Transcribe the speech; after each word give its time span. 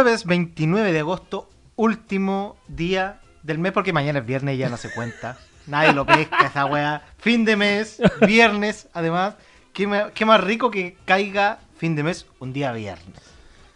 Jueves 0.00 0.24
29 0.24 0.92
de 0.94 1.00
agosto, 1.00 1.50
último 1.76 2.56
día 2.68 3.20
del 3.42 3.58
mes, 3.58 3.72
porque 3.72 3.92
mañana 3.92 4.20
es 4.20 4.24
viernes 4.24 4.54
y 4.54 4.56
ya 4.58 4.70
no 4.70 4.78
se 4.78 4.90
cuenta. 4.90 5.36
Nadie 5.66 5.92
lo 5.92 6.06
pesca 6.06 6.46
esa 6.46 6.64
weá. 6.64 7.02
Fin 7.18 7.44
de 7.44 7.54
mes, 7.54 8.00
viernes, 8.26 8.88
además. 8.94 9.34
¿Qué, 9.74 9.86
me- 9.86 10.10
qué 10.14 10.24
más 10.24 10.42
rico 10.42 10.70
que 10.70 10.96
caiga 11.04 11.58
fin 11.76 11.96
de 11.96 12.02
mes 12.02 12.24
un 12.38 12.54
día 12.54 12.72
viernes? 12.72 13.20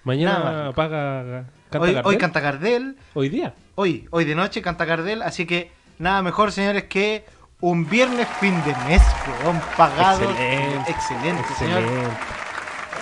Mañana 0.04 0.72
paga. 0.74 1.44
Canta 1.68 1.78
Hoy, 1.86 1.92
Gardel. 1.92 2.02
hoy 2.06 2.16
canta 2.16 2.40
Gardel, 2.40 2.96
Hoy 3.12 3.28
día. 3.28 3.52
hoy, 3.74 4.08
hoy 4.10 4.24
de 4.24 4.34
noche 4.34 4.62
canta 4.62 4.86
Gardel, 4.86 5.20
así 5.20 5.44
que 5.44 5.72
nada 5.98 6.22
mejor, 6.22 6.52
señores, 6.52 6.84
que 6.84 7.26
un 7.60 7.86
viernes 7.86 8.26
fin 8.40 8.54
de 8.64 8.74
mes, 8.88 9.02
weón, 9.42 9.60
pagado. 9.76 10.22
Excelente. 10.30 10.90
Excelente, 10.90 11.54
señor. 11.58 11.80
Excelente. 11.82 12.16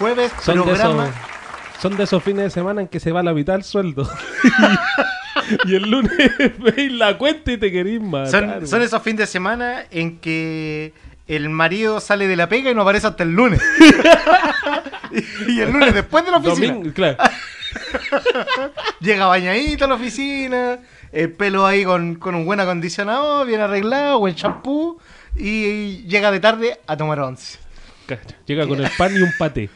Jueves, 0.01 0.33
Son 0.41 0.55
programa. 0.65 1.09
Son 1.83 1.97
de 1.97 2.05
esos 2.05 2.23
fines 2.23 2.45
de 2.45 2.51
semana 2.51 2.81
en 2.83 2.87
que 2.87 3.01
se 3.01 3.11
va 3.11 3.25
la 3.25 3.35
mitad 3.35 3.55
del 3.55 3.65
sueldo. 3.65 4.09
y 5.65 5.75
el 5.75 5.91
lunes 5.91 6.13
veis 6.77 6.93
la 6.93 7.19
cuenta 7.19 7.51
y 7.51 7.57
te 7.57 7.73
querís 7.73 8.01
matar. 8.01 8.65
Son, 8.69 8.83
esos 8.83 9.03
fines 9.03 9.19
de 9.19 9.27
semana 9.27 9.83
en 9.91 10.19
que 10.19 10.93
el 11.27 11.49
marido 11.49 11.99
sale 11.99 12.29
de 12.29 12.37
la 12.37 12.49
pega 12.49 12.71
y 12.71 12.75
no 12.77 12.83
aparece 12.83 13.09
hasta 13.09 13.25
el 13.25 13.33
lunes. 13.33 13.61
y 15.49 15.59
el 15.59 15.73
lunes 15.73 15.93
después 15.93 16.25
de 16.25 16.31
la 16.31 16.37
oficina. 16.37 16.73
Domingo, 16.73 16.95
claro. 16.95 17.19
Llega 19.01 19.27
bañadito 19.27 19.87
a 19.87 19.89
la 19.89 19.95
oficina, 19.95 20.79
el 21.11 21.33
pelo 21.33 21.67
ahí 21.67 21.83
con, 21.83 22.15
con 22.15 22.37
un 22.37 22.45
buen 22.45 22.61
acondicionador, 22.61 23.45
bien 23.45 23.61
arreglado, 23.61 24.21
buen 24.21 24.37
champú. 24.37 25.01
Y 25.35 26.05
llega 26.05 26.31
de 26.31 26.39
tarde 26.39 26.79
a 26.87 26.97
tomar 26.97 27.19
once. 27.19 27.59
Llega 28.47 28.69
con 28.69 28.81
el 28.81 28.91
pan 28.97 29.17
y 29.17 29.21
un 29.21 29.33
paté. 29.37 29.69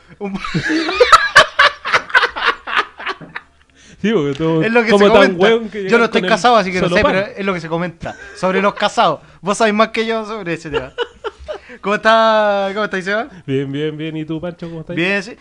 Sí, 4.07 4.13
porque 4.13 4.67
Es 4.67 4.73
lo 4.73 4.83
que 4.85 4.91
como 4.91 5.07
se 5.07 5.11
tan 5.13 5.23
comenta. 5.23 5.43
weón 5.45 5.69
que 5.69 5.89
Yo 5.89 5.99
no 5.99 6.05
estoy 6.05 6.23
casado, 6.23 6.57
así 6.57 6.73
que 6.73 6.81
no 6.81 6.89
sé, 6.89 7.03
pan. 7.03 7.13
pero 7.13 7.27
es 7.37 7.45
lo 7.47 7.55
que 7.55 7.61
se 7.61 7.69
comenta 7.69 8.17
sobre 8.37 8.61
los 8.63 8.75
casados. 8.75 9.21
Vos 9.41 9.59
sabés 9.59 9.75
más 9.75 9.89
que 9.89 10.07
yo 10.07 10.25
sobre 10.25 10.55
ese 10.55 10.71
tema. 10.71 10.93
¿Cómo 11.81 11.95
está, 11.97 12.71
cómo 12.73 12.85
está, 12.85 13.01
Seba? 13.03 13.29
Bien, 13.47 13.71
bien, 13.71 13.97
bien. 13.97 14.17
¿Y 14.17 14.25
tú, 14.25 14.41
Pancho, 14.41 14.69
cómo 14.69 14.81
estás? 14.81 14.97
Bien, 14.97 15.23
sí. 15.23 15.37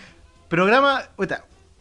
Programa, 0.47 1.03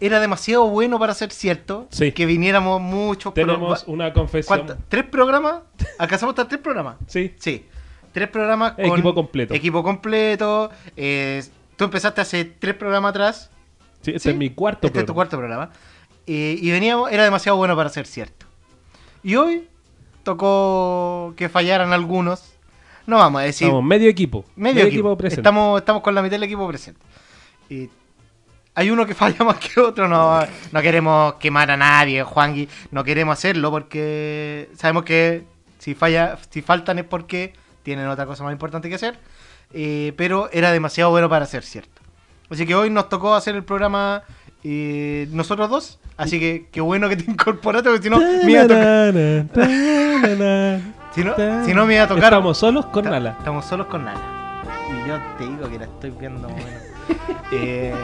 era 0.01 0.21
demasiado 0.21 0.69
bueno 0.69 0.99
para 0.99 1.15
ser 1.15 1.31
cierto. 1.33 1.87
Sí. 1.91 2.13
Que 2.13 2.27
viniéramos 2.27 2.81
muchos 2.81 3.35
Tenemos 3.35 3.85
una 3.87 4.13
confesión. 4.13 4.59
¿cuánta- 4.67 4.79
¿Tres 4.89 5.05
programas? 5.05 5.63
¿Alcanzamos 5.99 6.33
hasta 6.33 6.49
tres 6.49 6.61
programas? 6.61 6.97
Sí. 7.07 7.35
Sí. 7.39 7.67
Tres 8.13 8.29
programas 8.29 8.73
con. 8.73 8.85
Equipo 8.87 9.15
completo. 9.15 9.55
Equipo 9.55 9.83
completo. 9.83 10.71
eh, 10.97 11.43
tú 11.77 11.85
empezaste 11.85 12.21
hace 12.21 12.45
tres 12.45 12.75
programas 12.75 13.11
atrás. 13.11 13.51
Sí, 14.03 14.11
este 14.13 14.21
Sí, 14.21 14.29
es 14.31 14.37
mi 14.37 14.51
cuarto 14.51 14.87
Este 14.87 15.01
es 15.01 15.07
tu 15.07 15.15
programa. 15.15 15.31
cuarto 15.31 15.39
programa. 15.39 15.71
Eh, 16.27 16.59
y 16.61 16.71
veníamos, 16.71 17.13
era 17.13 17.25
demasiado 17.25 17.57
bueno 17.57 17.77
para 17.77 17.91
ser 17.91 18.07
cierto. 18.07 18.47
Y 19.23 19.37
hoy 19.37 19.69
tocó 20.23 21.35
que 21.37 21.49
fallaran 21.49 21.93
algunos. 21.93 22.55
No 23.07 23.19
vamos 23.19 23.43
a 23.43 23.45
decir. 23.45 23.67
Estamos 23.67 23.85
medio 23.85 24.09
equipo. 24.09 24.45
medio, 24.57 24.85
equipo. 24.85 25.17
presente. 25.17 25.41
Estamos, 25.41 25.81
estamos 25.81 26.03
con 26.03 26.15
la 26.15 26.23
mitad 26.23 26.33
del 26.33 26.45
equipo 26.45 26.67
presente. 26.67 27.01
Y 27.69 27.91
hay 28.75 28.91
uno 28.91 29.07
que 29.07 29.15
falla 29.15 29.45
más 29.45 29.59
que 29.59 29.81
otro. 29.81 30.09
No, 30.09 30.41
no 30.73 30.83
queremos 30.83 31.35
quemar 31.35 31.71
a 31.71 31.77
nadie, 31.77 32.23
Juangui. 32.23 32.69
No 32.91 33.05
queremos 33.05 33.39
hacerlo 33.39 33.71
porque 33.71 34.71
sabemos 34.77 35.05
que 35.05 35.45
si 35.79 35.95
falla, 35.95 36.39
si 36.51 36.63
faltan 36.63 36.99
es 36.99 37.05
porque 37.05 37.53
tienen 37.83 38.09
otra 38.09 38.27
cosa 38.27 38.45
más 38.45 38.53
importante 38.53 38.89
que 38.89 38.95
hacer. 38.95 39.19
Eh, 39.73 40.13
pero 40.17 40.49
era 40.53 40.73
demasiado 40.73 41.11
bueno 41.11 41.29
para 41.29 41.47
ser 41.47 41.63
cierto. 41.63 42.01
Así 42.51 42.67
que 42.67 42.75
hoy 42.75 42.91
nos 42.91 43.09
tocó 43.09 43.35
hacer 43.35 43.55
el 43.55 43.65
programa 43.65 44.23
eh, 44.65 45.29
nosotros 45.31 45.69
dos. 45.71 45.99
Así 46.17 46.41
que 46.41 46.69
qué 46.73 46.81
bueno 46.81 47.09
que 47.09 47.17
te 47.17 47.25
incorporaste, 47.31 47.89
porque 47.91 48.03
si 48.05 48.11
no, 48.11 48.19
me 48.19 48.51
iba 48.51 48.63
a 48.63 48.67
tocar. 48.69 49.15
Si 51.15 51.23
no, 51.75 51.87
me 51.87 51.95
iba 51.95 52.05
a 52.05 52.09
tocar. 52.09 52.25
Estamos 52.25 52.59
solos 52.59 52.87
con 52.87 53.05
Nala. 53.05 53.37
Estamos 53.39 53.65
solos 53.65 53.87
con 53.87 54.05
Nala. 54.05 54.21
Y 54.91 55.09
yo 55.09 55.17
te 55.39 55.45
digo 55.45 55.71
que 55.71 55.79
la 55.79 55.85
estoy 55.85 56.11
viendo 56.11 56.49
más 56.49 56.61
o 56.61 56.65
menos. 56.65 56.83
eh, 57.53 57.95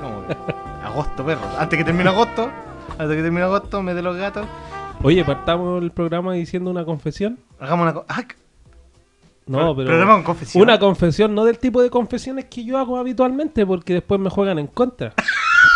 ¿cómo 0.00 0.26
que? 0.26 0.36
Agosto, 0.84 1.24
perro. 1.24 1.40
Antes 1.58 1.78
que 1.78 1.84
termine 1.84 2.08
agosto, 2.10 2.50
antes 2.98 3.16
que 3.16 3.22
termine 3.22 3.42
agosto, 3.42 3.82
mete 3.82 4.02
los 4.02 4.16
gatos. 4.16 4.46
Oye, 5.02 5.24
partamos 5.24 5.82
el 5.82 5.90
programa 5.90 6.34
diciendo 6.34 6.70
una 6.70 6.84
confesión. 6.84 7.38
Hagamos 7.58 7.82
una 7.84 7.94
cosa. 7.94 8.26
No, 9.46 9.76
pero. 9.76 10.24
Confesión. 10.24 10.62
Una 10.62 10.78
confesión, 10.78 11.34
no 11.34 11.44
del 11.44 11.58
tipo 11.58 11.80
de 11.80 11.90
confesiones 11.90 12.46
que 12.46 12.64
yo 12.64 12.78
hago 12.78 12.98
habitualmente, 12.98 13.64
porque 13.64 13.94
después 13.94 14.20
me 14.20 14.28
juegan 14.30 14.58
en 14.58 14.66
contra. 14.66 15.14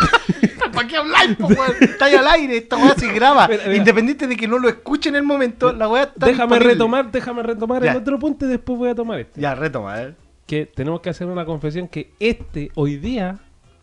¿Para 0.73 0.87
qué 0.89 0.97
habláis, 0.97 1.37
po, 1.37 1.47
weón? 1.49 1.73
Está 1.81 2.05
ahí 2.07 2.15
al 2.15 2.29
aire, 2.29 2.57
esta 2.59 2.77
weá 2.77 2.95
se 2.95 3.13
graba. 3.13 3.49
Mira, 3.49 3.63
mira. 3.65 3.77
Independiente 3.77 4.27
de 4.27 4.37
que 4.37 4.47
no 4.47 4.59
lo 4.59 4.69
escuche 4.69 5.09
en 5.09 5.17
el 5.17 5.23
momento, 5.23 5.73
la 5.73 5.89
weá 5.89 6.05
está 6.05 6.27
déjame 6.27 6.55
disponible. 6.55 6.73
retomar, 6.75 7.11
déjame 7.11 7.43
retomar 7.43 7.83
Ya. 7.83 7.91
el 7.93 7.97
otro 7.99 8.19
punto 8.19 8.47
y 8.47 8.49
después 8.49 8.79
voy 8.79 8.91
a 8.91 8.95
tomar 8.95 9.19
este. 9.21 9.41
Ya, 9.41 9.55
retoma, 9.55 10.01
eh. 10.03 10.15
Que 10.47 10.67
tenemos 10.67 11.01
que 11.01 11.11
hacer 11.11 11.27
una 11.27 11.45
confesión 11.45 11.89
que 11.89 12.13
este, 12.21 12.71
hoy 12.75 12.97
día, 12.97 13.39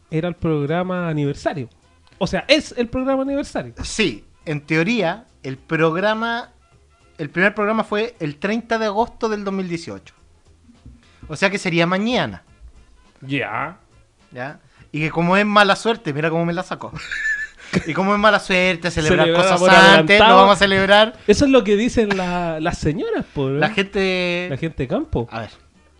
era 0.09 0.27
el 0.29 0.35
programa 0.35 1.09
aniversario. 1.09 1.69
O 2.17 2.27
sea, 2.27 2.45
es 2.47 2.73
el 2.77 2.87
programa 2.87 3.23
aniversario. 3.23 3.73
Sí, 3.83 4.25
en 4.45 4.61
teoría, 4.61 5.25
el 5.43 5.57
programa. 5.57 6.51
El 7.17 7.29
primer 7.29 7.53
programa 7.55 7.83
fue 7.83 8.15
el 8.19 8.37
30 8.37 8.77
de 8.77 8.85
agosto 8.85 9.27
del 9.27 9.43
2018. 9.43 10.13
O 11.27 11.35
sea 11.35 11.49
que 11.49 11.57
sería 11.57 11.85
mañana. 11.87 12.43
Ya. 13.21 13.77
¿ya? 14.31 14.59
Y 14.91 14.99
que 15.01 15.09
como 15.11 15.35
es 15.37 15.45
mala 15.45 15.75
suerte, 15.75 16.13
mira 16.13 16.29
cómo 16.29 16.45
me 16.45 16.53
la 16.53 16.63
sacó. 16.63 16.91
y 17.85 17.93
como 17.93 18.13
es 18.13 18.19
mala 18.19 18.39
suerte 18.39 18.89
celebrar 18.91 19.25
Celebrar 19.27 19.57
cosas 19.59 19.73
antes, 19.97 20.19
lo 20.19 20.35
vamos 20.35 20.53
a 20.53 20.55
celebrar. 20.55 21.13
Eso 21.27 21.45
es 21.45 21.51
lo 21.51 21.63
que 21.63 21.75
dicen 21.75 22.15
la- 22.17 22.59
las 22.59 22.77
señoras, 22.77 23.25
por 23.33 23.51
La 23.51 23.69
gente... 23.69 24.47
la 24.49 24.57
gente 24.57 24.83
de 24.83 24.87
campo. 24.87 25.27
A 25.31 25.41
ver, 25.41 25.49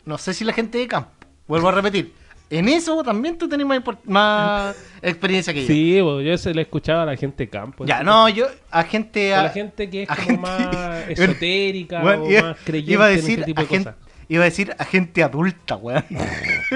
no 0.06 0.18
sé 0.18 0.34
si 0.34 0.44
la 0.46 0.54
gente 0.54 0.78
de 0.78 0.88
campo. 0.88 1.10
Vuelvo 1.48 1.70
a 1.70 1.72
repetir. 1.74 2.14
En 2.50 2.70
eso 2.70 3.04
también 3.04 3.38
tú 3.38 3.50
tenés 3.50 3.68
más, 3.68 3.82
más 4.06 4.76
experiencia 5.02 5.54
que 5.54 5.62
yo. 5.64 5.68
Sí, 5.68 6.00
bo, 6.00 6.22
yo 6.22 6.38
se 6.38 6.54
le 6.54 6.62
escuchaba 6.62 7.04
a 7.04 7.06
la 7.06 7.18
gente 7.18 7.44
de 7.44 7.50
campo. 7.50 7.84
Ya, 7.86 8.04
no, 8.04 8.30
yo 8.30 8.48
a 8.72 8.84
gente... 8.84 9.34
a 9.36 9.42
A, 9.42 9.44
la 9.44 9.50
gente 9.50 9.90
que 9.90 10.04
es 10.04 10.10
a 10.10 10.16
como 10.16 10.28
gente- 10.28 10.42
más 10.42 11.10
esotérica 11.10 12.00
Bueno, 12.02 12.24
o 12.24 12.30
más 12.42 12.58
creyente 12.64 12.94
iba 12.94 13.06
a 13.06 13.10
en 13.10 13.16
decir 13.18 13.40
ese 13.40 13.46
tipo 13.46 13.60
a 13.60 13.64
de 13.64 13.70
gente, 13.70 13.90
cosas. 13.92 14.07
Iba 14.30 14.44
a 14.44 14.46
decir 14.46 14.76
a 14.78 14.84
gente 14.86 15.24
adulta, 15.24 15.76
weón. 15.78 16.04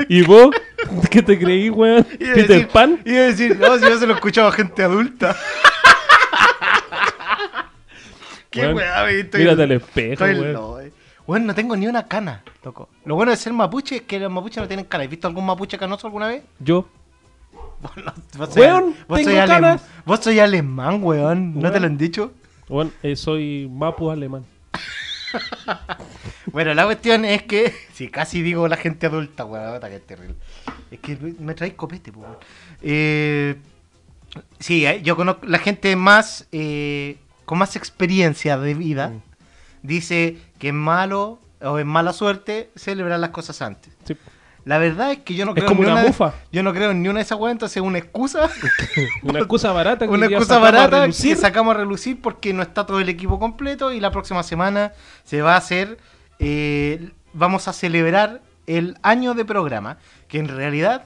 ¿Y 0.09 0.21
vos? 0.23 0.55
¿Qué 1.09 1.21
te 1.21 1.37
creí, 1.39 1.69
weón? 1.69 2.05
Iba 2.19 2.33
¿Peter 2.33 2.47
decir- 2.47 2.67
Pan? 2.69 2.99
Iba 3.05 3.19
a 3.19 3.23
decir, 3.23 3.57
no, 3.59 3.77
si 3.77 3.83
yo 3.85 3.97
se 3.99 4.07
lo 4.07 4.13
escuchaba 4.15 4.49
a 4.49 4.51
gente 4.53 4.83
adulta. 4.83 5.35
Qué 8.49 8.61
Weón, 8.67 8.79
estoy- 9.09 9.41
Mírate 9.41 9.63
al 9.63 9.71
espejo, 9.71 10.23
weón. 10.25 10.85
eh. 10.85 10.91
Weón, 11.27 11.45
no 11.45 11.55
tengo 11.55 11.77
ni 11.77 11.87
una 11.87 12.07
cana, 12.07 12.43
loco. 12.63 12.89
Lo 13.05 13.15
bueno 13.15 13.31
de 13.31 13.37
ser 13.37 13.53
mapuche 13.53 13.97
es 13.97 14.01
que 14.01 14.19
los 14.19 14.31
mapuches 14.31 14.57
no 14.61 14.67
tienen 14.67 14.85
cana. 14.85 15.03
¿Has 15.05 15.09
visto 15.09 15.27
algún 15.27 15.45
mapuche 15.45 15.77
canoso 15.77 16.07
alguna 16.07 16.27
vez? 16.27 16.43
Yo. 16.59 16.85
Vos, 17.81 17.91
no- 17.97 18.13
vos 18.37 18.55
Weón, 18.57 18.95
vos 19.07 19.17
tengo 19.19 19.29
soy 19.31 19.39
alem- 19.39 19.47
canas. 19.47 19.85
vos 20.05 20.19
soy 20.19 20.39
alemán, 20.39 20.99
weón. 21.01 21.53
¿No 21.55 21.61
te 21.61 21.67
Weón. 21.69 21.81
lo 21.81 21.87
han 21.87 21.97
dicho? 21.97 22.33
Bueno, 22.67 22.91
eh, 23.03 23.15
soy 23.15 23.69
mapu 23.71 24.09
alemán. 24.11 24.45
Bueno, 26.47 26.73
la 26.73 26.85
cuestión 26.85 27.25
es 27.25 27.43
que. 27.43 27.73
Si 27.93 28.09
casi 28.09 28.41
digo 28.41 28.67
la 28.67 28.77
gente 28.77 29.05
adulta, 29.05 29.45
weón, 29.45 29.79
que 29.79 29.95
es 29.95 30.07
terrible. 30.07 30.35
Es 30.89 30.99
que 30.99 31.15
me 31.39 31.53
traes 31.53 31.73
copete, 31.75 32.09
weón. 32.11 32.37
Eh, 32.81 33.55
sí, 34.59 34.85
eh, 34.85 35.01
yo 35.03 35.15
conozco 35.15 35.45
la 35.45 35.59
gente 35.59 35.95
más. 35.95 36.47
eh, 36.51 37.17
con 37.51 37.57
más 37.57 37.75
experiencia 37.75 38.57
de 38.57 38.73
vida. 38.73 39.09
Mm. 39.09 39.21
Dice 39.83 40.37
que 40.57 40.69
es 40.69 40.73
malo 40.73 41.37
o 41.61 41.79
es 41.79 41.85
mala 41.85 42.13
suerte 42.13 42.71
celebrar 42.77 43.19
las 43.19 43.31
cosas 43.31 43.61
antes. 43.61 43.93
Sí. 44.05 44.15
La 44.65 44.77
verdad 44.77 45.11
es 45.11 45.19
que 45.19 45.33
yo 45.33 45.45
no 45.45 45.51
Es 45.51 45.55
creo 45.55 45.67
como 45.69 45.83
en 45.83 45.87
ni 45.89 45.93
una 45.93 46.03
bufa. 46.03 46.33
yo 46.51 46.61
no 46.63 46.71
creo 46.73 46.91
en 46.91 47.01
ni 47.01 47.09
una 47.09 47.17
de 47.19 47.23
esas 47.23 47.39
weas, 47.39 47.51
entonces 47.53 47.77
es 47.77 47.83
una 47.83 47.97
excusa. 47.97 48.49
Una 49.23 49.39
excusa 49.39 49.71
barata 49.71 50.05
que 50.05 50.13
una 50.13 50.25
excusa 50.27 50.59
barata 50.59 51.01
relucir. 51.01 51.35
que 51.35 51.41
sacamos 51.41 51.75
a 51.75 51.79
relucir 51.79 52.21
porque 52.21 52.53
no 52.53 52.61
está 52.61 52.85
todo 52.85 52.99
el 52.99 53.09
equipo 53.09 53.39
completo 53.39 53.91
y 53.91 53.99
la 53.99 54.11
próxima 54.11 54.43
semana 54.43 54.93
se 55.23 55.41
va 55.41 55.53
a 55.55 55.57
hacer, 55.57 55.97
eh, 56.39 57.09
vamos 57.33 57.67
a 57.67 57.73
celebrar 57.73 58.41
el 58.67 58.97
año 59.01 59.33
de 59.33 59.45
programa, 59.45 59.97
que 60.27 60.37
en 60.39 60.47
realidad 60.47 61.05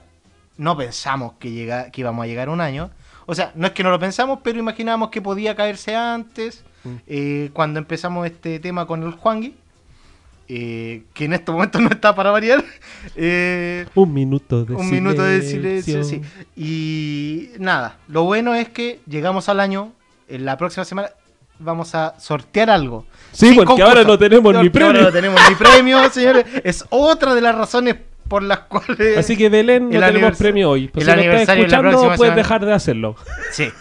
no 0.58 0.76
pensamos 0.76 1.32
que, 1.38 1.50
llega, 1.50 1.90
que 1.90 2.00
íbamos 2.02 2.24
a 2.24 2.26
llegar 2.26 2.48
a 2.48 2.50
un 2.50 2.60
año. 2.60 2.90
O 3.26 3.34
sea, 3.34 3.52
no 3.54 3.66
es 3.66 3.72
que 3.72 3.82
no 3.82 3.90
lo 3.90 3.98
pensamos, 3.98 4.40
pero 4.42 4.58
imaginábamos 4.58 5.10
que 5.10 5.20
podía 5.22 5.54
caerse 5.56 5.96
antes, 5.96 6.62
Mm. 6.84 6.88
eh, 7.08 7.50
cuando 7.52 7.80
empezamos 7.80 8.24
este 8.26 8.60
tema 8.60 8.86
con 8.86 9.02
el 9.02 9.10
Juangui, 9.12 9.56
eh, 10.48 11.04
que 11.14 11.24
en 11.26 11.32
estos 11.34 11.52
momentos 11.54 11.80
no 11.80 11.88
está 11.88 12.14
para 12.14 12.30
variar. 12.30 12.62
Eh, 13.14 13.86
Un 13.94 14.12
minuto 14.12 14.64
de 14.64 14.74
un 14.74 14.80
silencio. 14.84 15.00
minuto 15.00 15.22
de 15.22 15.42
silencio, 15.42 16.02
sí. 16.04 16.20
Y 16.56 17.50
nada, 17.58 17.98
lo 18.08 18.24
bueno 18.24 18.54
es 18.54 18.68
que 18.68 18.98
llegamos 19.06 19.48
al 19.48 19.60
año, 19.60 19.92
en 20.28 20.44
la 20.44 20.56
próxima 20.56 20.84
semana 20.84 21.10
vamos 21.60 21.94
a 21.94 22.18
sortear 22.18 22.68
algo. 22.68 23.06
Sí, 23.32 23.52
porque 23.54 23.66
concurso. 23.66 23.88
ahora 23.88 24.02
no 24.04 24.18
tenemos 24.18 24.54
ni 24.60 24.68
Porque 24.68 24.84
ahora 24.84 24.92
premio. 24.98 25.08
no 25.08 25.12
tenemos 25.12 25.40
ni 25.48 25.54
premio, 25.54 26.10
señores. 26.10 26.44
Es 26.64 26.84
otra 26.90 27.34
de 27.34 27.40
las 27.40 27.54
razones 27.54 27.96
por 28.28 28.42
las 28.42 28.60
cuales... 28.60 29.16
Así 29.18 29.36
que 29.36 29.48
Belén, 29.48 29.88
no 29.88 30.00
tenemos 30.00 30.36
premio 30.36 30.70
hoy. 30.70 30.88
Pues 30.88 31.06
el 31.06 31.20
si 31.20 31.26
lo 31.26 31.32
estás 31.32 31.48
aniversario 31.50 31.64
de 31.64 31.70
la 31.70 31.76
escuchando, 31.76 31.90
próxima 31.90 32.16
puedes 32.16 32.30
semana. 32.32 32.42
dejar 32.42 32.66
de 32.66 32.72
hacerlo. 32.74 33.16
Sí. 33.52 33.68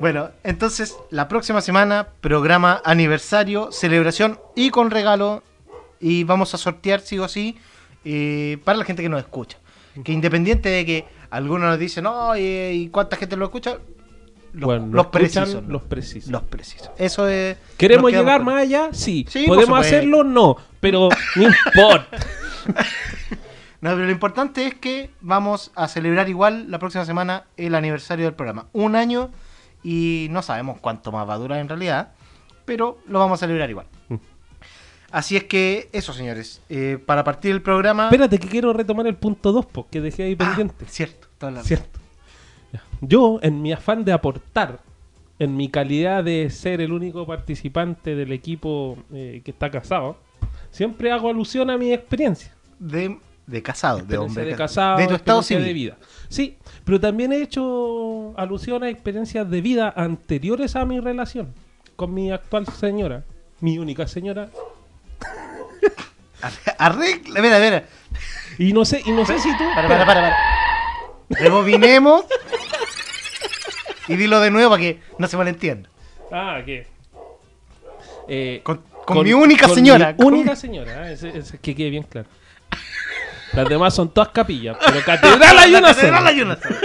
bueno, 0.00 0.30
entonces 0.44 0.96
la 1.10 1.28
próxima 1.28 1.60
semana, 1.60 2.08
programa 2.20 2.80
aniversario, 2.84 3.72
celebración 3.72 4.38
y 4.54 4.70
con 4.70 4.90
regalo. 4.90 5.42
Y 6.00 6.24
vamos 6.24 6.54
a 6.54 6.58
sortear, 6.58 7.00
sí 7.00 7.18
o 7.18 7.26
sí, 7.26 7.58
eh, 8.04 8.58
para 8.64 8.78
la 8.78 8.84
gente 8.84 9.02
que 9.02 9.08
nos 9.08 9.20
escucha. 9.20 9.58
Que 10.04 10.12
independiente 10.12 10.68
de 10.68 10.86
que 10.86 11.04
algunos 11.30 11.68
nos 11.68 11.78
dicen, 11.78 12.04
no, 12.04 12.34
eh, 12.34 12.72
¿y 12.72 12.88
cuánta 12.88 13.16
gente 13.16 13.36
lo 13.36 13.46
escucha? 13.46 13.78
Los, 14.52 14.64
Bueno, 14.64 15.10
precisos. 15.10 15.62
los 15.66 15.82
precisos. 15.82 16.30
Los 16.30 16.42
precisos. 16.42 16.90
Eso 16.96 17.28
es. 17.28 17.56
¿Queremos 17.76 18.12
llegar 18.12 18.42
más 18.42 18.62
allá? 18.62 18.90
Sí. 18.92 19.26
Sí, 19.28 19.46
¿Podemos 19.46 19.78
hacerlo? 19.78 20.24
No. 20.24 20.56
Pero 20.80 21.08
no 21.36 21.42
importa. 21.42 22.16
No, 23.80 23.90
pero 23.90 24.06
lo 24.06 24.10
importante 24.10 24.66
es 24.66 24.74
que 24.74 25.10
vamos 25.20 25.70
a 25.76 25.86
celebrar 25.86 26.28
igual 26.28 26.68
la 26.68 26.80
próxima 26.80 27.04
semana 27.04 27.44
el 27.56 27.76
aniversario 27.76 28.24
del 28.24 28.34
programa. 28.34 28.66
Un 28.72 28.96
año 28.96 29.30
y 29.82 30.28
no 30.30 30.42
sabemos 30.42 30.80
cuánto 30.80 31.12
más 31.12 31.28
va 31.28 31.34
a 31.34 31.38
durar 31.38 31.58
en 31.60 31.68
realidad, 31.68 32.12
pero 32.64 32.98
lo 33.06 33.18
vamos 33.18 33.40
a 33.42 33.46
celebrar 33.46 33.70
igual. 33.70 33.86
Mm. 34.08 34.16
Así 35.10 35.36
es 35.36 35.44
que 35.44 35.88
eso, 35.92 36.12
señores. 36.12 36.60
eh, 36.68 36.98
para 37.04 37.24
partir 37.24 37.52
el 37.52 37.62
programa... 37.62 38.04
Espérate 38.04 38.38
que 38.38 38.46
quiero 38.48 38.72
retomar 38.74 39.06
el 39.06 39.16
punto 39.16 39.52
2 39.52 39.66
que 39.90 40.00
dejé 40.02 40.24
ahí 40.24 40.36
Ah, 40.38 40.44
pendiente. 40.54 40.84
cierto, 40.86 41.28
toda 41.38 41.62
Cierto. 41.62 41.98
Yo, 43.00 43.38
en 43.42 43.62
mi 43.62 43.72
afán 43.72 44.04
de 44.04 44.12
aportar, 44.12 44.80
en 45.38 45.56
mi 45.56 45.68
calidad 45.70 46.24
de 46.24 46.50
ser 46.50 46.80
el 46.80 46.92
único 46.92 47.26
participante 47.26 48.14
del 48.16 48.32
equipo 48.32 48.98
eh, 49.12 49.40
que 49.44 49.50
está 49.52 49.70
casado, 49.70 50.18
siempre 50.70 51.10
hago 51.12 51.30
alusión 51.30 51.70
a 51.70 51.78
mi 51.78 51.92
experiencia. 51.92 52.54
De, 52.78 53.18
de 53.48 53.62
casado, 53.62 53.98
de 54.00 54.16
hombre. 54.18 54.44
de 54.44 54.54
casado, 54.54 54.98
de 54.98 55.06
tu 55.08 55.14
estado 55.14 55.42
civil. 55.42 55.64
de 55.64 55.72
vida. 55.72 55.96
Sí, 56.28 56.56
pero 56.84 57.00
también 57.00 57.32
he 57.32 57.42
hecho 57.42 58.34
alusión 58.38 58.82
a 58.84 58.88
experiencias 58.90 59.48
de 59.50 59.60
vida 59.60 59.92
anteriores 59.96 60.76
a 60.76 60.84
mi 60.84 61.00
relación 61.00 61.52
con 61.96 62.14
mi 62.14 62.30
actual 62.30 62.66
señora, 62.66 63.24
mi 63.60 63.78
única 63.78 64.06
señora. 64.06 64.48
Arregla, 66.78 67.40
mira, 67.42 67.58
mira. 67.58 67.84
Y 68.58 68.72
no 68.72 68.84
sé, 68.84 69.02
y 69.04 69.10
no 69.10 69.24
sé 69.26 69.38
si 69.40 69.50
tú. 69.56 69.64
Para, 69.74 69.88
para, 69.88 70.06
para, 70.06 70.20
para. 70.20 70.36
Rebobinemos. 71.30 72.24
y 74.08 74.16
dilo 74.16 74.40
de 74.40 74.50
nuevo 74.50 74.70
para 74.70 74.80
que 74.82 75.00
no 75.18 75.26
se 75.26 75.36
malentienda. 75.36 75.88
Ah, 76.30 76.60
¿qué? 76.64 76.86
Eh, 78.28 78.60
Con, 78.62 78.82
con 79.06 79.24
mi 79.24 79.32
única 79.32 79.66
con 79.66 79.74
señora. 79.74 80.14
mi 80.18 80.24
única 80.24 80.54
señora, 80.54 81.02
ah, 81.04 81.10
ese- 81.10 81.36
ese- 81.36 81.58
que 81.58 81.74
quede 81.74 81.90
bien 81.90 82.02
claro. 82.04 82.28
Las 83.58 83.68
demás 83.68 83.94
son 83.94 84.08
todas 84.10 84.28
capillas, 84.30 84.76
pero 84.84 85.00
catedral 85.04 85.58
hay 85.58 85.70
una 85.74 85.88
catedral 85.88 86.26
hay 86.26 86.40
una 86.42 86.56
sola. 86.56 86.76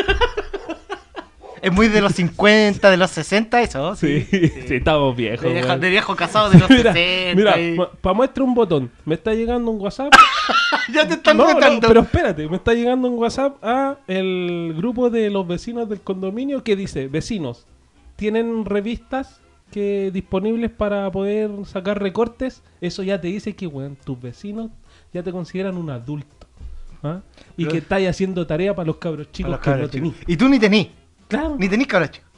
Es 1.61 1.71
muy 1.71 1.87
de 1.87 2.01
los 2.01 2.11
50, 2.13 2.91
de 2.91 2.97
los 2.97 3.09
60 3.11 3.61
eso, 3.61 3.95
Sí, 3.95 4.27
sí. 4.29 4.49
sí, 4.67 4.75
estamos 4.75 5.15
viejos. 5.15 5.45
De 5.45 5.53
viejo, 5.53 5.77
de 5.77 5.89
viejo 5.89 6.15
casado 6.15 6.49
de 6.49 6.59
los 6.59 6.69
Mira, 6.69 6.91
60. 6.91 7.35
mira, 7.35 7.57
y- 7.59 7.77
para 8.01 8.13
muestra 8.13 8.43
un 8.43 8.53
botón. 8.53 8.91
Me 9.05 9.15
está 9.15 9.33
llegando 9.33 9.71
un 9.71 9.79
WhatsApp. 9.79 10.11
ya 10.93 11.07
te 11.07 11.13
están 11.13 11.37
no, 11.37 11.45
pero 11.87 12.01
espérate, 12.01 12.49
me 12.49 12.57
está 12.57 12.73
llegando 12.73 13.07
un 13.07 13.17
WhatsApp 13.17 13.63
a 13.63 13.95
el 14.07 14.73
grupo 14.75 15.09
de 15.09 15.29
los 15.29 15.47
vecinos 15.47 15.87
del 15.87 16.01
condominio 16.01 16.63
que 16.65 16.75
dice, 16.75 17.07
vecinos, 17.07 17.65
¿tienen 18.17 18.65
revistas 18.65 19.39
que 19.71 20.11
disponibles 20.11 20.69
para 20.69 21.09
poder 21.11 21.49
sacar 21.65 22.01
recortes? 22.01 22.61
Eso 22.81 23.03
ya 23.03 23.21
te 23.21 23.29
dice 23.29 23.55
que, 23.55 23.67
weón, 23.67 23.95
tus 24.03 24.19
vecinos 24.21 24.69
ya 25.13 25.23
te 25.23 25.31
consideran 25.31 25.77
un 25.77 25.91
adulto. 25.91 26.42
¿Ah? 27.03 27.21
Y 27.57 27.63
Pero- 27.63 27.71
que 27.71 27.77
estáis 27.79 28.09
haciendo 28.09 28.45
tarea 28.47 28.75
para 28.75 28.87
los 28.87 28.97
cabros 28.97 29.31
chicos 29.31 29.51
los 29.51 29.59
que 29.59 29.69
no 29.69 29.73
cabros 29.75 29.91
tenís. 29.91 30.13
Y 30.27 30.37
tú 30.37 30.49
ni 30.49 30.59
tenís. 30.59 30.87
Claro. 31.27 31.55
Ni 31.59 31.67
tenís 31.69 31.87
cabros 31.87 32.11
chicos. 32.11 32.29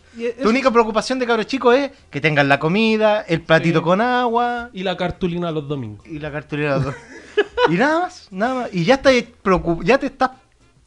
Tu 0.41 0.47
única 0.49 0.71
preocupación 0.71 1.19
de 1.19 1.25
cabros 1.27 1.45
chicos 1.45 1.75
es 1.75 1.91
que 2.09 2.21
tengan 2.21 2.47
la 2.47 2.57
comida, 2.57 3.21
el 3.21 3.41
platito 3.41 3.79
Sí. 3.79 3.83
con 3.83 3.99
agua 4.01 4.69
y 4.73 4.83
la 4.83 4.95
cartulina 4.95 5.51
los 5.51 5.67
domingos. 5.67 6.07
y 6.07 6.19
la 6.19 6.31
cartulina. 6.31 6.79
y 7.69 7.73
nada 7.73 7.99
más, 8.01 8.27
nada 8.31 8.53
más. 8.55 8.73
Y 8.73 8.85
ya, 8.85 8.95
estás 8.95 9.13
preocup- 9.43 9.83
ya 9.83 9.97
te 9.97 10.05
estás 10.05 10.31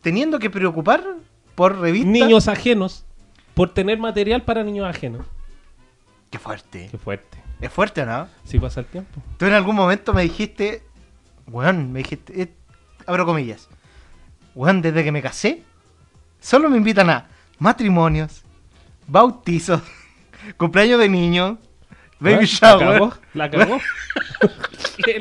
teniendo 0.01 0.39
que 0.39 0.49
preocupar 0.49 1.05
por 1.55 1.79
revistas. 1.79 2.11
Niños 2.11 2.49
ajenos 2.49 3.05
por 3.53 3.75
tener 3.75 3.99
material 3.99 4.43
para 4.43 4.63
niños 4.65 4.87
ajenos. 4.87 5.27
Qué 6.31 6.39
fuerte. 6.39 6.89
Qué 6.91 6.97
fuerte. 6.99 7.39
Es 7.61 7.71
fuerte, 7.73 8.03
¿o 8.03 8.07
¿no? 8.07 8.29
Si 8.45 8.59
pasa 8.59 8.81
el 8.81 8.87
tiempo. 8.87 9.21
Tú 9.37 9.45
en 9.47 9.53
algún 9.53 9.75
momento 9.77 10.15
me 10.15 10.23
dijiste, 10.23 10.83
weón, 11.49 11.91
me 11.93 11.99
dijiste, 11.99 12.41
eh, 12.43 12.55
abro 13.09 13.27
comillas, 13.27 13.69
weón, 14.55 14.83
desde 14.83 15.03
que 15.03 15.11
me 15.13 15.23
casé, 15.23 15.63
solo 16.41 16.69
me 16.69 16.77
invitan 16.77 17.11
a 17.11 17.27
matrimonios, 17.59 18.43
bautizos, 19.07 19.81
cumpleaños 20.57 21.01
de 21.01 21.09
niños, 21.09 21.57
baby 22.21 22.45
shower. 22.47 23.11
¿La 23.35 23.51
cagó? 23.51 23.81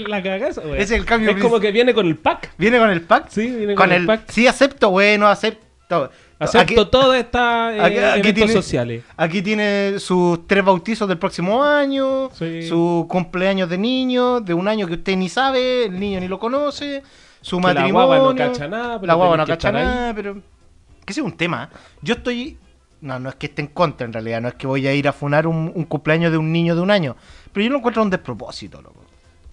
¿La 0.08 0.22
cagás, 0.24 0.60
güey? 0.60 0.82
Es 0.82 0.92
el 0.92 1.06
cambio 1.06 1.32
Es 1.32 1.42
como 1.42 1.60
que 1.60 1.72
viene 1.72 1.94
con 1.94 2.06
el 2.08 2.16
pack. 2.18 2.52
¿Viene 2.58 2.78
con 2.80 2.90
el 2.90 3.02
pack? 3.02 3.30
Sí, 3.30 3.48
viene 3.48 3.76
con, 3.76 3.86
con, 3.86 3.92
el, 3.94 4.02
el 4.02 4.08
pack. 4.08 4.30
Sí, 4.30 4.48
acepto, 4.48 4.90
bueno, 4.92 5.28
acepto. 5.28 6.12
Acepto 6.40 6.82
Aquí, 6.82 6.92
todas 6.92 7.18
estas 7.20 7.74
eh, 7.74 7.82
aquí- 7.82 7.98
aquí 7.98 8.20
eventos 8.20 8.34
tiene- 8.36 8.54
sociales. 8.54 9.04
aquí 9.16 9.42
tiene 9.42 9.96
sus 10.00 10.46
tres 10.46 10.64
bautizos 10.64 11.08
del 11.08 11.18
próximo 11.18 11.64
año, 11.64 12.30
Sí. 12.34 12.68
su 12.68 13.08
cumpleaños 13.10 13.68
de 13.70 13.78
niño, 13.80 14.40
de 14.42 14.54
un 14.54 14.68
año 14.68 14.86
que 14.86 14.94
usted 14.96 15.16
ni 15.16 15.30
sabe, 15.30 15.86
el 15.86 16.00
niño 16.00 16.20
ni 16.20 16.28
lo 16.28 16.38
conoce, 16.38 17.02
su 17.42 17.58
Que 17.58 17.62
la 17.68 17.74
matrimonio. 17.74 18.08
guagua 18.08 18.18
no 18.34 18.36
cacha 18.36 18.68
nada, 18.68 19.00
pero 19.00 19.08
la 19.08 19.14
guagua 19.14 19.38
no 19.38 19.46
cacha 19.46 19.72
nada, 19.72 20.14
pero. 20.14 20.36
Que 21.06 21.14
ese 21.14 21.22
es 21.22 21.26
un 21.26 21.38
tema. 21.38 21.70
Yo 22.02 22.16
estoy. 22.16 22.58
No, 23.00 23.20
no 23.20 23.30
es 23.30 23.36
que 23.36 23.46
esté 23.46 23.62
en 23.62 23.68
contra 23.68 24.06
en 24.08 24.14
realidad, 24.14 24.42
no 24.42 24.48
es 24.48 24.56
que 24.56 24.66
voy 24.66 24.88
a 24.88 24.94
ir 24.94 25.08
a 25.08 25.14
funar 25.14 25.46
un, 25.46 25.72
un 25.74 25.86
cumpleaños 25.86 26.32
de 26.32 26.38
un 26.38 26.52
niño 26.52 26.76
de 26.76 26.82
un 26.82 26.90
año. 26.90 27.16
Pero 27.54 27.64
yo 27.66 27.72
lo 27.72 27.78
encuentro 27.78 28.02
un 28.02 28.10
despropósito, 28.10 28.82
loco. 28.82 29.06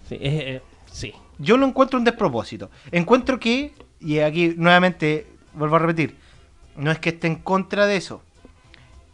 Sí, 0.09 0.15
eh, 0.15 0.19
eh, 0.21 0.61
sí. 0.91 1.13
Yo 1.37 1.55
lo 1.57 1.65
encuentro 1.67 1.99
un 1.99 2.05
despropósito. 2.05 2.71
Encuentro 2.91 3.39
que, 3.39 3.73
y 3.99 4.19
aquí 4.19 4.55
nuevamente 4.57 5.27
vuelvo 5.53 5.75
a 5.75 5.79
repetir, 5.79 6.17
no 6.75 6.91
es 6.91 6.99
que 6.99 7.09
esté 7.09 7.27
en 7.27 7.35
contra 7.35 7.85
de 7.85 7.97
eso. 7.97 8.21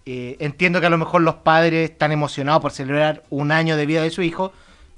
Eh, 0.05 0.37
entiendo 0.39 0.79
que 0.79 0.87
a 0.87 0.89
lo 0.89 0.97
mejor 0.97 1.21
los 1.21 1.35
padres 1.35 1.91
están 1.91 2.11
emocionados 2.11 2.61
por 2.61 2.71
celebrar 2.71 3.23
un 3.29 3.51
año 3.51 3.75
de 3.77 3.85
vida 3.85 4.01
de 4.01 4.09
su 4.09 4.21
hijo, 4.21 4.51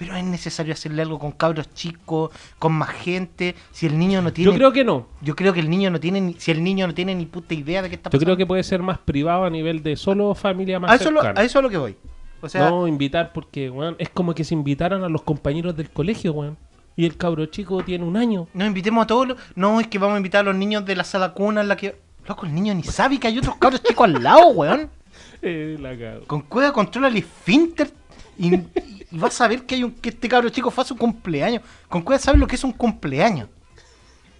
pero 0.05 0.17
es 0.17 0.23
necesario 0.23 0.73
hacerle 0.73 1.01
algo 1.01 1.19
con 1.19 1.31
cabros 1.31 1.73
chicos, 1.73 2.31
con 2.59 2.73
más 2.73 2.89
gente. 2.89 3.55
Si 3.71 3.85
el 3.85 3.97
niño 3.97 4.21
no 4.21 4.31
tiene, 4.33 4.51
Yo 4.51 4.57
creo 4.57 4.71
que 4.71 4.83
no. 4.83 5.07
yo 5.21 5.35
creo 5.35 5.53
que 5.53 5.59
el 5.59 5.69
niño 5.69 5.89
no 5.89 5.99
tiene, 5.99 6.19
ni, 6.21 6.33
si 6.35 6.51
el 6.51 6.63
niño 6.63 6.87
no 6.87 6.93
tiene 6.93 7.15
ni 7.15 7.25
puta 7.25 7.53
idea 7.53 7.81
de 7.81 7.89
qué 7.89 7.95
está 7.95 8.09
Yo 8.09 8.11
pasando. 8.11 8.25
creo 8.25 8.37
que 8.37 8.45
puede 8.45 8.63
ser 8.63 8.81
más 8.81 8.97
privado 8.99 9.45
a 9.45 9.49
nivel 9.49 9.81
de 9.83 9.95
solo 9.95 10.33
familia 10.35 10.79
más 10.79 10.91
a 10.91 10.95
eso, 10.95 11.11
lo- 11.11 11.21
cercana. 11.21 11.41
a 11.41 11.43
eso 11.43 11.59
es 11.59 11.63
lo 11.63 11.69
que 11.69 11.77
voy. 11.77 11.95
O 12.41 12.49
sea, 12.49 12.69
no 12.69 12.87
invitar 12.87 13.31
porque, 13.33 13.69
weón, 13.69 13.95
es 13.99 14.09
como 14.09 14.35
que 14.35 14.43
se 14.43 14.53
invitaran 14.53 15.03
a 15.03 15.09
los 15.09 15.21
compañeros 15.21 15.75
del 15.77 15.89
colegio, 15.89 16.33
weón. 16.33 16.57
Y 16.95 17.05
el 17.05 17.15
cabro 17.17 17.45
chico 17.47 17.81
tiene 17.83 18.03
un 18.03 18.17
año. 18.17 18.47
No 18.53 18.65
invitemos 18.65 19.03
a 19.03 19.07
todos 19.07 19.27
los... 19.29 19.37
No, 19.55 19.79
es 19.79 19.87
que 19.87 19.97
vamos 19.97 20.15
a 20.15 20.17
invitar 20.17 20.41
a 20.41 20.43
los 20.43 20.55
niños 20.55 20.85
de 20.85 20.95
la 20.95 21.03
sala 21.03 21.33
cuna 21.33 21.61
en 21.61 21.67
la 21.69 21.75
que... 21.77 21.95
Loco, 22.27 22.45
el 22.45 22.53
niño 22.53 22.73
ni 22.75 22.83
sabe 22.83 23.19
que 23.19 23.27
hay 23.27 23.37
otros 23.39 23.55
cabros 23.55 23.81
chicos 23.81 24.05
al 24.05 24.21
lado, 24.21 24.49
weón. 24.49 24.89
Eh, 25.45 25.77
la 25.79 25.97
cago. 25.97 26.25
Con 26.25 26.41
cueva 26.41 26.71
controla 26.71 27.09
el 27.09 27.17
esfínter 27.17 27.91
y, 28.37 28.55
y 28.55 29.17
vas 29.17 29.39
a 29.41 29.47
ver 29.47 29.65
que 29.65 29.75
hay 29.75 29.83
un 29.83 29.91
que 29.91 30.09
este 30.09 30.27
cabro 30.27 30.49
chico 30.49 30.71
fue 30.71 30.83
a 30.83 30.87
su 30.87 30.97
cumpleaños. 30.97 31.63
Con 31.87 32.01
cueva 32.01 32.19
sabe 32.19 32.37
lo 32.37 32.47
que 32.47 32.55
es 32.55 32.63
un 32.63 32.71
cumpleaños. 32.71 33.49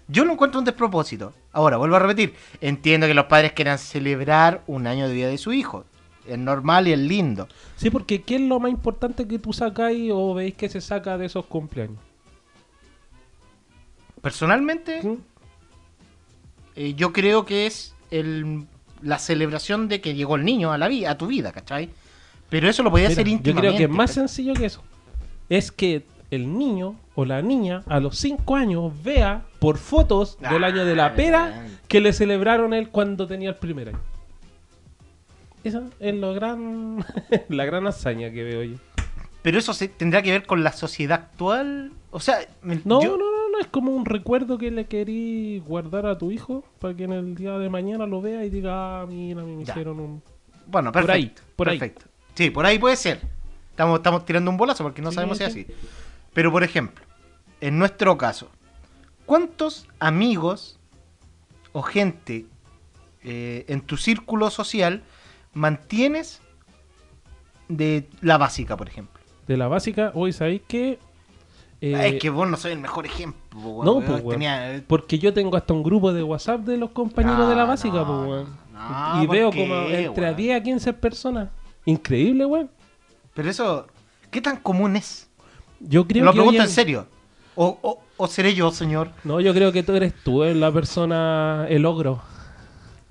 Yo 0.08 0.24
lo 0.24 0.32
encuentro 0.32 0.58
un 0.58 0.64
despropósito. 0.64 1.32
Ahora, 1.52 1.76
vuelvo 1.76 1.96
a 1.96 2.00
repetir. 2.00 2.34
Entiendo 2.60 3.06
que 3.06 3.14
los 3.14 3.26
padres 3.26 3.52
quieran 3.52 3.78
celebrar 3.78 4.62
un 4.66 4.86
año 4.86 5.08
de 5.08 5.14
vida 5.14 5.28
de 5.28 5.38
su 5.38 5.52
hijo. 5.52 5.84
Es 6.26 6.38
normal 6.38 6.88
y 6.88 6.92
es 6.92 6.98
lindo. 6.98 7.48
Sí, 7.76 7.90
porque 7.90 8.22
¿qué 8.22 8.36
es 8.36 8.40
lo 8.40 8.60
más 8.60 8.70
importante 8.70 9.26
que 9.26 9.38
tú 9.38 9.52
sacáis 9.52 10.10
o 10.12 10.34
veis 10.34 10.54
que 10.54 10.68
se 10.68 10.80
saca 10.80 11.16
de 11.18 11.26
esos 11.26 11.46
cumpleaños? 11.46 11.98
Personalmente, 14.20 15.02
¿Mm? 15.02 15.16
eh, 16.76 16.94
yo 16.94 17.12
creo 17.12 17.44
que 17.44 17.66
es 17.66 17.94
el, 18.10 18.66
la 19.02 19.18
celebración 19.18 19.88
de 19.88 20.00
que 20.00 20.14
llegó 20.14 20.36
el 20.36 20.44
niño 20.44 20.72
a 20.72 20.78
la 20.78 20.88
vida, 20.88 21.10
a 21.10 21.18
tu 21.18 21.26
vida, 21.26 21.52
¿cachai? 21.52 21.90
Pero 22.50 22.68
eso 22.68 22.82
lo 22.82 22.90
podía 22.90 23.08
Mira, 23.08 23.22
hacer 23.22 23.42
yo 23.42 23.54
creo 23.54 23.76
que 23.76 23.84
es 23.84 23.88
más 23.90 24.10
¿cachai? 24.10 24.28
sencillo 24.28 24.54
que 24.54 24.66
eso. 24.66 24.82
Es 25.48 25.72
que 25.72 26.04
el 26.30 26.56
niño 26.56 26.96
o 27.14 27.24
la 27.24 27.42
niña 27.42 27.82
a 27.86 28.00
los 28.00 28.16
5 28.18 28.56
años 28.56 28.92
vea 29.02 29.42
por 29.58 29.78
fotos 29.78 30.38
del 30.38 30.64
año 30.64 30.84
de 30.84 30.94
la 30.96 31.14
pera 31.14 31.66
que 31.88 32.00
le 32.00 32.12
celebraron 32.12 32.74
él 32.74 32.88
cuando 32.90 33.26
tenía 33.26 33.50
el 33.50 33.56
primer 33.56 33.90
año. 33.90 34.00
Esa 35.62 35.84
es 36.00 36.14
lo 36.14 36.34
gran, 36.34 37.04
la 37.48 37.64
gran 37.64 37.86
hazaña 37.86 38.30
que 38.30 38.42
veo 38.44 38.62
yo. 38.64 38.76
Pero 39.42 39.58
eso 39.58 39.72
se, 39.74 39.88
tendrá 39.88 40.22
que 40.22 40.30
ver 40.32 40.46
con 40.46 40.62
la 40.64 40.72
sociedad 40.72 41.20
actual. 41.20 41.92
O 42.10 42.20
sea, 42.20 42.38
me- 42.62 42.80
No, 42.84 43.02
yo- 43.02 43.16
no, 43.16 43.30
no, 43.30 43.48
no, 43.52 43.58
es 43.60 43.66
como 43.68 43.92
un 43.94 44.04
recuerdo 44.04 44.58
que 44.58 44.70
le 44.70 44.86
querí 44.86 45.62
guardar 45.66 46.06
a 46.06 46.18
tu 46.18 46.30
hijo 46.30 46.64
para 46.80 46.94
que 46.94 47.04
en 47.04 47.12
el 47.12 47.34
día 47.34 47.58
de 47.58 47.68
mañana 47.68 48.06
lo 48.06 48.20
vea 48.20 48.44
y 48.44 48.50
diga, 48.50 49.02
ah, 49.02 49.06
mira, 49.06 49.42
me 49.42 49.64
Ya. 49.64 49.72
hicieron 49.72 50.00
un... 50.00 50.22
Bueno, 50.66 50.92
Por 50.92 51.04
perfecto. 51.06 51.42
ahí, 51.42 51.48
por 51.56 51.68
ahí. 51.68 51.92
Sí, 52.34 52.50
por 52.50 52.66
ahí 52.66 52.78
puede 52.78 52.96
ser. 52.96 53.20
Estamos, 53.70 53.98
estamos 53.98 54.24
tirando 54.24 54.50
un 54.50 54.56
bolazo 54.56 54.82
porque 54.84 55.02
no 55.02 55.10
Sí, 55.10 55.16
sabemos 55.16 55.38
si 55.38 55.44
es 55.44 55.52
sí. 55.52 55.66
así. 55.68 55.74
Pero 56.32 56.50
por 56.52 56.62
ejemplo, 56.64 57.04
en 57.60 57.78
nuestro 57.78 58.16
caso, 58.18 58.48
¿cuántos 59.26 59.86
amigos 59.98 60.78
o 61.72 61.82
gente 61.82 62.46
eh, 63.22 63.64
en 63.68 63.80
tu 63.80 63.96
círculo 63.96 64.50
social 64.50 65.02
mantienes 65.52 66.40
de 67.68 68.08
la 68.20 68.38
básica, 68.38 68.76
por 68.76 68.88
ejemplo? 68.88 69.20
De 69.46 69.56
la 69.56 69.68
básica, 69.68 70.10
hoy 70.14 70.32
sabéis 70.32 70.62
que. 70.66 70.98
eh, 71.80 71.94
Ah, 71.96 72.06
es 72.06 72.20
que 72.20 72.30
vos 72.30 72.48
no 72.48 72.56
sois 72.56 72.74
el 72.74 72.80
mejor 72.80 73.06
ejemplo, 73.06 73.40
weón. 73.60 73.84
no, 73.84 74.00
pues, 74.06 74.24
tenía- 74.28 74.82
Porque 74.86 75.18
yo 75.18 75.32
tengo 75.34 75.56
hasta 75.56 75.72
un 75.74 75.82
grupo 75.82 76.12
de 76.12 76.22
WhatsApp 76.22 76.60
de 76.62 76.76
los 76.78 76.90
compañeros 76.90 77.48
de 77.48 77.54
la 77.56 77.64
básica, 77.64 77.98
no, 77.98 78.06
pues, 78.06 78.28
weón. 78.28 78.58
no, 78.72 79.22
y 79.22 79.26
¿por 79.26 79.36
veo 79.36 79.50
como 79.50 79.74
entre 79.88 80.24
a 80.26 80.28
weón? 80.30 80.36
10 80.36 80.60
a 80.60 80.62
15 80.62 80.92
personas. 80.94 81.48
Increíble, 81.84 82.46
weón. 82.46 82.70
Pero 83.34 83.50
eso, 83.50 83.86
¿qué 84.30 84.40
tan 84.40 84.56
común 84.58 84.96
es? 84.96 85.28
Yo 85.80 86.06
creo 86.06 86.24
Lo 86.24 86.32
que. 86.32 86.36
pregunto 86.38 86.62
en 86.62 86.68
serio. 86.68 87.06
O, 87.56 87.78
o- 87.82 88.00
o 88.16 88.26
seré 88.28 88.54
yo, 88.54 88.70
señor. 88.70 89.10
No, 89.24 89.40
yo 89.40 89.52
creo 89.54 89.72
que 89.72 89.82
tú 89.82 89.92
eres 89.94 90.14
tú, 90.22 90.44
eh, 90.44 90.54
la 90.54 90.72
persona, 90.72 91.66
el 91.68 91.84
ogro. 91.84 92.22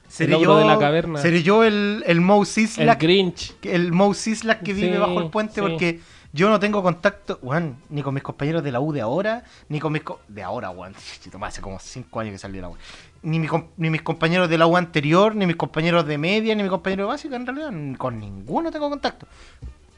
¿Seré 0.07 0.35
ogro 0.35 0.53
yo, 0.53 0.57
de 0.59 0.65
la 0.65 0.77
caverna. 0.79 1.19
¿Seré 1.19 1.43
yo 1.43 1.63
el, 1.63 2.03
el 2.07 2.21
Moe 2.21 2.41
El 2.41 2.45
Sislak? 2.45 3.01
Grinch. 3.01 3.55
el 3.63 3.91
Moe 3.91 4.13
Sislak 4.13 4.61
que 4.63 4.73
vive 4.73 4.93
Sí, 4.93 4.97
bajo 4.97 5.19
el 5.19 5.29
puente 5.29 5.55
sí. 5.55 5.61
porque 5.61 5.99
yo 6.33 6.49
no 6.49 6.59
tengo 6.59 6.83
contacto, 6.83 7.39
weón, 7.41 7.77
ni 7.89 8.01
con 8.03 8.13
mis 8.13 8.21
compañeros 8.23 8.63
de 8.63 8.71
la 8.71 8.79
U 8.79 8.91
de 8.91 9.01
ahora, 9.01 9.43
ni 9.69 9.79
con 9.79 9.91
mis... 9.93 10.03
co- 10.03 10.19
de 10.27 10.43
ahora, 10.43 10.69
weón. 10.69 10.93
Chito, 11.21 11.39
más 11.39 11.53
hace 11.53 11.61
como 11.61 11.79
5 11.79 12.19
años 12.19 12.33
que 12.33 12.37
salió 12.39 12.61
la 12.61 12.69
U. 12.69 12.77
Ni, 13.23 13.39
mi 13.39 13.47
ni 13.77 13.89
mis 13.89 14.01
compañeros 14.01 14.49
de 14.49 14.57
la 14.57 14.67
U 14.67 14.75
anterior, 14.77 15.35
ni 15.35 15.45
mis 15.47 15.55
compañeros 15.55 16.05
de 16.05 16.17
media, 16.17 16.53
ni 16.55 16.61
mis 16.63 16.69
compañeros 16.69 17.05
de 17.05 17.07
básica, 17.07 17.35
en 17.37 17.45
realidad, 17.47 17.97
con 17.97 18.19
ninguno 18.19 18.69
tengo 18.69 18.89
contacto. 18.89 19.27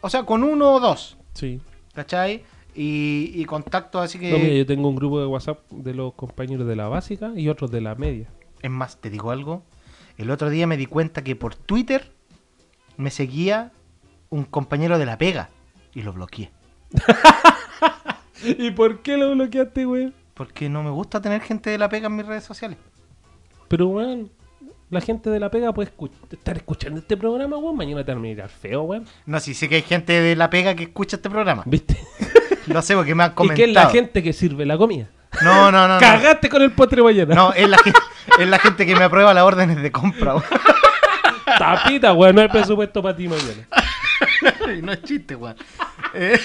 O 0.01 0.09
sea, 0.09 0.23
con 0.23 0.43
uno 0.43 0.73
o 0.73 0.79
dos, 0.79 1.17
Sí. 1.33 1.59
¿cachai? 1.93 2.43
Y, 2.75 3.31
y 3.33 3.45
contactos 3.45 4.03
así 4.03 4.19
que... 4.19 4.31
No, 4.31 4.37
mira, 4.37 4.53
yo 4.53 4.65
tengo 4.65 4.87
un 4.89 4.95
grupo 4.95 5.19
de 5.19 5.25
WhatsApp 5.25 5.59
de 5.71 5.93
los 5.95 6.13
compañeros 6.13 6.67
de 6.67 6.75
la 6.75 6.87
básica 6.87 7.31
y 7.35 7.49
otros 7.49 7.71
de 7.71 7.81
la 7.81 7.95
media. 7.95 8.29
Es 8.61 8.69
más, 8.69 8.97
te 9.01 9.09
digo 9.09 9.31
algo. 9.31 9.63
El 10.17 10.29
otro 10.29 10.49
día 10.49 10.67
me 10.67 10.77
di 10.77 10.85
cuenta 10.85 11.23
que 11.23 11.35
por 11.35 11.55
Twitter 11.55 12.11
me 12.97 13.09
seguía 13.11 13.71
un 14.29 14.43
compañero 14.43 14.99
de 14.99 15.05
la 15.05 15.17
pega 15.17 15.49
y 15.93 16.01
lo 16.03 16.13
bloqueé. 16.13 16.51
¿Y 18.43 18.71
por 18.71 19.01
qué 19.01 19.17
lo 19.17 19.31
bloqueaste, 19.31 19.85
weón? 19.85 20.13
Porque 20.33 20.69
no 20.69 20.83
me 20.83 20.89
gusta 20.91 21.21
tener 21.21 21.41
gente 21.41 21.69
de 21.69 21.77
la 21.77 21.89
pega 21.89 22.07
en 22.07 22.15
mis 22.15 22.25
redes 22.25 22.43
sociales. 22.43 22.77
Pero, 23.75 23.87
weón, 23.89 24.31
la 24.89 25.01
gente 25.01 25.29
de 25.29 25.37
la 25.37 25.51
pega 25.51 25.73
puede 25.73 25.91
escu- 25.93 26.09
estar 26.31 26.55
escuchando 26.55 26.97
este 27.01 27.17
programa, 27.17 27.57
weón. 27.57 27.75
Mañana 27.75 28.05
te 28.05 28.11
van 28.13 28.19
a 28.19 28.21
mirar 28.21 28.47
feo, 28.49 28.83
weón. 28.83 29.05
No, 29.25 29.37
sí 29.41 29.53
sé 29.53 29.67
que 29.67 29.75
hay 29.75 29.81
gente 29.81 30.13
de 30.21 30.33
la 30.37 30.49
pega 30.49 30.73
que 30.75 30.83
escucha 30.83 31.17
este 31.17 31.29
programa. 31.29 31.63
¿Viste? 31.65 31.97
Lo 32.67 32.81
sé 32.81 32.95
porque 32.95 33.13
me 33.13 33.23
han 33.23 33.31
y 33.33 33.35
comentado. 33.35 33.57
que 33.57 33.63
es 33.69 33.73
la 33.73 33.89
gente 33.89 34.23
que 34.23 34.31
sirve 34.31 34.65
la 34.65 34.77
comida. 34.77 35.09
No, 35.43 35.73
no, 35.73 35.89
no. 35.89 35.95
No, 35.95 35.99
Cagaste 35.99 36.47
con 36.47 36.61
el 36.61 36.71
postre 36.71 37.03
mañana. 37.03 37.35
no 37.35 37.51
es, 37.51 37.67
la, 37.67 37.77
gen- 37.79 37.93
es 38.39 38.47
la 38.47 38.59
gente 38.59 38.85
que 38.85 38.95
me 38.95 39.03
aprueba 39.03 39.33
las 39.33 39.43
órdenes 39.43 39.81
de 39.81 39.91
compra. 39.91 40.35
weón. 40.35 40.45
Tapita, 41.59 42.13
weón. 42.13 42.33
No 42.35 42.41
hay 42.43 42.47
presupuesto 42.47 43.03
para 43.03 43.17
ti 43.17 43.27
mañana. 43.27 43.67
Y 44.77 44.81
no 44.81 44.93
es 44.93 45.03
chiste, 45.03 45.35
weón. 45.35 45.57
Eh, 46.13 46.39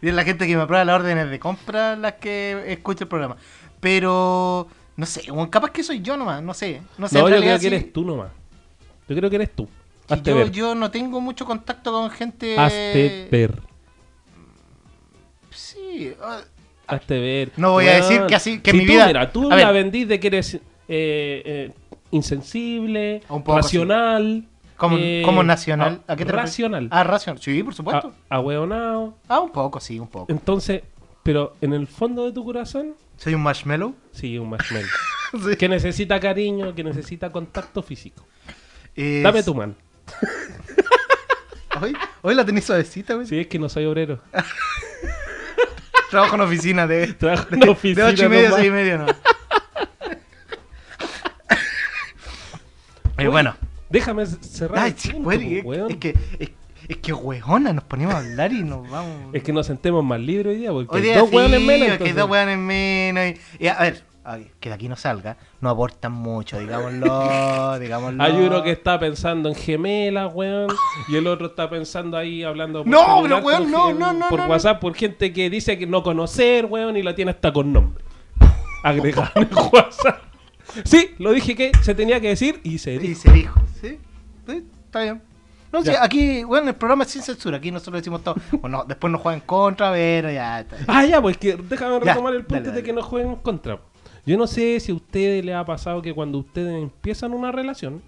y 0.00 0.08
es 0.08 0.14
la 0.14 0.22
gente 0.22 0.46
que 0.46 0.54
me 0.56 0.62
aprueba 0.62 0.84
las 0.84 0.94
órdenes 1.00 1.28
de 1.30 1.40
compra 1.40 1.96
las 1.96 2.12
que 2.14 2.62
escucha 2.68 3.02
el 3.04 3.08
programa. 3.08 3.36
Pero, 3.80 4.68
no 5.02 5.06
sé, 5.06 5.22
capaz 5.50 5.70
que 5.72 5.82
soy 5.82 6.00
yo 6.00 6.16
nomás, 6.16 6.40
no 6.44 6.54
sé. 6.54 6.80
No 6.96 7.08
sé, 7.08 7.18
No, 7.18 7.28
yo 7.28 7.36
creo 7.38 7.58
que 7.58 7.66
eres 7.66 7.92
tú 7.92 8.04
nomás. 8.04 8.30
Yo 9.08 9.16
creo 9.16 9.28
que 9.28 9.34
eres 9.34 9.50
tú. 9.50 9.68
Hazte 10.08 10.30
yo, 10.30 10.36
ver. 10.36 10.50
yo 10.52 10.76
no 10.76 10.92
tengo 10.92 11.20
mucho 11.20 11.44
contacto 11.44 11.90
con 11.90 12.08
gente. 12.10 12.56
Hazte 12.56 13.26
ver. 13.32 13.60
Sí, 15.50 16.12
ah, 16.22 16.40
Hazte 16.86 17.18
ver. 17.18 17.52
No 17.56 17.72
voy 17.72 17.86
a 17.88 17.96
decir 17.96 18.26
que 18.26 18.34
así- 18.36 18.60
que 18.60 18.70
si 18.70 18.76
mi 18.76 18.86
tú, 18.86 18.92
vida- 18.92 19.06
Mira, 19.08 19.32
tú 19.32 19.50
a 19.50 19.56
la 19.56 19.72
ver. 19.72 19.82
vendís 19.84 20.06
de 20.06 20.20
que 20.20 20.26
eres 20.28 20.54
eh, 20.54 20.60
eh, 20.88 21.72
insensible, 22.12 23.22
Un 23.28 23.42
poco, 23.42 23.56
racional. 23.58 24.44
como, 24.76 24.96
eh, 24.98 25.22
como 25.24 25.42
nacional. 25.42 26.02
a- 26.06 26.12
¿A 26.12 26.16
qué 26.16 26.24
te 26.24 26.30
refieres? 26.32 26.50
Racional. 26.50 26.88
Ah, 26.92 27.02
racional. 27.04 27.42
Sí, 27.42 27.62
por 27.64 27.74
supuesto. 27.74 28.12
a- 28.28 28.36
ahueonado. 28.36 29.14
Ah, 29.28 29.40
un 29.40 29.50
poco, 29.50 29.80
sí, 29.80 29.98
un 29.98 30.08
poco. 30.08 30.30
Entonces, 30.32 30.82
pero 31.22 31.54
en 31.60 31.72
el 31.72 31.86
fondo 31.88 32.24
de 32.24 32.32
tu 32.32 32.44
corazón, 32.44 32.94
Soy 33.16 33.34
un 33.34 33.42
marshmallow. 33.42 33.94
sí, 34.12 34.38
un 34.38 34.50
marshmallow. 34.50 34.88
Sí. 35.32 35.56
que 35.56 35.66
necesita 35.66 36.20
cariño, 36.20 36.74
que 36.74 36.84
necesita 36.84 37.32
contacto 37.32 37.82
físico. 37.82 38.26
Es- 38.94 39.22
Dame 39.22 39.42
tu 39.42 39.54
mano. 39.54 39.74
Hoy, 41.80 41.96
hoy 42.20 42.34
la 42.34 42.44
tenéis 42.44 42.66
suavecita, 42.66 43.14
güey. 43.14 43.26
Si 43.26 43.40
es 43.40 43.46
que 43.46 43.58
no 43.58 43.68
soy 43.70 43.86
obrero. 43.86 44.20
Trabajo 46.10 46.34
en 46.34 46.42
oficina 46.42 46.86
de, 46.86 47.14
Trabajo 47.14 47.46
en 47.50 47.60
de, 47.60 47.68
oficina 47.70 48.06
de 48.08 48.12
8 48.12 48.24
y 48.26 48.28
media 48.28 48.46
a 48.46 48.50
nomás. 48.50 48.60
6 48.60 48.68
y 48.68 48.70
media, 48.70 48.98
no. 48.98 49.06
Eh, 53.18 53.28
bueno. 53.28 53.56
Déjame 53.88 54.26
cerrar. 54.26 54.78
Ay, 54.84 54.90
el 54.92 54.98
sí, 54.98 55.12
punto, 55.12 55.30
po, 55.62 55.74
es, 55.74 55.90
es 55.90 55.96
que, 55.96 56.14
es, 56.38 56.50
es 56.92 56.96
que 56.98 57.12
hueona, 57.12 57.72
nos 57.72 57.84
ponemos 57.84 58.14
a 58.14 58.18
hablar 58.18 58.52
y 58.52 58.62
nos 58.62 58.88
vamos. 58.90 59.12
Es 59.34 59.42
que 59.42 59.52
nos 59.52 59.66
sentemos 59.66 60.04
más 60.04 60.20
libres 60.20 60.54
hoy 60.54 60.60
día, 60.60 60.70
porque 60.72 60.88
Hoy 60.90 61.00
hay 61.00 61.06
día 61.08 61.18
dos 61.18 61.30
sí, 61.30 61.36
hueones 61.36 61.60
menos. 61.60 61.80
es 61.82 61.86
que 61.86 61.92
entonces- 61.94 62.16
dos 62.16 62.30
hueones 62.30 62.58
menos. 62.58 63.24
Y, 63.58 63.64
y 63.64 63.68
a 63.68 63.78
ver, 63.80 64.02
que 64.60 64.68
de 64.68 64.74
aquí 64.76 64.88
no 64.88 64.94
salga, 64.94 65.36
no 65.60 65.68
aportan 65.68 66.12
mucho, 66.12 66.58
digámoslo, 66.60 67.78
digámoslo. 67.80 68.22
Hay 68.22 68.32
uno 68.34 68.62
que 68.62 68.70
está 68.70 68.98
pensando 69.00 69.48
en 69.48 69.54
gemelas, 69.56 70.32
weón. 70.32 70.68
Y 71.08 71.16
el 71.16 71.26
otro 71.26 71.46
está 71.48 71.68
pensando 71.68 72.16
ahí 72.16 72.44
hablando 72.44 72.84
No, 72.84 72.98
celular 73.16 73.22
pero, 73.22 73.38
weón, 73.38 73.70
no, 73.72 73.92
no, 73.92 74.12
no, 74.12 74.28
por 74.28 74.38
no, 74.40 74.46
WhatsApp 74.46 74.80
por 74.80 74.94
gente 74.94 75.32
que 75.32 75.50
dice 75.50 75.76
que 75.78 75.86
no 75.88 76.02
conocer, 76.04 76.66
weón, 76.66 76.96
y 76.96 77.02
la 77.02 77.14
tiene 77.16 77.32
hasta 77.32 77.52
con 77.52 77.72
nombre. 77.72 78.04
Agregado 78.84 79.30
en 79.36 79.48
WhatsApp. 79.72 80.22
Sí, 80.84 81.10
lo 81.18 81.32
dije 81.32 81.54
que 81.56 81.72
se 81.82 81.94
tenía 81.94 82.20
que 82.20 82.28
decir 82.28 82.60
y 82.62 82.78
se 82.78 82.94
Y 82.94 82.98
dijo. 82.98 83.20
se 83.22 83.32
dijo, 83.32 83.60
¿sí? 83.80 83.98
Sí, 84.46 84.64
está 84.86 85.02
bien. 85.02 85.22
No 85.72 85.82
sé, 85.82 85.92
Ya. 85.92 86.04
aquí, 86.04 86.44
bueno, 86.44 86.68
el 86.68 86.74
programa 86.76 87.04
es 87.04 87.10
sin 87.10 87.22
censura, 87.22 87.56
aquí 87.56 87.70
nosotros 87.70 88.00
decimos 88.02 88.22
todo. 88.22 88.34
Bueno, 88.60 88.84
después 88.86 89.10
nos 89.10 89.20
juegan 89.22 89.40
contra, 89.40 89.90
pero 89.92 90.30
ya 90.30 90.60
está. 90.60 90.76
Ah, 90.86 91.04
ya, 91.06 91.20
pues 91.22 91.38
que 91.38 91.56
déjame 91.56 91.94
Ya, 92.04 92.12
retomar 92.12 92.34
el 92.34 92.44
punto 92.44 92.64
dale, 92.64 92.76
de 92.76 92.82
que 92.82 92.92
no 92.92 93.02
jueguen 93.02 93.36
contra. 93.36 93.78
Yo 94.26 94.36
no 94.38 94.46
sé 94.46 94.78
si 94.80 94.92
a 94.92 94.94
ustedes 94.94 95.44
les 95.44 95.54
ha 95.54 95.64
pasado 95.64 96.00
que 96.02 96.12
cuando 96.14 96.38
ustedes 96.38 96.80
empiezan 96.80 97.32
una 97.32 97.50
relación, 97.50 98.02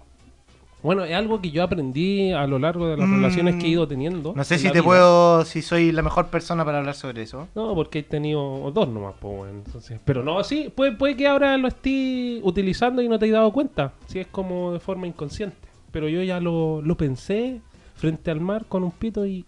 bueno, 0.83 1.03
es 1.03 1.15
algo 1.15 1.41
que 1.41 1.49
yo 1.49 1.63
aprendí 1.63 2.31
a 2.31 2.45
lo 2.45 2.59
largo 2.59 2.87
de 2.87 2.95
las 2.97 3.07
Mm, 3.09 3.15
relaciones 3.15 3.55
que 3.55 3.65
he 3.65 3.69
ido 3.69 3.87
teniendo. 3.87 4.33
No 4.35 4.43
sé 4.43 4.59
si 4.59 4.67
te 4.67 4.73
vida. 4.73 4.83
puedo, 4.83 5.43
si 5.43 5.63
soy 5.63 5.91
la 5.91 6.03
mejor 6.03 6.27
persona 6.27 6.63
para 6.63 6.77
hablar 6.77 6.93
sobre 6.93 7.23
eso. 7.23 7.47
No, 7.55 7.73
porque 7.73 7.99
he 7.99 8.03
tenido 8.03 8.69
dos 8.71 8.87
nomás, 8.87 9.15
pues, 9.19 9.35
bueno, 9.35 9.61
entonces. 9.65 9.99
Pero 10.05 10.21
no, 10.23 10.43
sí, 10.43 10.71
puede, 10.73 10.91
puede 10.91 11.17
que 11.17 11.27
ahora 11.27 11.57
lo 11.57 11.67
estés 11.67 12.39
utilizando 12.43 13.01
y 13.01 13.09
no 13.09 13.17
te 13.17 13.25
hayas 13.25 13.37
dado 13.37 13.51
cuenta. 13.51 13.93
Si 14.05 14.19
es 14.19 14.27
como 14.27 14.73
de 14.73 14.79
forma 14.79 15.07
inconsciente. 15.07 15.57
Pero 15.95 16.09
yo 16.09 16.21
ya 16.23 16.41
lo, 16.41 16.81
lo 16.81 16.97
pensé 16.97 17.61
frente 17.93 18.29
al 18.29 18.41
mar 18.41 18.65
con 18.65 18.83
un 18.83 18.91
pito 18.91 19.25
y 19.25 19.45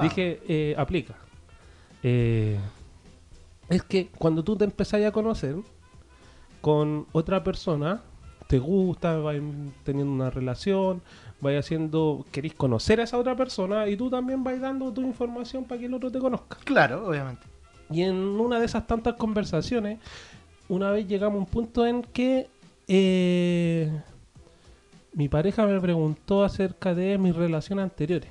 dije, 0.00 0.40
eh, 0.46 0.76
aplica. 0.78 1.16
Eh, 2.04 2.56
es 3.68 3.82
que 3.82 4.10
cuando 4.16 4.44
tú 4.44 4.54
te 4.54 4.62
empezás 4.62 5.04
a 5.04 5.10
conocer 5.10 5.56
con 6.60 7.08
otra 7.10 7.42
persona, 7.42 8.00
te 8.46 8.60
gusta, 8.60 9.18
vais 9.18 9.42
teniendo 9.82 10.12
una 10.12 10.30
relación, 10.30 11.02
vais 11.40 11.58
haciendo, 11.58 12.24
queréis 12.30 12.54
conocer 12.54 13.00
a 13.00 13.02
esa 13.02 13.18
otra 13.18 13.34
persona 13.34 13.88
y 13.88 13.96
tú 13.96 14.08
también 14.08 14.44
vais 14.44 14.60
dando 14.60 14.92
tu 14.92 15.00
información 15.00 15.64
para 15.64 15.80
que 15.80 15.86
el 15.86 15.94
otro 15.94 16.12
te 16.12 16.20
conozca. 16.20 16.58
Claro, 16.62 17.08
obviamente. 17.08 17.44
Y 17.90 18.02
en 18.02 18.14
una 18.14 18.60
de 18.60 18.66
esas 18.66 18.86
tantas 18.86 19.14
conversaciones, 19.14 19.98
una 20.68 20.92
vez 20.92 21.08
llegamos 21.08 21.38
a 21.38 21.40
un 21.40 21.46
punto 21.46 21.84
en 21.84 22.02
que 22.02 22.48
eh, 22.86 24.00
mi 25.12 25.28
pareja 25.28 25.66
me 25.66 25.80
preguntó 25.80 26.44
acerca 26.44 26.94
de 26.94 27.18
mis 27.18 27.34
relaciones 27.34 27.84
anteriores. 27.84 28.30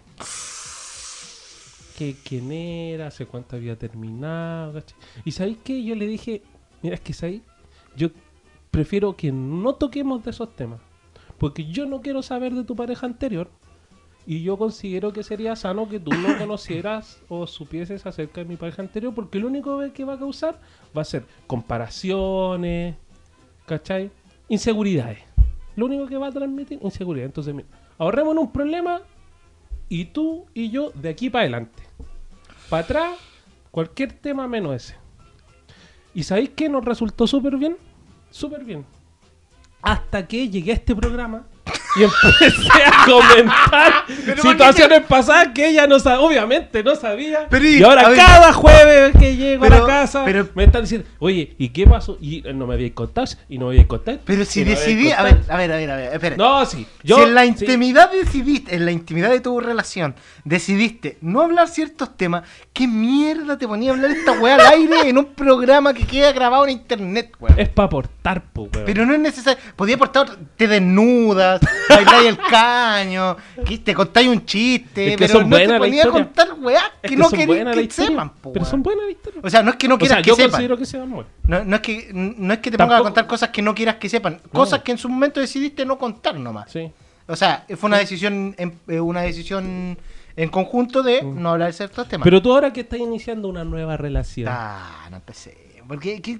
Que 1.98 2.15
quién 2.24 2.51
era, 2.51 3.07
hace 3.07 3.25
cuánto 3.25 3.55
había 3.55 3.77
terminado. 3.77 4.74
¿cachai? 4.74 4.98
Y 5.25 5.31
sabéis 5.31 5.57
que 5.57 5.83
yo 5.83 5.95
le 5.95 6.07
dije, 6.07 6.41
mira, 6.81 6.95
es 6.95 7.01
que 7.01 7.13
sabéis, 7.13 7.41
yo 7.95 8.09
prefiero 8.71 9.15
que 9.15 9.31
no 9.31 9.75
toquemos 9.75 10.24
de 10.24 10.31
esos 10.31 10.55
temas. 10.55 10.79
Porque 11.38 11.65
yo 11.65 11.86
no 11.86 12.01
quiero 12.01 12.21
saber 12.21 12.53
de 12.53 12.63
tu 12.63 12.75
pareja 12.75 13.05
anterior. 13.05 13.50
Y 14.25 14.43
yo 14.43 14.57
considero 14.57 15.12
que 15.12 15.24
sería 15.24 15.55
sano 15.55 15.89
que 15.89 16.00
tú 16.00 16.12
no 16.12 16.38
conocieras 16.38 17.21
o 17.29 17.48
supieses 17.48 18.05
acerca 18.05 18.41
de 18.41 18.48
mi 18.48 18.57
pareja 18.57 18.81
anterior, 18.81 19.13
porque 19.13 19.39
lo 19.39 19.48
único 19.48 19.79
que 19.93 20.05
va 20.05 20.13
a 20.13 20.19
causar 20.19 20.59
va 20.95 21.01
a 21.01 21.05
ser 21.05 21.25
comparaciones, 21.48 22.95
¿cachai? 23.65 24.12
Inseguridades. 24.48 25.19
Lo 25.79 25.86
único 25.86 26.07
que 26.07 26.17
va 26.17 26.27
a 26.27 26.31
transmitir, 26.31 26.77
inseguridad. 26.81 27.27
Entonces, 27.27 27.55
mira, 27.55 27.69
ahorrémonos 27.98 28.43
un 28.43 28.51
problema 28.51 29.01
y 29.88 30.05
tú 30.05 30.45
y 30.53 30.69
yo 30.71 30.91
de 30.91 31.07
aquí 31.07 31.29
para 31.29 31.43
adelante. 31.43 31.81
Para 32.69 32.83
atrás, 32.83 33.17
cualquier 33.71 34.12
tema 34.12 34.45
menos 34.45 34.75
ese. 34.75 34.95
¿Y 36.13 36.24
sabéis 36.24 36.50
qué 36.50 36.67
nos 36.67 36.83
resultó 36.83 37.25
súper 37.27 37.55
bien? 37.55 37.77
Súper 38.29 38.65
bien. 38.65 38.86
Hasta 39.81 40.27
que 40.27 40.50
llegué 40.50 40.71
a 40.71 40.75
este 40.75 40.93
programa 40.93 41.48
Y 41.98 42.03
empecé 42.03 42.84
a 42.86 43.05
comentar 43.05 43.93
Pero 44.25 44.41
¿por 44.43 44.51
situaciones 44.51 45.01
pasadas 45.08 45.50
que 45.55 45.69
ella 45.69 45.88
no 45.88 46.00
sabía, 46.00 46.22
obviamente 46.22 46.84
no 46.84 46.96
sabía. 46.96 47.48
Pero 47.50 47.65
y- 47.67 47.79
y 47.79 47.84
ahora 47.84 48.01
a 48.01 48.10
ver- 48.10 48.17
cada 48.17 48.53
jueves 48.53 49.15
que 49.19 49.36
llego 49.36 49.65
a 49.65 49.69
Pero- 49.69 49.81
la 49.81 49.88
casa 49.88 50.24
pero- 50.25 50.48
me 50.53 50.65
están 50.65 50.84
diciendo, 50.84 51.08
oye, 51.19 51.55
¿y 51.58 51.69
qué 51.69 51.88
pasó? 51.88 52.17
Y 52.22 52.48
eh, 52.48 52.53
no 52.53 52.67
me 52.67 52.75
habíais 52.75 52.93
contado, 52.93 53.27
y 53.50 53.58
no 53.58 53.65
me 53.65 53.72
habíais 53.72 53.88
contado. 53.88 54.19
Pero 54.24 54.46
si 54.46 54.63
decidí. 54.63 55.12
A 55.12 55.24
ver, 55.24 55.39
a 55.50 55.58
ver, 55.58 55.72
a 55.72 55.75
ver, 55.77 55.91
a 55.91 55.96
ver, 55.96 56.13
espera. 56.13 56.36
No, 56.38 56.65
sí. 56.65 56.86
Yo, 57.03 57.17
si 57.17 57.24
en 57.24 57.34
la 57.34 57.41
sí. 57.43 57.48
intimidad 57.50 58.12
decidiste, 58.12 58.75
en 58.75 58.86
la 58.86 58.91
intimidad 58.91 59.29
de 59.31 59.39
tu 59.39 59.60
relación, 59.60 60.13
decidiste 60.43 61.17
no 61.22 61.41
hablar 61.41 61.67
ciertos 61.69 62.15
temas, 62.17 62.43
¿qué 62.74 62.88
mierda 62.88 63.58
te 63.58 63.67
ponía 63.67 63.91
a 63.91 63.93
hablar 63.96 64.12
esta 64.12 64.34
weá 64.34 64.55
al 64.55 64.67
aire 64.74 65.10
en 65.10 65.17
un 65.17 65.25
programa 65.34 65.93
que 65.93 66.05
queda 66.05 66.31
grabado 66.31 66.65
en 66.65 66.72
internet, 66.72 67.31
weón? 67.39 67.60
Es 67.60 67.69
para 67.69 67.88
aportar, 67.88 68.43
po, 68.53 68.63
weón. 68.74 68.86
Pero 68.86 69.05
no 69.05 69.13
es 69.13 69.19
necesario. 69.19 69.62
Podía 69.75 69.96
aportar, 69.96 70.29
te 70.55 70.67
desnudas, 70.67 71.62
bailáis 71.88 72.27
el 72.27 72.38
caño, 72.38 73.38
que 73.65 73.77
te 73.79 73.93
contáis 73.93 74.27
un 74.27 74.45
chiste, 74.45 75.13
Es 75.13 75.17
que 75.17 75.27
pero 75.27 75.43
no 75.43 75.57
te 75.57 75.77
ponía 75.77 76.03
a 76.03 76.09
contar 76.09 76.53
weá 76.59 76.81
Es 77.01 77.09
que, 77.09 77.15
no 77.17 77.29
la 77.29 77.74
que 77.74 77.89
sepan, 77.91 78.29
po, 78.36 78.53
Pero 78.53 78.65
son 78.65 78.83
buenas 78.83 79.05
la 79.05 79.12
historia. 79.12 79.41
O 79.43 79.50
sea, 79.50 79.63
no 79.63 79.71
es 79.71 79.77
que 79.77 79.88
no 79.88 79.95
O 79.95 79.98
quieras 79.98 80.17
sea, 80.17 80.21
que 80.24 80.27
yo 80.29 80.36
sepan. 80.36 80.51
considero 80.51 80.77
que. 80.77 81.25
No, 81.48 81.63
no 81.63 81.75
es 81.75 81.81
que, 81.81 82.09
no 82.13 82.53
es 82.53 82.59
que 82.59 82.71
te 82.71 82.77
pongas 82.77 82.91
a 82.91 82.98
Tampoco- 82.98 83.03
contar 83.03 83.27
cosas 83.27 83.50
que 83.50 83.62
no 83.62 83.74
quieras 83.75 83.95
que 83.95 84.09
sepan, 84.09 84.39
cosas 84.51 84.81
que 84.81 84.91
en 84.91 84.98
su 84.98 85.09
momento 85.09 85.39
decidiste 85.39 85.86
no 85.86 85.98
contar 85.98 86.36
nomás. 86.36 86.71
Sí. 86.71 86.91
O 87.27 87.36
sea, 87.36 87.65
fue 87.77 87.88
una 87.88 87.98
decisión 88.00 88.55
en, 88.57 88.79
eh, 88.88 89.00
una 89.00 89.21
decisión 89.21 89.98
en 90.36 90.50
conjunto 90.50 91.03
de 91.03 91.21
no 91.21 91.50
hablar 91.51 91.67
de 91.67 91.74
ciertos 91.74 92.07
temas. 92.07 92.21
Mm. 92.21 92.24
Pero 92.24 92.41
tú 92.41 92.53
ahora 92.53 92.74
que 92.74 92.81
estás 92.81 93.00
iniciando 93.00 93.48
una 93.48 93.63
nueva 93.63 93.98
relación, 93.98 94.48
Ah, 94.50 95.07
no 95.12 95.17
empecé. 95.17 95.69
¿Por 95.89 96.00
qué, 96.00 96.39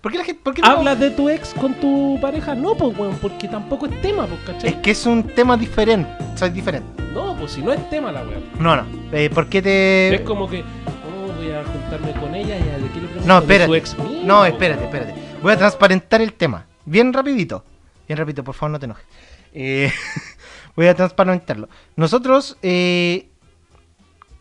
por 0.00 0.10
qué 0.10 0.18
la 0.18 0.24
gente.? 0.24 0.42
Por 0.42 0.52
qué 0.52 0.62
¿hablas 0.64 0.98
de 0.98 1.12
tu 1.12 1.28
ex 1.28 1.54
con 1.54 1.74
tu 1.74 2.18
pareja? 2.20 2.56
No, 2.56 2.74
pues, 2.74 2.98
weón, 2.98 3.16
porque 3.22 3.46
tampoco 3.46 3.86
es 3.86 4.02
tema, 4.02 4.26
pues, 4.26 4.40
Es 4.40 4.46
¿cachai? 4.46 4.82
que 4.82 4.90
es 4.90 5.06
un 5.06 5.22
tema 5.22 5.56
diferente. 5.56 6.10
Soy 6.34 6.50
diferente. 6.50 7.00
No, 7.14 7.36
pues 7.36 7.52
si 7.52 7.62
no 7.62 7.72
es 7.72 7.88
tema 7.88 8.10
la 8.10 8.22
weón. 8.22 8.42
No, 8.58 8.74
no. 8.74 8.84
Eh, 9.12 9.30
¿Por 9.30 9.48
qué 9.48 9.62
te.? 9.62 10.12
Es 10.16 10.22
como 10.22 10.50
que, 10.50 10.62
oh, 10.62 11.32
voy 11.36 11.52
a 11.52 11.62
juntarme 11.62 12.20
con 12.20 12.34
ella 12.34 12.58
y 12.58 12.62
a 12.68 12.78
de 12.78 12.88
qué 12.88 13.00
le 13.00 13.06
pregunto 13.06 13.28
No, 13.28 13.38
espérate. 13.38 13.66
su 13.68 13.74
ex 13.76 13.96
mío, 13.96 14.22
no, 14.24 14.44
espérate, 14.44 14.84
espérate. 14.84 15.14
Voy 15.40 15.52
a 15.52 15.56
transparentar 15.56 16.20
el 16.20 16.32
tema. 16.32 16.66
Bien 16.84 17.12
rapidito. 17.12 17.64
Bien 18.08 18.18
rapidito, 18.18 18.42
por 18.42 18.56
favor, 18.56 18.72
no 18.72 18.80
te 18.80 18.86
enojes. 18.86 19.06
Eh, 19.52 19.92
voy 20.74 20.88
a 20.88 20.96
transparentarlo. 20.96 21.68
Nosotros 21.94 22.58
eh, 22.60 23.28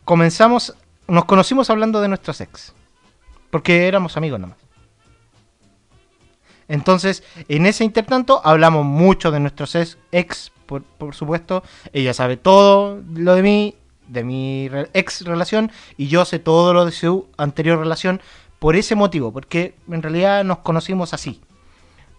comenzamos, 0.05 0.73
nos 1.07 1.25
conocimos 1.25 1.69
hablando 1.69 2.01
de 2.01 2.07
nuestros 2.07 2.41
ex. 2.41 2.73
Porque 3.49 3.87
éramos 3.87 4.17
amigos 4.17 4.39
nomás. 4.39 4.57
Entonces, 6.67 7.23
en 7.47 7.65
ese 7.65 7.83
intertanto, 7.83 8.41
hablamos 8.43 8.85
mucho 8.85 9.31
de 9.31 9.39
nuestros 9.39 9.75
ex, 10.11 10.51
por, 10.67 10.83
por 10.83 11.15
supuesto. 11.15 11.63
Ella 11.93 12.13
sabe 12.13 12.37
todo 12.37 13.01
lo 13.15 13.35
de 13.35 13.41
mí, 13.41 13.75
de 14.07 14.23
mi 14.23 14.69
ex 14.93 15.25
relación, 15.25 15.71
y 15.97 16.07
yo 16.07 16.25
sé 16.25 16.37
todo 16.37 16.73
lo 16.73 16.85
de 16.85 16.91
su 16.91 17.27
anterior 17.37 17.79
relación 17.79 18.21
por 18.59 18.75
ese 18.75 18.95
motivo, 18.95 19.33
porque 19.33 19.75
en 19.89 20.03
realidad 20.03 20.43
nos 20.43 20.59
conocimos 20.59 21.13
así. 21.13 21.41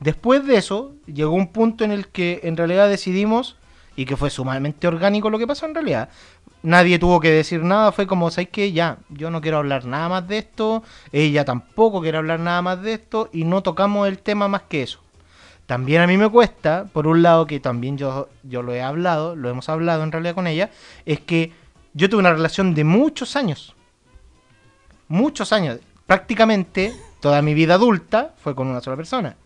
Después 0.01 0.45
de 0.47 0.57
eso, 0.57 0.95
llegó 1.07 1.35
un 1.35 1.53
punto 1.53 1.85
en 1.85 1.93
el 1.93 2.09
que 2.09 2.41
en 2.43 2.57
realidad 2.57 2.89
decidimos, 2.89 3.57
y 3.97 4.07
que 4.07 4.17
fue 4.17 4.31
sumamente 4.31 4.89
orgánico 4.89 5.31
lo 5.31 5.39
que 5.39 5.47
pasó 5.47 5.67
en 5.67 5.75
realidad, 5.75 6.09
nadie 6.63 6.99
tuvo 6.99 7.21
que 7.21 7.31
decir 7.31 7.63
nada, 7.63 7.93
fue 7.93 8.07
como, 8.07 8.31
¿sabes 8.31 8.51
qué? 8.51 8.73
Ya, 8.73 8.99
yo 9.09 9.31
no 9.31 9.41
quiero 9.41 9.59
hablar 9.59 9.85
nada 9.85 10.09
más 10.09 10.29
de 10.29 10.39
esto, 10.39 10.83
ella 11.13 11.45
tampoco 11.45 12.01
quiere 12.01 12.19
hablar 12.19 12.41
nada 12.41 12.63
más 12.63 12.83
de 12.83 12.95
esto, 12.95 13.29
y 13.33 13.45
no 13.45 13.63
tocamos 13.63 14.09
el 14.09 14.19
tema 14.19 14.49
más 14.49 14.63
que 14.63 14.83
eso. 14.83 15.01
También 15.67 16.03
a 16.03 16.07
mí 16.07 16.17
me 16.17 16.29
cuesta, 16.29 16.87
por 16.93 17.07
un 17.07 17.23
lado, 17.23 17.47
que 17.47 17.61
también 17.61 17.97
yo, 17.97 18.29
yo 18.43 18.63
lo 18.63 18.75
he 18.75 18.83
hablado, 18.83 19.37
lo 19.37 19.49
hemos 19.49 19.69
hablado 19.69 20.03
en 20.03 20.11
realidad 20.13 20.35
con 20.35 20.47
ella, 20.47 20.71
es 21.07 21.21
que 21.21 21.53
yo 21.95 22.09
tuve 22.09 22.21
una 22.21 22.33
relación 22.33 22.75
de 22.75 22.85
muchos 22.85 23.37
años. 23.37 23.75
Muchos 25.09 25.53
años. 25.53 25.79
Prácticamente 26.07 26.93
toda 27.21 27.41
mi 27.43 27.55
vida 27.55 27.75
adulta 27.75 28.35
fue 28.43 28.55
con 28.55 28.67
una 28.67 28.81
sola 28.81 28.97
persona. 28.97 29.37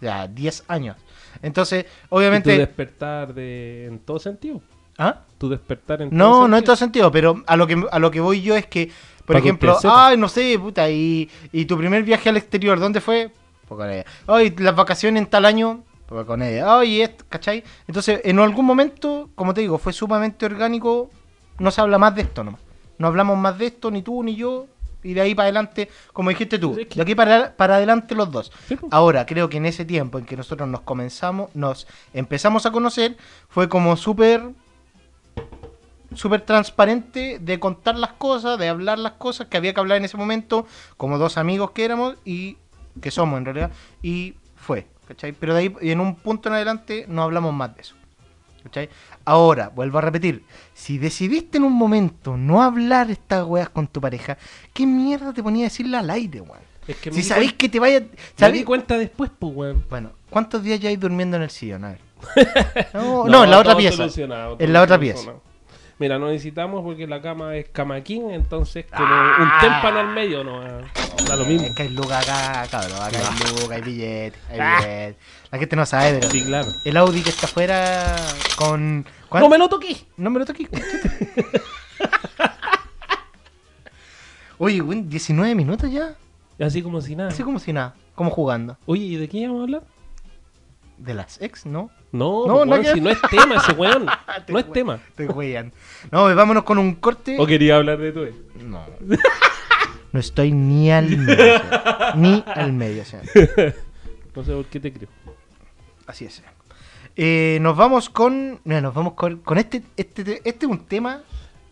Ya, 0.00 0.26
10 0.26 0.64
años. 0.68 0.96
Entonces, 1.42 1.86
obviamente... 2.08 2.56
despertar 2.56 3.34
de, 3.34 3.86
en 3.86 3.98
todo 4.00 4.18
sentido. 4.18 4.62
¿Ah? 5.00 5.22
Tu 5.38 5.48
despertar 5.48 6.02
en 6.02 6.10
todo 6.10 6.18
No, 6.18 6.46
no 6.46 6.58
en 6.58 6.62
todo 6.62 6.76
sentido, 6.76 7.10
pero 7.10 7.42
a 7.46 7.56
lo 7.56 7.66
que, 7.66 7.82
a 7.90 7.98
lo 7.98 8.10
que 8.10 8.20
voy 8.20 8.42
yo 8.42 8.54
es 8.54 8.66
que, 8.66 8.90
por 9.24 9.34
ejemplo, 9.36 9.78
ay, 9.84 10.18
no 10.18 10.28
sé, 10.28 10.58
puta, 10.58 10.90
y, 10.90 11.30
y 11.52 11.64
tu 11.64 11.78
primer 11.78 12.02
viaje 12.02 12.28
al 12.28 12.36
exterior, 12.36 12.78
¿dónde 12.78 13.00
fue? 13.00 13.32
Pues 13.66 13.78
con 13.78 13.90
ella. 13.90 14.04
Ay, 14.26 14.54
las 14.58 14.76
vacaciones 14.76 15.22
en 15.22 15.30
tal 15.30 15.46
año, 15.46 15.82
pues 16.06 16.26
con 16.26 16.42
ella. 16.42 16.78
Ay, 16.78 17.08
¿cachai? 17.30 17.64
Entonces, 17.88 18.20
en 18.24 18.38
algún 18.40 18.66
momento, 18.66 19.30
como 19.34 19.54
te 19.54 19.62
digo, 19.62 19.78
fue 19.78 19.94
sumamente 19.94 20.44
orgánico, 20.44 21.10
no 21.58 21.70
se 21.70 21.80
habla 21.80 21.96
más 21.96 22.14
de 22.14 22.22
esto 22.22 22.44
nomás. 22.44 22.60
No 22.98 23.06
hablamos 23.06 23.38
más 23.38 23.56
de 23.56 23.66
esto, 23.66 23.90
ni 23.90 24.02
tú 24.02 24.22
ni 24.22 24.36
yo, 24.36 24.66
y 25.02 25.14
de 25.14 25.22
ahí 25.22 25.34
para 25.34 25.44
adelante, 25.46 25.88
como 26.12 26.28
dijiste 26.28 26.58
tú, 26.58 26.74
de 26.74 27.02
aquí 27.02 27.14
para, 27.14 27.56
para 27.56 27.76
adelante 27.76 28.14
los 28.14 28.30
dos. 28.30 28.52
Pues. 28.68 28.80
Ahora, 28.90 29.24
creo 29.24 29.48
que 29.48 29.56
en 29.56 29.64
ese 29.64 29.86
tiempo 29.86 30.18
en 30.18 30.26
que 30.26 30.36
nosotros 30.36 30.68
nos 30.68 30.82
comenzamos, 30.82 31.48
nos 31.54 31.86
empezamos 32.12 32.66
a 32.66 32.70
conocer, 32.70 33.16
fue 33.48 33.70
como 33.70 33.96
súper 33.96 34.42
súper 36.14 36.42
transparente 36.42 37.38
de 37.40 37.60
contar 37.60 37.96
las 37.96 38.12
cosas, 38.14 38.58
de 38.58 38.68
hablar 38.68 38.98
las 38.98 39.12
cosas 39.12 39.46
que 39.48 39.56
había 39.56 39.72
que 39.74 39.80
hablar 39.80 39.98
en 39.98 40.04
ese 40.04 40.16
momento, 40.16 40.66
como 40.96 41.18
dos 41.18 41.36
amigos 41.38 41.70
que 41.72 41.84
éramos 41.84 42.16
y 42.24 42.56
que 43.00 43.10
somos 43.10 43.38
en 43.38 43.44
realidad, 43.44 43.70
y 44.02 44.34
fue, 44.56 44.86
¿cachai? 45.06 45.32
Pero 45.32 45.54
de 45.54 45.60
ahí, 45.60 45.74
y 45.80 45.90
en 45.90 46.00
un 46.00 46.16
punto 46.16 46.48
en 46.48 46.56
adelante, 46.56 47.04
no 47.08 47.22
hablamos 47.22 47.54
más 47.54 47.74
de 47.74 47.82
eso. 47.82 47.94
¿cachai? 48.62 48.90
Ahora, 49.24 49.68
vuelvo 49.68 49.98
a 49.98 50.00
repetir, 50.02 50.44
si 50.74 50.98
decidiste 50.98 51.58
en 51.58 51.64
un 51.64 51.72
momento 51.72 52.36
no 52.36 52.62
hablar 52.62 53.10
estas 53.10 53.44
weas 53.44 53.68
con 53.68 53.86
tu 53.86 54.00
pareja, 54.00 54.36
¿qué 54.74 54.86
mierda 54.86 55.32
te 55.32 55.42
ponía 55.42 55.64
a 55.64 55.68
decirle 55.68 55.96
al 55.96 56.10
aire, 56.10 56.40
weón? 56.40 56.60
Es 56.86 56.96
que 56.96 57.12
Si 57.12 57.22
sabéis 57.22 57.52
que 57.54 57.68
te 57.68 57.78
vaya... 57.78 58.00
Me 58.00 58.06
di 58.06 58.16
¿sabéis? 58.36 58.64
cuenta 58.64 58.98
después, 58.98 59.30
pues, 59.38 59.54
weón. 59.54 59.84
Bueno, 59.88 60.10
¿cuántos 60.28 60.62
días 60.62 60.80
ya 60.80 60.88
hay 60.88 60.96
durmiendo 60.96 61.36
en 61.36 61.44
el 61.44 61.50
sillón? 61.50 61.84
A 61.84 61.88
ver. 61.90 62.00
No, 62.94 63.24
no, 63.26 63.44
en 63.44 63.50
la 63.50 63.58
otra 63.60 63.76
pieza. 63.76 64.06
En 64.58 64.72
la 64.72 64.82
otra 64.82 64.98
pieza. 64.98 65.32
Mira, 66.00 66.18
no 66.18 66.28
necesitamos 66.28 66.82
porque 66.82 67.06
la 67.06 67.20
cama 67.20 67.54
es 67.56 67.68
cama 67.68 68.00
king, 68.00 68.22
entonces 68.30 68.86
como 68.86 69.04
Ah. 69.06 69.36
un 69.38 69.50
témpano 69.60 69.98
al 70.00 70.08
medio 70.08 70.42
no 70.42 70.60
ah, 70.62 70.80
da 71.28 71.36
lo 71.36 71.44
mismo. 71.44 71.66
Es 71.68 71.74
que 71.76 71.82
hay 71.82 71.88
lucas 71.90 72.26
acá, 72.26 72.66
cabrón. 72.70 72.98
Acá 73.02 73.18
hay 73.18 73.38
lucas, 73.50 73.70
hay 73.70 73.82
billetes, 73.82 74.40
hay 74.48 74.58
billetes. 74.58 75.16
La 75.52 75.58
gente 75.58 75.76
no 75.76 75.84
sabe, 75.84 76.14
pero 76.18 76.30
Sí, 76.30 76.42
claro. 76.44 76.68
el 76.86 76.96
Audi 76.96 77.20
que 77.22 77.28
está 77.28 77.44
afuera 77.46 78.16
con... 78.56 79.04
¿cuán- 79.28 79.42
¡No 79.42 79.48
me 79.50 79.58
lo 79.58 79.68
toqué! 79.68 79.94
No 80.16 80.30
me 80.30 80.38
lo 80.38 80.46
toqué. 80.46 80.66
Oye, 84.58 84.80
güey, 84.80 85.02
19 85.02 85.54
minutos 85.54 85.90
ya. 85.90 86.14
Así 86.58 86.82
como 86.82 87.00
si 87.00 87.16
nada. 87.16 87.30
Así 87.30 87.42
como 87.42 87.58
si 87.58 87.72
nada, 87.72 87.94
como 88.14 88.30
jugando. 88.30 88.76
Oye, 88.86 89.04
¿y 89.04 89.16
de 89.16 89.28
qué 89.28 89.38
íbamos 89.38 89.60
a 89.60 89.62
hablar? 89.64 89.82
De 91.00 91.14
las 91.14 91.40
ex, 91.40 91.64
¿no? 91.64 91.90
No, 92.12 92.46
No, 92.46 92.66
pues, 92.66 92.86
no 92.86 92.92
si 92.94 93.00
no 93.04 93.10
es 93.10 93.18
tema 93.30 93.56
ese 93.56 93.72
weón. 93.72 94.06
Te 94.46 94.52
no 94.52 94.58
es 94.58 94.70
tema. 94.72 95.00
Estoy 95.08 95.26
weyando. 95.26 95.74
No, 96.10 96.34
vámonos 96.34 96.64
con 96.64 96.78
un 96.78 96.94
corte. 96.96 97.36
¿O 97.38 97.46
quería 97.46 97.76
hablar 97.76 97.98
de 97.98 98.12
tu 98.12 98.22
ex? 98.22 98.36
No. 98.62 98.84
No 100.12 100.20
estoy 100.20 100.52
ni 100.52 100.90
al 100.90 101.08
medio. 101.16 101.36
señor. 101.58 102.16
Ni 102.16 102.44
al 102.46 102.72
medio, 102.72 103.04
señor. 103.04 103.26
No 104.34 104.44
sé 104.44 104.52
por 104.52 104.64
qué 104.66 104.78
te 104.78 104.92
creo. 104.92 105.08
Así 106.06 106.24
es. 106.24 106.34
señor. 106.34 106.52
Eh, 107.16 107.58
nos 107.60 107.76
vamos 107.76 108.08
con. 108.08 108.60
mira, 108.64 108.80
nos 108.80 108.94
vamos 108.94 109.14
con, 109.14 109.38
con 109.38 109.58
este, 109.58 109.82
este. 109.96 110.40
Este 110.48 110.66
es 110.66 110.70
un 110.70 110.86
tema. 110.86 111.22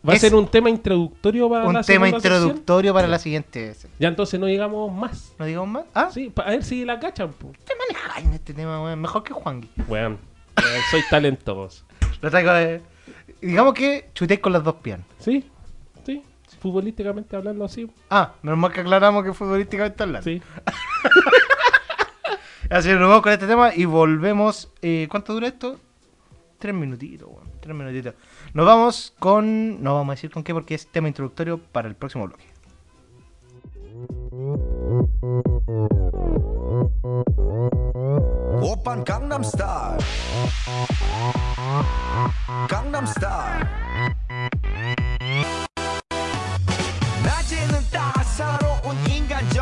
¿Va 0.09 0.15
a 0.15 0.19
ser 0.19 0.35
un 0.35 0.49
tema 0.49 0.71
introductorio 0.71 1.49
para 1.51 1.67
un 1.67 1.75
la 1.75 1.83
tema 1.83 2.09
introductorio 2.09 2.95
para 2.95 3.07
la 3.09 3.19
siguiente. 3.19 3.75
Ya 3.99 4.09
entonces 4.09 4.39
no 4.41 4.47
llegamos 4.47 4.93
más. 4.93 5.35
¿No 5.39 5.45
digamos 5.45 5.69
más? 5.69 5.85
Ah, 5.95 6.09
Sí, 6.13 6.31
para 6.31 6.51
ver 6.51 6.65
si 6.65 6.85
la 6.85 6.99
cachan. 6.99 7.33
po. 7.33 7.53
te 7.65 7.73
manejáis 7.77 8.27
en 8.27 8.33
este 8.35 8.55
tema, 8.55 8.83
weón. 8.83 9.01
Mejor 9.01 9.23
que 9.23 9.33
Juan. 9.35 9.69
Weón, 9.87 10.19
soy 10.91 11.03
talentoso. 11.11 11.85
Lo 12.23 12.31
traigo 12.31 12.53
de- 12.53 12.81
Digamos 13.41 13.75
que 13.75 14.11
chutéis 14.15 14.41
con 14.41 14.53
las 14.53 14.65
dos 14.65 14.75
piernas. 14.77 15.07
¿Sí? 15.19 15.45
Sí. 16.05 16.23
Futbolísticamente 16.61 17.37
hablando 17.37 17.65
así. 17.67 17.89
Ah, 18.11 18.33
menos 18.43 18.59
mal 18.59 18.73
que 18.73 18.81
aclaramos 18.81 19.23
que 19.25 19.33
futbolísticamente 19.33 20.03
hablando. 20.03 20.25
Sí. 20.25 20.43
Así 22.71 22.89
que 22.89 22.95
nos 22.97 23.09
vamos 23.09 23.23
con 23.23 23.33
este 23.33 23.47
tema 23.47 23.75
y 23.75 23.85
volvemos. 23.87 24.71
eh, 24.83 25.07
¿Cuánto 25.11 25.33
dura 25.33 25.47
esto? 25.49 25.79
Tres 26.59 26.75
minutitos, 26.75 27.29
weón. 27.31 27.49
Tres 27.61 27.75
minutitos. 27.75 28.15
Nos 28.55 28.67
vamos 28.67 29.15
con. 29.19 29.83
No 29.83 29.95
vamos 29.95 30.13
a 30.13 30.15
decir 30.15 30.31
con 30.31 30.43
qué, 30.43 30.55
porque 30.55 30.75
es 30.75 30.87
tema 30.87 31.09
introductorio 31.09 31.59
para 31.59 31.89
el 31.89 31.95
próximo 31.95 32.27
bloque. 32.27 32.45
Open 38.61 39.05
Gangnam 39.05 39.45
Style. 39.45 39.99
Gangnam 42.69 43.07
Style. 43.07 43.69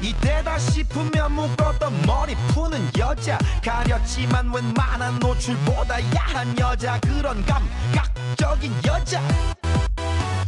이때다 0.00 0.58
싶으면 0.58 1.32
묶었던 1.32 2.02
머리 2.06 2.34
푸는 2.48 2.90
여자. 2.98 3.38
가렸지만 3.62 4.52
웬만한 4.52 5.18
노출보다 5.18 6.00
야한 6.14 6.58
여자. 6.58 6.98
그런 7.00 7.44
감각적인 7.44 8.72
여자. 8.86 9.20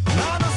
나는 0.06 0.51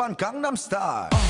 오빤 0.00 0.16
강남스타일 0.16 1.29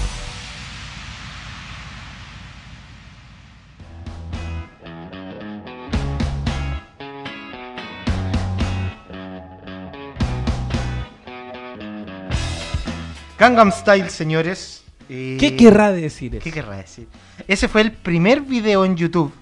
Gangnam 13.41 13.71
Style, 13.71 14.07
señores. 14.11 14.83
Eh, 15.09 15.35
¿Qué 15.39 15.57
querrá 15.57 15.91
decir 15.91 16.35
eso? 16.35 16.43
¿Qué 16.43 16.51
querrá 16.51 16.77
decir? 16.77 17.07
Ese 17.47 17.67
fue 17.67 17.81
el 17.81 17.91
primer 17.91 18.41
video 18.41 18.85
en 18.85 18.95
YouTube 18.95 19.33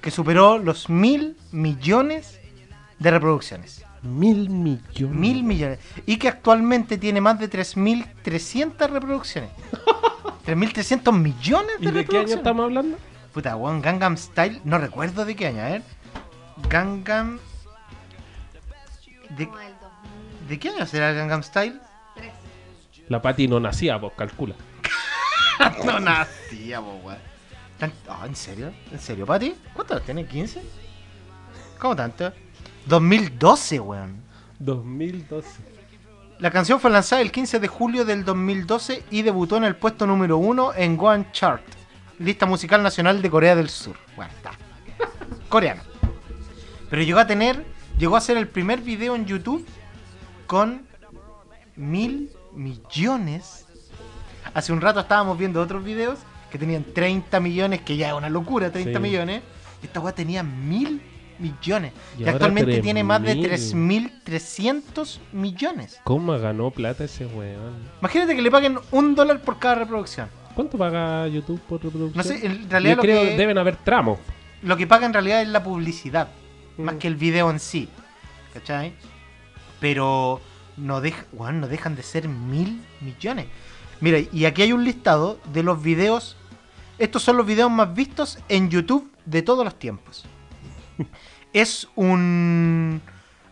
que 0.00 0.12
superó 0.12 0.58
los 0.58 0.88
mil 0.88 1.36
millones 1.50 2.38
de 3.00 3.10
reproducciones. 3.10 3.84
Mil 4.02 4.48
millones. 4.48 5.18
Mil 5.18 5.42
millones. 5.42 5.80
Y 6.06 6.18
que 6.18 6.28
actualmente 6.28 6.98
tiene 6.98 7.20
más 7.20 7.40
de 7.40 7.50
3.300 7.50 8.88
reproducciones. 8.88 9.50
3.300 10.46 11.12
millones 11.12 11.80
de 11.80 11.88
¿Y 11.88 11.90
de 11.90 12.04
qué 12.04 12.18
año 12.18 12.28
reproducciones. 12.28 12.36
estamos 12.36 12.64
hablando? 12.64 12.98
Puta, 13.34 13.56
weón, 13.56 13.82
Gangnam 13.82 14.16
Style, 14.16 14.60
no 14.62 14.78
recuerdo 14.78 15.24
de 15.24 15.34
qué 15.34 15.48
año, 15.48 15.62
a 15.62 15.68
ver. 15.70 15.82
Gangnam... 16.68 17.40
¿De, 19.30 19.46
Como 19.46 19.58
del 19.58 19.72
2003. 19.80 20.48
¿de 20.48 20.58
qué 20.60 20.68
año 20.68 20.86
será 20.86 21.10
el 21.10 21.16
Gangnam 21.16 21.42
Style? 21.42 21.89
La 23.10 23.20
Pati 23.20 23.48
no 23.48 23.58
nacía, 23.58 23.96
vos 23.96 24.12
calcula. 24.16 24.54
no 25.84 25.98
nacía, 25.98 26.80
po, 26.80 26.94
weón. 27.02 27.18
Ah, 28.08 28.24
¿En 28.24 28.36
serio? 28.36 28.72
¿En 28.92 29.00
serio, 29.00 29.26
Pati? 29.26 29.52
¿Cuántos 29.74 30.00
tiene? 30.04 30.28
¿15? 30.28 30.60
¿Cómo 31.80 31.96
tanto? 31.96 32.32
2012, 32.86 33.80
weón. 33.80 34.22
2012. 34.60 35.48
La 36.38 36.52
canción 36.52 36.78
fue 36.78 36.92
lanzada 36.92 37.20
el 37.20 37.32
15 37.32 37.58
de 37.58 37.66
julio 37.66 38.04
del 38.04 38.24
2012 38.24 39.02
y 39.10 39.22
debutó 39.22 39.56
en 39.56 39.64
el 39.64 39.74
puesto 39.74 40.06
número 40.06 40.38
1 40.38 40.74
en 40.76 40.96
One 41.00 41.26
Chart, 41.32 41.64
lista 42.20 42.46
musical 42.46 42.80
nacional 42.80 43.20
de 43.20 43.28
Corea 43.28 43.56
del 43.56 43.70
Sur. 43.70 43.96
Bueno, 44.14 44.30
está. 44.36 44.52
Coreano. 45.48 45.82
Pero 46.88 47.02
llegó 47.02 47.18
a 47.18 47.26
tener, 47.26 47.64
llegó 47.98 48.16
a 48.16 48.20
ser 48.20 48.36
el 48.36 48.46
primer 48.46 48.82
video 48.82 49.16
en 49.16 49.26
YouTube 49.26 49.66
con 50.46 50.86
mil 51.74 52.30
millones. 52.54 53.66
Hace 54.54 54.72
un 54.72 54.80
rato 54.80 55.00
estábamos 55.00 55.38
viendo 55.38 55.60
otros 55.60 55.84
videos 55.84 56.18
que 56.50 56.58
tenían 56.58 56.84
30 56.84 57.38
millones, 57.40 57.82
que 57.82 57.96
ya 57.96 58.08
es 58.08 58.14
una 58.14 58.28
locura, 58.28 58.70
30 58.72 58.98
Sí. 58.98 59.02
millones. 59.02 59.42
Esta 59.82 60.00
weá 60.00 60.14
tenía 60.14 60.42
mil 60.42 61.00
millones. 61.38 61.92
Y 62.18 62.28
actualmente 62.28 62.80
tiene 62.82 63.02
más 63.04 63.22
de 63.22 63.34
3.000. 63.36 64.10
3.300 64.24 65.20
millones. 65.32 66.00
¿Cómo 66.04 66.38
ganó 66.38 66.70
plata 66.70 67.04
ese 67.04 67.26
weón? 67.26 67.88
Imagínate 68.00 68.36
que 68.36 68.42
le 68.42 68.50
paguen 68.50 68.78
un 68.90 69.14
dólar 69.14 69.40
por 69.40 69.58
cada 69.58 69.76
reproducción. 69.76 70.28
¿Cuánto 70.54 70.76
paga 70.76 71.26
YouTube 71.28 71.60
por 71.60 71.82
reproducción? 71.82 72.16
No 72.16 72.22
sé, 72.24 72.44
en 72.44 72.68
realidad 72.68 72.92
Yo 72.92 72.96
lo 72.96 73.02
creo 73.02 73.22
que- 73.22 73.28
que 73.30 73.36
deben 73.36 73.56
haber 73.56 73.76
tramos. 73.76 74.18
Lo 74.62 74.76
que 74.76 74.86
paga 74.86 75.06
en 75.06 75.12
realidad 75.14 75.40
es 75.40 75.48
la 75.48 75.62
publicidad, 75.62 76.28
más 76.76 76.96
Mm. 76.96 76.98
que 76.98 77.08
el 77.08 77.14
video 77.16 77.48
en 77.50 77.60
sí. 77.60 77.88
¿Cachai? 78.52 78.92
Pero 79.78 80.40
no, 80.80 81.00
deja, 81.00 81.24
no 81.52 81.68
dejan 81.68 81.96
de 81.96 82.02
ser 82.02 82.28
mil 82.28 82.82
millones. 83.00 83.46
Mira, 84.00 84.18
y 84.32 84.44
aquí 84.46 84.62
hay 84.62 84.72
un 84.72 84.84
listado 84.84 85.38
de 85.52 85.62
los 85.62 85.82
videos. 85.82 86.36
Estos 86.98 87.22
son 87.22 87.36
los 87.36 87.46
videos 87.46 87.70
más 87.70 87.94
vistos 87.94 88.38
en 88.48 88.70
YouTube 88.70 89.10
de 89.26 89.42
todos 89.42 89.64
los 89.64 89.78
tiempos. 89.78 90.24
es 91.52 91.88
un, 91.96 93.00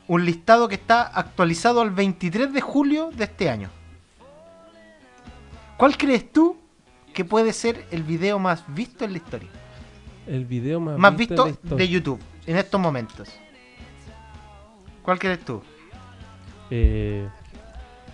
un 0.06 0.24
listado 0.24 0.68
que 0.68 0.74
está 0.74 1.02
actualizado 1.02 1.80
al 1.80 1.90
23 1.90 2.52
de 2.52 2.60
julio 2.60 3.10
de 3.14 3.24
este 3.24 3.50
año. 3.50 3.70
¿Cuál 5.76 5.96
crees 5.96 6.32
tú 6.32 6.56
que 7.14 7.24
puede 7.24 7.52
ser 7.52 7.86
el 7.90 8.02
video 8.02 8.38
más 8.38 8.64
visto 8.68 9.04
en 9.04 9.12
la 9.12 9.18
historia? 9.18 9.48
El 10.26 10.44
video 10.44 10.80
más, 10.80 10.98
Más 10.98 11.16
visto 11.16 11.56
de 11.62 11.88
YouTube 11.88 12.20
en 12.46 12.56
estos 12.56 12.80
momentos. 12.80 13.28
¿Cuál 15.02 15.18
crees 15.18 15.44
tú? 15.44 15.62
Eh, 16.70 17.28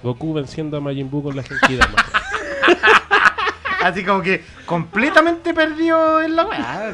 Goku 0.03 0.35
venciendo 0.35 0.77
a 0.77 0.81
Majin 0.81 1.11
Buu 1.11 1.23
con 1.23 1.37
la 1.37 1.43
Genkidama. 1.43 1.97
Así 3.83 4.05
como 4.05 4.23
que 4.23 4.45
completamente 4.67 5.53
perdido 5.55 6.21
en 6.23 6.37
la 6.37 6.47
weá. 6.47 6.93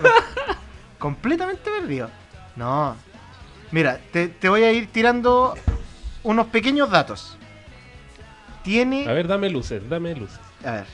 completamente 0.99 1.70
perdido. 1.70 2.11
No. 2.57 2.96
Mira, 3.70 4.01
te, 4.12 4.29
te 4.29 4.49
voy 4.49 4.64
a 4.64 4.73
ir 4.73 4.88
tirando 4.90 5.55
unos 6.23 6.46
pequeños 6.46 6.90
datos. 6.90 7.37
Tiene. 8.62 9.09
a 9.09 9.12
ver, 9.12 9.27
dame 9.27 9.51
luces, 9.51 9.83
dame 9.88 10.14
luces. 10.14 10.38
A 10.64 10.73
ver. 10.73 10.87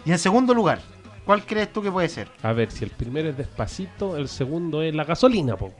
Y 0.05 0.11
en 0.11 0.19
segundo 0.19 0.53
lugar, 0.53 0.79
¿cuál 1.25 1.45
crees 1.45 1.71
tú 1.73 1.81
que 1.81 1.91
puede 1.91 2.09
ser? 2.09 2.29
A 2.43 2.53
ver, 2.53 2.71
si 2.71 2.83
el 2.83 2.91
primero 2.91 3.29
es 3.29 3.37
despacito, 3.37 4.17
el 4.17 4.27
segundo 4.27 4.81
es 4.81 4.93
la 4.95 5.03
gasolina, 5.03 5.55
po. 5.55 5.73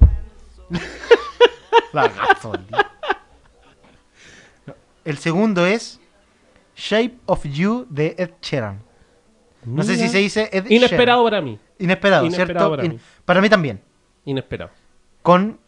La 1.94 2.10
gasolina. 2.10 2.97
El 5.08 5.18
segundo 5.18 5.66
es 5.66 6.00
Shape 6.76 7.18
of 7.28 7.46
You 7.46 7.88
de 7.90 8.14
Ed 8.18 8.32
Sheeran. 8.42 8.82
No 9.64 9.82
sé 9.84 9.96
si 9.96 10.08
se 10.10 10.18
dice 10.18 10.50
Ed 10.52 10.66
Inesperado 10.70 11.24
Sheeran. 11.24 11.24
para 11.24 11.42
mí. 11.42 11.60
Inesperado, 11.80 12.26
Inesperado 12.26 12.60
¿cierto? 12.60 12.70
para 12.72 12.86
In- 12.86 12.92
mí. 12.94 13.00
para 13.26 13.42
mí 13.42 13.50
también. 13.50 13.82
Inesperado. 14.26 14.72
Con 15.22 15.60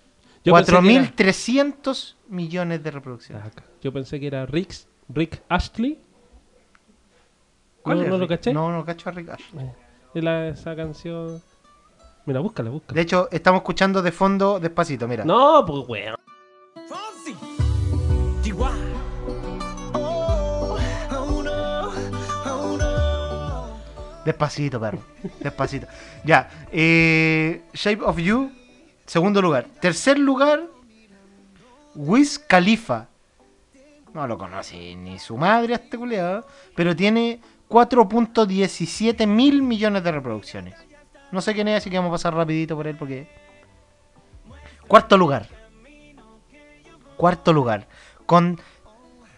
Yo 0.44 0.54
pensé 0.54 0.72
que 0.74 0.78
era- 0.96 1.04
4.300 1.16 2.16
millones 2.28 2.84
de 2.84 2.92
reproducciones. 2.92 3.46
Acá. 3.46 3.64
Yo 3.82 3.94
pensé 3.94 4.20
que 4.20 4.28
era 4.28 4.46
Rick, 4.46 4.74
Rick 5.08 5.42
Astley. 5.48 6.00
¿Cuál 7.82 8.10
¿No, 8.10 8.18
lo 8.18 8.28
caché? 8.28 8.54
No, 8.54 8.72
no 8.72 8.84
cacho 8.86 9.10
a 9.10 9.12
Rick 9.14 9.30
Astley. 9.30 9.66
Eh, 9.66 9.74
es 10.16 10.24
la- 10.24 10.48
esa 10.50 10.76
canción. 10.76 11.42
Mira, 12.26 12.42
búscala, 12.42 12.70
búscala. 12.70 12.96
De 12.96 13.02
hecho, 13.02 13.30
estamos 13.32 13.60
escuchando 13.60 14.02
de 14.02 14.12
fondo 14.12 14.60
despacito, 14.60 15.08
mira. 15.08 15.24
No, 15.24 15.64
pues 15.66 15.88
weón. 15.88 16.16
Fonzie. 16.88 17.36
Despacito, 24.26 24.80
perro. 24.80 25.00
Despacito. 25.40 25.88
Ya. 26.24 26.50
eh, 26.72 27.64
Shape 27.74 28.04
of 28.04 28.18
You, 28.18 28.52
segundo 29.06 29.42
lugar. 29.42 29.66
Tercer 29.80 30.20
lugar, 30.20 30.64
Wiz 31.96 32.40
Khalifa. 32.40 33.08
No 34.14 34.28
lo 34.28 34.38
conoce 34.38 34.96
ni 34.96 35.20
su 35.20 35.38
madre 35.38 35.76
este 35.76 35.98
culiado. 35.98 36.46
Pero 36.76 36.96
tiene 36.96 37.40
4.17 37.70 39.28
mil 39.28 39.62
millones 39.62 40.04
de 40.04 40.12
reproducciones. 40.12 40.76
No 41.32 41.42
sé 41.42 41.54
quién 41.54 41.68
es, 41.68 41.78
así 41.78 41.90
que 41.90 41.98
vamos 41.98 42.10
a 42.10 42.14
pasar 42.14 42.34
rapidito 42.34 42.76
por 42.76 42.88
él 42.88 42.96
porque... 42.98 43.28
Cuarto 44.88 45.18
lugar. 45.18 45.48
Cuarto 47.16 47.54
lugar. 47.54 47.88
Con 48.26 48.60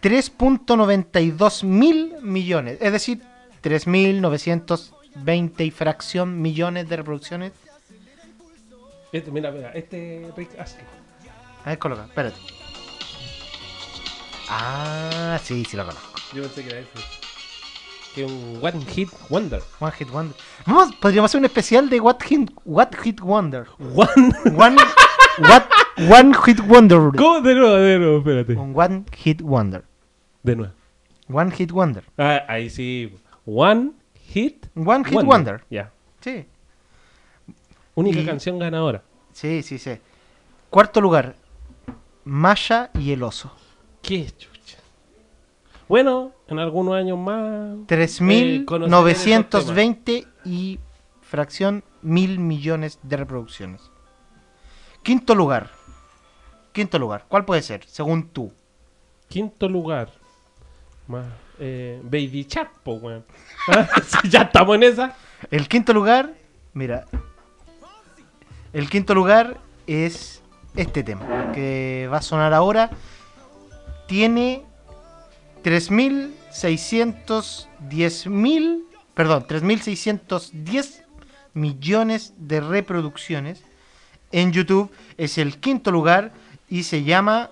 3.92 0.02 1.66
mil 1.66 2.16
millones. 2.22 2.78
Es 2.80 2.92
decir, 2.94 3.22
3.920 3.64 5.66
y 5.66 5.72
fracción 5.72 6.42
millones 6.42 6.90
de 6.90 6.98
reproducciones. 6.98 7.54
Este, 9.12 9.32
mira, 9.32 9.52
mira, 9.52 9.72
este 9.74 10.26
es 10.26 10.36
Rick 10.36 10.60
Astley. 10.60 10.86
A 11.66 11.70
ver, 11.70 11.80
coloca, 11.80 12.06
espérate. 12.06 12.38
Ah, 14.50 15.40
sí, 15.44 15.66
sí 15.66 15.78
lo 15.78 15.86
conozco. 15.86 16.12
Yo 16.34 16.42
pensé 16.44 16.64
que 16.64 16.70
era 16.70 16.80
ese. 16.80 16.90
Que 18.16 18.26
un 18.26 18.60
One 18.62 18.86
Hit 18.86 19.10
Wonder. 19.30 19.62
One 19.80 19.92
Hit 19.94 20.10
Wonder. 20.10 20.36
Vamos, 20.66 20.96
podríamos 20.96 21.32
hacer 21.32 21.40
un 21.40 21.46
especial 21.46 21.90
de 21.90 22.00
What 22.00 22.18
Hit, 22.24 22.52
What 22.66 22.90
Hit 23.02 23.22
Wonder. 23.22 23.68
One. 23.80 24.34
One, 24.58 24.78
what, 25.40 25.64
one 26.10 26.34
Hit 26.46 26.60
Wonder. 26.68 27.00
¿Cómo? 27.18 27.42
De 27.42 27.56
nuevo, 27.56 27.76
de 27.76 28.00
nuevo, 28.00 28.18
espérate. 28.18 28.54
Un 28.54 28.74
One 28.76 29.04
Hit 29.16 29.42
Wonder. 29.42 29.84
De 30.44 30.56
nuevo. 30.56 30.74
One 31.30 31.52
Hit 31.52 31.72
Wonder. 31.72 32.04
Ah, 32.18 32.44
ahí 32.48 32.70
sí. 32.70 33.14
One 33.46 33.92
Hit 34.30 34.68
One 34.76 35.04
Hit 35.06 35.24
Wonder. 35.24 35.64
Ya. 35.70 35.92
Sí, 36.22 36.46
Única 37.96 38.20
Y- 38.20 38.26
canción 38.26 38.58
ganadora. 38.60 39.04
sí, 39.34 39.62
sí, 39.64 39.78
sí. 39.78 39.98
Cuarto 40.70 41.02
lugar. 41.02 41.36
Masha 42.24 42.92
y 42.94 43.12
el 43.12 43.24
oso. 43.24 43.52
Qué 44.02 44.30
chucha. 44.38 44.78
Bueno, 45.90 46.32
en 46.48 46.60
algunos 46.60 46.94
años 46.96 47.18
más. 47.18 47.76
eh, 47.80 47.84
3.920 47.88 50.28
y 50.46 50.80
fracción 51.22 51.84
mil 52.02 52.40
millones 52.40 53.00
de 53.04 53.18
reproducciones. 53.18 53.92
Quinto 55.04 55.36
lugar. 55.36 55.72
Quinto 56.72 56.98
lugar. 57.00 57.26
¿Cuál 57.28 57.44
puede 57.46 57.62
ser? 57.62 57.84
Según 57.86 58.30
tú. 58.30 58.54
Quinto 59.28 59.68
lugar. 59.68 60.10
Más. 61.08 61.26
Eh, 61.64 62.02
Baby 62.04 62.46
Chat, 62.46 62.70
po, 62.84 62.94
weón. 62.94 63.24
Ya 64.30 64.42
estamos 64.42 64.76
en 64.78 64.84
esa. 64.84 65.16
El 65.52 65.68
quinto 65.68 65.94
lugar. 65.94 66.34
Mira. 66.74 67.06
El 68.74 68.90
quinto 68.90 69.14
lugar 69.14 69.60
es 69.86 70.42
este 70.76 71.04
tema. 71.04 71.52
Que 71.54 72.10
va 72.12 72.18
a 72.18 72.24
sonar 72.24 72.56
ahora. 72.56 72.90
Tiene 74.08 74.64
3.610 75.64 78.28
mil. 78.28 78.86
Perdón, 79.14 79.46
3.610 79.48 81.04
millones 81.54 82.34
de 82.38 82.60
reproducciones. 82.60 83.64
En 84.32 84.52
YouTube 84.52 84.92
es 85.18 85.38
el 85.38 85.60
quinto 85.60 85.92
lugar 85.92 86.32
y 86.70 86.82
se 86.84 87.04
llama 87.04 87.52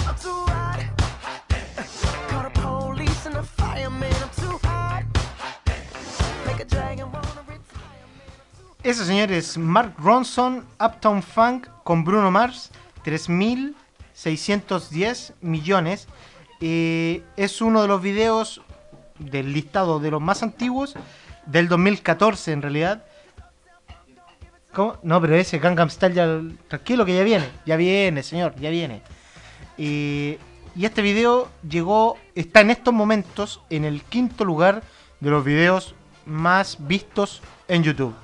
Ese 8.83 9.05
señor 9.05 9.31
es 9.31 9.57
Mark 9.57 9.93
Ronson, 9.99 10.65
Uptown 10.79 11.23
Funk 11.23 11.69
con 11.83 12.03
Bruno 12.03 12.29
Mars, 12.31 12.71
3.610 13.05 15.35
millones. 15.39 16.09
Eh, 16.59 17.23
es 17.37 17.61
uno 17.61 17.83
de 17.83 17.87
los 17.87 18.01
videos 18.01 18.61
del 19.19 19.53
listado 19.53 19.99
de 19.99 20.11
los 20.11 20.19
más 20.19 20.43
antiguos 20.43 20.95
del 21.45 21.69
2014 21.69 22.51
en 22.51 22.61
realidad. 22.61 23.05
No, 25.03 25.21
pero 25.21 25.35
ese 25.35 25.59
Gangnam 25.59 25.89
Style 25.89 26.13
ya... 26.13 26.41
Tranquilo 26.67 27.05
que 27.05 27.15
ya 27.15 27.23
viene, 27.23 27.47
ya 27.65 27.77
viene, 27.77 28.23
señor, 28.23 28.55
ya 28.55 28.71
viene. 28.71 29.03
Y 29.77 30.37
este 30.79 31.01
video 31.01 31.49
llegó, 31.67 32.17
está 32.35 32.61
en 32.61 32.71
estos 32.71 32.93
momentos 32.93 33.61
en 33.69 33.85
el 33.85 34.01
quinto 34.03 34.45
lugar 34.45 34.83
de 35.19 35.29
los 35.29 35.43
videos 35.43 35.95
más 36.25 36.77
vistos 36.87 37.41
en 37.67 37.83
YouTube. 37.83 38.15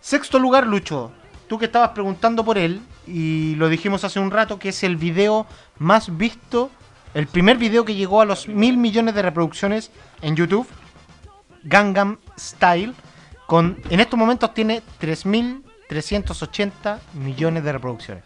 Sexto 0.00 0.38
lugar, 0.38 0.66
Lucho. 0.66 1.12
Tú 1.48 1.58
que 1.58 1.66
estabas 1.66 1.90
preguntando 1.90 2.44
por 2.44 2.58
él, 2.58 2.80
y 3.06 3.54
lo 3.56 3.68
dijimos 3.68 4.04
hace 4.04 4.20
un 4.20 4.30
rato, 4.30 4.58
que 4.58 4.70
es 4.70 4.82
el 4.84 4.96
video 4.96 5.46
más 5.78 6.16
visto, 6.16 6.70
el 7.12 7.26
primer 7.26 7.58
video 7.58 7.84
que 7.84 7.94
llegó 7.94 8.20
a 8.20 8.24
los 8.24 8.46
mil 8.46 8.76
millones 8.76 9.14
de 9.14 9.22
reproducciones 9.22 9.90
en 10.22 10.36
YouTube, 10.36 10.68
Gangnam 11.64 12.18
Style, 12.38 12.94
con, 13.46 13.78
en 13.90 13.98
estos 13.98 14.18
momentos 14.18 14.54
tiene 14.54 14.82
3.380 15.00 17.00
millones 17.14 17.64
de 17.64 17.72
reproducciones. 17.72 18.22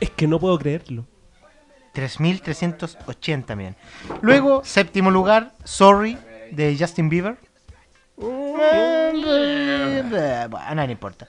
Es 0.00 0.10
que 0.10 0.26
no 0.26 0.40
puedo 0.40 0.58
creerlo. 0.58 1.06
3.380, 1.94 3.56
miren. 3.56 3.76
Luego, 4.20 4.62
séptimo 4.64 5.10
lugar, 5.10 5.52
Sorry, 5.64 6.18
de 6.50 6.76
Justin 6.78 7.08
Bieber. 7.08 7.36
Bueno, 8.16 9.26
a 10.58 10.74
nadie 10.74 10.88
le 10.88 10.92
importa. 10.92 11.28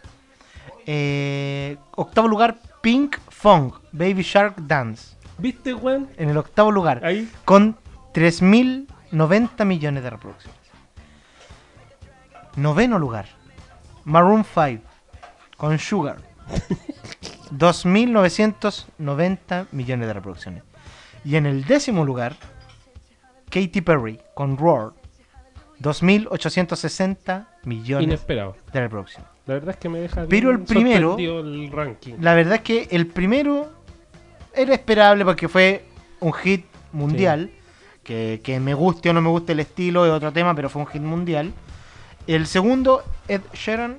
Eh, 0.85 1.77
octavo 1.95 2.27
lugar, 2.27 2.57
Pink 2.81 3.17
Fong, 3.29 3.73
Baby 3.91 4.21
Shark 4.21 4.55
Dance. 4.61 5.15
¿Viste, 5.37 5.73
weón? 5.73 6.09
En 6.17 6.29
el 6.29 6.37
octavo 6.37 6.71
lugar, 6.71 7.03
Ahí. 7.03 7.29
con 7.43 7.77
3.090 8.13 9.65
millones 9.65 10.03
de 10.03 10.09
reproducciones. 10.09 10.59
Noveno 12.55 12.99
lugar, 12.99 13.27
Maroon 14.05 14.45
5, 14.45 14.81
con 15.57 15.77
Sugar. 15.79 16.17
2.990 17.57 19.67
millones 19.71 20.07
de 20.07 20.13
reproducciones. 20.13 20.63
Y 21.23 21.35
en 21.37 21.45
el 21.45 21.63
décimo 21.65 22.03
lugar, 22.05 22.35
Katy 23.49 23.81
Perry, 23.81 24.19
con 24.33 24.57
Roar. 24.57 24.91
2.860 25.81 27.47
millones 27.65 28.07
Inesperado. 28.07 28.55
de 28.71 28.79
reproducciones. 28.79 29.29
La 29.45 29.55
verdad 29.55 29.71
es 29.71 29.77
que 29.77 29.89
me 29.89 29.99
deja. 29.99 30.25
Pero 30.27 30.51
el 30.51 30.59
primero- 30.61 31.17
el 31.17 31.69
ranking. 31.71 32.13
La 32.21 32.33
verdad 32.33 32.55
es 32.55 32.61
que 32.61 32.87
el 32.91 33.07
primero 33.07 33.69
era 34.53 34.73
esperable 34.73 35.25
porque 35.25 35.47
fue 35.49 35.83
un 36.21 36.31
hit 36.33 36.65
mundial. 36.91 37.51
Que, 38.03 38.39
que 38.43 38.59
me 38.59 38.73
guste 38.75 39.09
o 39.09 39.13
no 39.13 39.21
me 39.21 39.29
guste 39.29 39.53
el 39.53 39.59
estilo 39.61 40.05
es 40.05 40.11
otro 40.11 40.31
tema, 40.31 40.53
pero 40.53 40.69
fue 40.69 40.83
un 40.83 40.87
hit 40.87 41.01
mundial. 41.01 41.51
El 42.27 42.45
segundo, 42.45 43.03
Ed 43.27 43.41
Sheeran. 43.53 43.97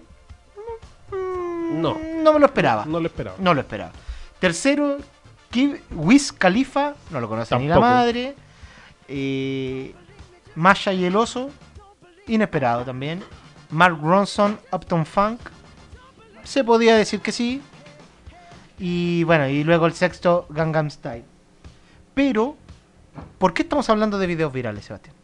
No. 1.76 1.98
No 2.22 2.32
me 2.32 2.40
lo 2.40 2.46
esperaba. 2.46 2.84
No 2.86 3.00
lo 3.00 3.06
esperaba. 3.06 3.36
No 3.38 3.54
lo 3.54 3.60
esperaba. 3.60 3.92
Tercero, 4.38 4.98
Kid- 5.50 5.80
Wiz 5.90 6.32
Khalifa. 6.32 6.94
No 7.10 7.20
lo 7.20 7.28
conoce 7.28 7.56
ni 7.58 7.68
la 7.68 7.78
madre. 7.80 8.34
Eh, 9.08 9.94
Masha 10.54 10.92
y 10.92 11.04
el 11.04 11.16
oso. 11.16 11.50
Inesperado 12.26 12.84
también. 12.84 13.22
Mark 13.70 13.98
Ronson, 14.02 14.58
Upton 14.72 15.06
Funk. 15.06 15.40
Se 16.44 16.64
podía 16.64 16.96
decir 16.96 17.20
que 17.20 17.32
sí. 17.32 17.60
Y 18.78 19.24
bueno, 19.24 19.48
y 19.48 19.64
luego 19.64 19.86
el 19.86 19.92
sexto, 19.94 20.46
Gangnam 20.50 20.90
Style. 20.90 21.24
Pero, 22.14 22.56
¿por 23.38 23.54
qué 23.54 23.62
estamos 23.62 23.88
hablando 23.90 24.18
de 24.18 24.26
videos 24.26 24.52
virales, 24.52 24.84
Sebastián? 24.84 25.14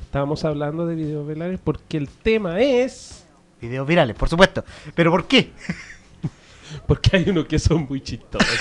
Estábamos 0.00 0.44
hablando 0.44 0.86
de 0.86 0.94
videos 0.94 1.26
velares 1.26 1.58
porque 1.62 1.96
el 1.96 2.08
tema 2.08 2.60
es. 2.60 3.23
Videos 3.68 3.86
virales, 3.86 4.14
por 4.16 4.28
supuesto. 4.28 4.64
¿Pero 4.94 5.10
por 5.10 5.26
qué? 5.26 5.52
Porque 6.86 7.16
hay 7.16 7.28
unos 7.30 7.46
que 7.46 7.58
son 7.58 7.86
muy 7.88 8.00
chistosos. 8.00 8.48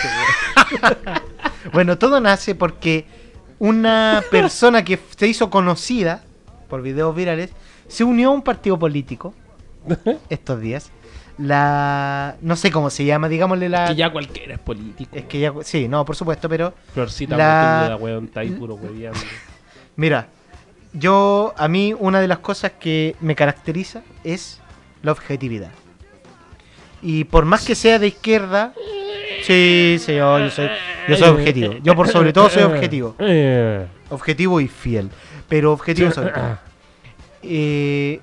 Bueno, 1.71 1.97
todo 1.97 2.19
nace 2.19 2.55
porque 2.55 3.05
una 3.57 4.21
persona 4.29 4.83
que 4.83 4.99
se 5.17 5.27
hizo 5.27 5.49
conocida 5.49 6.23
por 6.67 6.81
videos 6.81 7.15
virales 7.15 7.51
se 7.87 8.03
unió 8.03 8.29
a 8.29 8.31
un 8.31 8.41
partido 8.41 8.77
político 8.77 9.33
estos 10.29 10.59
días. 10.59 10.91
La. 11.37 12.35
No 12.41 12.55
sé 12.57 12.69
cómo 12.69 12.89
se 12.89 13.05
llama, 13.05 13.29
digámosle 13.29 13.69
la. 13.69 13.87
que 13.87 13.95
ya 13.95 14.11
cualquiera 14.11 14.55
es 14.55 14.59
político. 14.59 15.15
Es 15.15 15.23
que 15.25 15.39
ya. 15.39 15.53
Sí, 15.63 15.87
no, 15.87 16.03
por 16.05 16.15
supuesto, 16.17 16.49
pero. 16.49 16.73
Florcita 16.93 17.37
la- 17.37 17.85
la 17.89 17.95
weón, 17.95 18.25
está 18.25 18.41
ahí 18.41 18.49
puro 18.51 18.75
hueveando. 18.75 19.19
Mira, 19.95 20.27
yo. 20.91 21.53
A 21.57 21.67
mí, 21.69 21.95
una 21.97 22.19
de 22.19 22.27
las 22.27 22.39
cosas 22.39 22.73
que 22.79 23.15
me 23.21 23.35
caracteriza 23.35 24.03
es 24.25 24.59
la 25.03 25.11
objetividad. 25.11 25.69
Y 27.03 27.25
por 27.25 27.45
más 27.45 27.63
que 27.65 27.75
sea 27.75 27.99
de 27.99 28.07
izquierda. 28.07 28.73
Sí, 29.43 29.97
señor, 29.99 30.41
yo 30.43 30.49
soy, 30.49 30.69
yo 31.09 31.17
soy 31.17 31.29
objetivo. 31.29 31.73
Yo 31.83 31.95
por 31.95 32.07
sobre 32.07 32.33
todo 32.33 32.49
soy 32.49 32.63
objetivo. 32.63 33.15
Eh. 33.19 33.85
Objetivo 34.09 34.59
y 34.61 34.67
fiel. 34.67 35.09
Pero 35.49 35.73
objetivo 35.73 36.11
sobre 36.11 36.31
todo. 36.31 36.57
Eh, 37.41 38.19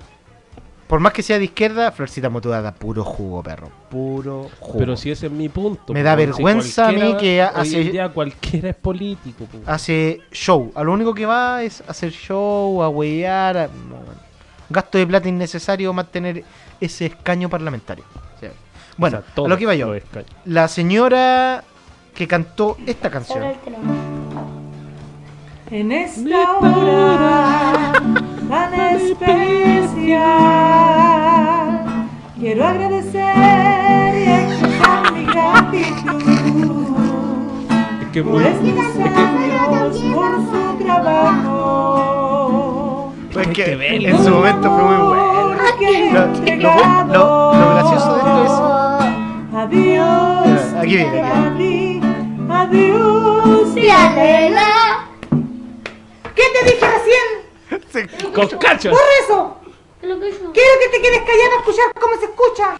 por 0.87 0.99
más 0.99 1.13
que 1.13 1.21
sea 1.23 1.37
de 1.37 1.45
izquierda, 1.45 1.91
Florcita 1.91 2.29
Motuda 2.29 2.61
da 2.61 2.73
puro 2.73 3.03
jugo, 3.03 3.41
perro. 3.43 3.69
Puro 3.89 4.49
jugo. 4.59 4.77
Pero 4.79 4.97
si 4.97 5.11
ese 5.11 5.27
es 5.27 5.31
mi 5.31 5.47
punto. 5.47 5.93
Me 5.93 6.01
po, 6.01 6.05
da 6.05 6.15
vergüenza 6.15 6.87
a 6.87 6.91
mí 6.91 7.15
que 7.17 7.41
hace- 7.41 7.83
día 7.83 8.09
cualquiera 8.09 8.69
es 8.69 8.75
político. 8.75 9.45
po. 9.45 9.59
Hace 9.65 10.19
show. 10.31 10.71
A 10.75 10.83
lo 10.83 10.91
único 10.91 11.13
que 11.13 11.25
va 11.25 11.63
es 11.63 11.81
hacer 11.87 12.11
show, 12.11 12.81
a 12.83 12.89
huevear. 12.89 13.57
a- 13.57 13.67
no. 13.67 13.99
Gasto 14.69 14.97
de 14.97 15.05
plata 15.07 15.29
innecesario 15.29 15.93
mantener 15.93 16.43
ese 16.81 17.05
escaño 17.05 17.47
parlamentario. 17.49 18.03
Bueno, 18.97 19.19
O 19.19 19.21
sea, 19.35 19.45
a 19.45 19.47
lo 19.47 19.55
que 19.57 19.63
iba 19.63 19.73
yo. 19.75 19.93
La 20.45 20.67
señora 20.67 21.63
que 22.13 22.27
cantó 22.27 22.75
esta 22.85 23.09
canción. 23.09 23.53
En 25.71 25.91
esta 25.93 26.57
hora 26.59 27.93
tan 28.49 28.73
especial, 31.01 32.09
quiero 32.37 32.67
agradecer 32.67 34.15
y 34.15 34.23
expresar 34.29 35.13
mi 35.13 35.23
gratitud 35.25 36.87
Es 38.01 38.07
que 38.11 38.21
por 38.23 38.33
muy- 38.33 38.43
estos 38.43 38.95
años, 38.97 39.97
por 40.13 40.31
su 40.35 40.77
trabajo. 40.83 41.53
Pues 43.31 43.47
Hay 43.47 43.53
que 43.53 43.63
que 43.63 43.75
verlo. 43.77 44.09
en 44.09 44.17
su 44.25 44.29
momento 44.29 44.69
fue 44.69 44.83
muy 44.83 44.97
bueno. 45.07 45.40
Lo, 45.91 46.27
lo 46.27 47.13
lo- 47.13 47.73
gracioso 47.73 48.13
de 48.13 48.19
esto 48.21 48.43
es 48.43 48.51
Adiós, 49.53 50.73
aquí 50.79 50.95
viene, 50.95 51.21
aquí 51.21 52.01
adiós, 52.49 53.75
Diadela. 53.75 54.69
¿Qué 56.35 56.43
te 56.53 56.61
dije 56.71 56.85
recién? 56.87 58.31
Con 58.33 58.47
cachos. 58.59 58.91
¡Por 58.91 59.01
eso! 59.23 59.57
Quiero 60.01 60.51
que 60.53 60.89
te 60.91 61.01
quedes 61.01 61.19
callada 61.19 61.55
a 61.55 61.59
escuchar 61.59 61.93
cómo 61.99 62.15
se 62.17 62.25
escucha. 62.25 62.77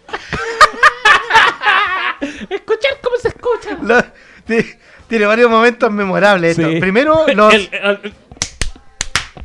Escuchar 2.49 2.91
cómo 3.03 3.15
se 3.17 3.27
escucha. 3.29 3.77
Lo- 3.81 4.03
ti- 4.45 4.65
tiene 5.07 5.25
varios 5.25 5.49
momentos 5.49 5.91
memorables. 5.91 6.57
esto. 6.57 6.71
Sí. 6.71 6.79
Primero, 6.79 7.25
los, 7.35 7.53
El- 7.53 7.69
el- 7.73 8.13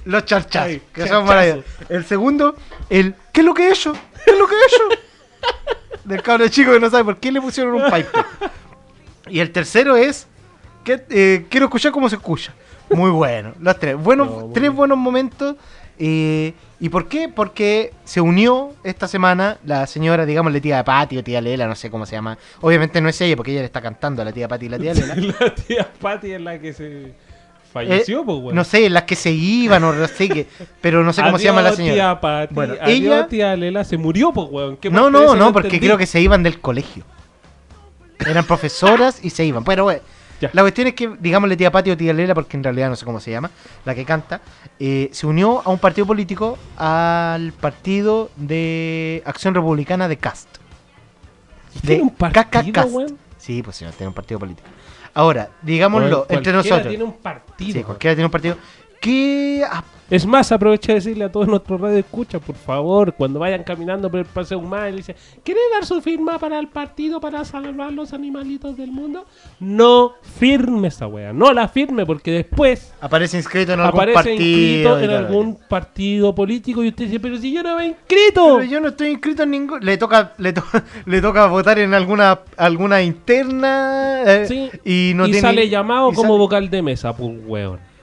los 0.07 0.24
charchazos, 0.24 0.68
Ay, 0.70 0.82
que 0.92 1.02
son 1.02 1.09
charchazo. 1.11 1.26
maravillosos. 1.26 1.64
El 1.88 2.04
segundo, 2.04 2.57
el 2.90 3.14
¿qué 3.32 3.40
es 3.40 3.46
lo 3.46 3.54
que 3.54 3.68
es 3.68 3.78
eso? 3.78 3.92
¿Qué 4.24 4.30
es 4.32 4.38
lo 4.38 4.46
que 4.48 4.54
es 4.54 4.72
eso? 4.72 4.84
Del 6.04 6.22
cabro 6.22 6.48
chico 6.48 6.72
que 6.72 6.80
no 6.80 6.88
sabe 6.90 7.04
por 7.04 7.18
qué 7.18 7.30
le 7.32 7.40
pusieron 7.40 7.74
un 7.74 7.84
pipe. 7.84 8.09
Y 9.28 9.40
el 9.40 9.50
tercero 9.50 9.96
es 9.96 10.26
que, 10.84 11.02
eh, 11.11 11.46
quiero 11.50 11.66
escuchar 11.66 11.92
cómo 11.92 12.09
se 12.09 12.16
escucha. 12.16 12.54
Muy 12.90 13.11
bueno, 13.11 13.52
los 13.61 13.78
tres. 13.78 13.96
Buenos, 13.96 14.28
No, 14.28 14.50
tres 14.52 14.62
bien. 14.62 14.76
buenos 14.76 14.96
momentos. 14.98 15.57
eh, 15.98 16.54
¿Y 16.78 16.90
por 16.90 17.09
qué? 17.09 17.28
Porque 17.28 17.92
se 18.04 18.20
unió 18.20 18.74
esta 18.84 19.09
semana 19.09 19.57
la 19.64 19.86
señora, 19.86 20.26
digamos, 20.26 20.52
la 20.52 20.61
tía 20.61 20.84
Pati 20.84 21.16
o 21.18 21.24
tía 21.24 21.40
Lela, 21.40 21.66
no 21.66 21.74
sé 21.74 21.90
cómo 21.90 22.04
se 22.07 22.14
llama. 22.14 22.36
Obviamente 22.61 23.00
no 23.00 23.09
es 23.09 23.18
ella 23.22 23.34
porque 23.34 23.50
ella 23.52 23.61
le 23.61 23.66
está 23.66 23.80
cantando 23.80 24.20
a 24.22 24.24
la 24.26 24.32
tía 24.32 24.46
Pati 24.46 24.66
y 24.66 24.68
la 24.68 24.78
tía 24.78 24.92
Lela. 24.94 25.16
la 25.40 25.54
tía 25.54 25.88
Patty 26.00 26.32
es 26.32 26.40
la 26.40 26.59
que 26.61 26.72
se 26.74 27.14
Falleció, 27.85 28.24
pues, 28.24 28.39
weón. 28.39 28.55
No 28.55 28.64
sé, 28.64 28.89
las 28.91 29.03
que 29.05 29.16
se 29.16 29.31
iban 29.31 29.85
o 29.85 29.93
no 29.93 30.09
sé 30.09 30.29
qué, 30.29 30.47
pero 30.81 31.05
no 31.05 31.12
sé 31.12 31.22
cómo 31.22 31.39
se 31.39 31.45
llama 31.45 31.62
la 31.62 31.72
señora. 31.72 31.95
Tía 31.95 32.20
Pati, 32.20 32.55
Bueno, 32.55 32.74
adiós, 32.81 32.89
ella- 32.99 33.27
tía 33.29 33.57
Lela 33.57 33.85
se 33.85 33.97
murió, 33.99 34.33
pues, 34.33 34.49
weón. 34.51 34.77
¿Qué 34.77 34.91
No, 34.91 35.11
no, 35.11 35.35
no, 35.35 35.53
porque 35.53 35.68
entendí? 35.68 35.87
creo 35.87 35.99
que 35.99 36.07
se 36.07 36.20
iban 36.20 36.43
del 36.43 36.61
colegio. 36.61 37.05
Eran 38.27 38.45
profesoras 38.45 39.22
y 39.22 39.31
se 39.31 39.45
iban. 39.45 39.62
Pero 39.64 39.85
bueno, 39.85 40.01
Ya. 40.41 40.51
la 40.53 40.62
cuestión 40.62 40.87
es 40.89 40.95
que, 40.95 41.11
digámosle 41.20 41.57
tía 41.57 41.70
Pati 41.70 41.91
o 41.91 41.97
tía 41.97 42.12
Lela, 42.12 42.35
porque 42.35 42.57
en 42.57 42.64
realidad 42.64 42.89
no 42.89 42.97
sé 42.97 43.05
cómo 43.05 43.20
se 43.20 43.31
llama, 43.31 43.51
la 43.85 43.95
que 43.95 44.05
canta, 44.05 44.41
eh, 44.81 45.09
se 45.12 45.27
unió 45.27 45.62
a 45.64 45.70
un 45.70 45.79
partido 45.79 46.07
político, 46.07 46.59
al 46.77 47.53
partido 47.53 48.31
de 48.37 49.22
Acción 49.27 49.55
Republicana 49.55 50.09
de 50.09 50.16
Cast. 50.16 50.49
¿Tiene 51.85 52.03
un 52.05 52.11
partido, 52.11 52.45
Cast. 52.72 52.89
Sí, 53.39 53.62
pues 53.62 53.77
señor, 53.77 53.93
tiene 53.95 54.09
un 54.09 54.14
partido 54.14 54.41
político. 54.41 54.66
Ahora, 55.17 55.49
digámoslo, 55.62 56.27
entre 56.29 56.53
cualquiera 56.53 56.57
nosotros. 56.59 56.89
tiene 56.89 57.05
un 57.05 57.14
partido. 57.14 57.73
Sí, 57.73 57.83
cualquiera 57.83 58.14
tiene 58.14 58.27
un 58.27 58.31
partido. 58.31 58.57
Ah, 59.71 59.83
Es 60.09 60.24
más, 60.24 60.52
aproveché 60.52 60.92
de 60.92 60.94
decirle 61.00 61.24
a 61.24 61.32
todos 61.32 61.48
nuestros 61.48 61.80
radio 61.80 61.98
escucha, 61.98 62.38
por 62.38 62.54
favor, 62.54 63.12
cuando 63.14 63.40
vayan 63.40 63.64
caminando 63.64 64.09
por 64.09 64.20
el 64.20 64.26
paseo 64.26 64.61
humano 64.61 64.88
y 64.88 64.92
dice, 64.98 65.16
¿quiere 65.42 65.59
dar 65.72 65.84
su 65.84 66.00
firma 66.00 66.38
para 66.38 66.61
el 66.61 66.68
partido 66.68 67.20
para 67.20 67.44
salvar 67.44 67.92
los 67.92 68.12
animalitos 68.12 68.76
del 68.76 68.92
mundo? 68.92 69.24
No 69.59 70.12
firme 70.38 70.88
esa 70.88 71.09
wea, 71.09 71.32
no 71.32 71.52
la 71.52 71.66
firme 71.66 72.07
porque 72.07 72.30
después 72.30 72.94
aparece 73.00 73.36
inscrito 73.38 73.72
en 73.72 73.80
algún 73.80 73.94
aparece 74.00 74.14
partido. 74.14 74.36
inscrito 74.46 75.00
y 75.00 75.04
en 75.04 75.11
algún 75.11 75.59
partido 75.68 76.34
político 76.36 76.84
y 76.84 76.88
usted 76.88 77.07
dice, 77.07 77.18
pero 77.18 77.36
si 77.38 77.52
yo 77.52 77.64
no 77.64 77.76
me 77.76 77.84
he 77.84 77.88
inscrito. 77.88 78.59
Pero 78.59 78.62
yo 78.62 78.80
no 78.80 78.88
estoy 78.88 79.09
inscrito 79.09 79.42
en 79.42 79.50
ningún. 79.50 79.84
Le 79.84 79.96
toca, 79.98 80.34
le, 80.38 80.52
to- 80.52 80.62
le 81.07 81.20
toca 81.20 81.46
votar 81.46 81.80
en 81.80 81.92
alguna 81.94 82.40
alguna 82.57 83.02
interna. 83.02 84.22
eh, 84.24 84.46
Sí, 84.46 84.70
y 84.84 85.14
no 85.14 85.24
tiene- 85.24 85.40
sale 85.40 85.68
llamado 85.68 86.12
y 86.12 86.14
como 86.14 86.28
sale- 86.28 86.38
vocal 86.38 86.70
de 86.70 86.82
mesa, 86.82 87.16
pues 87.16 87.30
weón. 87.44 87.95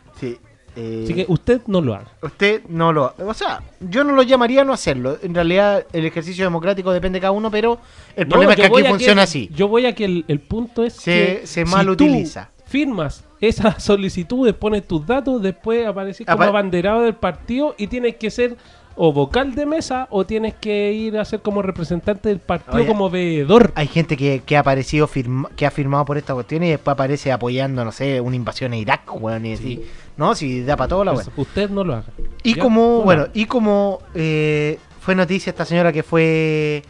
Eh, 0.75 1.01
Así 1.03 1.13
que 1.13 1.25
usted 1.27 1.61
no 1.67 1.81
lo 1.81 1.93
haga. 1.93 2.07
Usted 2.21 2.63
no 2.67 2.91
lo. 2.91 3.13
O 3.19 3.33
sea, 3.33 3.61
yo 3.79 4.03
no 4.03 4.13
lo 4.13 4.23
llamaría 4.23 4.61
a 4.61 4.63
no 4.63 4.73
hacerlo. 4.73 5.17
En 5.21 5.35
realidad, 5.35 5.85
el 5.93 6.05
ejercicio 6.05 6.43
democrático 6.45 6.91
depende 6.91 7.17
de 7.17 7.21
cada 7.21 7.31
uno, 7.31 7.51
pero 7.51 7.79
el 8.15 8.23
No, 8.27 8.31
problema 8.31 8.53
es 8.53 8.59
que 8.59 8.65
aquí 8.65 8.83
funciona 8.87 9.21
que- 9.21 9.23
así. 9.23 9.49
Yo 9.53 9.67
voy 9.67 9.85
a 9.85 9.93
que 9.93 10.05
el, 10.05 10.25
el 10.27 10.39
punto 10.39 10.83
es 10.83 10.93
Se- 10.93 11.39
que 11.41 11.47
se 11.47 11.65
si 11.65 11.71
mal 11.71 11.85
tú 11.85 11.91
utiliza. 11.93 12.49
firmas 12.65 13.23
esas 13.39 13.83
solicitudes, 13.83 14.53
pones 14.55 14.87
tus 14.87 15.05
datos, 15.05 15.41
después 15.41 15.85
apareces 15.85 16.25
como 16.25 16.41
abanderado 16.43 17.01
del 17.03 17.13
partido 17.15 17.75
y 17.77 17.87
tienes 17.87 18.15
que 18.15 18.31
ser 18.31 18.57
o 18.95 19.11
vocal 19.11 19.55
de 19.55 19.65
mesa 19.65 20.07
o 20.11 20.25
tienes 20.25 20.53
que 20.53 20.93
ir 20.93 21.17
a 21.17 21.25
ser 21.25 21.41
como 21.41 21.61
representante 21.61 22.29
del 22.29 22.39
partido 22.39 22.75
Oye, 22.77 22.85
como 22.87 23.09
veedor. 23.09 23.71
Hay 23.75 23.87
gente 23.87 24.15
que, 24.15 24.41
que 24.45 24.55
ha 24.55 24.59
aparecido 24.59 25.07
firma- 25.07 25.49
que 25.55 25.65
ha 25.65 25.71
firmado 25.71 26.05
por 26.05 26.17
esta 26.17 26.33
cuestión 26.33 26.63
y 26.63 26.69
después 26.69 26.93
aparece 26.93 27.31
apoyando, 27.31 27.83
no 27.83 27.91
sé, 27.91 28.21
una 28.21 28.35
invasión 28.35 28.73
a 28.73 28.77
Irak, 28.77 29.01
weón. 29.21 29.45
Y 29.45 29.53
así. 29.53 29.83
No, 30.15 30.35
si 30.35 30.63
da 30.63 30.77
para 30.77 30.87
todo 30.89 31.03
la 31.03 31.13
Pues, 31.13 31.29
usted 31.35 31.69
no 31.71 31.83
lo 31.83 31.93
haga. 31.95 32.05
Y 32.43 32.55
¿Ya? 32.55 32.61
como, 32.61 32.99
No 32.99 33.01
bueno, 33.03 33.27
y 33.33 33.45
como 33.45 33.99
eh, 34.13 34.77
fue 35.01 35.15
noticia 35.15 35.49
esta 35.49 35.65
señora 35.65 35.91
que 35.91 36.03
fue 36.03 36.83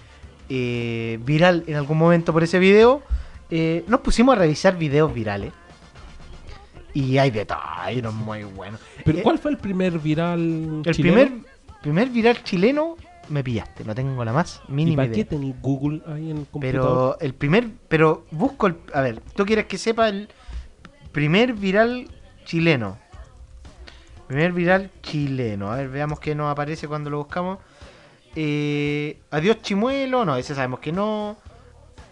eh, 0.50 1.20
viral 1.24 1.64
en 1.68 1.76
algún 1.76 1.98
momento 1.98 2.34
por 2.34 2.44
ese 2.44 2.60
video, 2.60 3.02
eh, 3.50 3.86
nos 3.88 4.02
pusimos 4.02 4.36
a 4.36 4.40
revisar 4.40 4.78
videos 4.78 5.14
virales. 5.14 5.54
Y 6.96 7.18
hay 7.18 7.32
de 7.32 7.46
todo, 7.46 7.58
hay 7.78 8.00
unos 8.00 8.14
muy 8.14 8.44
buenos. 8.44 8.80
Pero 9.04 9.24
¿cuál 9.24 9.40
fue 9.40 9.50
el 9.52 9.58
primer 9.58 9.98
viral 10.00 10.84
el 10.86 10.94
chileno? 10.94 11.16
primer, 11.16 11.32
primer 11.84 12.10
viral 12.10 12.42
chileno 12.44 12.96
me 13.30 13.44
pillaste, 13.44 13.84
no 13.84 13.94
tengo 13.94 14.24
la 14.26 14.34
más 14.34 14.62
¿Y 14.68 14.72
mínima 14.72 15.04
para 15.04 15.12
qué 15.12 15.20
idea. 15.20 15.30
tenéis 15.30 15.56
Google 15.62 16.02
ahí 16.08 16.32
en 16.32 16.38
el 16.38 16.48
computador? 16.48 17.18
Pero 17.20 17.20
el 17.20 17.34
primer, 17.36 17.70
pero 17.88 18.26
busco 18.32 18.68
el, 18.68 18.78
a 18.94 19.02
ver, 19.02 19.20
tú 19.36 19.46
quieres 19.46 19.66
que 19.66 19.78
sepa 19.78 20.10
el 20.10 20.30
primer 21.12 21.54
viral 21.54 22.10
chileno. 22.46 22.98
Primer 24.28 24.54
viral 24.54 24.90
chileno. 25.02 25.72
A 25.72 25.78
ver, 25.78 25.90
veamos 25.90 26.20
qué 26.20 26.34
nos 26.34 26.52
aparece 26.52 26.88
cuando 26.88 27.10
lo 27.10 27.18
buscamos. 27.18 27.60
Eh, 28.36 29.20
Adiós 29.30 29.62
Chimuelo, 29.62 30.26
no, 30.26 30.36
ese 30.38 30.56
sabemos 30.56 30.80
que 30.80 30.92
no. 30.92 31.38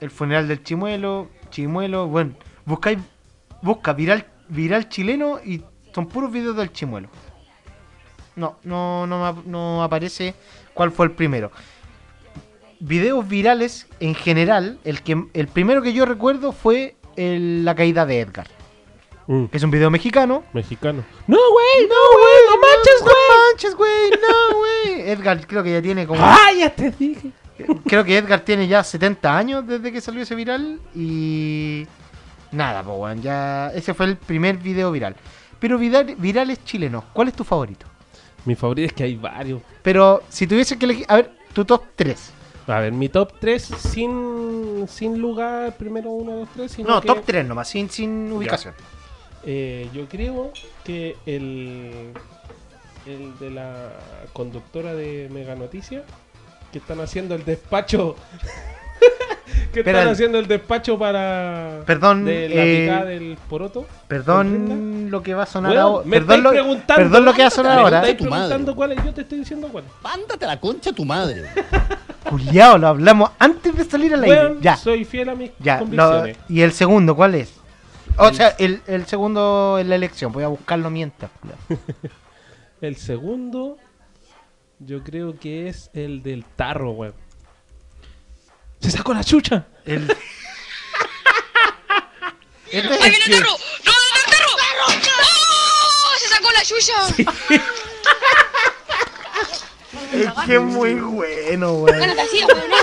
El 0.02 0.12
funeral 0.12 0.48
del 0.48 0.64
Chimuelo, 0.64 1.30
Chimuelo, 1.50 2.08
bueno, 2.08 2.34
buscáis, 2.66 3.00
busca 3.62 3.94
viral, 3.94 4.26
viral 4.50 4.90
chileno 4.90 5.40
y 5.44 5.64
son 5.94 6.08
puros 6.08 6.32
videos 6.32 6.56
del 6.58 6.72
Chimuelo. 6.72 7.10
No, 8.36 8.58
no, 8.64 9.06
no, 9.08 9.44
no 9.46 9.84
aparece 9.84 10.34
cuál 10.74 10.92
fue 10.92 11.06
el 11.08 11.12
primero 11.12 11.52
videos 12.80 13.28
virales 13.28 13.88
en 14.00 14.16
general, 14.16 14.80
el 14.84 15.02
que 15.04 15.26
el 15.34 15.48
primero 15.48 15.82
que 15.84 15.94
yo 15.94 16.06
recuerdo 16.06 16.52
fue 16.52 16.96
el- 17.16 17.64
la 17.64 17.76
caída 17.76 18.06
de 18.06 18.22
Edgar, 18.22 18.48
Mm, 19.28 19.46
que 19.46 19.58
es 19.58 19.64
un 19.64 19.70
video 19.70 19.92
mexicano. 19.92 20.44
mexicano. 20.52 21.04
No, 21.28 21.38
güey, 21.38 21.88
no, 21.88 21.96
güey, 22.18 22.36
no 22.50 22.58
manches, 22.58 23.02
güey. 23.02 23.14
No 23.30 23.46
manches, 23.52 23.76
güey, 23.76 24.10
no, 24.10 24.58
güey. 24.58 25.10
Edgar 25.12 25.46
creo 25.46 25.62
que 25.64 25.72
ya 25.74 25.82
tiene 25.82 26.08
como 26.08 26.20
¡Ah, 26.26 26.50
ya 26.58 26.70
te 26.74 26.90
dije! 26.92 27.32
creo 27.86 28.04
que 28.04 28.18
Edgar 28.18 28.40
tiene 28.40 28.68
ya 28.68 28.84
70 28.84 29.38
años 29.38 29.68
desde 29.68 29.92
que 29.92 30.02
salió 30.02 30.24
ese 30.24 30.34
viral 30.34 30.80
y 30.96 31.86
nada, 32.52 32.82
pues 32.82 33.22
ya 33.22 33.68
ese 33.76 33.94
fue 33.94 34.08
el 34.08 34.18
primer 34.18 34.58
video 34.58 34.92
viral. 34.92 35.16
Pero 35.60 35.78
viral, 35.78 36.16
virales 36.18 36.66
chilenos, 36.66 37.04
¿cuál 37.14 37.28
es 37.28 37.36
tu 37.36 37.44
favorito? 37.44 37.86
Mi 38.46 38.56
favorito 38.56 38.88
es 38.88 38.94
que 38.94 39.04
hay 39.04 39.16
varios. 39.16 39.62
Pero 39.84 40.24
si 40.30 40.48
tuviese 40.48 40.78
que 40.80 40.86
elegir, 40.86 41.06
a 41.08 41.16
ver, 41.18 41.32
tu 41.54 41.64
top 41.66 41.84
3. 41.96 42.32
A 42.68 42.80
ver, 42.80 42.92
mi 42.94 43.10
top 43.10 43.34
3 43.40 43.62
sin, 43.64 44.86
sin 44.88 45.20
lugar, 45.20 45.76
primero 45.78 46.12
1, 46.12 46.32
2, 46.32 46.50
3. 46.56 46.72
Sino 46.72 46.90
No, 46.90 47.02
que, 47.02 47.08
top 47.08 47.24
3 47.26 47.46
nomás, 47.46 47.68
sin, 47.68 47.90
sin 47.90 48.32
ubicación. 48.32 48.74
eh, 49.44 49.90
yo 49.94 50.08
creo 50.08 50.52
que 50.84 51.18
el, 51.26 52.14
el 53.06 53.38
de 53.40 53.50
la 53.50 53.90
conductora 54.34 54.94
de 54.94 55.28
Mega 55.32 55.56
Noticias, 55.56 56.04
que 56.72 56.78
están 56.80 57.02
haciendo 57.02 57.36
el 57.36 57.44
despacho. 57.44 58.16
Que 59.74 59.80
están 59.82 60.08
haciendo 60.08 60.38
el 60.40 60.48
despacho 60.48 60.98
para. 61.00 61.82
Perdón, 61.86 62.26
De 62.26 62.50
la 62.50 62.56
eh, 62.66 62.82
picada 62.86 63.06
del 63.06 63.38
poroto. 63.50 63.86
Perdón 64.08 65.10
lo 65.12 65.22
que 65.24 65.34
va 65.34 65.44
a 65.44 65.46
sonar 65.46 65.78
ahora. 65.78 66.06
me 66.06 66.18
Perdón 66.18 66.30
estáis 66.40 66.44
lo, 66.44 66.50
preguntando. 66.52 66.96
perdón 67.04 67.26
lo 67.26 67.34
que 67.34 67.42
va 67.42 67.48
a 67.48 67.52
sonar 67.52 67.76
Me 67.76 67.82
ahora. 67.82 67.98
estáis 67.98 68.18
tu 68.18 68.24
madre. 68.26 68.36
preguntando 68.48 68.76
cuál 68.76 68.92
es, 68.94 69.04
yo 69.06 69.14
te 69.14 69.22
estoy 69.22 69.40
diciendo 69.40 69.68
cuál. 69.72 69.84
Mándate 70.04 70.46
la 70.46 70.60
concha 70.60 70.90
a 70.90 70.94
tu 70.94 71.06
madre. 71.06 71.44
Culiao, 72.30 72.78
lo 72.78 72.88
hablamos 72.88 73.32
antes 73.40 73.76
de 73.76 73.84
salir 73.84 74.14
al 74.14 74.24
aire. 74.24 74.38
Weón, 74.38 74.62
Ya, 74.62 74.78
soy 74.78 75.04
fiel 75.06 75.30
a 75.30 75.36
mis 75.36 75.52
ya. 75.60 75.74
lo- 75.76 75.80
convicciones. 75.82 76.38
¿Y 76.48 76.62
el 76.62 76.72
segundo 76.72 77.16
cuál 77.16 77.36
es? 77.36 77.54
O 78.18 78.28
El- 78.30 78.36
sea, 78.36 78.50
el, 78.60 78.82
el 78.88 79.06
segundo 79.06 79.78
en 79.80 79.90
la 79.90 79.96
elección. 79.96 80.32
Voy 80.32 80.44
a 80.44 80.48
buscarlo 80.48 80.90
mientras. 80.90 81.32
El 82.82 82.96
segundo, 82.96 83.78
yo 84.80 85.04
creo 85.04 85.38
que 85.38 85.68
es 85.68 85.92
el 85.94 86.24
del 86.24 86.44
tarro, 86.56 86.92
weón. 86.94 87.14
Se 88.82 88.92
sacó 88.92 89.14
la 89.14 89.24
chucha. 89.24 89.66
El... 89.86 90.16
Este 92.72 92.88
¡Ahí 92.94 93.10
viene 93.10 93.26
que- 93.26 93.34
el 93.36 93.40
tarro! 93.44 93.52
¡No, 93.52 93.92
no, 93.92 93.98
no, 94.14 94.94
el 94.94 95.02
tarro! 95.02 95.18
¡Oh! 95.52 96.18
¡Se 96.18 96.28
sacó 96.30 96.52
la 96.52 96.64
chucha! 96.64 96.94
es 100.14 100.32
que 100.46 100.56
es 100.56 100.62
muy 100.62 100.94
bueno, 100.94 101.74
weón. 101.74 102.00
Gánate 102.00 102.22
así, 102.22 102.38
weón, 102.46 102.70
¿no? 102.70 102.78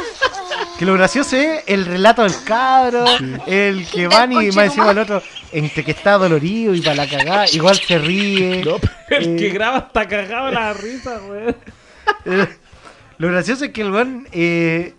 Que 0.79 0.85
lo 0.85 0.93
gracioso 0.95 1.37
es 1.37 1.63
el 1.67 1.87
relato 1.87 2.23
del 2.23 2.35
cabro, 2.45 3.05
el 3.47 3.87
que 3.89 4.07
van 4.09 4.33
y 4.33 4.51
más 4.53 4.67
encima 4.67 4.91
el 4.91 4.99
otro, 4.99 5.23
entre 5.53 5.83
que 5.85 5.93
está 5.93 6.13
dolorido 6.19 6.75
y 6.75 6.83
para 6.83 6.95
la 6.97 7.09
cagada, 7.09 7.49
igual 7.51 7.77
se 7.81 7.99
ríe. 7.99 8.61
El 8.61 8.69
Eh, 9.11 9.37
que 9.39 9.49
graba 9.49 9.79
está 9.79 10.07
cagado 10.07 10.51
la 10.51 10.73
risa, 10.75 11.19
weón. 11.29 11.57
Eh, 12.27 12.47
Lo 13.19 13.29
gracioso 13.29 13.65
es 13.67 13.73
que 13.73 13.81
el 13.83 13.91
weón, 13.91 14.29
eh, 14.33 14.95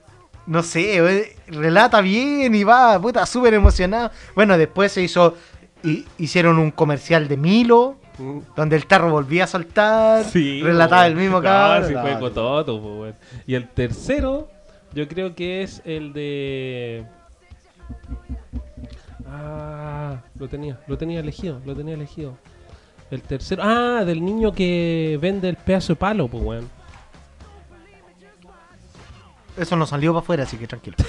no 0.49 0.63
sé, 0.63 0.97
eh, 0.97 1.35
relata 1.47 2.01
bien 2.01 2.53
y 2.55 2.63
va, 2.63 2.99
puta, 2.99 3.25
súper 3.25 3.53
emocionado. 3.53 4.11
Bueno, 4.35 4.57
después 4.57 4.91
se 4.91 5.01
hizo, 5.03 5.35
hi- 5.83 6.05
hicieron 6.17 6.57
un 6.59 6.71
comercial 6.71 7.27
de 7.27 7.37
Milo, 7.37 7.97
donde 8.55 8.75
el 8.75 8.85
tarro 8.85 9.09
volvía 9.11 9.45
a 9.45 9.47
saltar, 9.47 10.25
relataba 10.33 11.07
el 11.07 11.15
mismo 11.15 11.41
cabrón. 11.41 11.93
cabrón. 11.93 12.03
sí, 12.03 12.09
fue 12.11 12.19
cototo, 12.19 12.81
po, 12.81 13.01
weón. 13.01 13.15
Y 13.47 13.53
el 13.55 13.69
tercero, 13.69 14.49
yo 14.93 15.07
creo 15.07 15.35
que 15.35 15.61
es 15.63 15.81
el 15.85 16.11
de. 16.13 17.05
Ah, 19.27 20.17
lo 20.37 20.47
tenía, 20.47 20.79
lo 20.87 20.97
tenía 20.97 21.19
elegido, 21.19 21.61
lo 21.65 21.75
tenía 21.75 21.93
elegido. 21.93 22.37
El 23.11 23.21
tercero, 23.21 23.61
ah, 23.65 24.03
del 24.05 24.23
niño 24.23 24.51
que 24.51 25.17
vende 25.21 25.49
el 25.49 25.55
pedazo 25.55 25.93
de 25.93 25.97
palo, 25.97 26.27
pues, 26.27 26.43
weón. 26.43 26.78
Eso 29.59 29.75
no 29.75 29.85
salió 29.85 30.13
para 30.13 30.21
afuera, 30.23 30.43
así 30.43 30.57
que 30.57 30.67
tranquilo. 30.67 30.97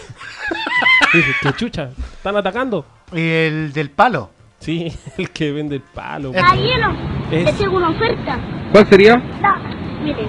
Que 1.42 1.52
chucha, 1.54 1.90
están 2.12 2.36
atacando. 2.36 2.84
Y 3.12 3.20
el 3.28 3.72
del 3.72 3.90
palo. 3.90 4.30
Sí, 4.60 4.92
el 5.18 5.30
que 5.30 5.50
vende 5.50 5.76
el 5.76 5.82
palo. 5.82 6.30
Es- 6.32 6.52
hielo. 6.52 6.92
Es- 7.32 7.60
es 7.60 7.66
una 7.66 7.88
oferta. 7.90 8.38
¿Cuál 8.70 8.86
sería? 8.86 9.14
Esta, 9.14 9.56
miren. 10.04 10.28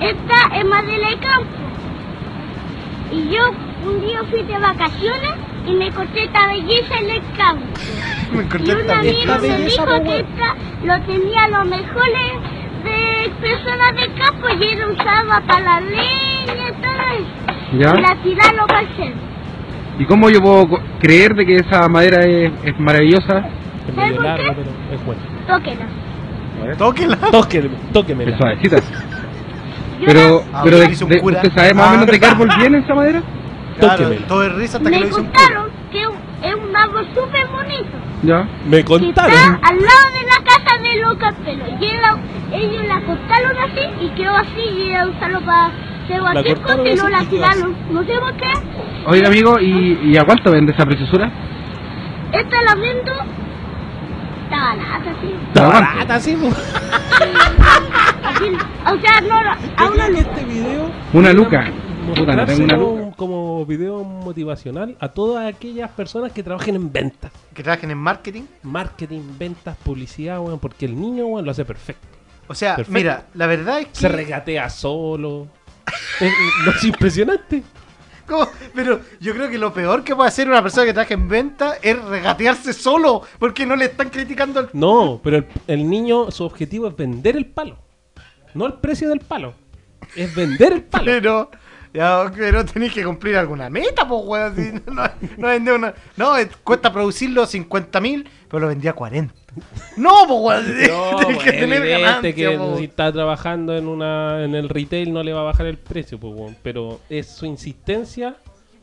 Esta 0.00 0.56
es 0.56 0.64
Madela 0.64 1.08
de 1.10 1.18
Campo. 1.18 1.50
Y 3.12 3.28
yo 3.28 3.50
un 3.84 4.00
día 4.00 4.20
fui 4.30 4.42
de 4.42 4.58
vacaciones 4.58 5.32
y 5.66 5.72
me 5.74 5.88
encontré 5.88 6.24
esta 6.24 6.46
belleza 6.46 6.94
en 6.98 7.10
el 7.10 7.22
campo. 7.36 7.66
Me 8.32 8.38
Y 8.42 8.44
encontré 8.46 8.74
un 8.74 8.80
esta 8.80 8.98
amigo 8.98 9.38
me 9.40 9.56
dijo 9.58 9.84
que 10.02 10.20
esta 10.20 10.56
lo 10.82 11.00
tenía 11.06 11.48
los 11.48 11.66
mejores 11.66 12.32
de 12.90 13.30
personas 13.40 13.96
de 13.96 14.12
campo 14.14 14.46
y 14.48 14.64
él 14.64 14.80
usaba 14.92 15.40
para 15.46 15.60
la 15.60 15.80
leña 15.80 16.68
y 16.68 16.72
todo 16.82 17.02
eso. 17.18 17.78
¿Ya? 17.78 17.94
Y 17.98 18.00
la 18.02 18.22
tiraron 18.22 18.66
para 18.66 18.80
el 18.80 18.88
centro. 18.96 19.20
¿Y 19.98 20.04
cómo 20.04 20.28
yo 20.30 20.40
puedo 20.42 20.66
creer 21.00 21.34
de 21.34 21.46
que 21.46 21.56
esa 21.56 21.88
madera 21.88 22.20
es, 22.24 22.52
es 22.64 22.78
maravillosa? 22.78 23.38
Es 23.38 23.94
¿Sabes 23.94 23.96
medio 23.96 24.16
por 24.16 24.24
larga, 24.24 24.44
qué? 24.44 24.52
pero 24.56 24.70
es 24.94 25.04
buena. 25.06 25.22
Tóquela. 25.46 25.86
Tóquela. 26.78 27.16
Tóqueme, 27.30 27.68
tóquemela. 27.92 28.30
Es 28.32 28.38
suavecita. 28.38 28.76
Pero, 30.04 30.42
Ah, 30.52 30.60
pero 30.62 30.78
de- 30.78 30.88
de-. 30.88 31.20
¿usted 31.22 31.52
sabe 31.54 31.72
más 31.72 31.86
o 31.86 31.88
Ah. 31.88 31.92
menos 31.92 32.06
de 32.06 32.20
qué 32.20 32.26
árbol 32.26 32.50
viene 32.58 32.78
esa 32.78 32.94
madera? 32.94 33.22
Claro, 33.78 33.96
Tóquemela. 33.96 34.26
todo 34.26 34.42
es 34.44 34.52
risa 34.54 34.76
hasta 34.76 34.90
que 34.90 34.96
me 34.96 35.00
lo 35.00 35.08
hizo 35.08 35.16
un 35.20 35.24
contaron 35.24 35.70
que 35.90 36.00
es 36.02 36.06
un- 36.54 36.76
árbol 36.76 37.06
súper 37.14 37.46
bonito. 37.48 37.96
Ya. 38.22 38.46
Me 38.66 38.84
Que 38.84 38.94
está 39.08 39.22
contaron. 39.22 39.58
al 39.62 39.76
lado 39.76 40.06
de 40.12 40.26
camperos. 41.18 41.68
Y 41.80 41.86
era- 41.86 42.16
ellos 42.52 42.84
la 42.86 43.00
cortaron 43.02 43.56
así 43.58 44.04
y 44.04 44.08
quedó 44.10 44.36
así 44.36 44.60
y 44.76 44.90
era 44.90 45.06
usarlo 45.08 45.40
para 45.40 45.66
hacer 45.66 46.20
cualquier 46.20 46.60
cosa 46.60 46.88
y 46.88 46.94
no 46.94 47.08
la 47.08 47.24
tiraron. 47.24 47.76
No 47.90 48.04
sé 48.04 48.12
por 48.18 48.32
qué. 48.34 48.46
Oiga, 49.06 49.28
amigo, 49.28 49.58
¿y, 49.60 49.98
y 50.04 50.16
a 50.16 50.24
cuánto 50.24 50.50
vende 50.50 50.72
esa 50.72 50.84
preciosura? 50.84 51.30
Esta 52.32 52.62
la 52.62 52.74
vendo. 52.74 53.12
Está 54.44 54.58
barata, 54.58 55.12
sí. 55.20 55.34
¿A 55.50 55.52
cuánto? 55.54 55.70
barata, 55.80 56.20
sí. 56.20 56.36
Así, 58.24 58.44
o 58.84 59.00
sea, 59.00 59.20
no, 59.22 59.38
a 59.38 59.56
Yo 59.86 59.92
una 59.92 60.06
que 60.08 60.18
este 60.18 60.44
video 60.44 60.90
Una 61.12 61.32
luca. 61.32 61.64
Puta, 62.14 62.32
no 62.36 62.44
tengo 62.44 62.64
una 62.64 62.76
luca. 62.76 63.05
Como 63.16 63.64
video 63.66 64.04
motivacional 64.04 64.96
a 65.00 65.08
todas 65.08 65.46
aquellas 65.52 65.90
personas 65.90 66.32
que 66.32 66.42
trabajen 66.42 66.76
en 66.76 66.92
ventas. 66.92 67.32
Que 67.54 67.62
trabajen 67.62 67.90
en 67.90 67.98
marketing. 67.98 68.42
Marketing, 68.62 69.22
ventas, 69.38 69.76
publicidad, 69.78 70.40
weón, 70.40 70.58
porque 70.58 70.86
el 70.86 71.00
niño, 71.00 71.26
weón, 71.26 71.44
lo 71.44 71.50
hace 71.50 71.64
perfecto. 71.64 72.06
O 72.48 72.54
sea, 72.54 72.76
Perfecto. 72.76 72.96
mira, 72.96 73.26
la 73.34 73.46
verdad 73.46 73.80
es 73.80 73.86
que. 73.88 73.94
Se 73.96 74.08
regatea 74.08 74.70
solo. 74.70 75.48
Es, 76.20 76.32
es 76.76 76.84
impresionante. 76.84 77.62
¿Cómo? 78.26 78.48
Pero 78.74 79.00
yo 79.20 79.32
creo 79.34 79.48
que 79.48 79.58
lo 79.58 79.72
peor 79.72 80.02
que 80.02 80.16
puede 80.16 80.28
hacer 80.28 80.48
una 80.48 80.62
persona 80.62 80.84
que 80.86 80.92
trabaja 80.92 81.14
en 81.14 81.28
venta 81.28 81.74
es 81.82 82.02
regatearse 82.04 82.72
solo. 82.72 83.22
Porque 83.38 83.64
no 83.66 83.76
le 83.76 83.84
están 83.86 84.10
criticando 84.10 84.60
el. 84.60 84.68
No, 84.72 85.20
pero 85.22 85.38
el, 85.38 85.46
el 85.66 85.88
niño, 85.88 86.30
su 86.30 86.44
objetivo 86.44 86.88
es 86.88 86.96
vender 86.96 87.36
el 87.36 87.46
palo. 87.46 87.78
No 88.54 88.66
el 88.66 88.74
precio 88.74 89.08
del 89.08 89.20
palo. 89.20 89.54
Es 90.16 90.34
vender 90.34 90.72
el 90.72 90.82
palo. 90.82 91.04
Pero. 91.04 91.50
Ya, 91.92 92.30
pero 92.34 92.64
tenéis 92.64 92.92
que 92.92 93.04
cumplir 93.04 93.36
alguna 93.36 93.70
meta, 93.70 94.06
pues, 94.06 94.22
weón. 94.24 94.56
si 94.56 94.72
no, 94.90 95.02
no 95.38 95.48
vendía 95.48 95.74
una. 95.74 95.94
No, 96.16 96.36
eh, 96.38 96.48
cuesta 96.62 96.92
producirlo 96.92 97.46
50 97.46 98.00
mil, 98.00 98.28
pero 98.48 98.60
lo 98.60 98.68
vendía 98.68 98.90
a 98.90 98.94
40. 98.94 99.34
No, 99.96 100.12
pues, 100.26 100.40
weón. 100.40 100.88
No, 100.88 101.16
Tienes 101.26 101.42
que 101.42 101.52
tener 101.52 101.86
ganancia, 101.86 102.34
que 102.34 102.50
po. 102.50 102.76
si 102.78 102.84
está 102.84 103.12
trabajando 103.12 103.76
en 103.76 103.88
una 103.88 104.44
en 104.44 104.54
el 104.54 104.68
retail 104.68 105.12
no 105.12 105.22
le 105.22 105.32
va 105.32 105.40
a 105.40 105.44
bajar 105.44 105.66
el 105.66 105.78
precio, 105.78 106.18
pues, 106.18 106.34
weón. 106.34 106.56
pero 106.62 107.00
es 107.08 107.28
su 107.28 107.46
insistencia 107.46 108.36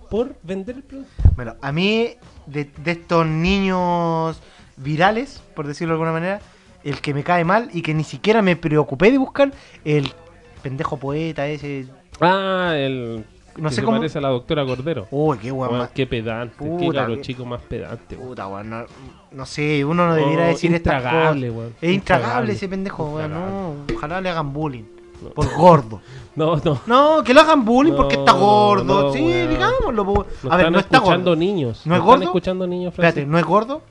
por 0.09 0.35
vender 0.43 0.77
el 0.77 0.83
producto. 0.83 1.23
Bueno, 1.35 1.55
a 1.61 1.71
mí, 1.71 2.09
de, 2.45 2.69
de 2.83 2.91
estos 2.91 3.25
niños 3.25 4.39
virales, 4.77 5.41
por 5.55 5.67
decirlo 5.67 5.93
de 5.93 5.95
alguna 5.95 6.11
manera, 6.11 6.41
el 6.83 6.99
que 7.01 7.13
me 7.13 7.23
cae 7.23 7.43
mal 7.43 7.69
y 7.73 7.81
que 7.81 7.93
ni 7.93 8.03
siquiera 8.03 8.41
me 8.41 8.55
preocupé 8.55 9.11
de 9.11 9.17
buscar, 9.17 9.51
el 9.85 10.11
pendejo 10.61 10.97
poeta 10.97 11.47
ese. 11.47 11.85
Ah, 12.21 12.73
el 12.75 13.25
No 13.57 13.69
que 13.69 13.75
sé 13.75 13.81
se 13.81 13.85
cómo- 13.85 13.97
parece 13.97 14.17
a 14.17 14.21
la 14.21 14.29
doctora 14.29 14.65
Cordero. 14.65 15.07
Uy, 15.11 15.37
qué 15.39 15.51
Weón, 15.51 15.77
más. 15.77 15.89
qué 15.91 16.07
pedante, 16.07 16.55
qué 16.57 16.65
Puta, 16.65 17.01
caro 17.01 17.15
qué- 17.15 17.21
chico 17.21 17.45
más 17.45 17.61
pedante. 17.61 18.15
weón. 18.15 18.29
Puta, 18.29 18.47
weón. 18.47 18.69
No, 18.69 18.85
no 19.31 19.45
sé, 19.45 19.83
uno 19.85 20.07
no 20.07 20.15
debiera 20.15 20.45
Oh, 20.45 20.47
decir 20.47 20.81
cosas. 20.83 21.35
weón. 21.39 21.75
Es 21.81 21.91
intragable 21.93 22.53
ese 22.53 22.67
pendejo, 22.67 23.05
weón. 23.15 23.31
No, 23.33 23.75
ojalá 23.95 24.21
le 24.21 24.29
hagan 24.29 24.51
bullying. 24.53 24.83
Por 25.35 25.47
gordo. 25.55 26.01
No, 26.35 26.55
no. 26.65 26.81
No, 26.87 27.23
que 27.23 27.31
le 27.31 27.41
hagan 27.41 27.63
bullying 27.63 27.93
porque 27.93 28.15
está 28.15 28.31
gordo. 28.31 28.83
no, 29.03 29.13
sí, 29.13 29.21
weón. 29.21 29.49
digámoslo. 29.51 30.03
po. 30.05 30.25
A 30.49 30.57
ver, 30.57 30.71
no 30.71 30.79
está 30.79 30.97
escuchando 30.97 31.29
gordo. 31.31 31.35
niños. 31.39 31.85
¿No 31.85 31.93
es 31.95 32.01
gordo? 32.01 32.13
Están 32.15 32.23
escuchando 32.29 32.65
niños, 32.67 32.93
Espérate. 32.93 33.23
¿no 33.27 33.37
es 33.37 33.45
gordo? 33.45 33.83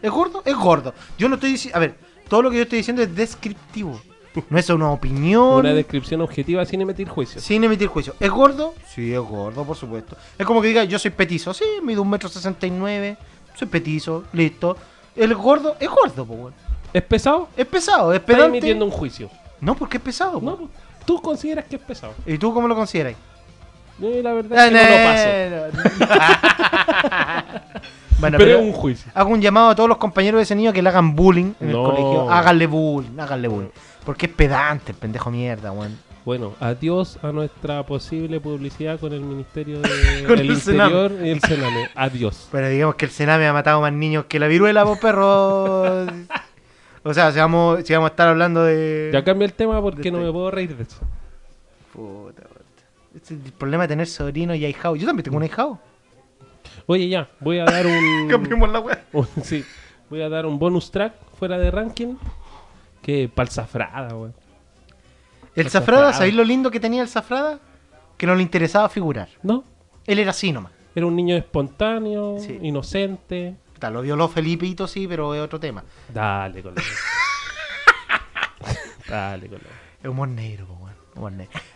¿Es 0.00 0.10
gordo? 0.10 0.42
Es 0.46 0.56
gordo. 0.56 0.94
Yo 1.18 1.28
no 1.28 1.34
estoy 1.34 1.50
diciendo. 1.52 1.76
A 1.76 1.80
ver, 1.80 1.96
todo 2.26 2.40
lo 2.40 2.50
que 2.50 2.56
yo 2.56 2.62
estoy 2.62 2.78
diciendo 2.78 3.02
es 3.02 3.14
descriptivo. 3.14 4.00
No 4.48 4.58
es 4.58 4.70
una 4.70 4.90
opinión. 4.90 5.54
Una 5.56 5.72
descripción 5.74 6.20
objetiva 6.20 6.64
sin 6.64 6.80
emitir 6.80 7.08
juicios. 7.08 7.42
Sin 7.42 7.64
emitir 7.64 7.88
juicio. 7.88 8.14
¿Es 8.20 8.30
gordo? 8.30 8.74
Sí, 8.86 9.12
es 9.12 9.18
gordo, 9.20 9.64
por 9.64 9.76
supuesto. 9.76 10.16
Es 10.38 10.46
como 10.46 10.62
que 10.62 10.68
diga, 10.68 10.84
yo 10.84 10.98
soy 10.98 11.10
petizo. 11.10 11.52
Sí, 11.52 11.64
mido 11.82 12.02
un 12.02 12.10
metro 12.10 12.28
sesenta 12.28 12.66
y 12.66 12.70
nueve. 12.70 13.16
Soy 13.54 13.66
petizo, 13.68 14.24
listo. 14.32 14.76
El 15.16 15.34
gordo 15.34 15.74
es 15.80 15.88
gordo, 15.88 16.24
po, 16.24 16.34
weón. 16.34 16.54
¿Es 16.92 17.02
pesado? 17.02 17.48
Es 17.56 17.66
pesado, 17.66 18.12
es 18.12 18.20
Está 18.20 18.26
pedante. 18.34 18.58
emitiendo 18.58 18.84
un 18.84 18.90
juicio. 18.92 19.28
No, 19.60 19.74
porque 19.74 19.96
es 19.96 20.02
pesado. 20.02 20.38
po. 20.40 20.46
No, 20.46 20.68
tú 21.04 21.20
consideras 21.20 21.64
que 21.64 21.76
es 21.76 21.82
pesado. 21.82 22.14
¿Y 22.24 22.38
tú 22.38 22.54
cómo 22.54 22.68
lo 22.68 22.74
consideras? 22.76 23.14
Yo 23.98 24.08
la 24.22 24.32
verdad 24.32 24.66
es 24.66 24.72
que 24.72 25.70
no 25.70 25.70
lo 25.70 25.90
paso. 25.90 26.10
bueno, 28.18 28.38
pero, 28.38 28.50
pero, 28.50 28.58
es 28.60 28.64
un 28.64 28.72
juicio. 28.72 29.10
hago 29.14 29.30
un 29.30 29.40
llamado 29.40 29.70
a 29.70 29.74
todos 29.74 29.88
los 29.88 29.98
compañeros 29.98 30.38
de 30.38 30.42
ese 30.44 30.54
niño 30.54 30.72
que 30.72 30.82
le 30.82 30.88
hagan 30.88 31.14
bullying 31.14 31.52
en 31.60 31.72
No. 31.72 31.90
el 31.90 31.96
colegio. 31.96 32.30
Háganle 32.30 32.66
bullying, 32.66 33.18
háganle 33.18 33.48
bullying. 33.48 33.70
Porque 34.10 34.26
es 34.26 34.32
pedante 34.32 34.90
el 34.90 34.98
pendejo 34.98 35.30
mierda, 35.30 35.70
weón. 35.70 35.96
Bueno, 36.24 36.54
adiós 36.58 37.16
a 37.22 37.30
nuestra 37.30 37.86
posible 37.86 38.40
publicidad 38.40 38.98
con 38.98 39.12
el 39.12 39.20
Ministerio 39.20 39.78
de- 39.80 40.24
Con 40.26 40.36
del 40.36 40.50
el 40.50 40.56
Interior 40.56 41.12
y 41.22 41.28
el 41.28 41.40
Sename. 41.40 41.88
Adiós. 41.94 42.48
Bueno, 42.50 42.68
digamos 42.70 42.96
que 42.96 43.04
el 43.04 43.12
Sename 43.12 43.46
ha 43.46 43.52
matado 43.52 43.80
más 43.80 43.92
niños 43.92 44.24
que 44.24 44.40
la 44.40 44.48
viruela, 44.48 44.82
vos 44.82 44.98
perro. 44.98 46.06
o 47.04 47.14
sea, 47.14 47.30
si 47.30 47.38
vamos, 47.38 47.84
si 47.84 47.92
vamos 47.92 48.08
a 48.08 48.10
estar 48.10 48.26
hablando 48.26 48.64
de. 48.64 49.10
Ya 49.12 49.22
cambia 49.22 49.46
el 49.46 49.52
tema 49.52 49.80
porque 49.80 50.10
no 50.10 50.18
este- 50.18 50.26
me 50.26 50.32
puedo 50.32 50.50
reír 50.50 50.76
de 50.76 50.82
eso. 50.82 50.98
Puta, 51.92 52.42
puta. 52.42 52.82
Este 53.14 53.34
es 53.34 53.44
el 53.46 53.52
problema 53.52 53.84
de 53.84 53.88
tener 53.90 54.08
sobrino 54.08 54.56
y 54.56 54.64
ahijado. 54.64 54.96
Yo 54.96 55.06
también 55.06 55.22
tengo 55.22 55.36
un 55.36 55.44
ahijado. 55.44 55.78
Oye, 56.86 57.08
ya, 57.08 57.28
voy 57.38 57.60
a 57.60 57.64
dar 57.64 57.86
un, 57.86 58.26
Cambiemos 58.28 58.72
la 58.72 58.80
weá. 58.80 59.04
sí, 59.44 59.64
voy 60.10 60.20
a 60.22 60.28
dar 60.28 60.46
un 60.46 60.58
bonus 60.58 60.90
track 60.90 61.14
fuera 61.38 61.56
de 61.58 61.70
ranking 61.70 62.16
que 63.02 63.28
palzafrada, 63.28 64.14
weón. 64.14 64.34
El 65.56 65.68
Zafrada. 65.70 66.12
¿sabéis 66.12 66.34
lo 66.34 66.44
lindo 66.44 66.70
que 66.70 66.80
tenía 66.80 67.02
el 67.02 67.08
Zafrada? 67.08 67.58
Que 68.16 68.26
no 68.26 68.34
le 68.34 68.42
interesaba 68.42 68.88
figurar. 68.88 69.28
No, 69.42 69.64
Él 70.06 70.18
era 70.18 70.30
así 70.30 70.52
nomás. 70.52 70.72
era 70.94 71.06
un 71.06 71.16
niño 71.16 71.36
espontáneo, 71.36 72.38
Sí. 72.38 72.58
inocente. 72.62 73.56
Puta, 73.74 73.90
lo 73.90 74.02
violó 74.02 74.28
Felipito, 74.28 74.86
sí, 74.86 75.06
pero 75.08 75.34
es 75.34 75.40
otro 75.40 75.58
tema. 75.60 75.84
Dale 76.12 76.62
con 76.62 76.74
la 76.74 76.82
Dale 79.08 79.48
con 79.48 79.58
la 79.58 79.64
Es 80.02 80.08
humor 80.08 80.28
negro, 80.28 80.66
po, 80.66 80.74
weón. 80.74 80.94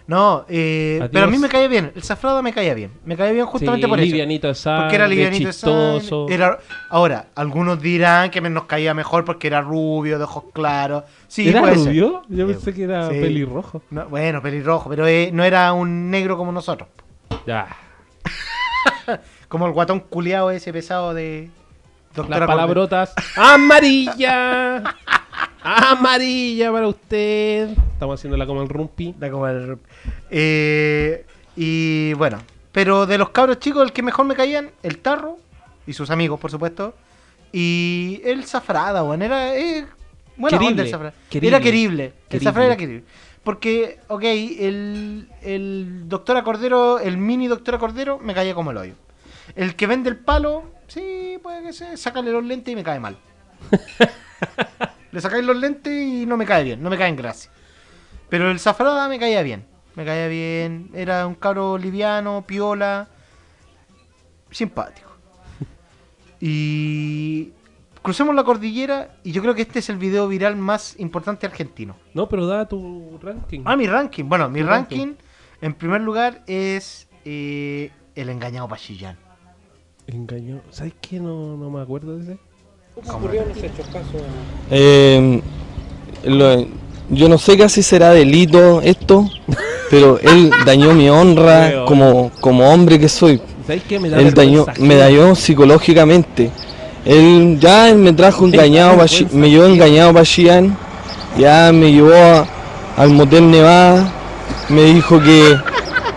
No, 0.06 0.44
eh, 0.48 1.06
pero 1.12 1.24
a 1.24 1.28
mí 1.28 1.38
me 1.38 1.48
caía 1.48 1.68
bien. 1.68 1.92
El 1.94 2.02
Zafrada 2.02 2.40
me 2.40 2.52
caía 2.52 2.72
bien. 2.74 2.92
Me 3.04 3.16
caía 3.16 3.32
bien 3.32 3.46
justamente 3.46 3.86
Sí, 3.86 3.88
por 3.90 3.98
eso. 3.98 4.06
livianito 4.06 4.46
de 4.48 4.54
sangre, 4.54 4.82
Porque 4.84 4.96
era 4.96 5.06
livianito 5.08 5.46
de 5.46 5.52
chistoso. 5.52 6.20
sangre, 6.22 6.34
Era... 6.34 6.58
Ahora, 6.90 7.26
algunos 7.34 7.80
dirán 7.80 8.30
que 8.30 8.40
me 8.40 8.48
nos 8.50 8.64
caía 8.64 8.94
mejor 8.94 9.24
porque 9.24 9.46
era 9.48 9.60
rubio, 9.60 10.18
de 10.18 10.24
ojos 10.24 10.44
claros. 10.52 11.04
Sí, 11.28 11.48
¿Era 11.48 11.60
puede 11.60 11.76
ser. 11.76 11.86
rubio? 11.86 12.22
Yo 12.28 12.46
pensé 12.46 12.72
que 12.72 12.84
era 12.84 13.08
sí. 13.10 13.20
pelirrojo. 13.20 13.82
No, 13.90 14.06
bueno, 14.06 14.40
pelirrojo, 14.40 14.88
pero 14.88 15.06
eh, 15.06 15.30
no 15.32 15.42
era 15.44 15.72
un 15.72 16.10
negro 16.10 16.36
como 16.36 16.52
nosotros. 16.52 16.88
Ya. 17.46 17.66
Como 19.48 19.66
el 19.66 19.72
guatón 19.72 20.00
culiado 20.00 20.50
ese 20.50 20.72
pesado 20.72 21.14
de... 21.14 21.50
Las 22.08 22.16
Doctora 22.16 22.46
palabrotas. 22.46 23.12
¡Amarilla! 23.36 24.82
¡Amarilla 25.64 26.70
para 26.70 26.86
usted! 26.88 27.70
Estamos 27.94 28.20
haciéndola 28.20 28.46
como 28.46 28.60
el 28.62 28.68
rumpi. 28.68 29.14
Da 29.18 29.30
como 29.30 29.48
el- 29.48 29.78
Eh, 30.30 31.24
y 31.56 32.12
bueno, 32.14 32.38
pero 32.70 33.06
de 33.06 33.16
los 33.16 33.30
cabros 33.30 33.58
chicos, 33.60 33.82
el 33.82 33.92
que 33.92 34.02
mejor 34.02 34.26
me 34.26 34.34
caían, 34.34 34.70
el 34.82 34.98
Tarro 34.98 35.38
y 35.86 35.94
sus 35.94 36.10
amigos, 36.10 36.38
por 36.38 36.50
supuesto. 36.50 36.94
Y 37.50 38.20
el 38.24 38.44
Zafrada, 38.44 39.02
weón. 39.04 39.22
Era. 39.22 39.56
Eh, 39.56 39.86
Querible, 40.36 40.66
onda 40.66 40.82
el 40.82 40.90
Zafrada. 40.90 41.14
querible, 41.30 41.48
Era 41.56 41.60
querible. 41.64 42.04
El 42.04 42.12
querible. 42.28 42.44
Zafrada 42.44 42.66
era 42.66 42.76
querible. 42.76 43.04
Porque, 43.42 44.00
ok, 44.08 44.22
el, 44.24 45.28
el 45.42 46.08
Doctora 46.08 46.42
Cordero, 46.42 46.98
el 46.98 47.16
mini 47.16 47.46
Doctora 47.46 47.78
Cordero, 47.78 48.18
me 48.18 48.34
caía 48.34 48.54
como 48.54 48.70
el 48.72 48.76
hoyo. 48.78 48.94
El 49.54 49.76
que 49.76 49.86
vende 49.86 50.10
el 50.10 50.16
palo, 50.16 50.64
sí, 50.88 51.38
puede 51.42 51.62
que 51.62 51.72
se 51.72 51.96
sácale 51.96 52.32
los 52.32 52.44
lentes 52.44 52.72
y 52.72 52.76
me 52.76 52.82
cae 52.82 52.98
mal. 53.00 53.16
Le 55.14 55.20
sacáis 55.20 55.44
los 55.44 55.56
lentes 55.56 55.92
y 55.92 56.26
no 56.26 56.36
me 56.36 56.44
cae 56.44 56.64
bien, 56.64 56.82
no 56.82 56.90
me 56.90 56.98
cae 56.98 57.08
en 57.08 57.14
gracia. 57.14 57.48
Pero 58.28 58.50
el 58.50 58.58
Zafrada 58.58 59.08
me 59.08 59.20
caía 59.20 59.42
bien. 59.42 59.64
Me 59.94 60.04
caía 60.04 60.26
bien. 60.26 60.90
Era 60.92 61.28
un 61.28 61.36
cabro 61.36 61.78
liviano, 61.78 62.42
piola. 62.44 63.06
Simpático. 64.50 65.12
Y 66.40 67.52
crucemos 68.02 68.34
la 68.34 68.42
cordillera 68.42 69.14
y 69.22 69.30
yo 69.30 69.40
creo 69.40 69.54
que 69.54 69.62
este 69.62 69.78
es 69.78 69.88
el 69.88 69.98
video 69.98 70.26
viral 70.26 70.56
más 70.56 70.98
importante 70.98 71.46
argentino. 71.46 71.94
No, 72.12 72.28
pero 72.28 72.48
da 72.48 72.66
tu 72.66 73.16
ranking. 73.22 73.62
Ah, 73.66 73.76
mi 73.76 73.86
ranking. 73.86 74.24
Bueno, 74.24 74.50
mi 74.50 74.62
ranking, 74.62 74.98
ranking. 74.98 75.14
en 75.60 75.74
primer 75.74 76.00
lugar 76.00 76.42
es 76.48 77.06
eh, 77.24 77.92
El 78.16 78.30
engañado 78.30 78.66
Pachillán. 78.66 79.16
Engañó. 80.08 80.60
¿Sabes 80.70 80.94
qué? 81.00 81.20
No, 81.20 81.56
no 81.56 81.70
me 81.70 81.80
acuerdo 81.80 82.18
de 82.18 82.24
ese. 82.24 82.53
¿Cómo 82.94 83.18
ocurrieron 83.18 83.50
esos 83.50 83.64
hechos 83.64 83.86
casos? 83.92 84.22
Eh, 84.70 85.40
lo- 86.24 86.66
yo 87.10 87.28
no 87.28 87.38
sé 87.38 87.56
casi 87.58 87.82
será 87.82 88.10
delito 88.10 88.80
esto, 88.82 89.28
pero 89.90 90.18
él 90.20 90.50
dañó 90.64 90.94
mi 90.94 91.10
honra 91.10 91.84
como, 91.86 92.30
como 92.40 92.68
hombre 92.72 92.98
que 92.98 93.08
soy. 93.08 93.40
¿Sabes 93.66 93.82
qué? 93.88 93.98
Me 93.98 94.08
da 94.10 94.20
Él 94.20 94.32
dañó, 94.32 94.66
me 94.78 94.94
dañó 94.94 95.34
psicológicamente. 95.34 96.50
Él 97.04 97.58
ya 97.60 97.90
él 97.90 97.98
me 97.98 98.12
trajo 98.12 98.46
engañado, 98.46 98.96
me 99.32 99.50
llevó 99.50 99.66
engañado 99.66 100.12
para 100.12 100.24
Xi'an, 100.24 100.76
ya 101.38 101.70
me 101.72 101.92
llevó 101.92 102.14
a- 102.14 102.46
al 102.96 103.10
motel 103.10 103.50
Nevada, 103.50 104.10
me 104.70 104.84
dijo 104.84 105.20
que, 105.20 105.56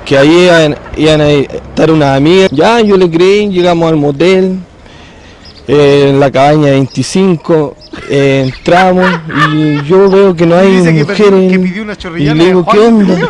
que 0.05 0.17
ahí 0.17 0.43
iban, 0.45 0.75
iban 0.95 1.21
a 1.21 1.29
estar 1.31 1.91
unas 1.91 2.15
amigas. 2.15 2.49
Ya 2.51 2.79
yo 2.81 2.95
le 2.95 3.09
creí, 3.09 3.49
llegamos 3.49 3.89
al 3.89 3.97
motel, 3.97 4.59
eh, 5.67 6.07
en 6.09 6.19
la 6.19 6.31
cabaña 6.31 6.71
25, 6.71 7.75
eh, 8.09 8.43
entramos 8.53 9.09
y 9.53 9.83
yo 9.83 10.09
veo 10.09 10.35
que 10.35 10.45
no 10.45 10.55
hay 10.55 10.77
Dice 10.77 10.91
mujeres. 10.93 11.19
perdió- 11.29 11.49
que 11.51 11.59
pidió 11.59 11.83
una 11.83 11.93
y 12.17 12.19
le 12.35 12.45
digo, 12.45 12.65
¿qué 12.65 12.77
Juan". 12.77 12.93
onda? 13.11 13.29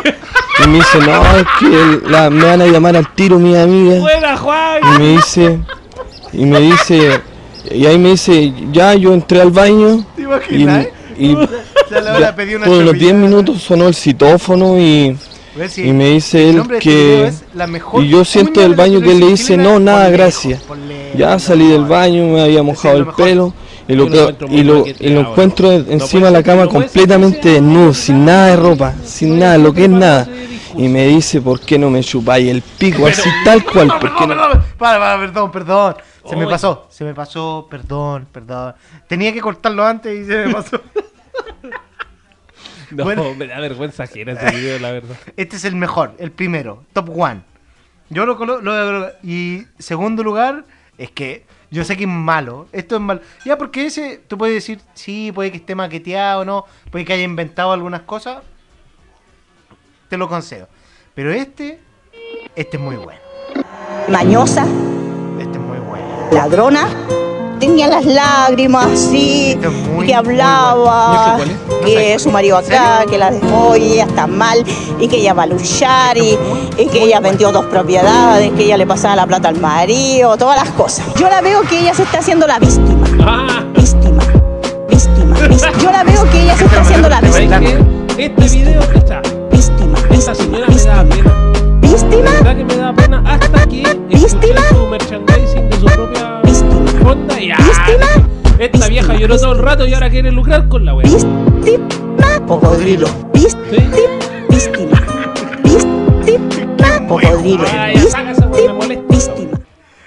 Y 0.64 0.68
me 0.68 0.76
dice, 0.78 0.98
no, 0.98 1.36
es 1.36 1.46
que 1.60 2.08
la- 2.10 2.30
me 2.30 2.44
van 2.44 2.60
a 2.62 2.66
llamar 2.66 2.96
al 2.96 3.12
tiro 3.14 3.38
mi 3.38 3.56
amiga. 3.56 4.00
¡Buena, 4.00 4.36
Juan! 4.36 4.80
Y 4.82 4.98
me 4.98 5.08
dice, 5.16 5.58
y 6.32 6.44
me 6.46 6.60
dice, 6.60 7.20
y 7.70 7.86
ahí 7.86 7.98
me 7.98 8.10
dice, 8.10 8.52
ya 8.72 8.94
yo 8.94 9.14
entré 9.14 9.40
al 9.40 9.50
baño 9.50 10.04
¿Te 10.16 10.22
y, 10.22 10.24
imaginas? 10.24 10.86
y 11.18 11.34
Ya 11.90 12.00
la 12.02 12.10
hora 12.12 12.20
ya, 12.20 12.36
pedí 12.36 12.54
una 12.54 12.66
por 12.66 12.74
unos 12.74 12.92
10 12.92 12.98
chorrillana. 13.12 13.26
minutos 13.26 13.62
sonó 13.62 13.88
el 13.88 13.94
citófono 13.94 14.78
y, 14.78 15.16
Sí, 15.68 15.88
y 15.88 15.92
me 15.92 16.10
dice 16.10 16.50
el 16.50 16.56
él 16.56 16.62
este 16.62 16.78
que... 16.78 17.32
la 17.54 17.66
mejor 17.66 18.04
Y 18.04 18.08
yo 18.08 18.24
siento 18.24 18.60
del 18.60 18.74
baño 18.74 19.00
que 19.00 19.12
él 19.12 19.20
le 19.20 19.26
dice, 19.28 19.56
no, 19.56 19.78
nada, 19.80 20.08
gracias. 20.10 20.62
Ya 21.16 21.38
salí 21.38 21.68
del 21.68 21.84
baño, 21.84 22.26
me 22.26 22.42
había 22.42 22.62
mojado 22.62 22.96
el 22.96 23.06
pelo 23.06 23.52
y 23.88 23.94
lo, 23.94 24.08
que- 24.08 24.18
encuentro 24.20 24.48
muy 24.48 24.56
y 24.58 24.62
lo, 24.62 24.84
y 24.86 25.08
lo 25.08 25.20
encuentro 25.20 25.72
encima 25.72 26.26
de 26.26 26.32
la 26.32 26.42
cama 26.42 26.66
completamente 26.66 27.48
desnudo, 27.52 27.94
sin 27.94 28.24
nada 28.24 28.48
de 28.48 28.56
ropa, 28.56 28.94
sin 29.04 29.38
nada, 29.38 29.58
lo 29.58 29.72
que 29.72 29.84
es 29.84 29.90
nada. 29.90 30.28
Y 30.76 30.86
me 30.88 31.06
dice, 31.06 31.40
¿por 31.40 31.60
qué 31.60 31.78
no 31.78 31.90
me 31.90 32.02
chupáis 32.04 32.48
el 32.50 32.62
pico 32.62 33.06
así 33.06 33.28
tal 33.44 33.64
cual? 33.64 33.88
¿Por 33.88 34.14
qué 34.14 34.26
Perdón, 34.26 34.28
no? 34.28 34.36
perdón, 34.36 34.64
para, 34.78 34.98
para, 34.98 35.18
perdón, 35.20 35.50
perdón. 35.50 35.96
Se 36.28 36.36
me 36.36 36.46
pasó, 36.46 36.86
se 36.90 37.04
me 37.04 37.14
pasó, 37.14 37.66
perdón, 37.70 38.26
perdón. 38.30 38.74
Tenía 39.08 39.32
que 39.32 39.40
cortarlo 39.40 39.84
antes 39.84 40.20
y 40.20 40.26
se 40.26 40.46
me 40.46 40.52
pasó. 40.52 40.80
No, 42.90 43.04
Bueno. 43.04 43.34
me 43.34 43.46
da 43.46 43.60
vergüenza 43.60 44.04
ajena 44.04 44.32
ese 44.32 44.56
video, 44.56 44.78
la 44.78 44.92
verdad. 44.92 45.16
Este 45.36 45.56
es 45.56 45.64
el 45.64 45.76
mejor, 45.76 46.14
el 46.18 46.30
primero, 46.30 46.84
top 46.92 47.10
one. 47.18 47.42
Yo 48.10 48.24
lo 48.24 48.36
coloco. 48.36 48.62
y 49.22 49.66
segundo 49.78 50.22
lugar, 50.22 50.64
es 50.96 51.10
que 51.10 51.44
yo 51.70 51.84
sé 51.84 51.96
que 51.96 52.04
es 52.04 52.08
malo. 52.08 52.66
Esto 52.72 52.96
es 52.96 53.00
malo. 53.02 53.20
Ya, 53.44 53.58
porque 53.58 53.84
ese, 53.86 54.22
tú 54.26 54.38
puedes 54.38 54.54
decir, 54.54 54.80
sí, 54.94 55.30
puede 55.34 55.50
que 55.50 55.58
esté 55.58 55.74
maqueteado, 55.74 56.44
no, 56.44 56.64
puede 56.90 57.04
que 57.04 57.12
haya 57.12 57.24
inventado 57.24 57.72
algunas 57.72 58.02
cosas. 58.02 58.38
Te 60.08 60.16
lo 60.16 60.26
concedo. 60.28 60.68
Pero 61.14 61.30
este, 61.32 61.78
este 62.56 62.76
es 62.78 62.82
muy 62.82 62.96
bueno. 62.96 63.20
Mañosa, 64.08 64.62
Este 65.38 65.58
es 65.58 65.64
muy 65.64 65.78
bueno. 65.80 66.28
ladrona, 66.32 66.88
tenía 67.58 67.88
las 67.88 68.04
lágrimas 68.04 68.86
así, 68.86 69.58
muy, 69.92 70.06
que 70.06 70.14
hablaba, 70.14 71.36
bueno. 71.36 71.52
No. 71.52 71.78
No 71.78 71.84
que 71.84 72.18
su 72.18 72.30
marido 72.30 72.56
acá, 72.58 73.04
que 73.08 73.16
la 73.18 73.30
dejó 73.30 73.76
y 73.76 73.92
ella 73.92 74.04
está 74.04 74.26
mal, 74.26 74.64
y 74.98 75.08
que 75.08 75.16
ella 75.16 75.32
va 75.32 75.44
a 75.44 75.46
luchar, 75.46 76.18
y, 76.18 76.38
y 76.76 76.86
que 76.86 77.04
ella 77.04 77.20
vendió 77.20 77.50
dos 77.52 77.64
propiedades, 77.66 78.52
que 78.52 78.64
ella 78.64 78.76
le 78.76 78.86
pasaba 78.86 79.16
la 79.16 79.26
plata 79.26 79.48
al 79.48 79.58
marido, 79.60 80.36
todas 80.36 80.56
las 80.62 80.70
cosas. 80.74 81.06
Yo 81.16 81.28
la 81.28 81.40
veo 81.40 81.62
que 81.62 81.80
ella 81.80 81.94
se 81.94 82.02
está 82.02 82.18
haciendo 82.18 82.46
la 82.46 82.58
víctima, 82.58 83.06
¡Ah! 83.20 83.64
víctima, 83.74 84.22
víctima. 84.88 85.36
Yo 85.80 85.90
la 85.90 86.04
veo 86.04 86.30
que 86.30 86.42
ella 86.42 86.56
se 86.56 86.64
está 86.64 86.80
haciendo 86.80 87.08
la 87.08 87.20
¿Sabes 87.20 87.48
víctima? 87.48 87.60
Este 88.18 88.48
video, 88.58 88.82
esta, 88.94 89.22
víctima, 89.50 89.98
esta 90.10 90.34
señora 90.34 90.66
me 90.68 90.82
da 90.82 91.02
víctima, 91.04 91.22
pena. 91.22 91.34
La 91.80 91.88
víctima, 91.88 92.30
verdad 92.30 92.56
que 92.56 92.64
me 92.64 92.76
da 92.76 92.92
pena 92.92 93.22
hasta 93.26 93.66
que 93.66 93.82
¿Víctima? 94.08 94.60
su 94.70 94.86
merchandising 94.86 95.70
de 95.70 95.76
su 95.76 95.86
propia 95.86 96.40
fonda 97.08 97.40
y 97.40 97.50
¡ah! 97.50 97.56
víctima, 97.58 98.28
Esta 98.58 98.88
vieja 98.88 99.14
lloró 99.14 99.38
todo 99.38 99.52
el 99.52 99.58
rato 99.60 99.86
y 99.86 99.94
ahora 99.94 100.10
quiere 100.10 100.30
lucrar 100.30 100.68
con 100.68 100.84
la 100.84 100.94
wea. 100.94 101.08
víctima, 101.08 102.46
cocodrilo, 102.46 103.08
víctima. 103.32 103.96
Víctima. 104.50 105.00
Víctima. 106.24 107.08
Cocodrilo. 107.08 107.64
Víctima. 109.08 109.60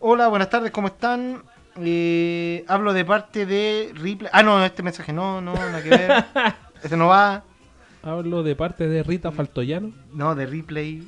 Hola, 0.00 0.28
buenas 0.28 0.50
tardes, 0.50 0.70
¿cómo 0.70 0.88
están? 0.88 1.42
Hablo 1.76 2.92
de 2.92 3.04
parte 3.04 3.46
de 3.46 3.92
Ripley. 3.94 4.30
Ah, 4.32 4.42
no, 4.42 4.64
este 4.64 4.82
mensaje 4.82 5.12
no, 5.12 5.40
no, 5.40 5.54
nada 5.54 5.82
que 5.82 5.90
ver. 5.90 6.24
Este 6.82 6.96
no 6.96 7.08
va. 7.08 7.44
Hablo 8.02 8.42
de 8.42 8.56
parte 8.56 8.88
de 8.88 9.02
Rita 9.02 9.30
Faltoyano, 9.32 9.92
No, 10.12 10.34
de 10.34 10.46
Ripley. 10.46 11.06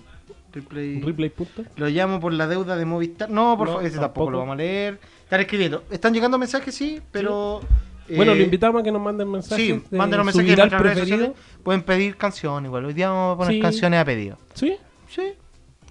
Ripley. 0.53 1.01
Replay. 1.01 1.30
punto. 1.30 1.62
Lo 1.76 1.88
llamo 1.88 2.20
por 2.20 2.32
la 2.34 2.47
deuda 2.47 2.76
de 2.76 2.84
Movistar. 2.84 3.30
No, 3.30 3.57
por 3.57 3.66
No, 3.68 3.72
favor, 3.74 3.86
ese 3.86 3.95
tampoco. 3.99 4.09
tampoco. 4.12 4.30
lo 4.32 4.38
vamos 4.40 4.53
a 4.53 4.57
leer. 4.57 5.01
Están 5.24 5.40
escribiendo. 5.40 5.84
Están 5.90 6.12
llegando 6.12 6.38
mensajes, 6.38 6.74
sí, 6.74 7.01
pero. 7.11 7.61
Bueno, 8.14 8.32
eh, 8.32 8.36
lo 8.36 8.43
invitamos 8.43 8.80
a 8.80 8.84
que 8.84 8.93
nos 8.93 9.01
manden 9.01 9.30
mensajes. 9.30 9.64
Sí, 9.64 9.82
de 9.90 9.97
mándenos 9.97 10.30
su 10.32 10.38
mensajes 10.38 10.53
en 10.64 10.70
nuestras 10.70 11.09
redes. 11.09 11.30
Pueden 11.62 11.82
pedir 11.82 12.16
canción 12.18 12.66
igual. 12.66 12.84
Hoy 12.84 12.93
día 12.93 13.09
vamos 13.09 13.34
a 13.34 13.38
poner 13.38 13.55
Sí. 13.55 13.61
canciones 13.61 14.01
a 14.01 14.05
pedido. 14.05 14.36
¿Sí? 14.55 14.76
Sí. 15.09 15.32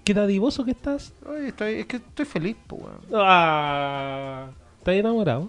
¿Qué 0.04 0.14
dadivoso 0.14 0.64
que 0.64 0.70
estás? 0.72 1.12
Ay, 1.26 1.46
estoy, 1.46 1.74
es 1.80 1.86
que 1.86 1.96
estoy 1.96 2.24
feliz, 2.26 2.56
pues, 2.68 2.82
weón. 2.82 3.00
Ah, 3.14 4.46
¿Estás 4.78 4.94
enamorado? 4.94 5.48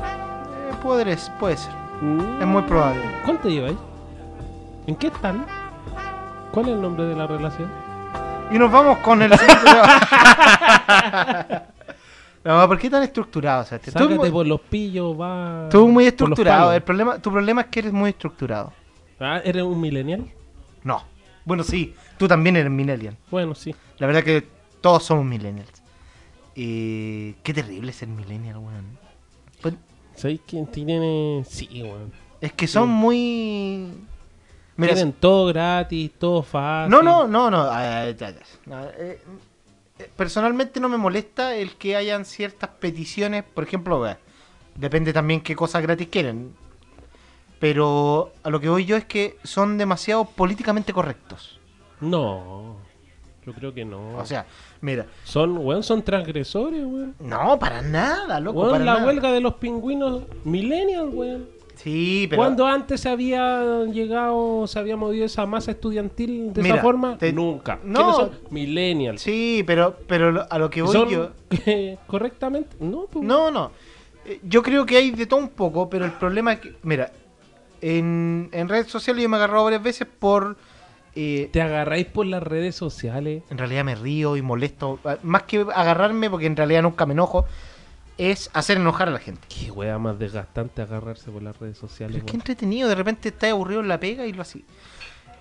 Eh, 0.00 0.74
puede, 0.82 1.16
puede 1.38 1.56
ser. 1.58 1.83
Mm. 2.04 2.40
Es 2.42 2.46
muy 2.46 2.62
probable. 2.62 3.00
¿Cuánto 3.24 3.48
lleváis? 3.48 3.76
¿En 4.86 4.96
qué 4.96 5.06
están? 5.06 5.46
¿Cuál 6.52 6.66
es 6.68 6.72
el 6.74 6.82
nombre 6.82 7.04
de 7.04 7.16
la 7.16 7.26
relación? 7.26 7.70
Y 8.50 8.58
nos 8.58 8.70
vamos 8.70 8.98
con 8.98 9.22
el 9.22 9.32
siguiente 9.38 9.64
tema. 9.64 11.62
No, 12.44 12.68
¿por 12.68 12.78
qué 12.78 12.90
tan 12.90 13.02
estructurado? 13.02 13.64
Sebastián? 13.64 13.94
Tú, 13.94 14.00
Sácate 14.00 14.16
muy- 14.18 14.30
por 14.30 14.46
los 14.46 14.60
pillos, 14.60 15.18
va. 15.18 15.66
tú 15.70 15.88
muy 15.88 16.04
estructurado. 16.06 16.74
El 16.74 16.82
problema, 16.82 17.18
tu 17.18 17.32
problema 17.32 17.62
es 17.62 17.68
que 17.68 17.78
eres 17.80 17.92
muy 17.94 18.10
estructurado. 18.10 18.70
Ah, 19.18 19.40
¿Eres 19.42 19.62
un 19.62 19.80
millennial? 19.80 20.26
No. 20.82 21.02
Bueno, 21.46 21.62
sí, 21.62 21.94
tú 22.18 22.28
también 22.28 22.56
eres 22.56 22.70
millennial. 22.70 23.16
Bueno, 23.30 23.54
sí. 23.54 23.74
La 23.96 24.06
verdad 24.06 24.22
que 24.22 24.46
todos 24.82 25.04
somos 25.04 25.24
millennials. 25.24 25.72
Eh, 26.54 27.34
qué 27.42 27.54
terrible 27.54 27.94
ser 27.94 28.08
millennial, 28.08 28.58
weón. 28.58 28.98
¿Sabéis 30.14 30.40
quién 30.46 30.66
tiene...? 30.66 31.44
Sí, 31.48 31.82
weón. 31.82 32.12
es 32.40 32.52
que 32.52 32.66
son 32.66 32.88
muy... 32.88 33.88
Mira, 34.76 34.94
Tienen 34.94 35.12
todo 35.12 35.46
gratis, 35.46 36.10
todo 36.18 36.42
fácil. 36.42 36.90
no, 36.90 37.02
no, 37.02 37.28
no, 37.28 37.50
no. 37.50 37.70
eh, 37.80 38.16
eh, 39.98 40.10
personalmente 40.16 40.80
no 40.80 40.88
me 40.88 40.96
molesta 40.96 41.54
el 41.54 41.76
que 41.76 41.94
hayan 41.94 42.24
ciertas 42.24 42.70
peticiones, 42.80 43.44
por 43.44 43.62
ejemplo, 43.62 44.04
depende 44.74 45.12
también 45.12 45.40
qué 45.40 45.54
cosas 45.54 45.82
gratis 45.82 46.08
quieren. 46.08 46.54
Pero 47.60 48.32
a 48.42 48.50
lo 48.50 48.60
que 48.60 48.68
voy 48.68 48.84
yo 48.84 48.96
es 48.96 49.04
que 49.04 49.38
son 49.44 49.78
demasiado 49.78 50.24
políticamente 50.24 50.92
correctos. 50.92 51.60
No, 52.00 52.76
yo 53.46 53.52
creo 53.52 53.74
que 53.74 53.84
no. 53.84 54.16
O 54.18 54.24
sea, 54.24 54.46
mira, 54.80 55.06
son, 55.24 55.58
weón, 55.58 55.82
son 55.82 56.02
transgresores, 56.02 56.84
weón. 56.84 57.14
no, 57.20 57.58
para 57.58 57.82
nada, 57.82 58.40
loco. 58.40 58.60
Weón, 58.60 58.72
para 58.72 58.84
la 58.84 58.94
nada. 58.94 59.06
huelga 59.06 59.32
de 59.32 59.40
los 59.40 59.54
pingüinos 59.54 60.22
millennial, 60.44 61.08
weón. 61.12 61.46
Sí, 61.76 62.26
pero. 62.30 62.40
Cuando 62.40 62.66
antes 62.66 63.00
se 63.00 63.08
había 63.08 63.84
llegado, 63.86 64.66
se 64.68 64.78
había 64.78 64.96
movido 64.96 65.24
esa 65.26 65.44
masa 65.44 65.72
estudiantil 65.72 66.52
de 66.52 66.62
Mira, 66.62 66.76
esa 66.76 66.82
forma? 66.84 67.18
te- 67.18 67.32
Nunca. 67.32 67.80
No. 67.84 67.98
¿Quiénes 67.98 68.16
son? 68.16 68.30
Millennials. 68.50 69.20
Sí, 69.20 69.64
pero, 69.66 69.96
pero 70.06 70.46
a 70.48 70.58
lo 70.58 70.70
que 70.70 70.82
voy 70.82 70.92
¿Son 70.92 71.08
yo. 71.08 71.30
correctamente? 72.06 72.76
No, 72.80 73.06
pues. 73.10 73.24
No, 73.24 73.50
no. 73.50 73.72
Eh, 74.24 74.40
Yo 74.44 74.62
creo 74.62 74.86
que 74.86 74.96
hay 74.96 75.10
de 75.10 75.26
todo 75.26 75.40
un 75.40 75.48
poco, 75.48 75.90
pero 75.90 76.04
el 76.04 76.12
problema 76.12 76.52
es 76.54 76.60
que. 76.60 76.74
Mira, 76.84 77.10
en, 77.80 78.48
en 78.52 78.68
redes 78.68 78.86
sociales 78.86 79.22
yo 79.22 79.28
me 79.28 79.36
agarrado 79.36 79.64
varias 79.64 79.82
veces 79.82 80.06
por. 80.18 80.56
Eh, 81.16 81.48
Te 81.52 81.62
agarráis 81.62 82.06
por 82.06 82.26
las 82.26 82.42
redes 82.42 82.74
sociales. 82.74 83.42
en 83.50 83.58
realidad 83.58 83.84
me 83.84 83.94
río 83.94 84.36
y 84.36 84.42
molesto. 84.42 84.98
Ah, 85.04 85.16
Más 85.22 85.42
que 85.44 85.66
agarrarme, 85.74 86.28
porque 86.30 86.46
en 86.46 86.56
realidad 86.56 86.82
nunca 86.82 87.06
me 87.06 87.12
enojo, 87.14 87.46
es 88.18 88.50
hacer 88.52 88.76
enojar 88.78 89.08
a 89.08 89.12
la 89.12 89.18
gente. 89.18 89.40
Qué 89.48 89.70
wea 89.70 89.98
más 89.98 90.18
desgastante 90.18 90.82
agarrarse 90.82 91.30
por 91.30 91.42
las 91.42 91.58
redes 91.58 91.76
sociales, 91.78 92.16
Qué 92.18 92.26
weón. 92.26 92.36
entretenido, 92.36 92.88
de 92.88 92.94
repente 92.94 93.28
estás 93.30 93.50
aburrido 93.50 93.80
en 93.80 93.88
la 93.88 93.98
pega 94.00 94.26
y 94.26 94.32
lo 94.32 94.42
así. 94.42 94.64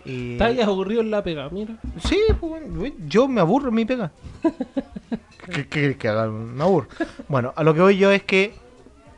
Eh, 0.06 0.34
Estás 0.34 0.68
aburrido 0.68 1.02
en 1.02 1.12
la 1.12 1.24
pega, 1.24 1.48
mira. 1.50 1.78
Sí, 2.04 2.20
pues, 2.40 2.62
yo 3.08 3.28
me 3.28 3.40
aburro 3.42 3.70
en 3.70 3.76
mi 3.76 3.86
pega. 3.86 4.12
¿Qué 5.54 5.68
quieres 5.68 5.98
que 5.98 6.08
haga? 6.08 6.28
Me 6.28 6.64
aburro. 6.64 6.88
Bueno, 7.28 7.54
a 7.56 7.64
lo 7.64 7.74
que 7.74 7.82
voy 7.82 7.98
yo 7.98 8.12
es 8.12 8.24
que 8.24 8.54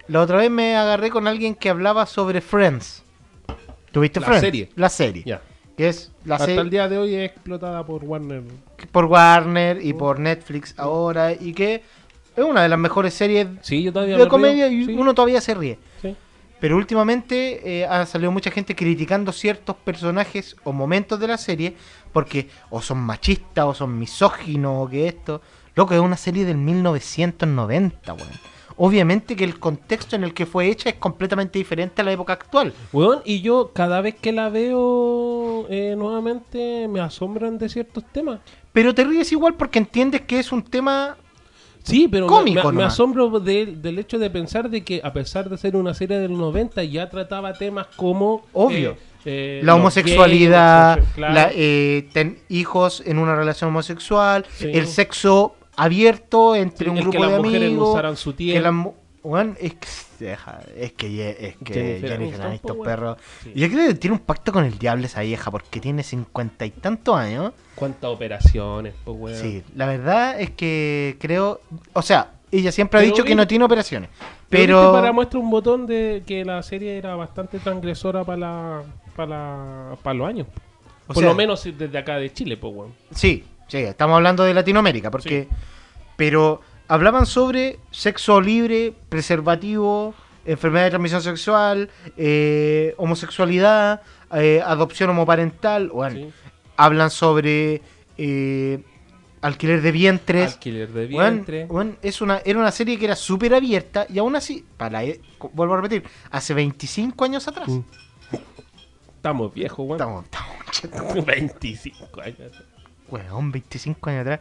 la 0.08 0.22
otra 0.22 0.38
vez 0.38 0.52
me 0.52 0.76
agarré 0.76 1.10
con 1.10 1.28
alguien 1.28 1.56
que 1.56 1.70
hablaba 1.70 2.06
sobre 2.06 2.42
Friends. 2.42 3.04
¿Tuviste 3.92 4.20
La 4.20 4.26
Friends? 4.28 4.42
serie. 4.42 4.70
La 4.76 4.90
serie. 4.90 5.24
Ya. 5.26 5.42
Que 5.78 5.90
es 5.90 6.12
la 6.24 6.36
Hasta 6.36 6.52
el 6.54 6.70
día 6.70 6.88
de 6.88 6.98
hoy 6.98 7.16
es 7.16 7.30
explotada 7.32 7.86
por 7.86 8.04
Warner. 8.04 8.44
por 8.92 9.06
Warner 9.06 9.84
y 9.86 9.94
por 9.94 10.20
Netflix 10.20 10.74
ahora 10.78 11.34
y 11.34 11.54
que 11.54 11.84
es 12.36 12.44
una 12.44 12.62
de 12.64 12.70
las 12.70 12.80
mejores 12.80 13.14
series 13.14 13.48
Sí, 13.62 13.84
yo 13.84 13.92
todavía 13.94 14.18
de 14.18 14.24
me 14.24 14.30
comedia 14.30 14.68
río, 14.68 14.82
y 14.82 14.86
sí, 14.86 14.94
uno 14.98 15.14
todavía 15.14 15.42
se 15.42 15.54
ríe. 15.54 15.78
sí. 16.02 16.16
Pero 16.58 16.78
últimamente 16.78 17.80
eh, 17.82 17.86
ha 17.86 18.06
salido 18.06 18.32
mucha 18.32 18.50
gente 18.50 18.76
criticando 18.76 19.34
ciertos 19.34 19.76
personajes 19.76 20.56
o 20.64 20.72
momentos 20.72 21.20
de 21.20 21.28
la 21.28 21.38
serie 21.38 21.76
porque 22.14 22.50
o 22.70 22.82
son 22.82 23.00
machistas 23.00 23.66
o 23.66 23.74
son 23.74 24.00
misóginos 24.00 24.86
o 24.86 24.90
que 24.90 25.08
esto. 25.10 25.42
Loco, 25.76 25.94
es 25.94 26.00
una 26.00 26.16
serie 26.16 26.46
del 26.46 26.58
1990, 26.58 28.14
weón. 28.14 28.30
Obviamente 28.78 29.36
que 29.38 29.46
el 29.46 29.58
contexto 29.60 30.16
en 30.18 30.24
el 30.26 30.34
que 30.34 30.46
fue 30.46 30.68
hecha 30.68 30.90
es 30.90 30.96
completamente 30.96 31.58
diferente 31.60 32.02
a 32.02 32.06
la 32.06 32.12
época 32.12 32.34
actual. 32.34 32.74
Weón, 32.92 33.22
y 33.24 33.42
yo 33.42 33.72
cada 33.74 34.02
vez 34.02 34.16
que 34.16 34.32
la 34.34 34.50
veo 34.50 35.66
eh, 35.70 35.96
nuevamente 35.98 36.88
me 36.90 37.00
asombran 37.00 37.58
de 37.58 37.70
ciertos 37.70 38.04
temas. 38.12 38.40
Pero 38.74 38.94
te 38.94 39.06
ríes 39.06 39.32
igual 39.32 39.54
porque 39.56 39.80
entiendes 39.80 40.22
que 40.22 40.40
es 40.40 40.52
un 40.52 40.62
tema... 40.64 41.16
Sí, 41.84 42.08
pero 42.10 42.26
Cómico 42.28 42.72
me, 42.72 42.80
me 42.80 42.84
asombro 42.84 43.40
de- 43.40 43.68
del 43.68 44.00
hecho 44.00 44.18
de 44.18 44.30
pensar 44.32 44.70
de 44.72 44.84
que 44.84 45.00
a 45.04 45.14
pesar 45.14 45.50
de 45.50 45.58
ser 45.58 45.76
una 45.76 45.94
serie 45.94 46.18
del 46.18 46.36
90 46.36 46.84
ya 46.84 47.08
trataba 47.10 47.54
temas 47.54 47.88
como... 47.96 48.42
Obvio. 48.54 48.92
eh, 48.92 48.98
eh, 49.26 49.62
La 49.64 49.76
homosexualidad, 49.76 50.98
gays, 50.98 51.10
claro. 51.14 51.34
la, 51.34 51.50
eh, 51.54 52.10
ten 52.12 52.40
hijos 52.50 53.04
en 53.06 53.20
una 53.20 53.36
relación 53.36 53.70
homosexual, 53.70 54.46
Sí. 54.56 54.70
el 54.74 54.88
sexo 54.88 55.56
abierto 55.78 56.56
entre 56.56 56.86
Sí, 56.86 56.90
un 56.92 56.98
el 56.98 57.04
que 57.04 57.10
grupo 57.10 57.26
de 57.26 57.32
no 57.32 57.38
amigos. 57.40 57.90
usaran 57.90 58.18
su 58.18 58.36
que 58.36 58.60
las 58.60 58.74
Weón, 59.24 59.58
es 59.60 59.74
que, 59.74 59.88
es 60.78 60.92
que, 60.94 61.32
es 61.40 61.56
que 61.58 61.74
Jennifer 61.74 62.10
Jennifer 62.12 62.42
Aniston, 62.44 62.78
po, 62.78 62.84
perro. 62.84 63.18
Sí. 63.42 63.54
Yo 63.56 63.68
creo 63.70 63.88
que 63.88 63.94
tiene 63.96 64.14
un 64.18 64.20
pacto 64.22 64.52
con 64.54 64.64
el 64.66 64.78
diablo 64.78 65.04
esa 65.08 65.22
vieja 65.22 65.50
porque 65.50 65.80
tiene 65.80 66.04
cincuenta 66.04 66.64
y 66.64 66.70
tantos 66.70 67.16
años. 67.18 67.52
¿Cuántas 67.74 68.12
operaciones, 68.12 68.94
pues, 69.04 69.18
weón? 69.20 69.42
Sí, 69.42 69.64
la 69.76 69.88
verdad 69.88 70.40
es 70.40 70.52
que 70.52 71.18
creo, 71.20 71.60
o 71.94 72.04
sea, 72.04 72.34
ella 72.52 72.72
siempre 72.72 73.00
ha 73.00 73.02
Pero 73.02 73.14
dicho 73.14 73.24
que 73.24 73.30
vi- 73.32 73.36
no 73.36 73.48
tiene 73.48 73.66
operaciones, 73.66 74.12
Pero... 74.48 74.78
pero 74.80 74.92
para 74.92 75.12
muestra 75.12 75.40
un 75.40 75.50
botón 75.50 75.88
de 75.88 76.22
que 76.28 76.46
la 76.46 76.62
serie 76.62 76.96
era 76.96 77.16
bastante 77.16 77.58
transgresora 77.58 78.24
para 78.24 78.38
la, 78.38 78.84
para 79.16 79.30
la- 79.30 79.98
para 80.04 80.14
los 80.14 80.28
años. 80.28 80.48
O 81.08 81.14
Por 81.14 81.24
sea- 81.24 81.30
lo 81.30 81.36
menos 81.36 81.64
desde 81.64 81.98
acá 81.98 82.18
de 82.18 82.32
Chile, 82.32 82.58
pues, 82.58 82.72
weón. 82.76 82.94
Sí, 83.10 83.44
sí, 83.68 83.78
estamos 83.78 84.16
hablando 84.16 84.44
de 84.44 84.54
Latinoamérica, 84.54 85.12
porque. 85.12 85.48
Pero 86.18 86.62
hablaban 86.88 87.26
sobre 87.26 87.80
sexo 87.92 88.40
libre, 88.40 88.94
preservativo, 89.10 90.14
enfermedad 90.46 90.86
de 90.86 90.90
transmisión 90.92 91.22
sexual, 91.22 91.90
eh, 92.16 92.94
homosexualidad, 92.98 94.02
eh, 94.34 94.62
adopción 94.66 95.10
homoparental. 95.10 95.90
Bueno, 95.90 96.16
Sí. 96.18 96.30
hablan 96.78 97.10
sobre 97.12 97.82
eh, 98.18 98.82
alquiler 99.42 99.82
de 99.82 99.92
vientres. 99.92 100.54
Alquiler 100.54 100.90
de 100.90 101.06
vientre. 101.08 101.68
es 102.02 102.22
una, 102.22 102.38
era 102.46 102.60
una 102.60 102.72
serie 102.72 102.98
que 102.98 103.06
era 103.06 103.16
súper 103.18 103.54
abierta 103.54 104.06
y 104.08 104.18
aún 104.20 104.38
así, 104.38 104.64
para, 104.78 105.02
vuelvo 105.52 105.74
a 105.74 105.78
repetir, 105.82 106.04
hace 106.32 106.54
25 106.54 107.26
años 107.26 107.46
atrás. 107.48 107.68
Mm. 107.68 107.82
Estamos 109.18 109.54
viejos, 109.54 109.80
weón. 109.80 109.94
Estamos, 110.24 110.26
estamos 110.82 111.26
25 111.26 112.22
años. 112.22 112.64
Weón, 113.10 113.52
25 113.52 114.10
años 114.10 114.22
atrás. 114.22 114.40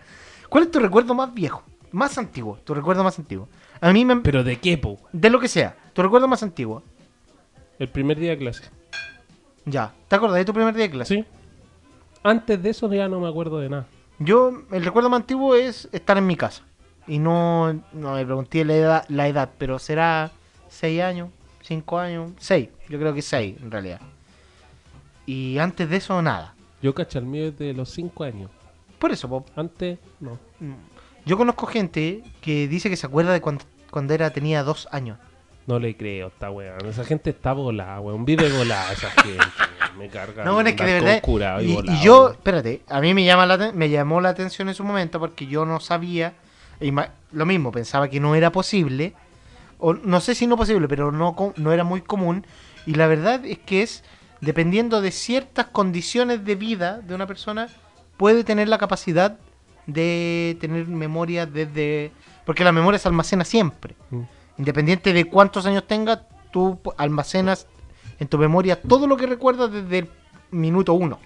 ¿Cuál 0.49 0.65
es 0.65 0.71
tu 0.71 0.79
recuerdo 0.79 1.15
más 1.15 1.33
viejo? 1.33 1.63
Más 1.93 2.19
antiguo. 2.19 2.59
Tu 2.65 2.75
recuerdo 2.75 3.05
más 3.05 3.19
antiguo. 3.19 3.49
A 3.81 3.93
mí 3.93 4.05
me... 4.05 4.17
¿Pero 4.17 4.43
de 4.43 4.59
qué, 4.59 4.79
po? 4.79 4.99
De 5.13 5.31
lo 5.31 5.41
que 5.41 5.49
sea. 5.49 5.77
Tu 5.93 6.03
recuerdo 6.03 6.29
más 6.29 6.43
antiguo. 6.43 6.83
El 7.79 7.89
primer 7.89 8.19
día 8.19 8.31
de 8.31 8.39
clase. 8.39 8.65
Ya. 9.65 9.93
¿Te 10.09 10.17
acuerdas 10.17 10.39
de 10.39 10.45
tu 10.45 10.53
primer 10.53 10.75
día 10.75 10.85
de 10.85 10.91
clase? 10.91 11.15
Sí. 11.15 11.25
Antes 12.23 12.63
de 12.63 12.71
eso 12.71 12.93
ya 12.93 13.09
no 13.09 13.21
me 13.21 13.29
acuerdo 13.29 13.59
de 13.59 13.69
nada. 13.69 13.87
Yo, 14.19 14.63
el 14.71 14.85
recuerdo 14.85 15.11
más 15.11 15.21
antiguo 15.21 15.55
es 15.55 15.89
estar 15.93 16.17
en 16.17 16.27
mi 16.27 16.37
casa. 16.37 16.63
Y 17.07 17.19
no, 17.19 17.73
no 17.93 18.15
me 18.15 18.25
pregunté 18.25 18.65
la 18.65 18.75
edad, 18.75 19.05
la 19.09 19.29
edad, 19.29 19.51
pero 19.59 19.79
será 19.79 20.31
6 20.69 21.03
años, 21.03 21.29
5 21.63 21.99
años, 21.99 22.33
6. 22.39 22.69
Yo 22.89 22.99
creo 22.99 23.13
que 23.13 23.23
6 23.23 23.57
en 23.61 23.71
realidad. 23.71 24.01
Y 25.27 25.59
antes 25.59 25.89
de 25.89 25.97
eso, 25.97 26.21
nada. 26.23 26.55
Yo 26.81 26.95
cacho 26.95 27.19
el 27.19 27.27
mío 27.27 27.51
desde 27.51 27.75
los 27.75 27.91
5 27.91 28.25
años. 28.25 28.51
Por 29.05 29.13
eso, 29.13 29.29
po, 29.29 29.45
Antes, 29.55 29.99
no. 30.19 30.39
yo 31.27 31.37
conozco 31.37 31.67
gente 31.67 32.23
que 32.41 32.67
dice 32.69 32.89
que 32.89 32.97
se 32.97 33.05
acuerda 33.07 33.35
de 33.35 33.43
cuando, 33.43 33.63
cuando 33.91 34.15
era, 34.15 34.31
tenía 34.31 34.63
2 34.63 34.89
años. 34.93 35.19
No 35.67 35.79
le 35.79 35.95
creo, 35.95 36.29
esta 36.29 36.51
weón. 36.51 36.87
Esa 36.87 37.05
gente 37.05 37.29
está 37.29 37.53
volada, 37.53 38.01
weón. 38.01 38.25
Vive 38.25 38.51
volada 38.51 38.91
esa 38.95 39.11
gente. 39.11 39.37
weón. 39.39 39.99
Me 39.99 40.09
carga. 40.09 40.43
No, 40.43 40.55
bueno, 40.55 40.71
es 40.71 40.75
que 40.77 40.85
de 40.85 40.95
verdad. 40.95 41.21
y 41.61 41.65
Y, 41.67 41.71
y 41.71 41.75
volado, 41.75 42.03
yo, 42.03 42.21
weón. 42.23 42.33
espérate, 42.33 42.83
a 42.89 43.01
mí 43.03 43.13
me, 43.13 43.25
llama 43.27 43.45
la, 43.45 43.73
me 43.73 43.91
llamó 43.91 44.23
la 44.23 44.31
atención 44.31 44.71
en 44.71 44.75
su 44.75 44.85
momento 44.85 45.21
porque 45.21 45.47
yo 45.47 45.67
no 45.67 45.81
sabía. 45.81 46.33
ima- 46.81 47.11
Lo 47.31 47.45
mismo, 47.45 47.73
pensaba 47.73 48.09
que 48.09 48.21
no 48.21 48.35
era 48.35 48.51
posible. 48.53 49.13
O 49.79 49.93
no 49.93 50.23
sé 50.23 50.35
si 50.35 50.47
no 50.47 50.57
posible, 50.57 50.89
pero 50.89 51.13
no, 51.13 51.37
no 51.57 51.73
era 51.73 51.85
muy 51.85 52.01
común. 52.01 52.47
Y 52.87 52.95
la 52.95 53.07
verdad 53.07 53.45
es 53.45 53.59
que 53.59 53.83
es, 53.83 54.03
dependiendo 54.41 55.03
de 55.03 55.11
ciertas 55.11 55.67
condiciones 55.67 56.43
de 56.47 56.55
vida 56.55 57.03
de 57.03 57.15
una 57.15 57.27
persona, 57.27 57.69
puede 58.17 58.45
tener 58.45 58.69
la 58.69 58.79
capacidad 58.79 59.39
de 59.87 60.57
tener 60.61 60.87
memoria 60.89 61.47
desde. 61.47 62.13
Porque 62.45 62.65
la 62.65 62.73
memoria 62.73 62.99
se 62.99 63.09
almacena 63.09 63.45
siempre. 63.45 63.97
Mm. 64.11 64.23
Independiente 64.59 65.13
de 65.13 65.25
cuántos 65.25 65.67
años 65.67 65.87
tengas, 65.87 66.21
tú 66.53 66.79
almacenas 66.97 67.67
en 68.19 68.29
tu 68.29 68.39
memoria 68.39 68.81
todo 68.81 69.07
lo 69.07 69.17
que 69.17 69.27
recuerdas 69.27 69.73
desde 69.73 69.99
el 69.99 70.09
minuto 70.51 70.95
uno. 70.95 71.19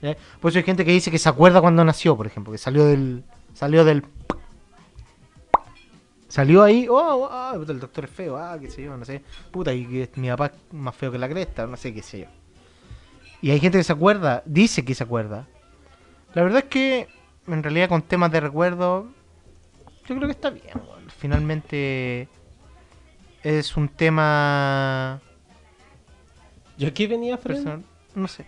¿Ya? 0.00 0.16
Por 0.40 0.50
eso 0.50 0.58
hay 0.58 0.64
gente 0.64 0.84
que 0.84 0.92
dice 0.92 1.10
que 1.10 1.18
se 1.18 1.28
acuerda 1.28 1.60
cuando 1.60 1.84
nació, 1.84 2.16
por 2.16 2.26
ejemplo, 2.26 2.52
que 2.52 2.58
salió 2.58 2.84
del. 2.84 3.24
Salió 3.54 3.84
del. 3.84 4.04
Salió 6.28 6.62
ahí, 6.62 6.86
oh, 6.88 7.28
oh, 7.30 7.58
puta, 7.58 7.72
el 7.72 7.80
doctor 7.80 8.04
es 8.04 8.10
feo, 8.10 8.36
ah, 8.36 8.58
qué 8.60 8.70
sé 8.70 8.82
yo, 8.82 8.96
no 8.96 9.04
sé. 9.04 9.22
Puta, 9.50 9.72
y 9.72 9.86
que 9.86 10.10
mi 10.16 10.28
papá 10.28 10.46
es 10.46 10.74
más 10.74 10.94
feo 10.94 11.10
que 11.10 11.18
la 11.18 11.28
cresta, 11.28 11.66
no 11.66 11.76
sé 11.76 11.94
qué 11.94 12.02
sé 12.02 12.20
yo. 12.20 12.26
Y 13.40 13.50
hay 13.50 13.60
gente 13.60 13.78
que 13.78 13.84
se 13.84 13.92
acuerda, 13.92 14.42
dice 14.44 14.84
que 14.84 14.94
se 14.94 15.04
acuerda. 15.04 15.46
La 16.34 16.42
verdad 16.42 16.60
es 16.64 16.68
que, 16.70 17.08
en 17.46 17.62
realidad, 17.62 17.88
con 17.88 18.02
temas 18.02 18.30
de 18.30 18.40
recuerdo, 18.40 19.08
yo 20.06 20.16
creo 20.16 20.26
que 20.28 20.32
está 20.32 20.50
bien. 20.50 20.80
Finalmente, 21.18 22.28
es 23.42 23.76
un 23.76 23.88
tema 23.88 25.20
¿Y 26.76 26.86
aquí 26.86 27.06
venía 27.06 27.36
Fred? 27.38 27.56
personal. 27.56 27.82
no 28.14 28.28
sé, 28.28 28.44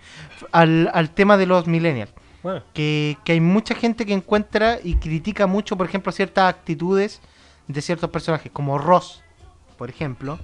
al, 0.53 0.91
al 0.93 1.11
tema 1.11 1.37
de 1.37 1.47
los 1.47 1.67
millennials. 1.67 2.13
Bueno, 2.43 2.63
Que, 2.73 3.19
que 3.25 3.33
hay 3.33 3.41
mucha 3.41 3.75
gente 3.75 4.07
que 4.07 4.15
encuentra 4.15 4.79
y 4.83 4.95
critica 4.97 5.47
mucho, 5.47 5.77
por 5.77 5.87
ejemplo, 5.87 6.11
ciertas 6.13 6.49
actitudes 6.49 7.21
de 7.67 7.83
ciertos 7.83 8.09
personajes, 8.11 8.51
como 8.51 8.79
Ross, 8.79 9.23
por 9.77 9.91
ejemplo, 9.91 10.39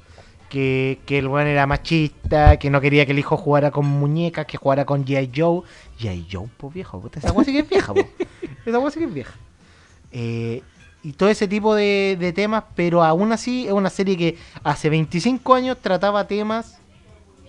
que, 0.57 1.01
que 1.05 1.19
el 1.19 1.29
weón 1.29 1.47
era 1.49 1.67
machista, 1.67 2.59
que 2.59 2.71
no 2.71 2.81
quería 2.81 3.05
que 3.05 3.13
el 3.13 3.19
hijo 3.19 3.37
jugara 3.37 3.71
con 3.71 3.85
muñecas, 3.85 4.47
que 4.47 4.57
jugara 4.57 4.87
con 4.87 5.05
G.I. 5.05 5.31
Joe. 5.37 5.61
G.I. 6.01 6.27
Joe, 6.33 6.49
pues 6.57 6.73
viejo, 6.73 6.99
puta, 6.99 7.19
esa 7.19 7.31
weá 7.33 7.45
sí 7.45 7.53
que 7.53 7.59
es 7.59 7.69
vieja, 7.69 7.93
po. 7.93 8.01
Esa 8.65 8.79
weá 8.79 8.91
sí 8.91 8.99
que 9.01 9.05
es 9.05 9.13
vieja. 9.13 9.35
Eh, 10.13 10.63
y 11.03 11.13
todo 11.13 11.29
ese 11.29 11.47
tipo 11.47 11.75
de, 11.75 12.17
de 12.19 12.33
temas, 12.33 12.65
pero 12.75 13.05
aún 13.05 13.33
así 13.33 13.67
es 13.67 13.73
una 13.75 13.91
serie 13.91 14.17
que 14.17 14.39
hace 14.65 14.89
25 14.89 15.55
años 15.55 15.77
trataba 15.83 16.27
temas 16.27 16.79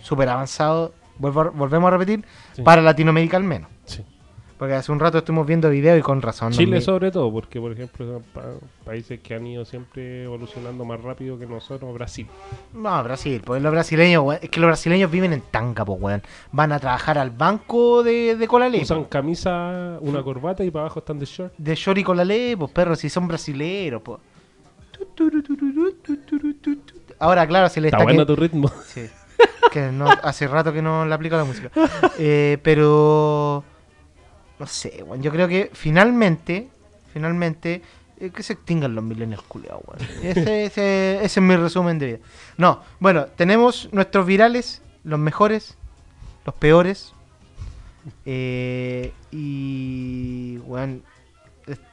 súper 0.02 0.28
avanzados, 0.30 0.92
volvemos 1.18 1.88
a 1.88 1.92
repetir, 1.92 2.26
Sí. 2.54 2.62
para 2.62 2.82
Latinoamérica 2.82 3.38
al 3.38 3.44
menos. 3.46 3.70
sí. 3.86 4.04
Porque 4.58 4.74
hace 4.74 4.92
un 4.92 5.00
rato 5.00 5.20
estuvimos 5.20 5.46
viendo 5.46 5.70
videos 5.70 6.00
y 6.00 6.02
con 6.02 6.20
razón. 6.22 6.52
Chile 6.52 6.82
sobre 6.82 7.12
todo, 7.12 7.32
porque 7.32 7.60
por 7.62 7.72
ejemplo 7.72 8.06
son 8.12 8.24
pa- 8.34 8.42
países 8.84 9.20
que 9.20 9.36
han 9.36 9.46
ido 9.46 9.64
siempre 9.66 10.24
evolucionando 10.24 10.84
más 10.84 11.00
rápido 11.00 11.38
que 11.38 11.46
nosotros, 11.46 11.94
Brasil. 11.94 12.26
No, 12.74 13.04
Brasil, 13.04 13.40
pues 13.46 13.62
los 13.62 13.72
brasileños, 13.72 14.24
weón, 14.24 14.40
es 14.42 14.50
que 14.50 14.60
los 14.60 14.68
brasileños 14.68 15.12
viven 15.12 15.34
en 15.34 15.42
tanga, 15.52 15.86
pues, 15.86 16.02
weón. 16.02 16.24
Van 16.52 16.72
a 16.72 16.80
trabajar 16.80 17.20
al 17.20 17.30
banco 17.30 18.02
de, 18.02 18.36
de 18.36 18.48
Colalé. 18.48 18.82
Usan 18.82 19.04
po. 19.04 19.10
camisa, 19.10 20.00
una 20.02 20.24
corbata 20.24 20.64
y 20.64 20.72
para 20.72 20.86
abajo 20.86 21.00
están 21.02 21.20
de 21.20 21.26
short. 21.28 21.54
De 21.56 21.76
short 21.76 22.00
y 22.00 22.04
Colalé, 22.04 22.56
pues, 22.58 22.72
perros, 22.72 22.98
si 22.98 23.10
son 23.10 23.28
brasileros, 23.28 24.02
pues. 24.02 24.20
Ahora, 27.20 27.48
claro, 27.48 27.70
se 27.70 27.82
le 27.82 27.88
Está 27.90 27.98
está... 27.98 28.04
bueno 28.06 28.26
que- 28.26 28.34
tu 28.34 28.36
ritmo. 28.36 28.72
Sí. 28.86 29.08
Que 29.72 29.92
no, 29.92 30.08
hace 30.24 30.48
rato 30.48 30.72
que 30.74 30.82
no 30.82 31.06
le 31.06 31.14
aplico 31.14 31.36
la 31.36 31.44
música. 31.46 31.70
Eh, 32.20 32.58
pero. 32.64 33.64
No 34.60 34.68
sé, 34.68 35.04
weón. 35.04 35.22
Yo 35.22 35.32
creo 35.32 35.48
que 35.48 35.70
finalmente. 35.74 36.70
Finalmente. 37.14 37.82
eh, 38.20 38.32
que 38.32 38.42
se 38.44 38.54
extingan 38.54 38.96
los 38.96 39.04
millennials 39.04 39.44
culiados, 39.44 39.82
weón. 39.86 40.10
Ese, 40.24 40.66
ese, 40.66 41.16
ese 41.18 41.26
es 41.26 41.42
mi 41.42 41.56
resumen 41.56 42.00
de 42.00 42.06
vida. 42.08 42.18
No, 42.58 42.82
bueno, 43.00 43.26
tenemos 43.36 43.90
nuestros 43.92 44.26
virales, 44.26 44.82
los 45.04 45.20
mejores, 45.20 45.78
los 46.46 46.56
peores. 46.56 47.14
eh, 48.26 49.14
y. 49.32 50.58
weón, 50.66 51.04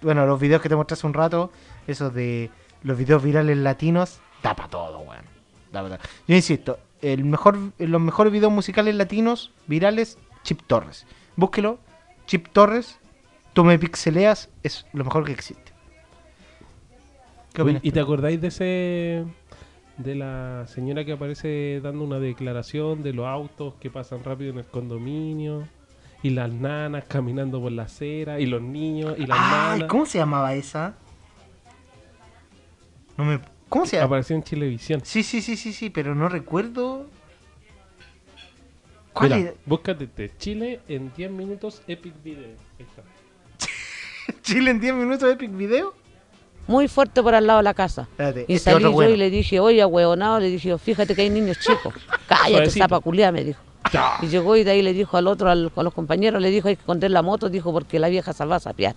bueno, 0.02 0.26
los 0.26 0.40
videos 0.40 0.62
que 0.62 0.68
te 0.68 0.76
mostré 0.76 0.94
hace 0.94 1.06
un 1.06 1.14
rato, 1.14 1.50
esos 1.86 2.14
de 2.14 2.50
los 2.82 2.96
videos 2.96 3.22
virales 3.22 3.56
latinos, 3.58 4.20
tapa 4.42 4.68
todo, 4.68 4.98
weón. 5.00 5.24
La 5.72 5.82
verdad. 5.82 6.00
Yo 6.28 6.36
insisto, 6.36 6.78
el 7.02 7.24
mejor, 7.24 7.58
los 7.78 8.00
mejores 8.00 8.32
videos 8.32 8.52
musicales 8.52 8.94
latinos 8.94 9.50
virales, 9.66 10.18
Chip 10.44 10.62
Torres. 10.66 11.04
Búsquelo, 11.36 11.78
Chip 12.27 12.49
Torres, 12.49 12.99
tú 13.53 13.64
me 13.64 13.79
pixeleas, 13.79 14.51
es 14.62 14.87
lo 14.93 15.05
mejor 15.05 15.25
que 15.25 15.33
existe. 15.33 15.72
¿Y 17.83 17.93
te 17.93 18.01
acordáis 18.01 18.41
de 18.41 18.49
ese 18.49 19.25
de 19.97 20.14
la 20.16 20.64
señora 20.66 21.05
que 21.05 21.12
aparece 21.12 21.81
dando 21.81 22.03
una 22.03 22.18
declaración 22.18 23.05
de 23.05 23.12
los 23.12 23.27
autos 23.27 23.75
que 23.75 23.91
pasan 23.91 24.25
rápido 24.25 24.51
en 24.51 24.59
el 24.59 24.64
condominio 24.64 25.68
y 26.22 26.31
las 26.31 26.51
nanas 26.51 27.05
caminando 27.07 27.61
por 27.61 27.70
la 27.70 27.85
acera 27.85 28.41
y 28.41 28.47
los 28.47 28.61
niños 28.61 29.14
y 29.18 29.27
las 29.27 29.39
Ay, 29.41 29.51
nanas? 29.79 29.89
¿Cómo 29.89 30.07
se 30.07 30.18
llamaba 30.18 30.55
esa? 30.55 30.95
No 33.16 33.25
me... 33.25 33.39
¿Cómo 33.68 33.87
se 33.87 33.97
llama? 33.97 34.07
Apareció 34.07 34.35
en 34.37 34.43
Chilevisión. 34.43 35.01
Sí, 35.05 35.22
sí, 35.22 35.41
sí, 35.41 35.57
sí, 35.57 35.72
sí, 35.72 35.91
pero 35.91 36.14
no 36.14 36.29
recuerdo. 36.29 37.09
¿Cuál 39.14 39.34
Mira, 39.36 39.52
búscate 39.64 40.08
de 40.16 40.30
Chile 40.38 40.80
en 40.88 41.10
10 41.16 41.30
minutos 41.30 41.80
Epic 41.86 42.12
Video. 42.22 42.48
Ahí 42.78 42.84
está. 42.86 43.02
¿Chile 44.42 44.70
en 44.72 44.80
10 44.80 44.94
minutos 44.94 45.32
Epic 45.32 45.50
Video? 45.56 45.94
muy 46.66 46.88
fuerte 46.88 47.22
por 47.22 47.34
al 47.34 47.46
lado 47.46 47.58
de 47.58 47.62
la 47.64 47.74
casa. 47.74 48.02
Espérate, 48.12 48.46
Y 48.48 48.54
este 48.54 48.70
salí 48.70 48.84
yo 48.84 48.92
bueno. 48.92 49.12
y 49.12 49.18
le 49.18 49.28
dije, 49.28 49.60
oye, 49.60 49.84
huevonado, 49.84 50.40
le 50.40 50.48
dije, 50.48 50.76
fíjate 50.78 51.14
que 51.14 51.20
hay 51.20 51.28
niños 51.28 51.58
chicos. 51.60 51.92
Cállate, 52.26 52.70
zapa 52.70 53.00
culiá, 53.00 53.30
me 53.30 53.44
dijo. 53.44 53.60
Ya. 53.92 54.14
Y 54.22 54.28
llegó 54.28 54.56
y 54.56 54.64
de 54.64 54.70
ahí 54.70 54.80
le 54.80 54.94
dijo 54.94 55.18
al 55.18 55.26
otro, 55.28 55.50
al- 55.50 55.70
a 55.76 55.82
los 55.82 55.92
compañeros, 55.92 56.40
le 56.40 56.48
dijo, 56.48 56.68
hay 56.68 56.76
que 56.76 56.80
esconder 56.80 57.10
la 57.10 57.20
moto, 57.20 57.50
dijo, 57.50 57.70
porque 57.70 57.98
la 57.98 58.08
vieja 58.08 58.32
se 58.32 58.46
va 58.46 58.56
a 58.56 58.60
sapear. 58.60 58.94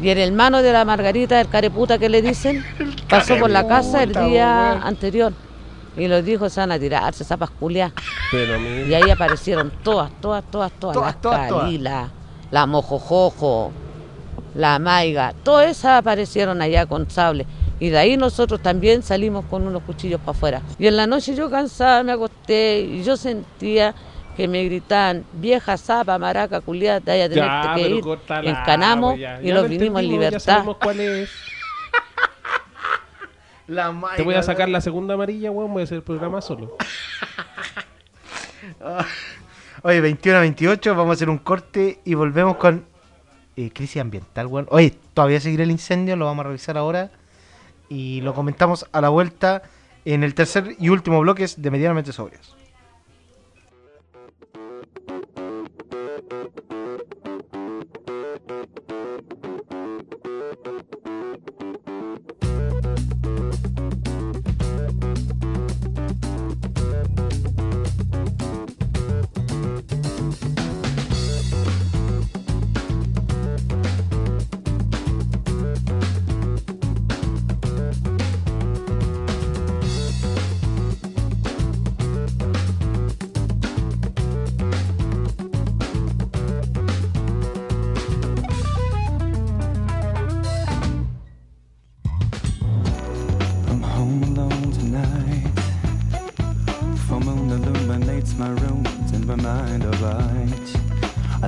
Y 0.00 0.08
el 0.08 0.18
hermano 0.18 0.62
de 0.62 0.72
la 0.72 0.84
Margarita, 0.84 1.40
el 1.40 1.48
careputa 1.48 1.96
que 1.96 2.08
le 2.08 2.22
dicen, 2.22 2.64
pasó 3.08 3.38
por 3.38 3.50
la 3.50 3.68
casa 3.68 4.02
el 4.02 4.12
día 4.12 4.72
anterior. 4.82 5.32
Y 5.96 6.08
los 6.08 6.24
dijo, 6.24 6.48
se 6.48 6.60
van 6.60 6.72
a 6.72 6.78
tirarse, 6.78 7.24
zapas. 7.24 7.50
Pero 8.30 8.58
Y 8.88 8.94
ahí 8.94 9.10
aparecieron 9.10 9.72
todas, 9.82 10.10
todas, 10.20 10.44
todas, 10.50 10.72
todas. 10.72 10.94
Todas, 10.94 11.12
las 11.14 11.20
todas, 11.20 11.48
todas. 11.48 11.64
Calila, 11.64 12.08
la 12.50 12.66
Mojojojo, 12.66 13.72
la 14.54 14.78
Maiga, 14.78 15.34
todas 15.42 15.70
esas 15.70 15.98
aparecieron 15.98 16.62
allá 16.62 16.86
con 16.86 17.10
sable. 17.10 17.46
Y 17.80 17.88
de 17.88 17.98
ahí 17.98 18.16
nosotros 18.16 18.60
también 18.60 19.02
salimos 19.02 19.44
con 19.46 19.66
unos 19.66 19.82
cuchillos 19.82 20.20
para 20.20 20.32
afuera. 20.32 20.62
Y 20.78 20.86
en 20.86 20.96
la 20.96 21.06
noche 21.06 21.34
yo 21.34 21.50
cansada 21.50 22.02
me 22.02 22.12
acosté 22.12 22.80
y 22.82 23.02
yo 23.02 23.16
sentía 23.16 23.94
que 24.36 24.46
me 24.46 24.64
gritaban, 24.64 25.24
vieja 25.32 25.76
zapa, 25.76 26.18
maraca, 26.18 26.60
culiada, 26.60 27.00
te 27.00 27.10
vaya 27.10 27.24
a 27.24 27.28
tener 27.74 27.74
que 27.90 27.96
ir. 27.96 28.00
córtala, 28.02 28.48
Encanamos 28.50 29.18
ya. 29.18 29.40
y 29.42 29.48
Ya 29.48 29.54
nos 29.54 29.62
lo 29.64 29.68
vinimos 29.68 30.00
en 30.02 30.06
Ya 30.06 30.12
libertad. 30.12 30.64
cuál 30.80 31.00
es. 31.00 31.30
La 33.70 33.94
Te 34.16 34.22
voy 34.24 34.34
a 34.34 34.42
sacar 34.42 34.68
la 34.68 34.80
segunda 34.80 35.14
amarilla, 35.14 35.52
weón. 35.52 35.72
Voy 35.72 35.82
a 35.82 35.84
hacer 35.84 35.98
el 35.98 36.02
programa 36.02 36.40
solo. 36.40 36.76
Oye, 39.82 40.00
21 40.00 40.38
a 40.38 40.40
28, 40.40 40.96
vamos 40.96 41.10
a 41.10 41.14
hacer 41.14 41.30
un 41.30 41.38
corte 41.38 42.00
y 42.04 42.14
volvemos 42.14 42.56
con 42.56 42.84
eh, 43.56 43.70
crisis 43.72 44.00
ambiental, 44.02 44.48
weón. 44.48 44.66
Oye, 44.70 44.98
todavía 45.14 45.38
seguirá 45.40 45.62
el 45.62 45.70
incendio, 45.70 46.16
lo 46.16 46.24
vamos 46.24 46.44
a 46.44 46.48
revisar 46.48 46.76
ahora 46.76 47.12
y 47.88 48.22
lo 48.22 48.34
comentamos 48.34 48.86
a 48.90 49.00
la 49.00 49.08
vuelta 49.08 49.62
en 50.04 50.24
el 50.24 50.34
tercer 50.34 50.74
y 50.80 50.88
último 50.88 51.20
bloque 51.20 51.46
de 51.56 51.70
Medianamente 51.70 52.12
Sobrios. 52.12 52.56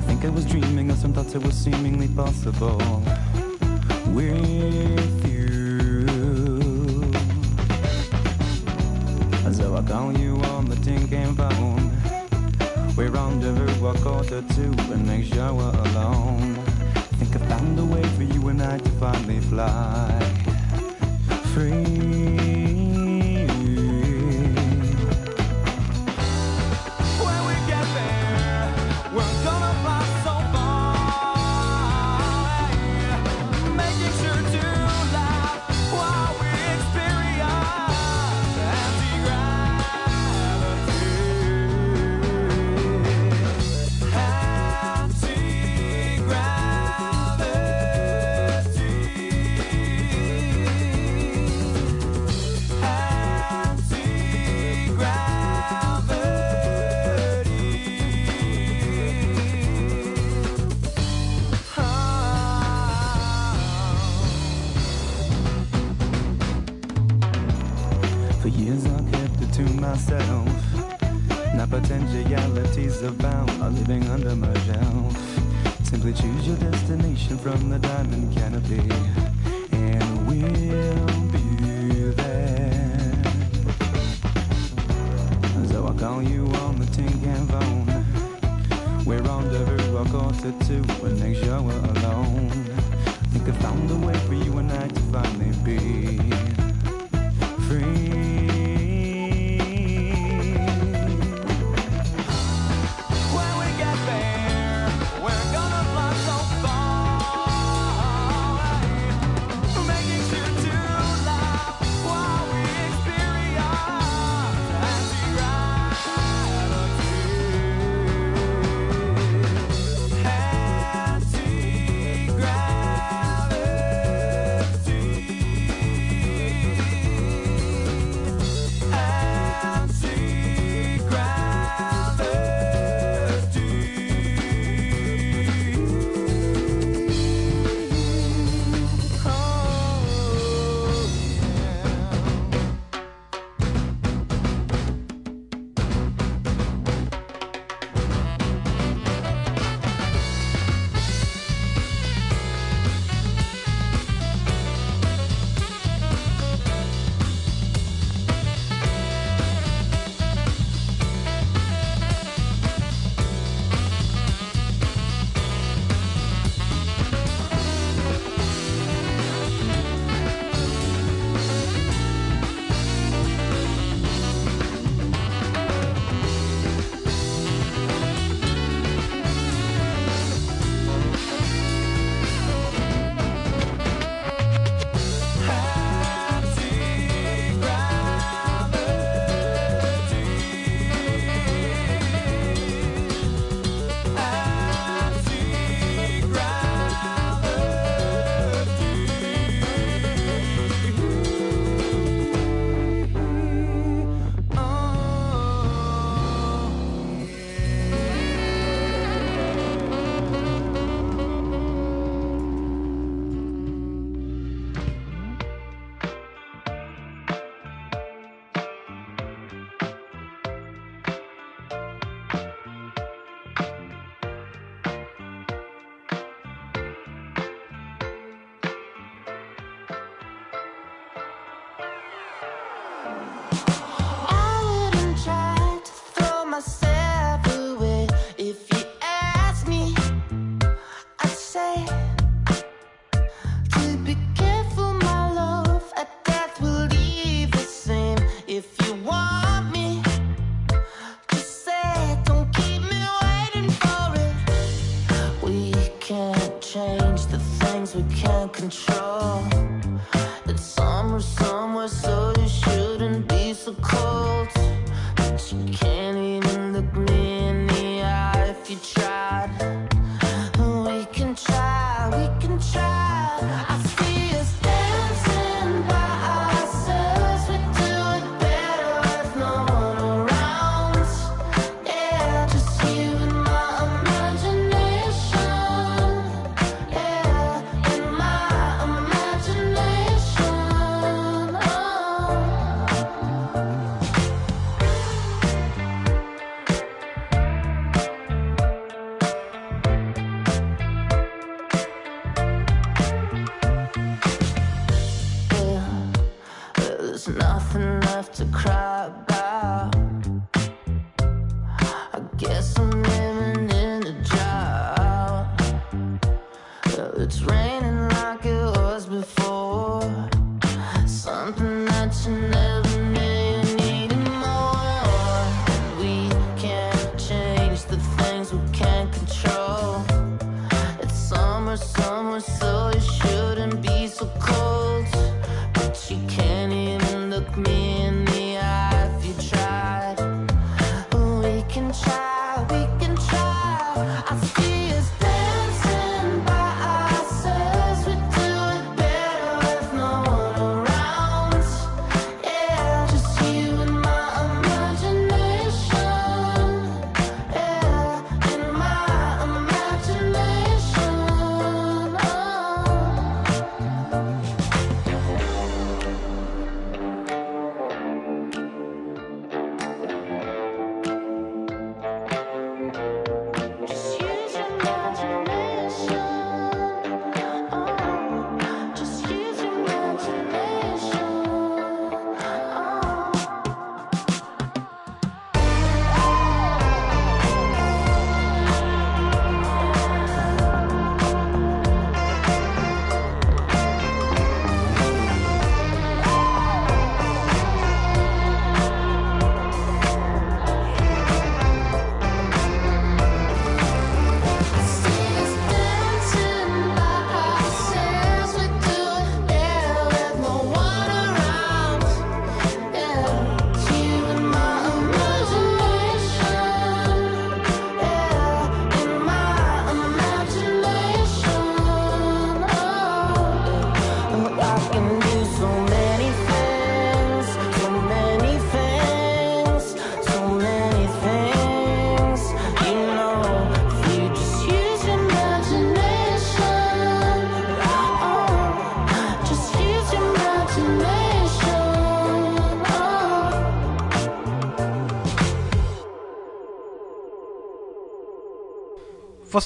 Think 0.07 0.25
I 0.25 0.29
was 0.29 0.45
dreaming 0.45 0.91
of 0.91 0.99
some 0.99 1.13
thoughts 1.13 1.33
that 1.33 1.43
were 1.43 1.51
seemingly 1.51 2.09
possible 2.09 3.03
with 4.09 5.29
you. 5.29 5.53
So 9.53 9.77
I 9.77 9.83
call 9.83 10.13
you 10.19 10.37
on 10.55 10.65
the 10.67 10.77
tinking 10.77 11.35
phone. 11.35 11.91
We 12.97 13.07
rendezvous 13.07 13.87
a 13.87 13.95
quarter 13.99 14.43
to 14.43 14.63
and 14.93 15.07
make 15.07 15.27
sure 15.27 15.53
we're 15.53 15.71
alone. 15.71 16.57
I 16.97 17.01
Think 17.19 17.37
I 17.37 17.39
found 17.49 17.79
a 17.79 17.85
way 17.85 18.03
for 18.17 18.23
you 18.23 18.49
and 18.49 18.63
I 18.63 18.79
to 18.79 18.91
finally 19.01 19.41
fly 19.41 20.19
free. 21.55 22.12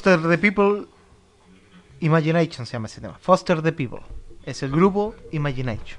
Foster 0.07 0.29
the 0.31 0.39
People 0.39 0.87
Imagination 1.99 2.65
se 2.65 2.75
llama 2.75 2.87
ese 2.87 3.01
tema. 3.01 3.15
Foster 3.19 3.61
the 3.61 3.73
People. 3.73 3.99
Es 4.45 4.63
el 4.63 4.71
grupo 4.71 5.17
Imagination. 5.33 5.99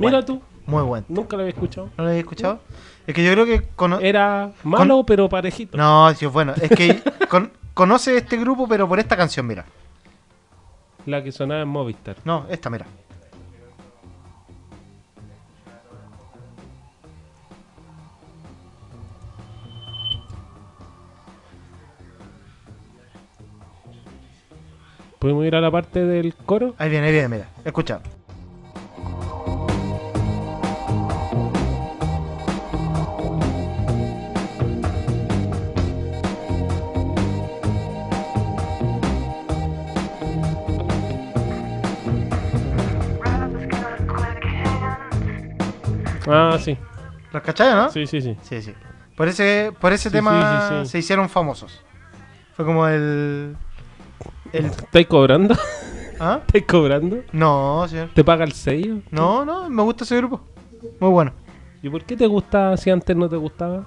Mira 0.00 0.24
tú. 0.24 0.42
Muy 0.66 0.82
bueno. 0.82 1.06
Nunca 1.08 1.36
lo 1.36 1.42
había 1.42 1.52
escuchado. 1.52 1.86
¿No 1.96 2.02
lo 2.02 2.10
habéis 2.10 2.24
escuchado? 2.24 2.60
Es 3.06 3.14
que 3.14 3.22
yo 3.24 3.30
creo 3.32 3.46
que... 3.46 3.62
cono- 3.76 4.00
Era 4.00 4.50
malo, 4.64 5.04
pero 5.06 5.28
parejito. 5.28 5.78
No, 5.78 6.12
sí, 6.14 6.26
bueno. 6.26 6.52
Es 6.60 6.68
que 6.70 7.00
con- 7.30 7.52
conoce 7.74 8.16
este 8.16 8.36
grupo, 8.38 8.66
pero 8.66 8.88
por 8.88 8.98
esta 8.98 9.16
canción, 9.16 9.46
mira. 9.46 9.64
La 11.06 11.22
que 11.22 11.30
sonaba 11.30 11.62
en 11.62 11.68
Movistar. 11.68 12.16
No, 12.24 12.44
esta, 12.50 12.70
mira. 12.70 12.86
¿Podemos 25.18 25.44
ir 25.44 25.56
a 25.56 25.60
la 25.60 25.70
parte 25.70 26.04
del 26.04 26.34
coro? 26.34 26.74
Ahí 26.78 26.90
viene, 26.90 27.08
ahí 27.08 27.12
viene, 27.12 27.28
mira. 27.28 27.48
Escucha. 27.64 28.00
Ah, 46.30 46.58
sí. 46.62 46.76
¿Los 47.32 47.42
cachai, 47.42 47.74
no? 47.74 47.90
Sí, 47.90 48.06
sí, 48.06 48.20
sí. 48.20 48.36
Sí, 48.42 48.62
sí. 48.62 48.74
Por 49.16 49.28
ese, 49.28 49.72
por 49.80 49.92
ese 49.92 50.10
Sí, 50.10 50.14
tema 50.14 50.82
sí, 50.84 50.90
se 50.90 50.98
hicieron 50.98 51.28
famosos. 51.28 51.82
Fue 52.54 52.64
como 52.64 52.86
el... 52.86 53.56
el 54.52 54.66
¿Estáis 54.66 55.06
cobrando? 55.06 55.54
¿Ah? 56.20 56.40
¿Estáis 56.46 56.66
cobrando? 56.66 57.18
No, 57.32 57.86
señor. 57.88 58.10
¿Te 58.14 58.24
paga 58.24 58.44
el 58.44 58.52
sello? 58.52 58.98
No, 59.10 59.44
no, 59.44 59.68
me 59.70 59.82
gusta 59.82 60.04
ese 60.04 60.16
grupo. 60.16 60.40
Muy 61.00 61.10
bueno. 61.10 61.32
¿Y 61.82 61.88
por 61.88 62.04
qué 62.04 62.16
te 62.16 62.26
gusta 62.26 62.76
si 62.76 62.90
antes 62.90 63.16
no 63.16 63.28
te 63.28 63.36
gustaba? 63.36 63.86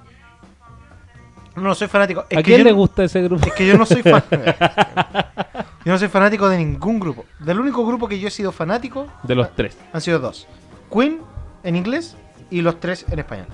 No 1.56 1.74
soy 1.74 1.88
fanático. 1.88 2.24
Es 2.30 2.38
¿A 2.38 2.42
que 2.42 2.44
quién 2.44 2.58
yo 2.58 2.64
le 2.64 2.72
gusta 2.72 3.04
ese 3.04 3.22
grupo? 3.22 3.46
Es 3.46 3.52
que 3.52 3.66
yo 3.66 3.76
no 3.76 3.84
soy 3.84 4.02
fan. 4.02 4.22
yo 5.84 5.92
no 5.92 5.98
soy 5.98 6.08
fanático 6.08 6.48
de 6.48 6.56
ningún 6.56 6.98
grupo. 6.98 7.26
Del 7.38 7.60
único 7.60 7.84
grupo 7.86 8.08
que 8.08 8.18
yo 8.18 8.28
he 8.28 8.30
sido 8.30 8.52
fanático 8.52 9.06
De 9.22 9.34
los 9.34 9.54
tres. 9.54 9.76
han 9.92 10.00
sido 10.00 10.18
dos. 10.18 10.46
Queen 10.90 11.20
en 11.62 11.76
inglés 11.76 12.16
y 12.50 12.62
los 12.62 12.80
tres 12.80 13.04
en 13.10 13.18
español. 13.18 13.46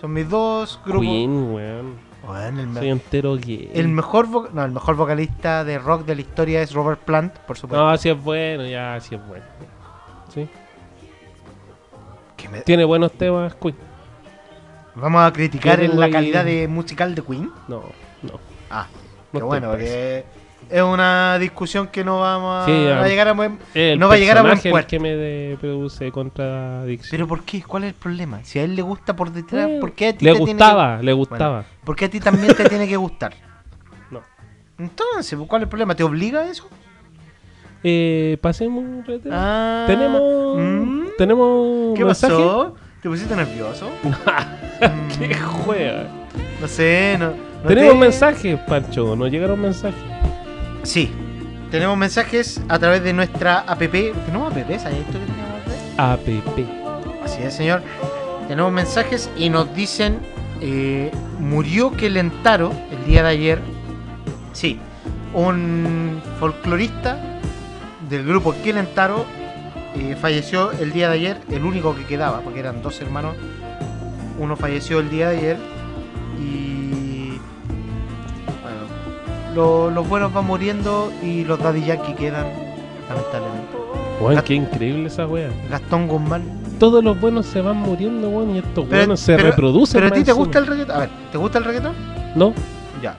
Son 0.00 0.12
mis 0.12 0.28
dos 0.28 0.80
grupos. 0.84 1.06
Queen, 1.06 1.52
weón. 1.54 2.09
Bueno, 2.26 2.60
el, 2.60 2.66
me- 2.68 2.80
Soy 2.80 2.90
entero 2.90 3.34
el 3.36 3.88
mejor 3.88 4.26
vo- 4.28 4.50
no, 4.50 4.64
el 4.64 4.72
mejor 4.72 4.94
vocalista 4.96 5.64
de 5.64 5.78
rock 5.78 6.04
de 6.04 6.14
la 6.14 6.20
historia 6.20 6.62
es 6.62 6.72
Robert 6.72 7.00
Plant, 7.00 7.36
por 7.38 7.56
supuesto. 7.56 7.84
No, 7.84 7.96
sí 7.96 8.08
es 8.10 8.22
bueno, 8.22 8.66
ya, 8.66 8.98
sí 9.00 9.14
es 9.14 9.26
bueno. 9.26 9.44
Sí. 10.32 10.48
Me- 12.50 12.60
Tiene 12.62 12.84
buenos 12.84 13.12
temas, 13.12 13.54
Queen. 13.54 13.76
Vamos 14.96 15.22
a 15.22 15.32
criticar 15.32 15.80
en 15.80 15.98
la 16.00 16.10
calidad 16.10 16.44
de 16.44 16.66
musical 16.68 17.14
de 17.14 17.22
Queen. 17.22 17.50
No, 17.68 17.82
no. 18.22 18.40
Ah, 18.70 18.86
No 19.32 19.38
qué 19.40 19.44
bueno, 19.44 19.70
porque 19.70 20.24
es 20.70 20.82
una 20.82 21.38
discusión 21.38 21.88
que 21.88 22.04
no 22.04 22.20
vamos 22.20 22.62
a, 22.62 22.66
Sí, 22.66 22.72
a 22.86 23.06
llegar 23.08 23.28
a 23.28 23.32
buen, 23.32 23.58
El 23.74 23.98
no 23.98 24.08
va 24.08 24.14
a 24.14 24.18
llegar 24.18 24.38
a 24.38 24.42
buen 24.42 24.58
puerto. 24.60 24.88
que 24.88 24.98
me 25.00 25.16
de- 25.16 25.58
produce 25.60 26.10
contradicción. 26.12 27.10
Pero 27.10 27.26
¿por 27.26 27.42
qué? 27.44 27.62
¿Cuál 27.62 27.84
es 27.84 27.88
el 27.88 27.94
problema? 27.94 28.40
Si 28.44 28.58
a 28.58 28.64
él 28.64 28.76
le 28.76 28.82
gusta 28.82 29.14
por 29.16 29.32
detrás, 29.32 29.68
Eh, 29.68 29.78
¿por 29.80 29.92
qué 29.92 30.08
a 30.08 30.12
ti 30.16 30.24
le 30.24 30.32
te 30.32 30.36
tiene 30.38 30.52
gustaba, 30.52 30.98
que- 30.98 31.04
le 31.04 31.12
gustaba. 31.12 31.54
Bueno, 31.60 31.68
¿Por 31.84 31.96
qué 31.96 32.04
a 32.06 32.10
ti 32.10 32.20
también 32.20 32.54
te 32.54 32.64
tiene 32.68 32.86
que 32.88 32.96
gustar? 32.96 33.32
No. 34.10 34.20
Entonces, 34.78 35.38
¿cuál 35.46 35.62
es 35.62 35.66
el 35.66 35.68
problema? 35.68 35.94
¿Te 35.94 36.02
obliga 36.04 36.40
a 36.40 36.50
eso? 36.50 36.68
Eh, 37.82 38.36
pasemos. 38.42 38.84
Ah, 39.30 39.84
tenemos 39.86 40.20
mm. 40.58 41.02
tenemos 41.16 41.96
¿Qué 41.98 42.04
mensaje. 42.04 42.34
pasó? 42.34 42.74
¿Te 43.02 43.08
pusiste 43.08 43.34
nervioso? 43.34 43.88
¿Qué 45.18 45.34
juega? 45.34 46.06
No 46.60 46.68
sé, 46.68 47.16
no. 47.18 47.30
no 47.62 47.68
Tenemos 47.68 47.94
te- 47.94 47.98
mensajes, 47.98 48.58
Pancho. 48.68 49.16
Nos 49.16 49.30
llegaron 49.30 49.60
mensajes. 49.60 49.98
Sí. 50.82 51.10
Tenemos 51.70 51.96
mensajes 51.96 52.60
a 52.68 52.78
través 52.78 53.02
de 53.04 53.12
nuestra 53.12 53.60
app. 53.60 53.78
¿Tenemos 53.78 54.52
app? 54.52 54.56
¿Sabes 54.78 54.98
esto 54.98 55.18
que 55.18 55.26
tenemos 55.26 55.60
app? 55.96 56.20
APP. 56.28 57.24
Así 57.24 57.42
es, 57.42 57.54
señor. 57.54 57.82
Tenemos 58.48 58.72
mensajes 58.72 59.30
y 59.36 59.50
nos 59.50 59.72
dicen: 59.74 60.18
eh, 60.60 61.12
Murió 61.38 61.92
Kelentaro 61.92 62.72
el 62.90 63.04
día 63.06 63.22
de 63.22 63.28
ayer. 63.28 63.60
Sí, 64.52 64.80
un 65.32 66.20
folclorista 66.40 67.18
del 68.08 68.26
grupo 68.26 68.52
Kelentaro 68.64 69.24
eh, 69.94 70.16
falleció 70.20 70.72
el 70.72 70.92
día 70.92 71.08
de 71.08 71.14
ayer, 71.14 71.40
el 71.50 71.64
único 71.64 71.94
que 71.94 72.04
quedaba, 72.04 72.40
porque 72.40 72.58
eran 72.58 72.82
dos 72.82 73.00
hermanos. 73.00 73.36
Uno 74.40 74.56
falleció 74.56 74.98
el 74.98 75.08
día 75.08 75.30
de 75.30 75.38
ayer 75.38 75.56
y. 76.40 76.79
Lo- 79.54 79.90
los 79.90 80.08
buenos 80.08 80.32
van 80.32 80.46
muriendo 80.46 81.12
y 81.22 81.44
los 81.44 81.58
Daddy 81.58 81.84
Yankee 81.84 82.14
quedan, 82.14 82.46
lamentablemente. 83.08 83.76
Weón, 84.20 84.42
qué 84.42 84.54
increíble 84.54 85.06
esa 85.08 85.26
wea. 85.26 85.50
Gastón 85.70 86.06
Guzmán 86.06 86.42
Todos 86.78 87.02
los 87.04 87.18
buenos 87.20 87.46
se 87.46 87.60
van 87.60 87.76
muriendo, 87.76 88.28
weón, 88.30 88.54
y 88.54 88.58
estos 88.58 88.86
Pero- 88.86 89.00
buenos 89.02 89.20
se 89.20 89.36
pero- 89.36 89.50
reproducen. 89.50 90.00
Pero 90.00 90.14
a 90.14 90.16
ti 90.16 90.24
te 90.24 90.32
gusta 90.32 90.58
el 90.58 90.66
reggaetón. 90.66 90.96
A 90.96 90.98
ver, 91.00 91.10
¿te 91.32 91.38
gusta 91.38 91.58
el 91.58 91.64
reggaetón? 91.64 91.94
No, 92.36 92.54
Ya. 93.02 93.16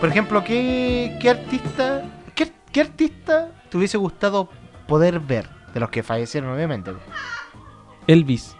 Por 0.00 0.08
ejemplo, 0.08 0.42
¿qué, 0.42 1.16
qué 1.20 1.28
artista 1.30 2.02
qué, 2.34 2.50
qué 2.72 2.80
artista 2.80 3.48
te 3.68 3.76
hubiese 3.76 3.98
gustado 3.98 4.48
poder 4.86 5.20
ver? 5.20 5.46
De 5.74 5.80
los 5.80 5.90
que 5.90 6.02
fallecieron, 6.02 6.50
obviamente. 6.52 6.92
Elvis. 8.06 8.56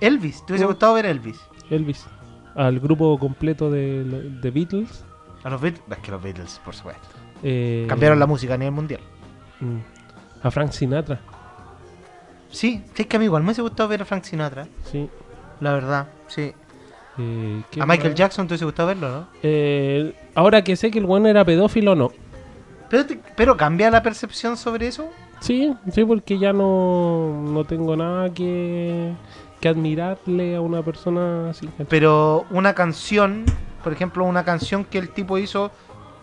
Elvis, 0.00 0.44
¿te 0.46 0.52
hubiese 0.52 0.64
Oh. 0.64 0.68
gustado 0.68 0.94
ver 0.94 1.06
Elvis? 1.06 1.38
Elvis. 1.70 2.06
Al 2.54 2.78
grupo 2.80 3.18
completo 3.18 3.70
de, 3.70 4.04
de 4.04 4.50
Beatles. 4.50 5.04
A 5.44 5.50
los 5.50 5.60
Beatles. 5.60 5.82
Es 5.90 5.98
que 5.98 6.10
los 6.10 6.22
Beatles, 6.22 6.60
por 6.64 6.74
supuesto. 6.74 7.06
eh, 7.42 7.86
Cambiaron 7.88 8.18
la 8.18 8.26
música 8.26 8.54
a 8.54 8.56
nivel 8.58 8.72
mundial. 8.74 9.00
mm, 9.60 9.78
A 10.42 10.50
Frank 10.50 10.72
Sinatra. 10.72 11.20
Sí, 12.50 12.82
es 12.96 13.06
que 13.06 13.16
a 13.16 13.18
mí 13.18 13.24
igual 13.26 13.42
me 13.42 13.48
hubiese 13.48 13.62
gustado 13.62 13.88
ver 13.88 14.02
a 14.02 14.04
Frank 14.04 14.24
Sinatra. 14.24 14.66
Sí. 14.90 15.08
La 15.60 15.72
verdad, 15.72 16.06
sí. 16.28 16.52
Eh, 17.18 17.62
¿qué 17.70 17.80
A 17.80 17.86
Michael 17.86 18.10
más? 18.10 18.18
Jackson 18.18 18.46
te 18.46 18.54
hubiese 18.54 18.64
gustado 18.64 18.88
verlo, 18.88 19.08
¿no? 19.10 19.26
Eh, 19.42 20.14
ahora 20.34 20.62
que 20.62 20.76
sé 20.76 20.90
que 20.90 20.98
el 20.98 21.06
bueno 21.06 21.28
era 21.28 21.44
pedófilo, 21.44 21.94
no. 21.94 22.10
Pero, 22.90 23.06
te- 23.06 23.20
pero 23.36 23.56
cambia 23.56 23.90
la 23.90 24.02
percepción 24.02 24.56
sobre 24.56 24.86
eso. 24.88 25.08
Sí, 25.40 25.74
sí, 25.92 26.04
porque 26.04 26.38
ya 26.38 26.52
no, 26.52 27.42
no 27.44 27.64
tengo 27.64 27.96
nada 27.96 28.30
que, 28.32 29.12
que 29.60 29.68
admirarle 29.68 30.56
a 30.56 30.60
una 30.60 30.82
persona 30.82 31.50
así. 31.50 31.68
Pero 31.88 32.46
una 32.50 32.74
canción, 32.74 33.44
por 33.84 33.92
ejemplo, 33.92 34.24
una 34.24 34.44
canción 34.44 34.84
que 34.84 34.98
el 34.98 35.10
tipo 35.10 35.38
hizo, 35.38 35.70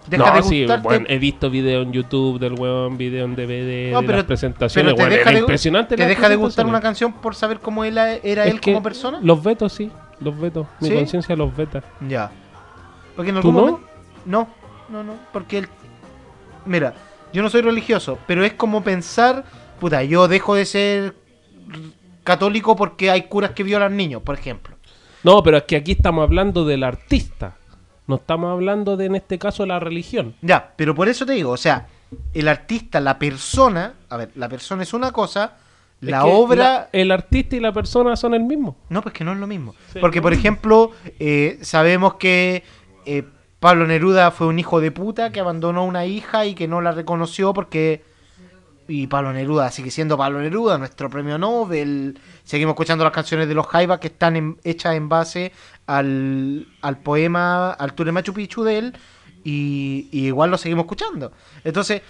deja 0.07 0.29
no, 0.31 0.35
de 0.35 0.43
sí, 0.43 0.61
gustarte. 0.63 0.83
bueno, 0.83 1.05
he 1.07 1.17
visto 1.19 1.49
videos 1.49 1.85
en 1.85 1.93
YouTube 1.93 2.39
del 2.39 2.53
weón, 2.53 2.97
video 2.97 3.23
en 3.25 3.35
DVD, 3.35 3.91
No, 3.93 4.01
de 4.01 4.07
pero- 4.07 4.17
las 4.17 4.25
presentaciones. 4.25 4.93
pero 4.93 4.95
te 4.95 5.01
weón, 5.03 5.09
deja 5.11 5.21
era 5.29 5.31
de, 5.31 5.39
impresionante. 5.39 5.95
te 5.95 6.05
deja 6.05 6.27
de 6.27 6.35
gustar 6.35 6.65
una 6.65 6.81
canción 6.81 7.13
por 7.13 7.35
saber 7.35 7.59
cómo 7.59 7.83
él 7.85 7.97
era 7.97 8.45
Es 8.45 8.53
él 8.53 8.59
como 8.59 8.83
persona. 8.83 9.19
Los 9.21 9.41
vetos, 9.43 9.71
sí, 9.71 9.89
los 10.19 10.37
vetos. 10.39 10.67
Mi 10.81 10.89
¿Sí? 10.89 10.95
conciencia 10.95 11.35
los 11.35 11.55
veta. 11.55 11.83
Ya. 12.09 12.31
Porque 13.15 13.29
en 13.29 13.35
¿Tú 13.41 13.47
algún 13.49 13.55
no? 13.55 13.61
momento. 13.61 13.87
No, 14.25 14.47
no, 14.89 15.03
no. 15.03 15.13
Porque 15.31 15.59
él. 15.59 15.67
Mira, 16.65 16.93
yo 17.33 17.41
no 17.43 17.49
soy 17.49 17.61
religioso, 17.61 18.17
pero 18.27 18.43
es 18.43 18.53
como 18.53 18.83
pensar. 18.83 19.43
Puta, 19.79 20.03
yo 20.03 20.27
dejo 20.27 20.55
de 20.55 20.65
ser 20.65 21.15
católico 22.23 22.75
porque 22.75 23.09
hay 23.11 23.23
curas 23.23 23.51
que 23.51 23.63
violan 23.63 23.97
niños, 23.97 24.21
por 24.21 24.35
ejemplo. 24.37 24.70
No, 25.23 25.43
pero 25.43 25.57
es 25.57 25.63
que 25.63 25.75
aquí 25.75 25.93
estamos 25.93 26.23
hablando 26.23 26.65
del 26.65 26.83
artista. 26.83 27.55
No 28.07 28.15
estamos 28.15 28.51
hablando 28.51 28.97
de, 28.97 29.05
en 29.05 29.15
este 29.15 29.37
caso, 29.39 29.65
la 29.65 29.79
religión. 29.79 30.35
Ya, 30.41 30.73
pero 30.75 30.93
por 30.95 31.07
eso 31.07 31.25
te 31.25 31.33
digo, 31.33 31.51
o 31.51 31.57
sea, 31.57 31.87
el 32.33 32.47
artista, 32.47 32.99
la 32.99 33.17
persona. 33.19 33.93
A 34.09 34.17
ver, 34.17 34.31
la 34.35 34.49
persona 34.49 34.83
es 34.83 34.93
una 34.93 35.11
cosa. 35.11 35.53
Es 36.01 36.09
La 36.09 36.23
que 36.23 36.29
obra. 36.31 36.55
la- 36.63 36.89
el 36.91 37.11
artista 37.11 37.55
y 37.55 37.59
la 37.59 37.71
persona 37.71 38.15
son 38.15 38.33
el 38.33 38.43
mismo. 38.43 38.75
No, 38.89 39.01
pues 39.01 39.13
que 39.13 39.23
no 39.23 39.31
es 39.33 39.37
lo 39.37 39.47
mismo. 39.47 39.75
Sí. 39.93 39.99
Porque, 39.99 40.21
por 40.21 40.33
ejemplo, 40.33 40.91
eh, 41.19 41.59
sabemos 41.61 42.15
que 42.15 42.63
eh, 43.05 43.23
Pablo 43.59 43.85
Neruda 43.85 44.31
fue 44.31 44.47
un 44.47 44.57
hijo 44.57 44.81
de 44.81 44.91
puta 44.91 45.31
que 45.31 45.39
abandonó 45.39 45.81
a 45.81 45.83
una 45.83 46.05
hija 46.05 46.45
y 46.47 46.55
que 46.55 46.67
no 46.67 46.81
la 46.81 46.91
reconoció 46.91 47.53
porque... 47.53 48.03
Y 48.87 49.07
Pablo 49.07 49.31
Neruda 49.31 49.71
sigue 49.71 49.91
siendo 49.91 50.17
Pablo 50.17 50.39
Neruda, 50.39 50.77
nuestro 50.77 51.09
premio 51.09 51.37
Nobel. 51.37 52.19
Seguimos 52.43 52.73
escuchando 52.73 53.03
las 53.03 53.13
canciones 53.13 53.47
de 53.47 53.53
los 53.53 53.67
Jaivas 53.67 53.99
que 53.99 54.07
están 54.07 54.57
hechas 54.63 54.95
en 54.95 55.07
base 55.07 55.53
al, 55.85 56.67
al 56.81 56.97
poema 56.99 57.71
al 57.71 57.93
Tour 57.93 58.07
de 58.07 58.11
Machu 58.11 58.33
Picchu 58.33 58.63
de 58.63 58.77
él. 58.77 58.93
Y, 59.43 60.07
y 60.11 60.27
igual 60.27 60.51
lo 60.51 60.57
seguimos 60.57 60.83
escuchando. 60.83 61.31
Entonces, 61.63 62.01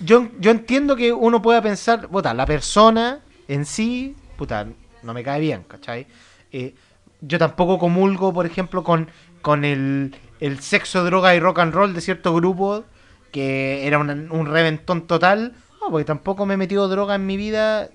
yo, 0.00 0.28
yo 0.38 0.50
entiendo 0.50 0.96
que 0.96 1.12
uno 1.12 1.40
pueda 1.40 1.62
pensar, 1.62 2.08
puta, 2.08 2.34
la 2.34 2.46
persona 2.46 3.20
en 3.46 3.64
sí, 3.64 4.16
puta, 4.36 4.66
no 5.02 5.14
me 5.14 5.22
cae 5.22 5.40
bien, 5.40 5.62
¿cachai? 5.68 6.06
Eh, 6.52 6.74
yo 7.20 7.38
tampoco 7.38 7.78
comulgo, 7.78 8.32
por 8.32 8.44
ejemplo, 8.44 8.82
con, 8.84 9.08
con 9.40 9.64
el, 9.64 10.14
el 10.40 10.60
sexo, 10.60 11.04
droga 11.04 11.34
y 11.34 11.40
rock 11.40 11.60
and 11.60 11.72
roll 11.74 11.94
de 11.94 12.00
cierto 12.00 12.34
grupo 12.34 12.84
que 13.32 13.86
era 13.86 13.98
una- 13.98 14.14
un 14.30 14.46
reventón 14.46 15.06
total. 15.06 15.54
No, 15.88 15.92
porque 15.92 16.04
tampoco 16.04 16.44
me 16.46 16.54
he 16.54 16.56
metido 16.56 16.86
droga 16.88 17.14
en 17.14 17.24
mi 17.26 17.36
vida. 17.36 17.88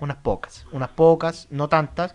Unas 0.00 0.16
pocas, 0.18 0.66
unas 0.72 0.88
pocas, 0.90 1.46
no 1.50 1.68
tantas. 1.68 2.14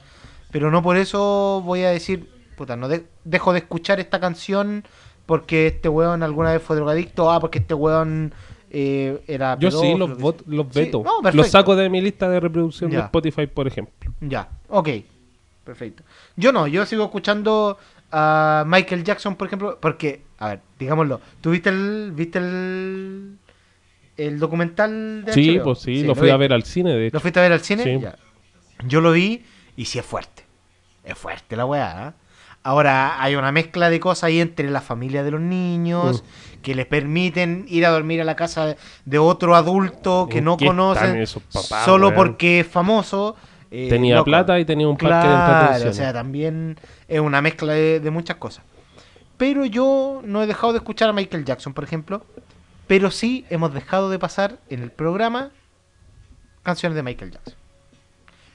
Pero 0.51 0.69
no 0.71 0.81
por 0.83 0.97
eso 0.97 1.61
voy 1.65 1.83
a 1.83 1.89
decir, 1.91 2.29
puta, 2.57 2.75
no 2.75 2.87
de- 2.87 3.05
dejo 3.23 3.53
de 3.53 3.59
escuchar 3.59 3.99
esta 3.99 4.19
canción 4.19 4.83
porque 5.25 5.67
este 5.67 5.87
weón 5.89 6.23
alguna 6.23 6.51
vez 6.51 6.61
fue 6.61 6.75
drogadicto. 6.75 7.31
Ah, 7.31 7.39
porque 7.39 7.59
este 7.59 7.73
weón 7.73 8.33
eh, 8.69 9.23
era. 9.27 9.57
Yo 9.59 9.69
sí, 9.71 9.95
los, 9.95 10.11
vot- 10.17 10.43
los 10.45 10.67
Sí, 10.73 10.79
veto. 10.81 11.03
no, 11.03 11.29
los 11.31 11.47
saco 11.49 11.75
de 11.75 11.89
mi 11.89 12.01
lista 12.01 12.27
de 12.29 12.39
reproducción 12.39 12.89
de. 12.91 12.99
Spotify, 12.99 13.47
por 13.47 13.67
ejemplo. 13.67 14.11
Ya, 14.21 14.49
ok. 14.69 14.89
Perfecto. 15.63 16.03
Yo 16.35 16.51
no, 16.51 16.67
yo 16.67 16.85
sigo 16.85 17.03
escuchando 17.05 17.77
a 18.11 18.63
Michael 18.67 19.03
Jackson, 19.03 19.35
por 19.35 19.47
ejemplo, 19.47 19.77
porque, 19.79 20.23
a 20.39 20.49
ver, 20.49 20.61
digámoslo, 20.79 21.21
¿tú 21.39 21.51
viste 21.51 21.69
el, 21.69 22.11
viste 22.13 22.39
el, 22.39 23.37
el 24.27 24.39
documental 24.39 25.23
de 25.25 25.33
Sí, 25.33 25.57
HBO? 25.57 25.63
pues 25.63 25.79
sí, 25.79 26.03
lo 26.03 26.15
fui 26.15 26.29
a 26.29 26.37
ver 26.37 26.53
al 26.53 26.63
cine, 26.63 26.91
de 26.95 27.07
hecho. 27.07 27.15
¿Lo 27.15 27.19
fuiste 27.19 27.39
a 27.39 27.43
ver 27.43 27.53
al 27.53 27.61
cine? 27.61 27.83
Sí. 27.83 27.99
Ya. 27.99 28.15
Yo 28.87 29.01
lo 29.01 29.11
vi 29.11 29.43
y 29.75 29.85
sí 29.85 29.99
es 29.99 30.05
fuerte. 30.05 30.43
Es 31.03 31.17
fuerte 31.17 31.55
la 31.55 31.65
weá. 31.65 32.09
¿eh? 32.09 32.21
Ahora 32.63 33.21
hay 33.21 33.35
una 33.35 33.51
mezcla 33.51 33.89
de 33.89 33.99
cosas 33.99 34.25
ahí 34.25 34.39
entre 34.39 34.69
la 34.69 34.81
familia 34.81 35.23
de 35.23 35.31
los 35.31 35.41
niños 35.41 36.23
Mm. 36.23 36.61
que 36.61 36.75
les 36.75 36.85
permiten 36.85 37.65
ir 37.67 37.85
a 37.85 37.89
dormir 37.89 38.21
a 38.21 38.23
la 38.23 38.35
casa 38.35 38.75
de 39.05 39.17
otro 39.17 39.55
adulto 39.55 40.27
que 40.29 40.37
¿En 40.39 40.45
no 40.45 40.57
conocen 40.57 41.15
esos 41.17 41.41
papás, 41.43 41.85
solo 41.85 42.13
porque 42.13 42.59
es 42.59 42.67
famoso. 42.67 43.35
eh, 43.71 43.87
Tenía 43.89 44.15
loco. 44.17 44.25
plata 44.25 44.59
y 44.59 44.65
tenía 44.65 44.87
un 44.87 44.95
parque 44.97 45.27
de 45.27 45.33
Claro, 45.33 45.51
entretención. 45.61 45.89
O 45.89 45.93
sea, 45.93 46.13
también 46.13 46.77
es 47.07 47.19
una 47.19 47.41
mezcla 47.41 47.73
de, 47.73 47.99
de 47.99 48.11
muchas 48.11 48.35
cosas. 48.37 48.63
Pero 49.37 49.65
yo 49.65 50.21
no 50.23 50.43
he 50.43 50.45
dejado 50.47 50.73
de 50.73 50.77
escuchar 50.79 51.09
a 51.09 51.13
Michael 51.13 51.45
Jackson, 51.45 51.73
por 51.73 51.83
ejemplo. 51.83 52.23
Pero 52.91 53.09
sí 53.09 53.45
hemos 53.49 53.73
dejado 53.73 54.09
de 54.09 54.19
pasar 54.19 54.59
en 54.69 54.83
el 54.83 54.91
programa 54.91 55.51
canciones 56.61 56.93
de 56.97 57.03
Michael 57.03 57.31
Jackson. 57.31 57.53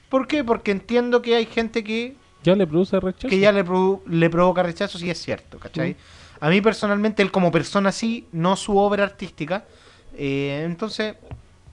¿Por 0.09 0.27
qué? 0.27 0.43
Porque 0.43 0.69
entiendo 0.69 1.23
que 1.23 1.33
hay 1.35 1.47
gente 1.47 1.83
que, 1.83 2.15
¿Ya 2.43 2.53
le 2.53 2.67
produce 2.67 2.99
rechazo? 2.99 3.29
que 3.29 3.39
ya 3.39 3.51
le, 3.51 3.65
provo- 3.65 4.03
le 4.05 4.29
provoca 4.29 4.61
rechazo, 4.61 4.99
sí 4.99 5.09
es 5.09 5.19
cierto, 5.19 5.57
¿cachai? 5.57 5.95
A 6.39 6.49
mí 6.51 6.61
personalmente, 6.61 7.23
él 7.23 7.31
como 7.31 7.51
persona 7.51 7.91
sí, 7.91 8.27
no 8.31 8.55
su 8.55 8.77
obra 8.77 9.05
artística. 9.05 9.65
eh, 10.15 10.61
entonces, 10.67 11.15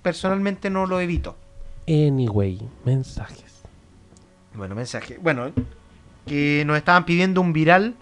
personalmente 0.01 0.71
no 0.71 0.87
lo 0.87 1.01
evito. 1.01 1.37
Anyway, 1.87 2.59
mensajes. 2.87 3.61
Bueno, 4.55 4.75
mensaje. 4.75 5.19
Bueno, 5.21 5.53
que 6.27 6.63
nos 6.67 6.79
estaban 6.79 7.05
pidiendo 7.05 7.43
un 7.43 7.53
viral. 7.53 7.95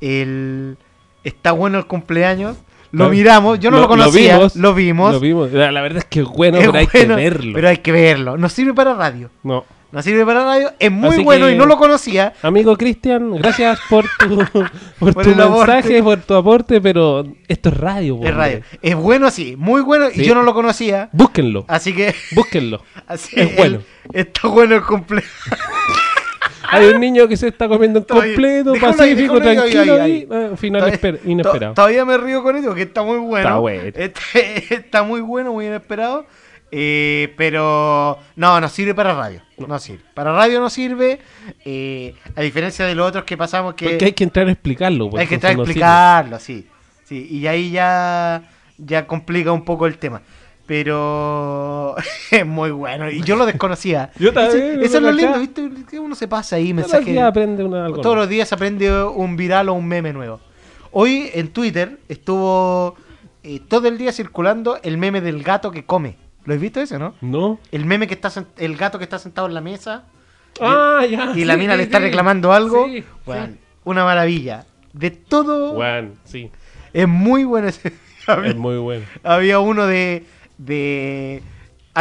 El 0.00 0.78
está 1.22 1.52
bueno 1.52 1.76
el 1.76 1.86
cumpleaños. 1.86 2.56
Lo 2.92 3.08
miramos, 3.08 3.60
yo 3.60 3.70
no 3.70 3.78
lo, 3.80 3.86
conocía, 3.88 4.38
lo 4.54 4.74
vimos. 4.74 5.12
Lo 5.12 5.20
vimos. 5.20 5.52
La 5.52 5.70
la 5.70 5.80
verdad 5.80 5.98
es 5.98 6.04
que 6.06 6.20
es 6.20 6.26
bueno, 6.26 6.58
Es 6.58 6.66
pero 6.66 6.78
hay 6.78 6.88
bueno, 6.92 7.16
que 7.16 7.22
verlo. 7.22 7.52
Pero 7.54 7.68
hay 7.68 7.76
que 7.78 7.92
verlo. 7.92 8.36
No 8.36 8.48
sirve 8.48 8.74
para 8.74 8.94
radio. 8.94 9.30
No. 9.42 9.64
No 9.92 10.02
sirve 10.02 10.24
para 10.24 10.44
radio. 10.44 10.72
Es 10.78 10.90
muy 10.92 11.10
Así 11.10 11.22
bueno 11.24 11.46
que- 11.46 11.52
y 11.52 11.56
no 11.56 11.66
lo 11.66 11.76
conocía. 11.76 12.32
Amigo 12.42 12.76
Cristian, 12.76 13.32
gracias 13.36 13.80
por 13.88 14.04
tu, 14.18 14.36
por 14.98 15.14
Por 15.14 15.24
tu 15.24 15.30
mensaje, 15.30 15.98
aporte. 15.98 16.02
por 16.02 16.18
tu 16.20 16.34
aporte, 16.34 16.80
pero 16.80 17.24
esto 17.48 17.68
es 17.70 17.76
radio. 17.76 18.20
Es 18.22 18.34
radio. 18.34 18.56
hombre. 18.58 18.78
Es 18.82 18.94
bueno 18.96 19.26
así, 19.26 19.56
muy 19.56 19.80
bueno. 19.82 20.08
Sí. 20.10 20.22
Y 20.22 20.24
yo 20.24 20.34
no 20.36 20.42
lo 20.42 20.54
conocía. 20.54 21.08
Búsquenlo. 21.12 21.64
Así 21.68 21.92
que. 21.92 22.14
Búsquenlo. 22.32 22.82
Así 23.08 23.34
Es 23.38 23.56
bueno. 23.56 23.80
está 24.12 24.46
bueno 24.48 24.76
el 24.76 24.82
cumpleaños. 24.82 25.30
Hay 26.68 26.86
un 26.86 27.00
niño 27.00 27.26
que 27.28 27.36
se 27.36 27.48
está 27.48 27.68
comiendo 27.68 28.00
un 28.00 28.04
completo, 28.04 28.72
déjalo 28.72 28.96
pacífico, 28.96 29.34
ahí, 29.34 29.40
tranquilo 29.40 30.02
ahí, 30.02 30.26
y 30.30 30.34
eh, 30.34 30.50
final 30.56 30.82
esper- 30.92 31.20
inesperado. 31.24 31.74
Todavía 31.74 32.04
me 32.04 32.16
río 32.18 32.42
con 32.42 32.56
eso, 32.56 32.74
que 32.74 32.82
está 32.82 33.02
muy 33.02 33.18
bueno. 33.18 33.48
Está 33.48 33.58
bueno. 33.58 33.82
Este- 33.94 34.74
está 34.74 35.02
muy 35.02 35.20
bueno, 35.20 35.52
muy 35.52 35.66
inesperado. 35.66 36.26
Eh, 36.72 37.34
pero 37.36 38.16
no, 38.36 38.60
no 38.60 38.68
sirve 38.68 38.94
para 38.94 39.12
radio. 39.14 39.42
No, 39.58 39.78
sirve. 39.80 40.02
Para 40.14 40.32
radio 40.32 40.60
no 40.60 40.70
sirve. 40.70 41.18
eh, 41.64 42.14
a 42.36 42.42
diferencia 42.42 42.86
de 42.86 42.94
los 42.94 43.08
otros 43.08 43.24
que 43.24 43.36
pasamos 43.36 43.74
que. 43.74 43.88
Porque 43.88 44.04
hay 44.04 44.12
que 44.12 44.24
entrar 44.24 44.46
a 44.46 44.52
explicarlo. 44.52 45.10
pues, 45.10 45.20
hay 45.22 45.26
que 45.26 45.34
entrar 45.34 45.52
a 45.52 45.56
no 45.56 45.62
explicarlo, 45.64 46.38
sí. 46.38 46.66
sí. 47.04 47.26
Y 47.28 47.46
ahí 47.48 47.72
ya, 47.72 48.42
ya 48.78 49.06
complica 49.06 49.50
un 49.50 49.64
poco 49.64 49.86
el 49.86 49.98
tema. 49.98 50.22
Pero 50.70 51.96
es 52.30 52.46
muy 52.46 52.70
bueno. 52.70 53.10
Y 53.10 53.22
yo 53.22 53.34
lo 53.34 53.44
desconocía. 53.44 54.12
Yo 54.20 54.32
también, 54.32 54.80
Eso 54.80 54.98
es 54.98 55.02
lo 55.02 55.10
lindo, 55.10 55.40
¿viste? 55.40 55.68
Que 55.90 55.98
uno 55.98 56.14
se 56.14 56.28
pasa 56.28 56.54
ahí 56.54 56.68
Todos 56.72 56.82
los 56.82 56.92
mensajes. 56.92 57.12
días 57.12 57.26
aprende 57.26 57.64
una- 57.64 57.86
algo 57.86 58.00
Todos 58.00 58.14
los 58.16 58.28
días 58.28 58.52
aprende 58.52 59.02
un 59.02 59.34
viral 59.36 59.68
o 59.68 59.72
un 59.72 59.88
meme 59.88 60.12
nuevo. 60.12 60.38
Hoy 60.92 61.28
en 61.34 61.48
Twitter 61.48 61.98
estuvo 62.08 62.94
eh, 63.42 63.58
todo 63.66 63.88
el 63.88 63.98
día 63.98 64.12
circulando 64.12 64.78
el 64.84 64.96
meme 64.96 65.20
del 65.20 65.42
gato 65.42 65.72
que 65.72 65.84
come. 65.84 66.14
¿Lo 66.44 66.54
has 66.54 66.60
visto 66.60 66.80
ese, 66.80 67.00
no? 67.00 67.14
No. 67.20 67.58
El 67.72 67.84
meme 67.84 68.06
que 68.06 68.14
está 68.14 68.30
el 68.58 68.76
gato 68.76 68.98
que 68.98 69.04
está 69.04 69.18
sentado 69.18 69.48
en 69.48 69.54
la 69.54 69.60
mesa. 69.60 70.04
Ah, 70.60 71.04
ya. 71.04 71.32
Y 71.34 71.46
la 71.46 71.54
sí, 71.54 71.60
mina 71.60 71.74
le 71.74 71.82
está 71.82 71.98
reclamando 71.98 72.52
algo. 72.52 72.86
Sí, 72.86 73.02
sí. 73.26 73.58
Una 73.82 74.04
maravilla. 74.04 74.66
De 74.92 75.10
todo. 75.10 75.74
Bueno, 75.74 76.10
sí. 76.22 76.48
Es 76.92 77.08
muy 77.08 77.42
bueno 77.42 77.66
ese. 77.66 77.92
Es 78.44 78.54
muy 78.54 78.76
bueno. 78.76 79.04
Había 79.24 79.58
uno 79.58 79.88
de, 79.88 80.24
de 80.64 81.42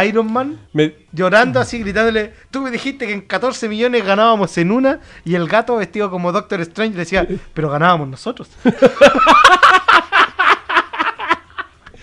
Iron 0.06 0.31
Man 0.31 0.60
Me- 0.73 0.94
llorando 1.11 1.60
así, 1.60 1.80
gritándole, 1.80 2.34
tú 2.52 2.61
me 2.61 2.72
dijiste 2.72 3.07
que 3.07 3.14
en 3.14 3.22
14 3.22 3.68
millones 3.69 4.06
ganábamos 4.06 4.57
en 4.57 4.72
una 4.72 4.99
y 5.26 5.36
el 5.36 5.48
gato 5.48 5.77
vestido 5.77 6.10
como 6.11 6.31
Doctor 6.31 6.61
Strange 6.61 6.94
le 6.94 6.99
decía, 6.99 7.27
pero 7.53 7.69
ganábamos 7.69 8.07
nosotros. 8.10 8.49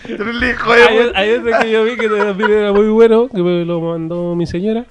Terrible 0.05 0.51
hijo 0.51 0.71
de 0.73 1.11
Hay, 1.15 1.29
ese 1.31 1.51
que 1.61 1.71
yo 1.71 1.83
vi 1.83 1.97
que 1.97 2.07
también 2.07 2.51
era 2.51 2.71
muy 2.71 2.87
bueno, 2.87 3.27
que 3.27 3.41
me 3.41 3.65
lo 3.65 3.81
mandó 3.81 4.35
mi 4.35 4.45
señora. 4.47 4.85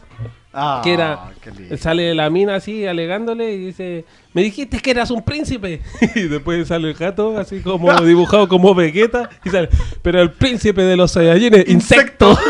Ah, 0.58 0.80
que 0.82 0.94
era, 0.94 1.32
sale 1.76 2.14
la 2.14 2.30
mina 2.30 2.54
así 2.54 2.86
alegándole 2.86 3.52
y 3.52 3.58
dice, 3.58 4.06
me 4.32 4.42
dijiste 4.42 4.80
que 4.80 4.90
eras 4.90 5.10
un 5.10 5.22
príncipe. 5.22 5.82
y 6.14 6.22
después 6.22 6.66
sale 6.66 6.88
el 6.88 6.94
gato 6.94 7.36
así 7.36 7.60
como 7.60 7.92
dibujado 8.00 8.48
como 8.48 8.74
Vegeta 8.74 9.28
y 9.44 9.50
sale, 9.50 9.68
pero 10.00 10.22
el 10.22 10.32
príncipe 10.32 10.80
de 10.80 10.96
los 10.96 11.12
Saiyajines, 11.12 11.68
insecto. 11.68 12.38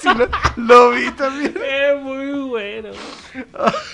Sí, 0.00 0.08
lo, 0.16 0.28
lo 0.56 0.90
vi 0.90 1.10
también. 1.10 1.52
es 1.56 2.00
muy 2.00 2.48
bueno. 2.48 2.90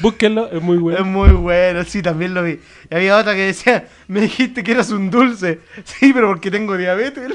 Búsquenlo, 0.01 0.51
es 0.51 0.61
muy 0.61 0.77
bueno. 0.77 0.99
Es 0.99 1.07
muy 1.07 1.31
bueno, 1.31 1.83
sí, 1.85 2.03
también 2.03 2.35
lo 2.35 2.43
vi. 2.43 2.61
Y 2.91 2.95
había 2.95 3.17
otra 3.17 3.33
que 3.35 3.47
decía, 3.47 3.89
me 4.09 4.21
dijiste 4.21 4.63
que 4.63 4.73
eras 4.73 4.91
un 4.91 5.11
dulce. 5.11 5.61
Sí, 5.85 6.13
pero 6.13 6.29
porque 6.29 6.51
tengo 6.51 6.77
diabetes. 6.77 7.27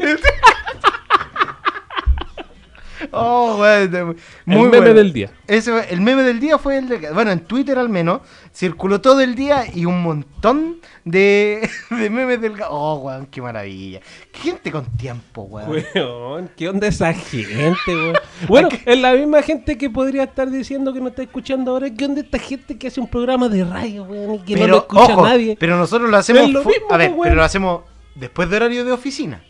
oh, 3.14 3.57
bueno, 3.57 4.15
muy 4.45 4.64
meme 4.64 4.77
bueno. 4.77 4.94
del 4.94 5.14
día. 5.14 5.31
Ese 5.48 5.72
el 5.90 6.02
meme 6.02 6.23
del 6.23 6.40
día 6.40 6.57
fue 6.57 6.77
el 6.77 6.88
de... 6.88 7.11
Bueno, 7.11 7.31
en 7.31 7.40
Twitter 7.41 7.77
al 7.77 7.90
menos, 7.90 8.22
circuló 8.53 9.02
todo 9.02 9.22
el 9.22 9.36
día 9.36 9.65
y 9.73 9.86
un 9.86 10.02
montón 10.02 10.77
de, 11.06 11.69
de 11.90 12.10
memes 12.10 12.41
del 12.41 12.53
gato. 12.53 12.72
Oh, 12.72 12.95
weón, 12.99 13.26
qué 13.27 13.41
maravilla. 13.41 13.99
Qué 14.31 14.40
gente 14.40 14.72
con 14.72 14.86
tiempo, 14.98 15.44
weón. 15.44 15.84
Weón, 15.95 16.52
¿qué 16.56 16.69
onda 16.69 16.88
esa 16.88 17.14
gente, 17.14 17.76
weón? 17.88 18.15
Bueno, 18.48 18.69
es 18.86 18.99
la 18.99 19.14
misma 19.14 19.41
gente 19.41 19.77
que 19.77 19.90
podría 19.90 20.23
estar 20.23 20.49
diciendo 20.49 20.94
que 20.94 21.02
no 21.02 21.10
está 21.10 21.23
escuchando 21.23 21.72
ahora. 21.72 21.90
¿Qué 21.94 22.06
onda 22.06 22.22
esta 22.22 22.40
gente 22.40 22.77
que 22.77 22.88
hace 22.88 22.99
un 22.99 23.07
programa 23.07 23.49
de 23.49 23.64
radio, 23.64 24.03
weón? 24.03 24.36
Y 24.36 24.40
que 24.40 24.56
no 24.56 24.68
lo 24.68 24.77
escucha 24.77 25.14
ojo, 25.14 25.23
nadie. 25.23 25.57
Pero 25.60 25.77
nosotros 25.77 26.10
lo 26.10 26.18
hacemos... 26.18 26.49
Lo 26.49 26.64
mismo, 26.64 26.88
a 26.90 26.98
ver, 26.98 27.11
pues, 27.14 27.27
pero 27.27 27.36
lo 27.36 27.44
hacemos 27.44 27.81
después 28.15 28.49
de 28.49 28.56
horario 28.56 28.86
de 28.86 28.91
oficina. 28.91 29.41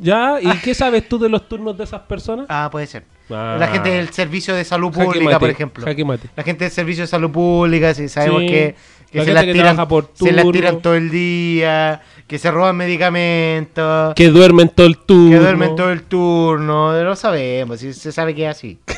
¿Ya? 0.00 0.38
¿Y 0.40 0.58
qué 0.58 0.74
sabes 0.74 1.08
tú 1.08 1.18
de 1.18 1.28
los 1.28 1.48
turnos 1.48 1.76
de 1.76 1.84
esas 1.84 2.00
personas? 2.02 2.46
Ah, 2.48 2.68
puede 2.70 2.86
ser. 2.86 3.04
Ah. 3.30 3.56
La 3.58 3.68
gente 3.68 3.90
del 3.90 4.08
servicio 4.10 4.54
de 4.54 4.64
salud 4.64 4.90
Jaque 4.92 5.04
pública, 5.04 5.24
mate, 5.24 5.38
por 5.38 5.50
ejemplo. 5.50 5.84
jaque 5.84 6.04
mate. 6.04 6.28
La 6.36 6.42
gente 6.42 6.64
del 6.64 6.72
servicio 6.72 7.04
de 7.04 7.06
salud 7.08 7.30
pública, 7.30 7.94
si 7.94 8.08
sabemos 8.08 8.40
Sí. 8.42 8.46
que, 8.48 8.74
que 9.12 9.18
La 9.18 9.24
se, 9.24 9.32
las 9.32 9.44
que 9.44 9.52
tiran, 9.52 9.88
por 9.88 10.10
se 10.14 10.32
las 10.32 10.44
turno. 10.44 10.52
tiran 10.52 10.80
todo 10.82 10.94
el 10.94 11.10
día, 11.10 12.02
que 12.26 12.38
se 12.38 12.50
roban 12.50 12.76
medicamentos, 12.76 14.14
Que 14.14 14.28
duermen 14.28 14.68
todo 14.68 14.86
el 14.86 14.98
turno. 14.98 15.30
que 15.30 15.38
duermen 15.38 15.76
todo 15.76 15.90
el 15.90 16.02
turno. 16.02 16.92
Lo 17.02 17.14
sabemos, 17.16 17.80
si 17.80 17.92
se 17.92 18.12
sabe 18.12 18.34
que 18.34 18.44
es 18.44 18.50
así. 18.56 18.78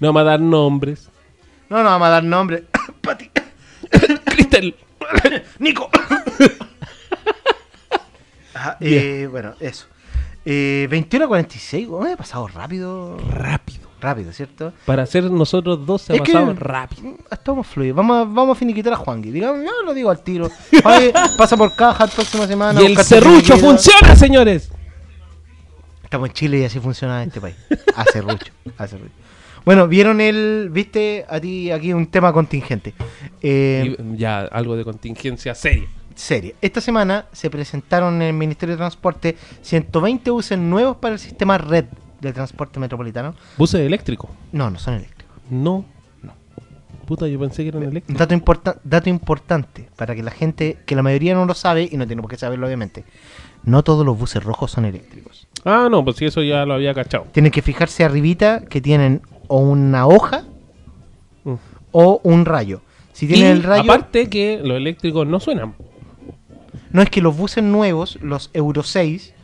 No 0.00 0.08
vamos 0.08 0.20
a 0.20 0.24
dar 0.24 0.40
nombres. 0.40 1.08
No, 1.68 1.78
no 1.78 1.84
vamos 1.84 2.06
a 2.06 2.10
dar 2.10 2.24
nombre. 2.24 2.64
Pati. 3.00 3.30
Cristel. 4.26 4.74
Nico. 5.58 5.88
Ajá, 8.54 8.76
eh, 8.80 9.28
bueno, 9.30 9.54
eso. 9.60 9.86
Eh, 10.44 10.88
21 10.90 11.24
a 11.24 11.28
46, 11.28 11.88
weón, 11.88 12.08
ha 12.08 12.16
pasado 12.16 12.48
rápido. 12.48 13.16
Rápido. 13.28 13.82
Rápido, 14.00 14.32
¿cierto? 14.32 14.72
Para 14.84 15.06
ser 15.06 15.30
nosotros 15.30 15.86
dos 15.86 16.02
se 16.02 16.16
ha 16.16 16.18
pasado 16.18 16.54
rápido. 16.54 17.14
Estamos 17.30 17.68
fluidos. 17.68 17.96
Vamos 17.96 18.16
a, 18.16 18.24
vamos 18.24 18.56
a 18.56 18.58
finiquitar 18.58 18.92
a 18.92 18.96
Juangui. 18.96 19.30
Digamos, 19.30 19.64
yo 19.64 19.70
lo 19.84 19.94
digo 19.94 20.10
al 20.10 20.24
tiro. 20.24 20.50
Pasa 21.38 21.56
por 21.56 21.72
caja 21.76 22.06
la 22.06 22.12
próxima 22.12 22.48
semana. 22.48 22.82
Y 22.82 22.86
el 22.86 22.96
serrucho 22.98 23.56
funciona, 23.56 24.16
señores. 24.16 24.72
Estamos 26.02 26.30
en 26.30 26.34
Chile 26.34 26.58
y 26.58 26.64
así 26.64 26.80
funciona 26.80 27.22
este 27.22 27.40
país. 27.40 27.54
A 27.94 28.04
serrucho. 28.04 28.52
A 28.76 28.88
serrucho. 28.88 29.14
Bueno, 29.64 29.86
vieron 29.86 30.20
el. 30.20 30.68
Viste 30.72 31.24
a 31.28 31.40
ti 31.40 31.70
aquí 31.70 31.92
un 31.92 32.08
tema 32.08 32.32
contingente. 32.32 32.94
Eh, 33.40 33.96
ya, 34.16 34.40
algo 34.40 34.74
de 34.74 34.82
contingencia 34.82 35.54
seria. 35.54 35.88
Seria. 36.14 36.52
Esta 36.60 36.80
semana 36.80 37.26
se 37.32 37.50
presentaron 37.50 38.16
en 38.16 38.22
el 38.22 38.32
Ministerio 38.34 38.74
de 38.74 38.78
Transporte 38.78 39.36
120 39.62 40.30
buses 40.30 40.58
nuevos 40.58 40.96
para 40.96 41.14
el 41.14 41.18
sistema 41.20 41.58
red 41.58 41.86
de 42.20 42.32
transporte 42.32 42.78
metropolitano. 42.80 43.34
¿Buses 43.58 43.80
eléctricos? 43.80 44.30
No, 44.52 44.70
no 44.70 44.78
son 44.78 44.94
eléctricos. 44.94 45.36
No. 45.50 45.84
Puta, 47.06 47.26
yo 47.26 47.38
pensé 47.40 47.62
que 47.64 47.68
eran 47.70 47.82
eléctricos. 47.82 48.18
Dato, 48.18 48.32
importa- 48.32 48.76
dato 48.84 49.10
importante 49.10 49.88
para 49.96 50.14
que 50.14 50.22
la 50.22 50.30
gente, 50.30 50.78
que 50.86 50.94
la 50.94 51.02
mayoría 51.02 51.34
no 51.34 51.44
lo 51.46 51.52
sabe 51.54 51.88
y 51.90 51.96
no 51.96 52.06
tiene 52.06 52.22
por 52.22 52.30
qué 52.30 52.36
saberlo 52.38 52.66
obviamente. 52.66 53.04
No 53.64 53.82
todos 53.82 54.06
los 54.06 54.16
buses 54.18 54.42
rojos 54.42 54.70
son 54.70 54.84
eléctricos. 54.84 55.48
Ah, 55.64 55.88
no, 55.90 56.04
pues 56.04 56.16
sí, 56.16 56.26
eso 56.26 56.42
ya 56.42 56.64
lo 56.64 56.74
había 56.74 56.94
cachado. 56.94 57.26
Tienen 57.32 57.50
que 57.52 57.60
fijarse 57.60 58.04
arribita 58.04 58.64
que 58.64 58.80
tienen 58.80 59.20
o 59.48 59.58
una 59.58 60.06
hoja 60.06 60.44
o 61.90 62.20
un 62.24 62.44
rayo. 62.44 62.80
Si 63.12 63.26
Y 63.26 63.28
tienen 63.30 63.52
el 63.52 63.62
rayo, 63.62 63.82
aparte 63.82 64.30
que 64.30 64.60
los 64.62 64.76
eléctricos 64.76 65.26
no 65.26 65.40
suenan. 65.40 65.74
No 66.92 67.02
es 67.02 67.10
que 67.10 67.20
los 67.20 67.36
buses 67.36 67.64
nuevos, 67.64 68.18
los 68.22 68.50
Euro 68.52 68.82
6, 68.82 69.34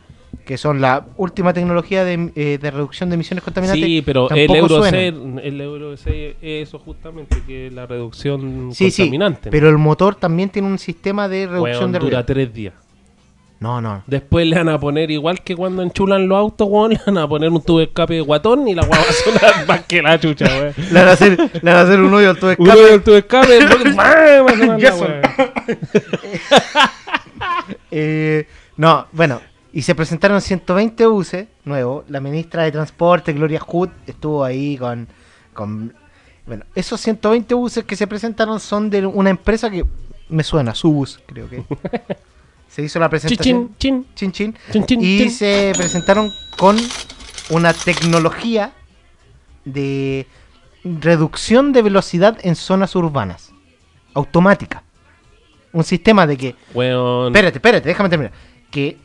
que 0.45 0.57
son 0.57 0.81
la 0.81 1.05
última 1.17 1.53
tecnología 1.53 2.03
de, 2.03 2.31
eh, 2.35 2.57
de 2.61 2.71
reducción 2.71 3.09
de 3.09 3.15
emisiones 3.15 3.43
contaminantes, 3.43 3.83
Sí, 3.85 4.01
pero 4.03 4.29
el 4.31 4.49
Euro, 4.55 4.77
suenan. 4.77 5.35
6, 5.35 5.45
el 5.45 5.61
Euro 5.61 5.97
6 5.97 6.35
es 6.41 6.67
eso 6.67 6.79
justamente, 6.79 7.41
que 7.45 7.67
es 7.67 7.73
la 7.73 7.85
reducción 7.85 8.69
Sí, 8.73 8.89
sí, 8.91 9.03
contaminante. 9.03 9.49
pero 9.51 9.69
el 9.69 9.77
motor 9.77 10.15
también 10.15 10.49
tiene 10.49 10.67
un 10.67 10.79
sistema 10.79 11.27
de 11.27 11.45
reducción 11.47 11.79
Weón, 11.79 11.91
de 11.91 11.99
dura 11.99 12.25
tres 12.25 12.53
días. 12.53 12.73
No, 13.59 13.81
no. 13.81 14.03
Después 14.07 14.47
le 14.47 14.55
van 14.55 14.69
a 14.69 14.79
poner, 14.79 15.11
igual 15.11 15.41
que 15.41 15.53
cuando 15.53 15.81
enchulan 15.83 16.29
los 16.29 16.37
autos, 16.37 16.65
weón, 16.69 16.91
le 16.93 16.99
van 17.05 17.17
a 17.17 17.27
poner 17.27 17.49
un 17.49 17.61
tubo 17.61 17.79
de 17.79 17.85
escape 17.85 18.13
de 18.13 18.21
guatón 18.21 18.67
y 18.69 18.73
la 18.73 18.83
weá 18.83 18.91
va 18.99 19.05
a 19.09 19.11
sonar 19.13 19.53
más 19.67 19.81
que 19.81 20.01
la 20.01 20.17
chucha, 20.19 20.45
weón. 20.45 20.73
Le 20.77 20.99
van 20.99 21.07
a 21.09 21.11
hacer, 21.11 21.37
le 21.37 21.59
van 21.71 21.75
a 21.75 21.81
hacer 21.81 21.99
un 21.99 22.13
hoyo 22.13 22.29
al 22.29 22.37
tubo 22.37 22.49
de 22.51 22.55
Un 22.57 22.67
escape. 22.69 22.79
hoyo 22.79 22.93
al 22.93 23.03
tubo 23.03 23.13
de 23.13 23.19
escape. 23.19 23.59
Eh, 27.91 28.47
no, 28.77 29.07
bueno, 29.11 29.41
y 29.73 29.81
se 29.83 29.93
presentaron 29.93 30.41
120 30.41 31.05
buses 31.05 31.47
nuevos. 31.65 32.05
La 32.09 32.19
ministra 32.19 32.63
de 32.63 32.71
Transporte, 32.71 33.33
Gloria 33.33 33.59
Hood, 33.59 33.89
estuvo 34.07 34.43
ahí 34.43 34.77
con, 34.77 35.07
con... 35.53 35.93
Bueno, 36.47 36.65
esos 36.73 36.99
120 37.01 37.53
buses 37.53 37.83
que 37.83 37.95
se 37.95 38.07
presentaron 38.07 38.59
son 38.59 38.89
de 38.89 39.05
una 39.05 39.29
empresa 39.29 39.69
que 39.69 39.85
me 40.29 40.43
suena, 40.43 40.73
Subus, 40.73 41.19
creo 41.25 41.49
que. 41.49 41.63
Se 42.69 42.83
hizo 42.83 42.99
la 42.99 43.09
presentación. 43.09 43.75
Chin, 43.79 44.05
chin, 44.13 44.31
chin. 44.31 44.55
Chin, 44.71 44.85
chin, 44.85 45.01
y 45.01 45.17
chin. 45.17 45.31
se 45.31 45.73
presentaron 45.75 46.31
con 46.55 46.77
una 47.49 47.73
tecnología 47.73 48.73
de 49.65 50.27
reducción 50.83 51.73
de 51.73 51.81
velocidad 51.81 52.37
en 52.43 52.55
zonas 52.55 52.95
urbanas. 52.95 53.51
Automática. 54.13 54.83
Un 55.73 55.83
sistema 55.83 56.25
de 56.27 56.37
que 56.37 56.55
Weón. 56.73 57.27
Espérate, 57.27 57.57
espérate, 57.57 57.87
déjame 57.89 58.09
terminar. 58.09 58.31
Que 58.71 58.97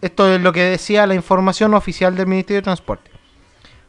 esto 0.00 0.32
es 0.34 0.40
lo 0.40 0.52
que 0.52 0.62
decía 0.62 1.06
la 1.06 1.14
información 1.14 1.74
oficial 1.74 2.16
del 2.16 2.26
Ministerio 2.26 2.58
de 2.60 2.64
Transporte. 2.64 3.10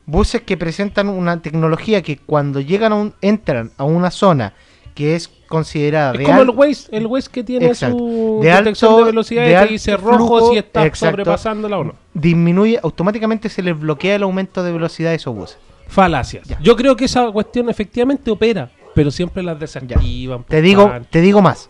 Buses 0.06 0.42
que 0.42 0.58
presentan 0.58 1.10
una 1.10 1.42
tecnología 1.42 2.02
que 2.02 2.18
cuando 2.18 2.60
llegan 2.60 2.92
a 2.92 2.96
un, 2.96 3.14
entran 3.22 3.72
a 3.78 3.84
una 3.84 4.12
zona 4.12 4.54
que 4.96 5.16
es 5.16 5.30
considerada 5.48 6.12
Es 6.14 6.18
de 6.20 6.24
como 6.26 6.42
al- 6.42 6.50
el 6.50 6.56
Waze, 6.56 6.90
el 6.92 7.06
Waze 7.08 7.30
que 7.32 7.44
tiene 7.44 7.68
Exacto. 7.68 7.98
su 7.98 8.40
De 8.42 8.50
detección 8.52 8.92
alto- 8.92 9.06
de 9.06 9.12
velocidad 9.12 9.44
de 9.46 9.52
y 9.52 9.56
te 9.68 9.72
dice 9.74 9.96
rojo 9.98 10.16
flujo, 10.18 10.52
si 10.52 10.58
está 10.58 10.94
sobrepasándola 10.94 11.78
o 11.78 11.84
no. 11.86 11.96
disminuye, 12.14 12.80
automáticamente 12.84 13.48
se 13.48 13.62
les 13.62 13.80
bloquea 13.80 14.16
el 14.16 14.24
aumento 14.24 14.64
de 14.64 14.72
velocidad 14.74 15.12
de 15.12 15.16
esos 15.16 15.34
buses. 15.34 15.58
Falacias. 15.88 16.48
Yo 16.62 16.76
creo 16.76 16.96
que 16.96 17.06
esa 17.06 17.32
cuestión 17.32 17.70
efectivamente 17.70 18.32
opera, 18.32 18.70
pero 18.96 19.12
siempre 19.12 19.44
las 19.44 19.60
desactivan. 19.60 20.44
Te 20.44 20.58
por 20.58 20.62
digo, 20.64 20.92
te 21.10 21.22
digo 21.22 21.42
más. 21.42 21.70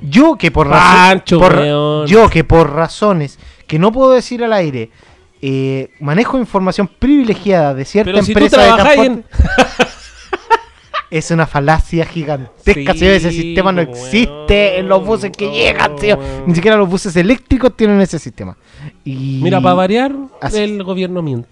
Yo 0.00 0.36
que 0.36 0.50
por, 0.50 0.68
Pancho, 0.68 1.38
por- 1.38 2.06
yo 2.06 2.28
que 2.30 2.44
por 2.44 2.72
razones 2.72 3.38
que 3.66 3.78
no 3.78 3.90
puedo 3.92 4.12
decir 4.12 4.42
al 4.44 4.52
aire, 4.52 4.90
eh, 5.40 5.90
manejo 6.00 6.38
información 6.38 6.88
privilegiada 6.88 7.74
de 7.74 7.84
cierta 7.84 8.12
Pero 8.12 8.24
si 8.24 8.32
tú 8.32 8.38
empresa 8.38 8.60
de 8.62 8.66
trabajáis 8.68 9.00
transporte. 9.00 9.84
es 11.10 11.30
una 11.30 11.46
falacia 11.46 12.04
gigantesca. 12.06 12.92
Sí, 12.94 13.06
ese 13.06 13.30
sistema 13.30 13.70
no 13.72 13.80
existe 13.80 14.78
en 14.78 14.88
los 14.88 15.04
buses 15.04 15.30
que 15.30 15.50
llegan, 15.50 15.96
tío. 15.96 16.18
Ni 16.46 16.54
siquiera 16.54 16.76
los 16.76 16.88
buses 16.88 17.14
eléctricos 17.16 17.76
tienen 17.76 18.00
ese 18.00 18.18
sistema. 18.18 18.56
Y 19.04 19.40
Mira, 19.42 19.60
para 19.60 19.74
variar, 19.74 20.12
Así 20.40 20.58
el 20.58 20.82
gobierno 20.82 21.22
miente. 21.22 21.48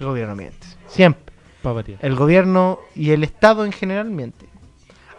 el 0.00 0.06
gobierno 0.06 0.34
miente. 0.34 0.66
Siempre. 0.88 1.32
Para 1.62 1.74
variar. 1.76 1.98
El 2.02 2.16
gobierno 2.16 2.78
y 2.96 3.10
el 3.10 3.22
Estado 3.22 3.64
en 3.64 3.72
general 3.72 4.10
miente. 4.10 4.46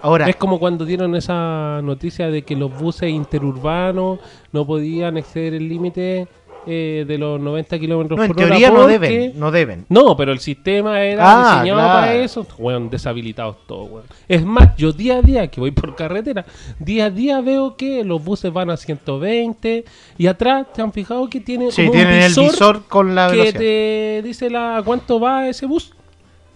Ahora, 0.01 0.27
Es 0.29 0.35
como 0.35 0.59
cuando 0.59 0.85
dieron 0.85 1.15
esa 1.15 1.79
noticia 1.83 2.29
de 2.29 2.41
que 2.43 2.55
los 2.55 2.77
buses 2.79 3.09
interurbanos 3.09 4.19
no 4.51 4.65
podían 4.65 5.17
exceder 5.17 5.53
el 5.55 5.67
límite 5.69 6.27
eh, 6.67 7.05
de 7.07 7.17
los 7.17 7.39
90 7.39 7.79
kilómetros 7.79 8.17
no, 8.19 8.23
en 8.23 8.27
por 8.33 8.37
hora. 8.37 8.47
teoría 8.49 8.69
no 8.69 8.85
deben. 8.85 9.33
No 9.39 9.49
deben. 9.51 9.85
No, 9.89 10.15
pero 10.15 10.31
el 10.31 10.39
sistema 10.39 11.01
era 11.01 11.23
Ah, 11.25 11.53
diseñado 11.55 11.79
claro. 11.79 11.99
para 12.01 12.13
eso. 12.15 12.45
Weón, 12.59 12.89
deshabilitados 12.91 13.65
todos. 13.65 14.03
Es 14.27 14.45
más, 14.45 14.75
yo 14.77 14.91
día 14.91 15.17
a 15.17 15.21
día 15.23 15.47
que 15.47 15.59
voy 15.59 15.71
por 15.71 15.95
carretera, 15.95 16.45
día 16.77 17.05
a 17.05 17.09
día 17.09 17.41
veo 17.41 17.75
que 17.75 18.03
los 18.03 18.23
buses 18.23 18.53
van 18.53 18.69
a 18.69 18.77
120 18.77 19.85
y 20.19 20.27
atrás, 20.27 20.67
¿te 20.73 20.83
han 20.83 20.93
fijado 20.93 21.27
que 21.29 21.39
tiene 21.39 21.71
Sí, 21.71 21.81
un 21.83 21.91
tienen 21.93 22.21
el 22.21 22.29
visor 22.29 22.83
con 22.87 23.15
la 23.15 23.31
que 23.31 23.37
velocidad. 23.37 23.59
te 23.59 24.21
dice 24.23 24.49
la 24.51 24.77
a 24.77 24.83
cuánto 24.83 25.19
va 25.19 25.47
ese 25.47 25.65
bus? 25.65 25.93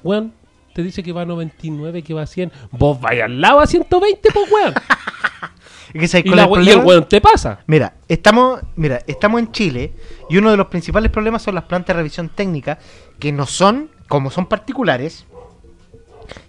Weón, 0.03 0.31
te 0.76 0.84
dice 0.84 1.02
que 1.03 1.14
va 1.14 1.22
a 1.22 1.26
99, 1.26 2.03
que 2.03 2.14
va 2.14 2.23
a 2.23 2.27
100. 2.27 2.52
Vos 2.72 2.99
vaya 2.99 3.26
al 3.26 3.39
lado 3.39 3.61
a 3.61 3.65
120, 3.65 4.30
pues, 4.31 4.52
weón. 4.52 4.73
Es 5.93 6.02
que 6.02 6.07
¿sabes 6.10 6.26
y, 6.26 6.30
la 6.30 6.43
el 6.43 6.68
y 6.68 6.72
el 6.72 6.80
weón 6.80 7.07
te 7.07 7.22
pasa. 7.22 7.60
Mira, 7.68 7.93
estamos, 8.10 8.60
mira, 8.76 9.02
estamos 9.07 9.39
en 9.39 9.53
Chile 9.53 9.93
y 10.30 10.35
uno 10.35 10.52
de 10.52 10.57
los 10.57 10.68
principales 10.68 11.10
problemas 11.10 11.43
son 11.43 11.56
las 11.56 11.64
plantas 11.64 11.95
de 11.95 12.02
revisión 12.02 12.27
técnica 12.27 12.80
que 13.18 13.31
no 13.31 13.45
son, 13.45 13.89
como 14.10 14.30
son 14.30 14.47
particulares, 14.47 15.26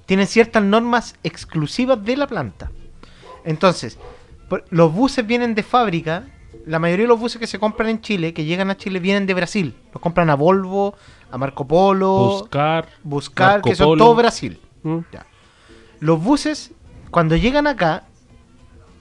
tienen 0.06 0.26
ciertas 0.26 0.64
normas 0.64 1.14
exclusivas 1.22 2.04
de 2.04 2.16
la 2.16 2.26
planta. 2.26 2.72
Entonces, 3.44 3.98
los 4.70 4.92
buses 4.92 5.24
vienen 5.24 5.54
de 5.54 5.62
fábrica, 5.62 6.24
la 6.66 6.80
mayoría 6.80 7.04
de 7.04 7.08
los 7.08 7.20
buses 7.20 7.40
que 7.40 7.46
se 7.46 7.58
compran 7.58 7.88
en 7.88 8.00
Chile, 8.00 8.34
que 8.34 8.44
llegan 8.44 8.70
a 8.70 8.76
Chile, 8.76 8.98
vienen 8.98 9.24
de 9.24 9.34
Brasil. 9.34 9.74
Los 9.94 10.02
compran 10.02 10.28
a 10.30 10.34
Volvo, 10.34 10.94
a 11.30 11.38
Marco 11.38 11.66
Polo, 11.66 12.40
Buscar. 12.40 12.88
Buscar, 13.04 13.52
Marco 13.52 13.70
que 13.70 13.76
son 13.76 13.86
Polo. 13.86 14.04
todo 14.04 14.14
Brasil. 14.16 14.60
Mm. 14.82 14.98
Ya. 15.12 15.26
Los 16.00 16.22
buses, 16.22 16.72
cuando 17.10 17.36
llegan 17.36 17.68
acá, 17.68 18.04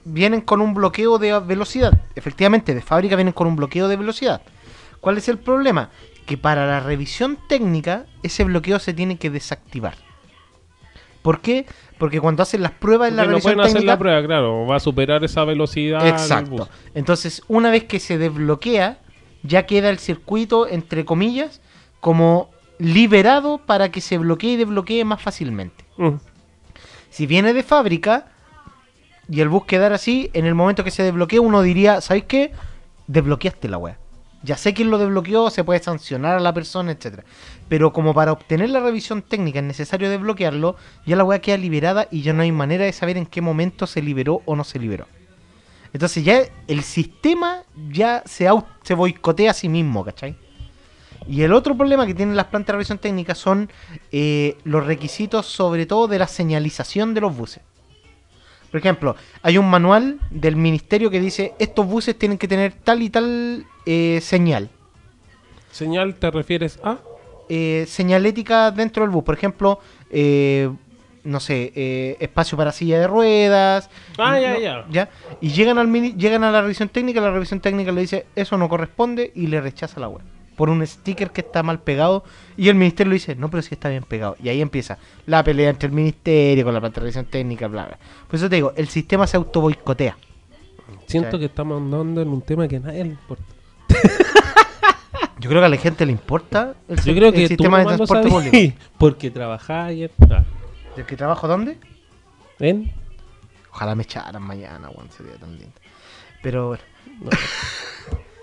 vienen 0.04 0.40
con 0.40 0.60
un 0.60 0.74
bloqueo 0.74 1.18
de 1.18 1.38
velocidad. 1.40 2.00
Efectivamente, 2.14 2.72
de 2.72 2.80
fábrica 2.82 3.16
vienen 3.16 3.34
con 3.34 3.48
un 3.48 3.56
bloqueo 3.56 3.88
de 3.88 3.96
velocidad. 3.96 4.42
¿Cuál 5.00 5.18
es 5.18 5.28
el 5.28 5.38
problema? 5.38 5.90
Que 6.24 6.38
para 6.38 6.66
la 6.66 6.78
revisión 6.78 7.36
técnica, 7.48 8.06
ese 8.22 8.44
bloqueo 8.44 8.78
se 8.78 8.94
tiene 8.94 9.18
que 9.18 9.30
desactivar. 9.30 9.96
¿Por 11.22 11.40
qué? 11.40 11.66
Porque 11.98 12.20
cuando 12.20 12.42
hacen 12.42 12.62
las 12.62 12.72
pruebas 12.72 13.08
en 13.08 13.16
la 13.16 13.22
Porque 13.22 13.32
no 13.32 13.38
revisión 13.38 13.54
pueden 13.54 13.70
hacer 13.70 13.84
la 13.84 13.98
prueba, 13.98 14.22
claro. 14.24 14.66
Va 14.66 14.76
a 14.76 14.80
superar 14.80 15.24
esa 15.24 15.44
velocidad. 15.44 16.06
Exacto. 16.06 16.68
Entonces, 16.94 17.42
una 17.48 17.70
vez 17.70 17.84
que 17.84 18.00
se 18.00 18.18
desbloquea, 18.18 18.98
ya 19.42 19.64
queda 19.66 19.88
el 19.88 19.98
circuito, 19.98 20.68
entre 20.68 21.04
comillas, 21.04 21.60
como 22.00 22.50
liberado 22.78 23.58
para 23.58 23.90
que 23.90 24.00
se 24.00 24.18
bloquee 24.18 24.52
y 24.52 24.56
desbloquee 24.56 25.04
más 25.04 25.22
fácilmente. 25.22 25.84
Mm. 25.96 26.16
Si 27.08 27.26
viene 27.26 27.54
de 27.54 27.62
fábrica 27.62 28.26
y 29.28 29.40
el 29.40 29.48
bus 29.48 29.64
quedara 29.64 29.94
así, 29.94 30.30
en 30.34 30.44
el 30.44 30.54
momento 30.54 30.84
que 30.84 30.90
se 30.90 31.02
desbloquee, 31.02 31.38
uno 31.38 31.62
diría, 31.62 32.00
¿sabes 32.00 32.24
qué? 32.24 32.52
Desbloqueaste 33.06 33.68
la 33.68 33.78
wea. 33.78 33.98
Ya 34.42 34.56
sé 34.56 34.74
quién 34.74 34.90
lo 34.90 34.98
desbloqueó, 34.98 35.50
se 35.50 35.64
puede 35.64 35.82
sancionar 35.82 36.36
a 36.36 36.40
la 36.40 36.52
persona, 36.52 36.92
etcétera. 36.92 37.24
Pero 37.68 37.92
como 37.92 38.14
para 38.14 38.32
obtener 38.32 38.70
la 38.70 38.80
revisión 38.80 39.22
técnica 39.22 39.58
es 39.58 39.64
necesario 39.64 40.08
desbloquearlo, 40.08 40.76
ya 41.04 41.16
la 41.16 41.24
wea 41.24 41.40
queda 41.40 41.56
liberada 41.56 42.06
y 42.10 42.22
ya 42.22 42.32
no 42.32 42.42
hay 42.42 42.52
manera 42.52 42.84
de 42.84 42.92
saber 42.92 43.16
en 43.16 43.26
qué 43.26 43.40
momento 43.40 43.86
se 43.86 44.02
liberó 44.02 44.42
o 44.44 44.54
no 44.54 44.64
se 44.64 44.78
liberó. 44.78 45.06
Entonces 45.92 46.24
ya 46.24 46.42
el 46.68 46.82
sistema 46.82 47.62
ya 47.90 48.22
se, 48.26 48.48
se 48.82 48.94
boicotea 48.94 49.50
a 49.50 49.54
sí 49.54 49.68
mismo, 49.68 50.04
¿cachai? 50.04 50.36
Y 51.28 51.42
el 51.42 51.52
otro 51.52 51.76
problema 51.76 52.06
que 52.06 52.14
tienen 52.14 52.36
las 52.36 52.46
plantas 52.46 52.68
de 52.68 52.72
revisión 52.74 52.98
técnica 52.98 53.34
son 53.34 53.70
eh, 54.12 54.56
los 54.64 54.86
requisitos, 54.86 55.46
sobre 55.46 55.86
todo 55.86 56.06
de 56.06 56.18
la 56.18 56.28
señalización 56.28 57.14
de 57.14 57.20
los 57.20 57.36
buses. 57.36 57.62
Por 58.70 58.78
ejemplo, 58.78 59.16
hay 59.42 59.58
un 59.58 59.68
manual 59.68 60.20
del 60.30 60.56
ministerio 60.56 61.10
que 61.10 61.20
dice 61.20 61.54
estos 61.58 61.86
buses 61.86 62.18
tienen 62.18 62.38
que 62.38 62.46
tener 62.46 62.74
tal 62.74 63.02
y 63.02 63.10
tal 63.10 63.66
eh, 63.86 64.20
señal. 64.22 64.68
¿Señal 65.70 66.16
te 66.16 66.30
refieres 66.30 66.78
a? 66.82 66.98
Eh, 67.48 67.84
señalética 67.88 68.70
dentro 68.70 69.02
del 69.02 69.10
bus. 69.10 69.22
Por 69.24 69.34
ejemplo, 69.36 69.78
eh, 70.10 70.70
no 71.24 71.40
sé, 71.40 71.72
eh, 71.74 72.16
espacio 72.20 72.56
para 72.58 72.72
silla 72.72 72.98
de 73.00 73.06
ruedas. 73.06 73.90
Ah, 74.18 74.38
ya, 74.38 74.54
no- 74.54 74.60
ya. 74.60 74.86
ya. 74.90 75.08
Y 75.40 75.48
llegan, 75.50 75.78
al 75.78 75.88
mini- 75.88 76.14
llegan 76.16 76.44
a 76.44 76.50
la 76.52 76.62
revisión 76.62 76.88
técnica, 76.88 77.20
la 77.20 77.30
revisión 77.30 77.60
técnica 77.60 77.92
le 77.92 78.00
dice 78.02 78.26
eso 78.36 78.56
no 78.58 78.68
corresponde 78.68 79.32
y 79.34 79.46
le 79.48 79.60
rechaza 79.60 80.00
la 80.00 80.08
web. 80.08 80.22
Por 80.56 80.70
un 80.70 80.86
sticker 80.86 81.30
que 81.32 81.42
está 81.42 81.62
mal 81.62 81.80
pegado. 81.80 82.24
Y 82.56 82.68
el 82.68 82.76
ministerio 82.76 83.10
le 83.10 83.14
dice, 83.16 83.34
no, 83.36 83.50
pero 83.50 83.62
sí 83.62 83.70
está 83.72 83.90
bien 83.90 84.04
pegado. 84.04 84.36
Y 84.42 84.48
ahí 84.48 84.62
empieza 84.62 84.98
la 85.26 85.44
pelea 85.44 85.68
entre 85.70 85.88
el 85.88 85.92
ministerio 85.94 86.64
con 86.64 86.72
la 86.72 86.80
planta 86.80 86.96
de 87.00 87.02
revisión 87.02 87.26
técnica, 87.26 87.66
bla, 87.68 87.84
bla. 87.86 87.98
Por 88.26 88.36
eso 88.36 88.48
te 88.48 88.56
digo, 88.56 88.72
el 88.76 88.88
sistema 88.88 89.26
se 89.26 89.36
auto 89.36 89.60
boicotea. 89.60 90.16
Siento 91.06 91.38
que 91.38 91.44
estamos 91.46 91.80
andando 91.82 92.22
en 92.22 92.28
un 92.28 92.40
tema 92.42 92.66
que 92.68 92.76
a 92.76 92.80
nadie 92.80 93.04
le 93.04 93.10
importa. 93.10 93.44
Yo 95.38 95.50
creo 95.50 95.60
que 95.60 95.66
a 95.66 95.68
la 95.68 95.76
gente 95.76 96.06
le 96.06 96.12
importa 96.12 96.74
el, 96.88 96.96
Yo 97.02 97.14
creo 97.14 97.28
el 97.28 97.34
que 97.34 97.42
tú 97.42 97.48
sistema 97.48 97.80
de 97.80 97.84
transporte 97.84 98.28
público. 98.28 98.76
Porque 98.98 99.30
trabajás 99.30 99.88
ayer. 99.88 100.10
Ah, 100.30 100.44
¿El 100.96 101.04
que 101.04 101.16
trabajo 101.16 101.46
dónde? 101.46 101.78
¿Ven? 102.58 102.92
Ojalá 103.70 103.94
me 103.94 104.04
echaran 104.04 104.42
mañana, 104.42 104.88
weón, 104.88 105.10
sería 105.10 105.34
tan 105.34 105.50
lindo. 105.52 105.74
Pero 106.42 106.68
bueno. 106.68 106.82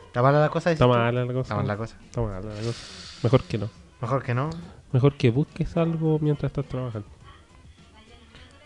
¿Está 0.07 0.21
mala 0.21 0.39
la 0.39 0.49
cosa? 0.49 0.71
Está 0.71 0.85
mala 0.85 1.11
la 1.11 1.25
cosa. 1.25 1.41
Está 1.41 1.55
mala 1.55 1.67
la 1.67 1.77
cosa. 1.77 1.97
Está 2.05 2.21
mala 2.21 2.39
la 2.41 2.61
cosa. 2.61 2.85
Mejor 3.23 3.43
que 3.43 3.57
no. 3.57 3.69
Mejor 3.99 4.23
que 4.23 4.33
no. 4.35 4.49
Mejor 4.91 5.17
que 5.17 5.31
busques 5.31 5.75
algo 5.75 6.19
mientras 6.19 6.51
estás 6.51 6.65
trabajando. 6.65 7.07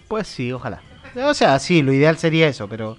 Pues 0.09 0.27
sí, 0.27 0.51
ojalá. 0.51 0.81
O 1.15 1.33
sea, 1.33 1.57
sí, 1.59 1.81
lo 1.81 1.93
ideal 1.93 2.17
sería 2.17 2.49
eso, 2.49 2.67
pero... 2.67 2.97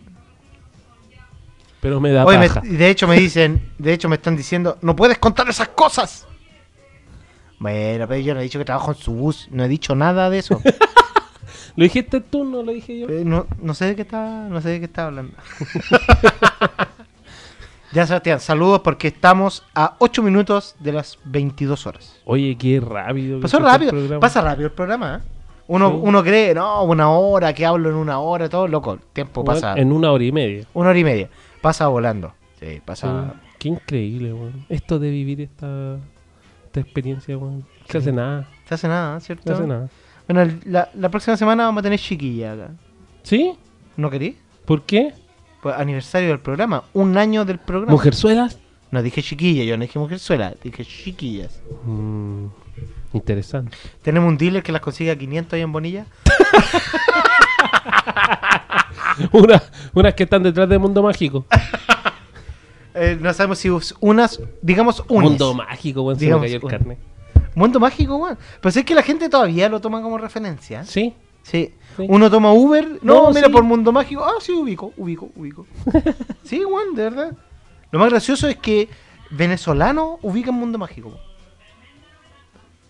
Pero 1.80 2.00
me 2.00 2.10
da 2.12 2.24
Oye, 2.24 2.38
me- 2.38 2.48
paja. 2.48 2.60
de 2.64 2.90
hecho 2.90 3.06
me 3.06 3.16
dicen, 3.18 3.70
de 3.78 3.92
hecho 3.92 4.08
me 4.08 4.16
están 4.16 4.36
diciendo, 4.36 4.78
no 4.82 4.96
puedes 4.96 5.18
contar 5.18 5.48
esas 5.48 5.68
cosas. 5.68 6.26
Bueno, 7.60 8.06
pero 8.08 8.20
yo 8.20 8.34
no 8.34 8.40
he 8.40 8.44
dicho 8.44 8.58
que 8.58 8.64
trabajo 8.64 8.92
en 8.92 8.98
su 8.98 9.12
bus, 9.12 9.48
no 9.50 9.64
he 9.64 9.68
dicho 9.68 9.94
nada 9.94 10.30
de 10.30 10.38
eso. 10.38 10.60
¿Lo 11.76 11.84
dijiste 11.84 12.20
tú? 12.20 12.44
No 12.44 12.62
lo 12.64 12.72
dije 12.72 12.98
yo. 12.98 13.08
Eh, 13.08 13.22
no, 13.24 13.46
no 13.62 13.74
sé 13.74 13.84
de 13.86 13.96
qué 13.96 14.02
está, 14.02 14.48
no 14.48 14.60
sé 14.60 14.70
de 14.70 14.78
qué 14.80 14.84
está 14.86 15.06
hablando. 15.06 15.32
ya 17.92 18.06
Sebastián, 18.06 18.40
saludos 18.40 18.80
porque 18.80 19.08
estamos 19.08 19.64
a 19.74 19.94
8 19.98 20.22
minutos 20.22 20.74
de 20.80 20.92
las 20.92 21.18
22 21.24 21.86
horas. 21.86 22.20
Oye, 22.24 22.56
qué 22.58 22.80
rápido. 22.80 23.40
Pasó 23.40 23.58
rápido, 23.60 24.20
pasa 24.20 24.40
rápido 24.42 24.66
el 24.66 24.72
programa. 24.74 25.22
¿eh? 25.22 25.28
Uno, 25.68 25.90
Sí. 25.90 25.96
uno 26.02 26.22
cree, 26.22 26.54
no, 26.54 26.82
una 26.84 27.10
hora, 27.10 27.52
que 27.52 27.64
hablo 27.64 27.88
en 27.90 27.94
una 27.96 28.18
hora, 28.18 28.48
todo 28.48 28.68
loco. 28.68 28.94
El 28.94 29.00
tiempo 29.12 29.42
Bueno, 29.42 29.60
pasa. 29.60 29.80
En 29.80 29.92
una 29.92 30.10
hora 30.12 30.24
y 30.24 30.32
media. 30.32 30.66
Una 30.74 30.90
hora 30.90 30.98
y 30.98 31.04
media. 31.04 31.28
Pasa 31.60 31.86
volando. 31.88 32.34
Sí, 32.60 32.80
pasa. 32.84 33.34
Sí, 33.34 33.40
Qué 33.58 33.68
increíble, 33.68 34.32
weón. 34.32 34.64
Esto 34.68 34.98
de 34.98 35.10
vivir 35.10 35.40
esta, 35.40 35.96
esta 36.66 36.80
experiencia, 36.80 37.36
weón. 37.36 37.64
Se 37.88 37.98
hace 37.98 38.12
nada. 38.12 38.48
Se 38.68 38.74
hace 38.74 38.88
nada, 38.88 39.20
¿cierto? 39.20 39.44
Se 39.46 39.52
hace 39.52 39.66
nada. 39.66 39.88
Bueno, 40.28 40.52
la, 40.66 40.90
la 40.94 41.08
próxima 41.08 41.36
semana 41.36 41.64
vamos 41.64 41.80
a 41.80 41.84
tener 41.84 41.98
chiquilla 41.98 42.52
acá. 42.52 42.70
¿Sí? 43.22 43.54
¿No 43.96 44.10
querís? 44.10 44.36
¿Por 44.64 44.82
qué? 44.82 45.14
Pues 45.62 45.74
aniversario 45.76 46.28
del 46.28 46.40
programa, 46.40 46.84
un 46.92 47.16
año 47.16 47.44
del 47.44 47.58
programa. 47.58 47.92
¿Mujerzuelas? 47.92 48.58
No 48.90 49.02
dije 49.02 49.22
chiquilla, 49.22 49.64
yo 49.64 49.76
no 49.76 49.82
dije 49.82 49.98
mujerzuela, 49.98 50.54
dije 50.62 50.84
chiquillas. 50.84 51.60
Mm, 51.84 52.46
interesante. 53.12 53.76
Tenemos 54.02 54.28
un 54.28 54.38
dealer 54.38 54.62
que 54.62 54.72
las 54.72 54.80
consigue 54.80 55.10
a 55.10 55.18
500 55.18 55.54
ahí 55.54 55.62
en 55.62 55.72
Bonilla. 55.72 56.06
Una, 59.32 59.62
unas 59.94 60.14
que 60.14 60.24
están 60.24 60.42
detrás 60.42 60.68
de 60.68 60.78
Mundo 60.78 61.02
Mágico. 61.02 61.44
Eh, 63.00 63.16
no 63.20 63.32
sabemos 63.32 63.58
si 63.58 63.68
unas, 64.00 64.40
digamos 64.60 65.04
unas. 65.08 65.30
Mundo 65.30 65.54
Mágico, 65.54 66.02
weón. 66.02 66.18
Se 66.18 66.26
me 66.34 66.40
cayó 66.40 66.56
el 66.56 66.64
un- 66.64 66.70
carne. 66.70 66.98
Mundo 67.54 67.78
mágico, 67.78 68.16
weón. 68.16 68.36
Pero 68.60 68.70
es 68.80 68.84
que 68.84 68.94
la 68.94 69.02
gente 69.04 69.28
todavía 69.28 69.68
lo 69.68 69.80
toma 69.80 70.02
como 70.02 70.18
referencia. 70.18 70.82
¿Sí? 70.84 71.14
Sí. 71.42 71.72
Sí. 71.96 72.06
Uno 72.08 72.28
toma 72.28 72.52
Uber. 72.52 72.98
No, 73.02 73.24
No, 73.24 73.30
mira, 73.30 73.46
sí. 73.46 73.52
por 73.52 73.62
Mundo 73.62 73.92
Mágico. 73.92 74.24
Ah, 74.24 74.34
sí, 74.40 74.50
ubico, 74.52 74.92
ubico, 74.96 75.30
ubico. 75.36 75.66
sí, 76.42 76.64
weón, 76.64 76.94
de 76.96 77.02
verdad. 77.04 77.32
Lo 77.92 77.98
más 78.00 78.10
gracioso 78.10 78.48
es 78.48 78.56
que 78.56 78.88
venezolanos 79.30 80.18
ubican 80.22 80.54
Mundo 80.54 80.76
Mágico. 80.78 81.08
weón. 81.10 81.20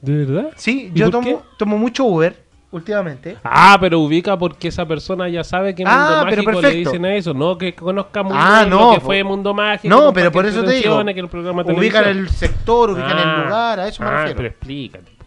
¿De 0.00 0.24
verdad? 0.24 0.52
Sí, 0.56 0.90
¿Y 0.94 0.98
yo 0.98 1.10
tomo 1.58 1.76
mucho 1.76 2.04
Uber 2.04 2.44
últimamente. 2.70 3.36
Ah, 3.44 3.76
pero 3.80 4.00
ubica 4.00 4.38
porque 4.38 4.68
esa 4.68 4.86
persona 4.86 5.28
ya 5.28 5.42
sabe 5.44 5.74
que 5.74 5.84
Mundo 5.84 5.98
Ah, 6.00 6.26
pero 6.28 6.42
Mágico 6.42 6.60
le 6.62 6.70
dicen 6.74 7.04
a 7.04 7.14
eso, 7.14 7.32
no 7.34 7.56
que 7.58 7.74
conozca 7.74 8.22
Mundo 8.22 8.38
Ah, 8.40 8.64
lo 8.68 8.78
no, 8.78 8.92
que 8.94 9.00
po- 9.00 9.06
fue 9.06 9.24
Mundo 9.24 9.54
Mágico. 9.54 9.88
No, 9.94 10.12
pero 10.12 10.30
por 10.32 10.44
eso 10.46 10.62
te 10.64 10.72
digo. 10.72 11.04
que 11.04 11.10
el 11.20 11.28
programa 11.28 11.62
Ubican 11.62 12.04
el 12.08 12.28
sector, 12.28 12.90
ubican 12.90 13.18
el 13.18 13.24
Ah, 13.28 13.42
lugar, 13.44 13.80
a 13.80 13.88
eso 13.88 14.02
me 14.02 14.08
ah, 14.08 14.12
refiero. 14.18 14.36
pero 14.36 14.48
explícate. 14.48 15.10
po. 15.18 15.24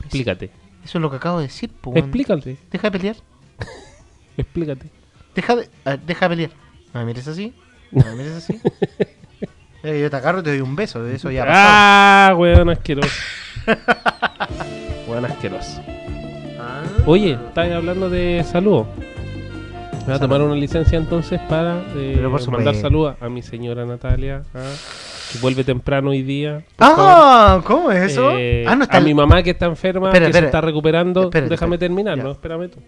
Explícate. 0.00 0.50
Eso 0.84 0.98
es 0.98 1.02
lo 1.02 1.10
que 1.10 1.16
acabo 1.16 1.38
de 1.38 1.46
decir, 1.46 1.70
po. 1.80 1.92
Explícate. 1.96 2.56
Deja 2.70 2.90
de 2.90 2.98
pelear. 2.98 3.16
Explícate. 4.36 4.90
Deja 5.34 5.56
de, 5.56 5.68
a 5.84 5.90
ver, 5.90 6.00
deja 6.00 6.28
de 6.28 6.36
pelear. 6.36 6.50
No 6.92 7.00
me 7.00 7.06
mires 7.06 7.26
así. 7.26 7.54
No 7.90 8.04
me 8.04 8.14
mires 8.16 8.32
así. 8.34 8.60
Eh, 9.86 10.00
yo 10.00 10.08
te 10.08 10.16
agarro 10.16 10.40
y 10.40 10.42
te 10.42 10.48
doy 10.48 10.62
un 10.62 10.74
beso. 10.74 11.02
De 11.02 11.14
eso 11.14 11.30
ya. 11.30 11.44
Ah, 11.46 12.34
weón 12.34 12.70
asqueroso. 12.70 13.10
weón 15.14 15.26
asqueroso. 15.26 15.80
Ah. 16.58 16.82
Oye, 17.06 17.32
estás 17.34 17.70
hablando 17.70 18.10
de 18.10 18.44
salud. 18.44 18.84
Me 20.00 20.06
voy 20.06 20.14
a 20.14 20.18
tomar 20.18 20.42
una 20.42 20.54
licencia 20.54 20.98
entonces 20.98 21.40
para 21.48 21.82
eh, 21.96 22.20
por 22.30 22.50
mandar 22.50 22.74
saludos 22.74 23.16
a 23.20 23.28
mi 23.30 23.40
señora 23.40 23.86
Natalia, 23.86 24.42
ah, 24.54 24.72
que 25.32 25.38
vuelve 25.38 25.64
temprano 25.64 26.10
hoy 26.10 26.22
día. 26.22 26.62
Ah, 26.78 27.62
¿cómo 27.64 27.90
es 27.90 28.12
eso? 28.12 28.32
Eh, 28.36 28.66
ah, 28.68 28.76
no 28.76 28.82
está 28.84 28.98
a 28.98 29.00
mi 29.00 29.14
mamá 29.14 29.42
que 29.42 29.50
está 29.50 29.66
enferma, 29.66 30.08
Espera, 30.08 30.26
que 30.26 30.30
espera. 30.30 30.42
se 30.42 30.46
está 30.48 30.60
recuperando. 30.60 31.30
Déjame 31.30 31.78
terminar, 31.78 32.18
Ya. 32.18 32.24
¿no? 32.24 32.32
Espérame 32.32 32.68
tú. 32.68 32.80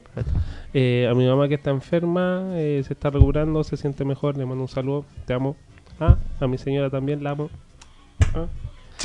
Eh, 0.74 1.08
a 1.10 1.14
mi 1.14 1.26
mamá 1.26 1.48
que 1.48 1.54
está 1.54 1.70
enferma, 1.70 2.48
eh, 2.54 2.82
se 2.86 2.92
está 2.92 3.08
recuperando, 3.08 3.64
se 3.64 3.76
siente 3.78 4.04
mejor. 4.04 4.36
Le 4.36 4.44
mando 4.44 4.62
un 4.62 4.68
saludo, 4.68 5.06
te 5.26 5.32
amo. 5.32 5.56
Ah, 5.98 6.16
a 6.40 6.46
mi 6.46 6.58
señora 6.58 6.90
también 6.90 7.24
la 7.24 7.30
amo. 7.30 7.48
Ah. 8.34 8.44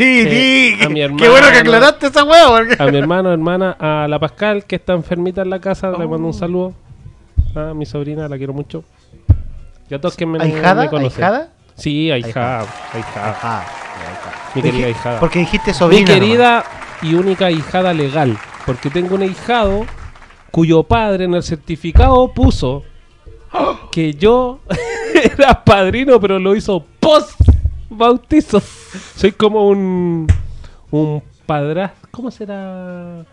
Sí, 0.02 0.30
sí. 0.30 0.78
a 0.84 0.90
mi 0.90 0.96
Qué 0.96 1.02
hermano- 1.04 1.32
bueno 1.32 1.48
que 1.52 1.58
aclaraste 1.58 2.08
esa 2.08 2.24
hueá. 2.24 2.48
Porque... 2.48 2.76
A 2.82 2.86
mi 2.88 2.98
hermano, 2.98 3.32
hermana, 3.32 3.76
a 3.80 4.08
la 4.08 4.18
Pascal 4.20 4.66
que 4.66 4.78
está 4.78 4.94
enfermita 4.94 5.42
en 5.42 5.50
la 5.50 5.60
casa, 5.60 5.92
le 5.92 6.00
mando 6.08 6.24
Oh. 6.28 6.28
un 6.28 6.34
saludo. 6.34 6.74
A 7.56 7.74
mi 7.74 7.86
sobrina, 7.86 8.28
la 8.28 8.38
quiero 8.38 8.54
mucho. 8.54 8.84
Y 9.90 9.94
a 9.94 10.00
todos 10.02 10.16
que 10.16 10.26
me, 10.26 10.42
¿Ahijada? 10.42 10.84
me 10.84 10.90
conocen. 10.90 11.24
¿Ahijada? 11.24 11.50
Sí, 11.76 12.10
ahijada. 12.12 12.66
ahijada. 12.94 13.66
Mi 14.56 14.62
querida 14.62 14.88
ahijada. 14.88 15.20
Porque 15.20 15.40
dijiste 15.40 15.74
sobrina. 15.74 16.02
Mi 16.02 16.06
querida 16.06 16.64
y 17.02 17.14
única 17.14 17.52
hijada 17.52 17.94
legal. 17.94 18.38
Porque 18.66 18.90
tengo 18.90 19.16
un 19.16 19.22
ahijado 19.24 19.86
cuyo 20.52 20.84
padre 20.84 21.26
en 21.26 21.34
el 21.34 21.44
certificado 21.44 22.28
puso 22.34 22.84
que 23.92 24.14
yo 24.14 24.60
era 25.38 25.64
padrino, 25.64 26.20
pero 26.22 26.40
lo 26.40 26.56
hizo 26.56 26.86
post 27.00 27.40
bautizo. 27.98 28.62
Soy 29.16 29.32
como 29.32 29.68
un 29.68 30.28
un 30.92 31.24
padrastro. 31.46 32.10
¿Cómo 32.12 32.32
será? 32.32 33.26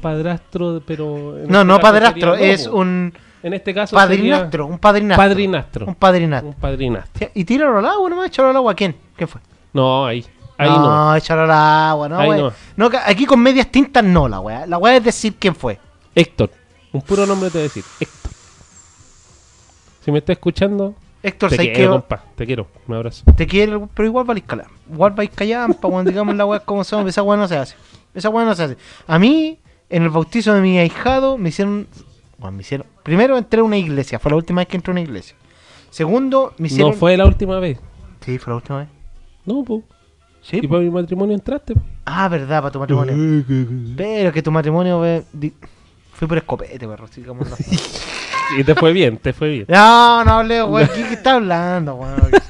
Padrastro, 0.00 0.82
pero. 0.86 1.34
No, 1.48 1.60
este 1.60 1.64
no 1.64 1.80
padrastro, 1.80 2.34
es 2.34 2.66
un. 2.66 3.12
En 3.42 3.54
este 3.54 3.74
caso. 3.74 3.96
Padrinastro, 3.96 4.64
sería 4.64 4.74
un 4.74 4.78
padrinastro. 4.78 5.24
Padrinastro. 5.24 5.86
Un 5.86 5.94
padrinastro. 5.94 6.48
Un 6.48 6.54
padrinastro. 6.54 7.28
Y 7.34 7.44
tíralo 7.44 7.78
al 7.78 7.86
agua 7.86 8.10
nomás, 8.10 8.26
échalo 8.28 8.50
al 8.50 8.56
agua. 8.56 8.74
¿Quién? 8.74 8.96
¿Quién 9.16 9.28
fue? 9.28 9.40
No, 9.72 10.06
ahí. 10.06 10.24
Ahí 10.58 10.70
no, 10.70 10.80
no. 10.80 11.16
échalo 11.16 11.42
al 11.42 11.50
agua, 11.50 12.08
no, 12.08 12.34
no. 12.34 12.52
No, 12.76 12.90
aquí 13.04 13.26
con 13.26 13.40
medias 13.40 13.68
tintas 13.68 14.04
no, 14.04 14.28
la 14.28 14.40
weá. 14.40 14.66
La 14.66 14.78
weá 14.78 14.96
es 14.96 15.04
decir 15.04 15.36
quién 15.38 15.54
fue. 15.54 15.78
Héctor. 16.14 16.50
Un 16.92 17.02
puro 17.02 17.26
nombre 17.26 17.50
te 17.50 17.58
voy 17.58 17.60
a 17.60 17.64
decir. 17.64 17.84
Héctor. 18.00 18.32
Si 20.04 20.10
me 20.10 20.18
está 20.18 20.32
escuchando. 20.32 20.94
Héctor, 21.26 21.50
te 21.50 21.56
¿sabes 21.56 21.72
quiero, 21.74 21.90
compa. 21.90 22.22
Te 22.36 22.46
quiero. 22.46 22.68
Un 22.86 22.94
abrazo. 22.94 23.24
Te 23.36 23.48
quiero, 23.48 23.90
pero 23.92 24.06
igual 24.06 24.24
vais 24.26 24.44
callar. 24.44 24.68
Igual 24.88 25.12
vais 25.12 25.28
callampa, 25.30 25.88
cuando 25.88 26.08
digamos 26.08 26.36
la 26.36 26.46
weá 26.46 26.60
como 26.60 26.84
son. 26.84 27.08
Esa 27.08 27.24
weá 27.24 27.36
no 27.36 27.48
se 27.48 27.56
hace. 27.56 27.74
Esa 28.14 28.28
weá 28.28 28.44
no 28.44 28.54
se 28.54 28.62
hace. 28.62 28.76
A 29.08 29.18
mí, 29.18 29.58
en 29.90 30.04
el 30.04 30.10
bautizo 30.10 30.54
de 30.54 30.60
mi 30.60 30.78
ahijado, 30.78 31.36
me 31.36 31.48
hicieron. 31.48 31.88
Bueno, 32.38 32.56
me 32.56 32.60
hicieron. 32.62 32.86
Primero 33.02 33.36
entré 33.36 33.58
a 33.58 33.64
una 33.64 33.76
iglesia. 33.76 34.20
Fue 34.20 34.30
la 34.30 34.36
última 34.36 34.60
vez 34.60 34.68
que 34.68 34.76
entré 34.76 34.92
a 34.92 34.92
una 34.92 35.00
iglesia. 35.00 35.34
Segundo, 35.90 36.54
me 36.58 36.68
hicieron. 36.68 36.92
No 36.92 36.96
fue 36.96 37.16
la 37.16 37.24
última 37.26 37.58
vez. 37.58 37.80
Sí, 38.24 38.38
fue 38.38 38.52
la 38.52 38.56
última 38.58 38.78
vez. 38.78 38.88
No, 39.44 39.64
pues. 39.64 39.82
Sí. 40.42 40.60
Y 40.62 40.68
para 40.68 40.80
mi 40.80 40.90
matrimonio 40.90 41.34
entraste. 41.34 41.74
Ah, 42.04 42.28
verdad, 42.28 42.62
para 42.62 42.70
tu 42.70 42.78
matrimonio. 42.78 43.44
Pero 43.96 44.32
que 44.32 44.42
tu 44.42 44.52
matrimonio. 44.52 45.24
Fui 46.12 46.28
por 46.28 46.38
escopete, 46.38 46.86
perro. 46.86 47.08
no. 47.26 47.34
Y 48.58 48.64
te 48.64 48.74
fue 48.74 48.92
bien, 48.92 49.18
te 49.18 49.32
fue 49.32 49.48
bien. 49.48 49.64
No, 49.68 50.24
no 50.24 50.32
hablé, 50.32 50.62
weón. 50.62 50.88
¿Qué, 50.94 51.02
qué 51.04 51.14
está 51.14 51.34
hablando, 51.34 51.94
weón? 51.94 52.30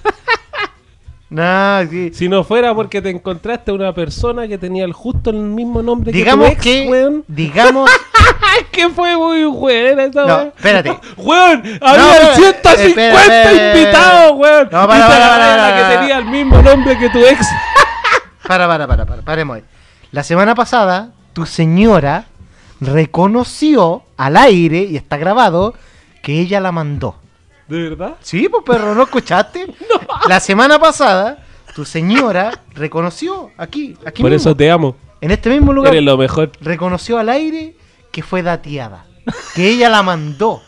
No, 1.28 1.81
sí. 1.90 2.12
Si 2.14 2.28
no 2.28 2.44
fuera 2.44 2.73
porque 2.73 3.02
te 3.02 3.10
encontraste 3.10 3.73
una 3.73 3.93
persona 3.93 4.47
que 4.47 4.59
tenía 4.59 4.85
el 4.85 4.93
justo 4.93 5.31
el 5.31 5.39
mismo 5.39 5.82
nombre 5.82 6.12
Digamos 6.12 6.51
que 6.51 6.55
tu 6.55 6.60
ex, 6.60 6.62
que. 6.62 6.89
weón. 6.89 7.24
Digamos. 7.27 7.90
que 8.70 8.89
fue 8.90 9.16
muy 9.16 9.44
buena 9.44 10.05
esa 10.05 10.20
No, 10.24 10.27
weá. 10.36 10.43
espérate. 10.56 10.98
Weón, 11.16 11.62
No, 11.81 11.86
había 11.89 12.31
espera, 12.31 12.35
150 12.36 12.85
espera, 12.85 13.20
espera, 13.23 13.77
invitados, 13.78 14.32
weón. 14.39 14.68
No, 14.70 14.86
para, 14.86 14.98
y 14.98 15.02
para, 15.02 15.28
para, 15.28 15.56
la 15.56 15.56
para. 15.56 15.77
que 15.90 15.97
tenía 15.98 16.18
el 16.18 16.24
mismo 16.27 16.62
nombre 16.62 16.97
que 16.97 17.10
tu 17.10 17.18
ex. 17.18 17.44
Para, 18.47 18.68
para, 18.68 18.86
para, 18.86 19.05
para, 19.05 19.23
paremos. 19.23 19.59
La 20.12 20.23
semana 20.23 20.55
pasada, 20.55 21.10
tu 21.32 21.44
señora 21.44 22.27
reconoció 22.81 24.03
al 24.16 24.36
aire, 24.36 24.78
y 24.81 24.97
está 24.97 25.16
grabado, 25.16 25.74
que 26.23 26.40
ella 26.40 26.61
la 26.61 26.73
mandó. 26.73 27.16
¿De 27.69 27.89
verdad? 27.90 28.16
Sí, 28.20 28.48
pues 28.48 28.62
perro, 28.65 28.94
¿no 28.94 29.03
escuchaste? 29.05 29.66
La 30.28 30.39
semana 30.40 30.78
pasada, 30.78 31.44
tu 31.74 31.85
señora 31.85 32.62
reconoció 32.74 33.51
aquí, 33.59 33.97
aquí 34.07 34.23
Por 34.23 34.31
mismo, 34.31 34.51
eso 34.51 34.57
te 34.57 34.70
amo. 34.70 34.97
en 35.20 35.31
este 35.32 35.51
mismo 35.51 35.73
lugar, 35.73 35.93
Eres 35.93 36.05
lo 36.05 36.16
mejor. 36.16 36.53
reconoció 36.61 37.19
al 37.19 37.28
aire 37.28 37.77
que 38.12 38.23
fue 38.23 38.43
dateada. 38.43 39.05
Que 39.55 39.69
ella 39.70 39.89
la 39.89 40.03
mandó. 40.05 40.62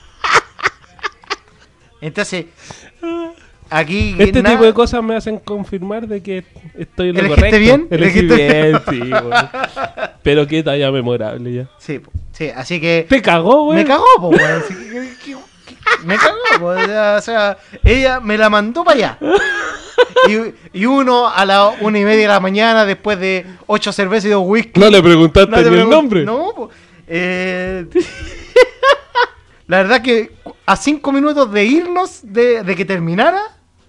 Entonces, 2.00 2.46
aquí... 3.70 4.14
Este 4.18 4.42
tipo 4.42 4.64
de 4.64 4.72
cosas 4.74 5.02
me 5.02 5.16
hacen 5.16 5.38
confirmar 5.38 6.06
de 6.06 6.22
que 6.22 6.44
estoy 6.76 7.10
en 7.10 7.14
lo 7.16 7.20
¿Elegiste 7.20 7.40
correcto. 7.40 7.58
bien? 7.58 7.88
Elegí 7.90 8.18
¿Elegiste 8.20 8.62
bien, 8.62 8.80
sí. 8.88 9.10
Pero 10.22 10.46
qué 10.46 10.62
talla 10.62 10.90
memorable 10.90 11.52
ya. 11.52 11.68
Sí, 11.78 12.00
sí, 12.32 12.48
así 12.54 12.80
que... 12.80 13.06
Te 13.08 13.20
cagó, 13.22 13.64
weón. 13.68 13.76
Me 13.76 13.84
cagó, 13.84 14.04
que- 14.30 15.36
Me 16.04 16.16
cagó, 16.16 16.36
po, 16.60 16.66
o 16.68 17.20
sea, 17.20 17.56
ella 17.84 18.20
me 18.20 18.36
la 18.38 18.50
mandó 18.50 18.84
para 18.84 18.96
allá. 18.96 19.18
Y, 20.28 20.80
y 20.80 20.84
uno 20.86 21.28
a 21.28 21.44
las 21.44 21.72
una 21.80 21.98
y 21.98 22.04
media 22.04 22.22
de 22.22 22.28
la 22.28 22.40
mañana, 22.40 22.84
después 22.84 23.18
de 23.18 23.46
ocho 23.66 23.90
cervezas 23.92 24.26
y 24.26 24.28
dos 24.30 24.42
whisky. 24.46 24.78
No 24.78 24.90
le 24.90 25.02
preguntaste 25.02 25.50
no 25.50 25.70
ni 25.70 25.78
el 25.80 25.88
nombre. 25.90 26.24
No, 26.24 26.52
po. 26.54 26.70
Eh, 27.06 27.86
la 29.66 29.78
verdad 29.78 30.02
que 30.02 30.32
a 30.66 30.76
cinco 30.76 31.10
minutos 31.12 31.50
de 31.52 31.64
irnos, 31.64 32.20
de, 32.22 32.62
de 32.62 32.76
que 32.76 32.84
terminara, 32.84 33.40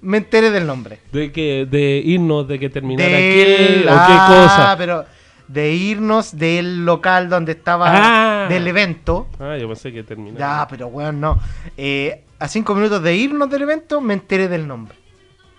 me 0.02 0.18
enteré 0.18 0.52
del 0.52 0.66
nombre. 0.68 1.00
De 1.12 1.32
que 1.32 1.66
de 1.70 2.02
irnos, 2.04 2.48
de 2.48 2.60
que 2.60 2.70
terminara 2.70 3.10
Del- 3.10 3.20
qué 3.22 3.80
o 3.82 3.84
qué 3.84 3.90
ah, 3.92 4.26
cosa. 4.30 4.76
pero 4.78 5.06
de 5.48 5.74
irnos 5.74 6.38
del 6.38 6.86
local 6.86 7.28
donde 7.30 7.54
estaba 7.54 8.46
Ah. 8.46 8.48
del 8.50 8.68
evento. 8.68 9.28
Ah, 9.40 9.58
yo 9.58 9.68
pensé 9.68 9.92
que 9.92 10.04
terminara. 10.04 10.40
Ya, 10.62 10.68
pero 10.68 10.88
weón, 10.88 11.20
no. 11.20 11.40
Eh, 11.76 12.24
a 12.40 12.48
cinco 12.48 12.76
minutos 12.76 13.02
de 13.02 13.16
irnos 13.16 13.50
del 13.50 13.64
evento 13.64 14.00
me 14.02 14.14
enteré 14.14 14.48
del 14.48 14.68
nombre. 14.68 14.96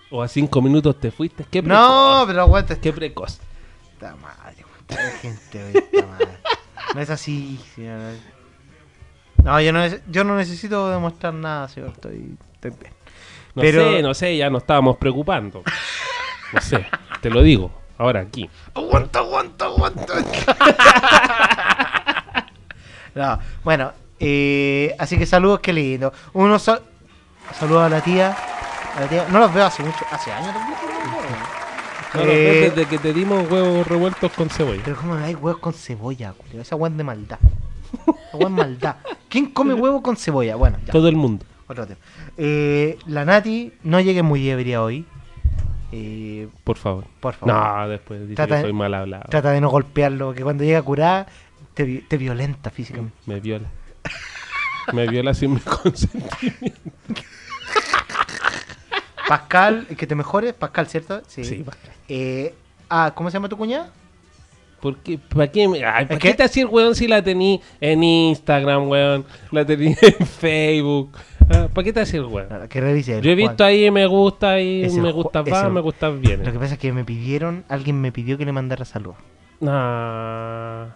O 0.09 0.21
a 0.21 0.27
cinco 0.27 0.61
minutos 0.61 0.99
te 0.99 1.11
fuiste. 1.11 1.45
Qué 1.49 1.61
precoz. 1.61 1.77
No, 1.79 2.23
pero 2.27 2.41
aguanta. 2.41 2.75
Qué 2.79 2.91
precoz. 2.93 3.39
Esta 3.93 4.15
madre, 4.15 4.63
weón. 4.65 4.85
Qué 4.87 5.17
gente, 5.29 5.81
weón, 5.93 6.09
madre. 6.09 6.27
No 6.95 7.01
es 7.01 7.09
así. 7.09 7.59
sí, 7.75 7.85
no, 9.43 9.59
yo 9.59 9.73
no, 9.73 9.81
yo 10.09 10.23
no 10.23 10.35
necesito 10.37 10.89
demostrar 10.89 11.33
nada, 11.33 11.67
señor. 11.67 11.91
Estoy, 11.91 12.35
estoy 12.53 12.71
bien. 12.79 12.93
No 13.55 13.61
Pero- 13.61 13.91
sé, 13.91 14.01
no 14.01 14.13
sé, 14.13 14.37
ya 14.37 14.49
nos 14.49 14.61
estábamos 14.63 14.97
preocupando. 14.97 15.63
No 16.53 16.61
sé, 16.61 16.85
te 17.21 17.29
lo 17.29 17.41
digo. 17.41 17.71
Ahora 17.97 18.21
aquí. 18.21 18.49
Aguanta, 18.73 19.19
aguanta, 19.19 19.65
aguanta. 19.65 20.13
No, 23.13 23.37
bueno, 23.65 23.91
eh, 24.19 24.95
así 24.97 25.17
que 25.17 25.25
saludos, 25.25 25.59
qué 25.59 25.73
lindo. 25.73 26.13
Uno 26.33 26.57
sal- 26.59 26.81
saludos 27.59 27.83
a 27.83 27.89
la 27.89 27.99
tía. 28.01 28.35
a 28.95 29.01
la 29.01 29.07
tía. 29.07 29.25
No 29.29 29.39
los 29.39 29.53
veo 29.53 29.65
hace 29.65 29.83
mucho, 29.83 29.97
hace 30.09 30.31
años. 30.31 30.53
también, 30.53 30.77
no 32.13 32.21
Eh, 32.21 32.71
desde 32.73 32.85
que 32.87 32.97
te 32.99 33.11
dimos 33.13 33.49
huevos 33.51 33.85
revueltos 33.85 34.31
con 34.31 34.49
cebolla. 34.49 34.81
Pero 34.85 34.95
cómo 34.95 35.15
hay 35.15 35.35
huevos 35.35 35.59
con 35.59 35.73
cebolla, 35.73 36.31
culio? 36.33 36.61
Esa 36.61 36.77
hueá 36.77 36.89
es 36.89 36.95
de 36.97 37.03
maldad. 37.03 37.39
Esa 38.27 38.37
hueá 38.37 38.47
es 38.47 38.53
maldad. 38.53 38.95
¿Quién 39.27 39.47
come 39.47 39.73
huevo 39.73 40.01
con 40.01 40.15
cebolla? 40.15 40.55
Bueno, 40.55 40.77
ya. 40.85 40.93
Todo 40.93 41.09
el 41.09 41.17
mundo. 41.17 41.45
Otro 41.67 41.85
tema. 41.85 41.99
Eh, 42.37 42.97
la 43.07 43.25
Nati 43.25 43.73
no 43.83 43.99
llegue 43.99 44.23
muy 44.23 44.49
ebria 44.49 44.81
hoy. 44.81 45.05
Eh, 45.91 46.47
Por 46.63 46.77
favor. 46.77 47.05
Por 47.19 47.33
favor. 47.33 47.53
No, 47.55 47.89
después 47.89 48.21
dice 48.21 48.35
Trata 48.35 48.55
que 48.55 48.57
de- 48.57 48.61
soy 48.63 48.73
mal 48.73 48.93
hablado. 48.93 49.25
Trata 49.29 49.51
de 49.51 49.61
no 49.61 49.69
golpearlo, 49.69 50.33
que 50.33 50.41
cuando 50.43 50.63
llega 50.63 50.81
curada 50.81 51.27
te, 51.73 51.85
te 52.07 52.17
violenta 52.17 52.69
físicamente. 52.69 53.15
Me 53.25 53.39
viola. 53.39 53.67
Me 54.93 55.07
viola 55.07 55.33
sin 55.33 55.53
mi 55.53 55.59
consentimiento. 55.81 56.79
Pascal, 59.27 59.87
que 59.97 60.07
te 60.07 60.15
mejores, 60.15 60.53
Pascal, 60.53 60.87
¿cierto? 60.87 61.21
Sí. 61.27 61.43
Sí, 61.45 61.55
Pascal. 61.63 61.91
Eh, 62.09 62.53
ah, 62.89 63.11
¿cómo 63.15 63.29
se 63.29 63.35
llama 63.35 63.47
tu 63.49 63.57
cuñada? 63.57 63.91
¿Por 64.81 64.97
qué? 64.97 65.19
¿Para 65.19 65.49
qué, 65.51 65.63
ay, 65.63 65.79
¿para 65.81 66.01
Es 66.01 66.07
qué 66.09 66.17
que- 66.29 66.33
te 66.33 66.43
hacía 66.43 66.63
el 66.63 66.69
weón 66.69 66.95
si 66.95 67.07
la 67.07 67.23
tení 67.23 67.61
en 67.79 68.03
Instagram, 68.03 68.89
weón? 68.89 69.25
La 69.51 69.63
tení 69.65 69.95
en 70.01 70.25
Facebook. 70.25 71.11
Ah, 71.53 71.67
¿Para 71.73 71.85
qué 71.85 71.93
te 71.93 72.01
hacía 72.01 72.19
el 72.19 72.25
weón? 72.27 72.67
Que 72.69 72.81
revise. 72.81 73.21
Yo 73.21 73.31
he 73.31 73.35
visto 73.35 73.63
ahí 73.63 73.89
me 73.91 74.05
gusta 74.07 74.59
y 74.61 74.87
me 75.01 75.09
Ju- 75.09 75.13
gusta 75.13 75.43
es 75.45 75.51
va, 75.53 75.69
me 75.69 75.81
gusta 75.81 76.09
bien. 76.09 76.43
Lo 76.45 76.51
que 76.51 76.59
pasa 76.59 76.73
es 76.75 76.79
que 76.79 76.91
me 76.93 77.03
pidieron, 77.03 77.63
alguien 77.67 77.99
me 77.99 78.11
pidió 78.11 78.37
que 78.37 78.45
le 78.45 78.51
mandara 78.51 78.85
saludos. 78.85 79.17
No, 79.59 80.87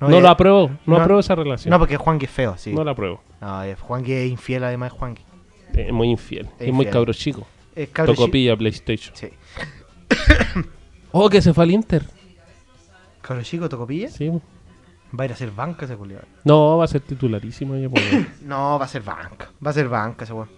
no, 0.00 0.10
ya- 0.10 0.20
lo 0.20 0.28
apruebo. 0.28 0.70
No, 0.86 0.96
apruebo 0.96 1.20
esa 1.20 1.34
relación. 1.34 1.70
No, 1.70 1.78
porque 1.78 1.96
Juan 1.96 2.18
que 2.18 2.26
es 2.26 2.30
feo, 2.30 2.56
sí. 2.56 2.72
No 2.72 2.84
la 2.84 2.92
apruebo. 2.92 3.20
No, 3.40 3.62
es 3.62 3.78
Juan 3.80 4.02
que 4.04 4.24
es 4.24 4.30
infiel, 4.30 4.64
además 4.64 4.92
es 4.92 4.98
Juan. 4.98 5.18
Es 5.74 5.92
muy 5.92 6.10
infiel. 6.10 6.46
Es 6.58 6.68
Es, 6.68 6.72
muy 6.72 6.84
infiel. 6.84 6.92
cabro 6.92 7.12
chico. 7.12 7.46
Es 7.74 7.88
cabro 7.88 8.12
chi- 8.12 8.16
Tocopilla 8.20 8.56
PlayStation. 8.56 9.14
Sí. 9.16 9.28
oh, 11.12 11.28
que 11.28 11.42
se 11.42 11.52
fue 11.52 11.64
al 11.64 11.70
Inter. 11.72 12.04
Cabro 13.22 13.42
chico, 13.42 13.68
Tocopilla. 13.68 14.08
Sí. 14.08 14.30
Va 15.18 15.22
a 15.22 15.24
ir 15.26 15.30
a 15.30 15.34
hacer 15.34 15.50
banca 15.50 15.84
ese 15.84 15.96
culiado. 15.96 16.24
No, 16.44 16.78
va 16.78 16.84
a 16.84 16.88
ser 16.88 17.00
titularísimo 17.02 17.76
ya, 17.76 17.88
pues. 17.88 18.42
No, 18.42 18.78
va 18.78 18.84
a 18.84 18.88
ser 18.88 19.02
banca. 19.02 19.50
Va 19.64 19.70
a 19.70 19.74
ser 19.74 19.88
banca 19.88 20.24
ese 20.24 20.32
weón. 20.32 20.48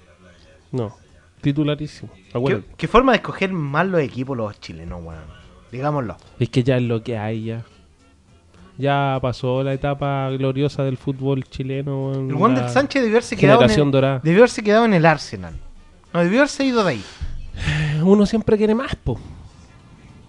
No, 0.72 0.96
titularísimo. 1.40 2.10
¿Qué, 2.12 2.38
Acuérdate. 2.38 2.74
qué 2.76 2.88
forma 2.88 3.12
de 3.12 3.16
escoger 3.16 3.52
mal 3.52 3.90
los 3.90 4.00
equipos 4.00 4.36
los 4.36 4.58
chilenos, 4.60 5.02
weón. 5.02 5.24
Digámoslo. 5.70 6.16
Es 6.38 6.48
que 6.48 6.62
ya 6.62 6.76
es 6.76 6.82
lo 6.82 7.02
que 7.02 7.18
hay 7.18 7.44
ya. 7.44 7.64
Ya 8.78 9.18
pasó 9.22 9.62
la 9.62 9.72
etapa 9.72 10.28
gloriosa 10.30 10.84
del 10.84 10.96
fútbol 10.98 11.44
chileno. 11.44 12.12
El 12.12 12.34
Wander 12.34 12.64
la 12.64 12.68
Sánchez 12.68 13.02
debió 13.02 13.16
haberse 13.16 13.36
quedado 13.36 13.62
en 13.62 13.70
el, 13.70 13.90
dorada. 13.90 14.20
debió 14.22 14.40
haberse 14.40 14.62
quedado 14.62 14.84
en 14.84 14.94
el 14.94 15.06
Arsenal. 15.06 15.54
No, 16.12 16.20
debió 16.20 16.40
haberse 16.40 16.64
ido 16.64 16.84
de 16.84 16.90
ahí. 16.90 17.04
Uno 18.02 18.26
siempre 18.26 18.56
quiere 18.56 18.74
más, 18.74 18.94
po. 18.96 19.18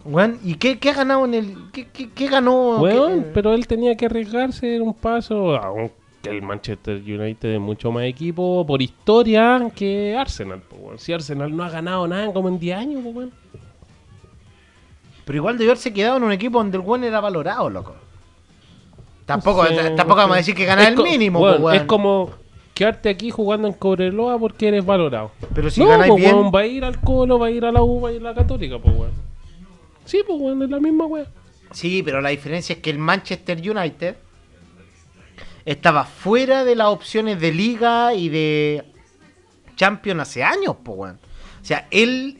Weón, 0.07 0.39
¿y 0.43 0.55
qué, 0.55 0.79
qué 0.79 0.89
ha 0.89 0.93
ganado 0.93 1.25
en 1.25 1.33
el. 1.33 1.55
¿Qué, 1.73 1.87
qué, 1.91 2.09
qué 2.09 2.27
ganó? 2.27 2.77
Weón, 2.79 3.23
¿Qué- 3.23 3.29
pero 3.33 3.53
él 3.53 3.67
tenía 3.67 3.95
que 3.95 4.05
arriesgarse 4.05 4.75
en 4.77 4.81
un 4.81 4.93
paso. 4.93 5.55
Aunque 5.57 5.93
el 6.23 6.41
Manchester 6.41 6.95
United 6.97 7.55
es 7.55 7.59
mucho 7.59 7.91
más 7.91 8.03
equipo 8.05 8.65
por 8.65 8.81
historia 8.81 9.69
que 9.75 10.15
Arsenal, 10.17 10.61
weón. 10.79 10.97
Si 10.99 11.11
Arsenal 11.13 11.55
no 11.55 11.63
ha 11.63 11.69
ganado 11.69 12.07
nada 12.07 12.31
como 12.33 12.47
en 12.49 12.57
10 12.59 12.77
años, 12.77 13.01
weón. 13.05 13.31
Pero 15.25 15.37
igual 15.37 15.57
debió 15.57 15.71
haberse 15.71 15.91
quedado 15.93 16.17
en 16.17 16.23
un 16.23 16.31
equipo 16.31 16.57
donde 16.57 16.77
el 16.77 16.83
weón 16.83 17.03
era 17.03 17.19
valorado, 17.19 17.69
loco. 17.69 17.93
Tampoco, 19.25 19.65
tampoco 19.97 20.15
vamos 20.21 20.35
a 20.35 20.37
decir 20.37 20.55
que 20.55 20.63
ganaba 20.63 20.87
Es 20.87 20.95
el 20.95 21.03
mínimo, 21.03 21.39
weón, 21.41 21.57
po, 21.57 21.63
weón. 21.65 21.75
Es 21.75 21.83
como 21.83 22.29
quedarte 22.73 23.09
aquí 23.09 23.29
jugando 23.29 23.67
en 23.67 23.73
Cobreloa 23.73 24.39
porque 24.39 24.69
eres 24.69 24.85
valorado. 24.85 25.31
Pero 25.53 25.69
si 25.69 25.81
no, 25.81 25.87
ganáis 25.87 26.15
bien- 26.15 26.33
weón, 26.35 26.51
va 26.55 26.59
a 26.61 26.65
ir 26.65 26.85
al 26.85 27.01
Colo, 27.01 27.37
va 27.37 27.47
a 27.47 27.51
ir 27.51 27.65
a 27.65 27.71
la 27.73 27.81
U, 27.81 27.99
va 28.01 28.09
a 28.09 28.11
ir 28.13 28.21
a 28.21 28.29
la 28.29 28.33
Católica, 28.33 28.79
pues, 28.79 28.95
weón. 28.95 29.26
Sí, 30.07 30.21
pues, 30.25 30.39
weón, 30.39 30.63
es 30.63 30.69
la 30.69 30.79
misma, 30.79 31.05
weón. 31.05 31.27
Sí, 31.71 32.01
pero 32.03 32.21
la 32.21 32.29
diferencia 32.29 32.73
es 32.73 32.79
que 32.79 32.89
el 32.89 32.97
Manchester 32.97 33.57
United 33.57 34.15
estaba 35.65 36.05
fuera 36.05 36.63
de 36.63 36.75
las 36.75 36.87
opciones 36.87 37.39
de 37.41 37.53
liga 37.53 38.13
y 38.13 38.29
de 38.29 38.85
Champions 39.75 40.21
hace 40.21 40.43
años, 40.43 40.77
po, 40.77 40.93
weón. 40.93 41.19
O 41.61 41.65
sea, 41.65 41.87
él 41.91 42.39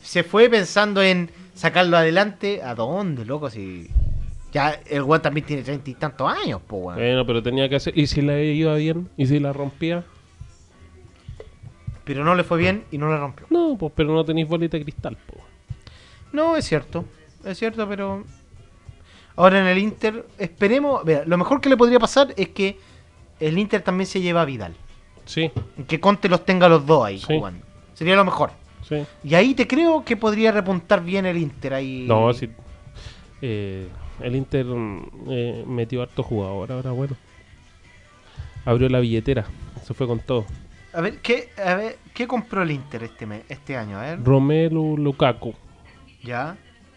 se 0.00 0.22
fue 0.22 0.48
pensando 0.48 1.02
en 1.02 1.30
sacarlo 1.54 1.96
adelante. 1.96 2.62
¿A 2.62 2.76
dónde, 2.76 3.24
loco? 3.24 3.50
Si 3.50 3.90
ya 4.52 4.80
el 4.86 5.02
weón 5.02 5.20
también 5.20 5.44
tiene 5.44 5.62
treinta 5.64 5.90
y 5.90 5.94
tantos 5.94 6.32
años, 6.32 6.62
po, 6.62 6.76
weón. 6.76 6.98
Bueno, 6.98 7.26
pero 7.26 7.42
tenía 7.42 7.68
que 7.68 7.76
hacer. 7.76 7.98
¿Y 7.98 8.06
si 8.06 8.22
la 8.22 8.40
iba 8.40 8.76
bien? 8.76 9.10
¿Y 9.16 9.26
si 9.26 9.40
la 9.40 9.52
rompía? 9.52 10.04
Pero 12.04 12.22
no 12.22 12.36
le 12.36 12.44
fue 12.44 12.58
bien 12.58 12.84
y 12.92 12.98
no 12.98 13.10
le 13.10 13.16
rompió. 13.16 13.46
No, 13.50 13.76
pues, 13.76 13.92
pero 13.96 14.14
no 14.14 14.24
tenéis 14.24 14.46
bolita 14.46 14.76
de 14.76 14.84
cristal, 14.84 15.16
po. 15.26 15.33
No, 16.34 16.56
es 16.56 16.66
cierto. 16.66 17.04
Es 17.44 17.58
cierto, 17.58 17.88
pero. 17.88 18.24
Ahora 19.36 19.60
en 19.60 19.66
el 19.66 19.78
Inter, 19.78 20.26
esperemos. 20.38 21.04
Vea, 21.04 21.22
lo 21.26 21.38
mejor 21.38 21.60
que 21.60 21.68
le 21.68 21.76
podría 21.76 21.98
pasar 21.98 22.34
es 22.36 22.48
que 22.50 22.78
el 23.40 23.56
Inter 23.58 23.80
también 23.82 24.06
se 24.06 24.20
lleva 24.20 24.42
a 24.42 24.44
Vidal. 24.44 24.74
Sí, 25.24 25.50
Que 25.88 25.98
Conte 26.00 26.28
los 26.28 26.44
tenga 26.44 26.68
los 26.68 26.84
dos 26.84 27.04
ahí 27.06 27.18
Sí. 27.18 27.26
jugando. 27.38 27.64
Sería 27.94 28.14
lo 28.16 28.24
mejor. 28.24 28.50
sí. 28.86 29.04
Y 29.24 29.34
ahí 29.34 29.54
te 29.54 29.66
creo 29.66 30.04
que 30.04 30.16
podría 30.16 30.52
repuntar 30.52 31.02
bien 31.02 31.24
el 31.24 31.38
Inter 31.38 31.72
ahí. 31.74 32.04
No, 32.06 32.32
sí. 32.34 32.50
Eh, 33.40 33.88
el 34.20 34.36
Inter 34.36 34.66
mm, 34.66 35.06
eh, 35.30 35.64
metió 35.66 36.02
harto 36.02 36.22
jugador, 36.22 36.72
ahora 36.72 36.90
bueno. 36.90 37.16
Abrió 38.66 38.88
la 38.88 39.00
billetera, 39.00 39.44
se 39.84 39.94
fue 39.94 40.06
con 40.06 40.18
todo. 40.20 40.44
A 40.92 41.00
ver, 41.00 41.18
¿qué, 41.20 41.48
a 41.64 41.74
ver, 41.74 41.98
¿qué 42.14 42.26
compró 42.26 42.62
el 42.62 42.70
Inter 42.70 43.02
este 43.04 43.26
mes, 43.26 43.42
este 43.48 43.76
año? 43.76 43.98
A 43.98 44.02
ver. 44.02 44.22
Romelu 44.24 44.96
Lukaku, 44.96 45.54
Ya. 46.24 46.56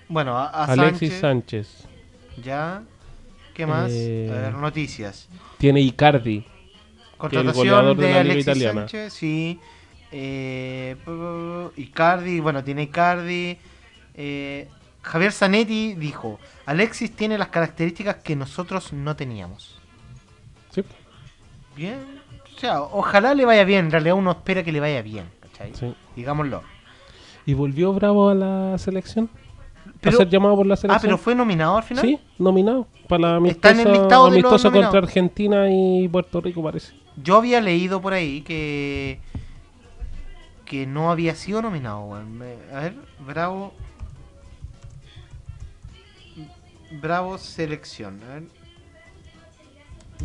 Bueno, 0.10 0.38
a, 0.38 0.48
a 0.48 0.64
Alexis 0.66 1.14
Sánchez. 1.20 1.68
Sánchez, 1.68 2.44
Ya. 2.44 2.84
¿Qué 3.54 3.66
más? 3.66 3.91
Eh, 3.91 4.30
A 4.32 4.41
ver, 4.41 4.54
noticias. 4.54 5.28
tiene 5.58 5.82
Icardi, 5.82 6.45
Contratación 7.18 7.98
de 7.98 8.04
de, 8.08 8.14
la 8.14 8.24
Liga 8.24 8.34
Alexis 8.34 8.41
Italiana. 8.48 8.82
Sánchez, 8.82 9.14
sí. 9.14 9.60
Eh, 10.12 10.95
Icardi, 11.76 12.40
bueno, 12.40 12.64
tiene 12.64 12.84
Icardi. 12.84 13.58
Eh, 14.14 14.68
Javier 15.02 15.32
Zanetti 15.32 15.95
dijo, 15.95 16.40
Alexis 16.66 17.16
tiene 17.16 17.38
las 17.38 17.48
características 17.49 18.18
que 18.18 18.36
nosotros 18.36 18.94
no 18.94 19.16
teníamos. 19.16 19.80
Sí. 20.70 20.84
Bien. 21.76 21.99
O 22.56 22.60
sea, 22.60 22.82
ojalá 22.82 23.34
le 23.34 23.45
vaya 23.45 23.64
bien. 23.64 23.86
En 23.86 23.91
realidad 23.91 24.16
uno 24.16 24.32
espera 24.32 24.64
que 24.64 24.72
le 24.72 24.80
vaya 24.80 25.02
bien. 25.02 25.30
¿cachai? 25.41 25.74
Sí. 25.76 25.94
Digámoslo. 26.16 26.64
¿Y 27.48 27.56
volvió 27.56 27.91
Bravo 27.94 28.30
a 28.30 28.36
la 28.36 28.78
selección? 28.78 29.28
Pero- 30.02 30.18
a 30.18 30.19
ser 30.19 30.30
llamado 30.30 30.56
por 30.57 30.68
la 30.68 30.76
Ah, 30.76 30.78
selección. 30.78 31.02
pero 31.02 31.18
fue 31.18 31.34
nominado 31.34 31.78
al 31.78 31.84
final. 31.84 32.06
Sí, 32.06 32.19
nominado. 32.38 32.86
Para 33.07 33.40
la 33.40 33.48
Está 33.48 33.72
en 33.72 33.80
el 33.80 33.88
amistosa, 33.88 34.02
listado 34.03 34.30
de 34.30 34.41
los 34.41 34.61
contra. 34.84 34.99
Argentina 34.99 35.65
y 35.72 36.07
Puerto 36.10 36.41
Rico, 36.41 36.61
parece. 36.61 36.94
Yo 37.24 37.38
había 37.38 37.60
leído 37.61 37.99
por 38.02 38.14
ahí 38.14 38.41
que 38.41 39.19
que 40.65 40.86
no 40.86 41.10
había 41.10 41.34
sido 41.34 41.61
nominado, 41.61 42.02
weón. 42.03 42.41
A 42.74 42.80
ver, 42.82 42.95
Bravo. 43.26 43.74
Bravo 47.02 47.38
selección. 47.38 48.22
A 48.30 48.34
ver. 48.36 48.44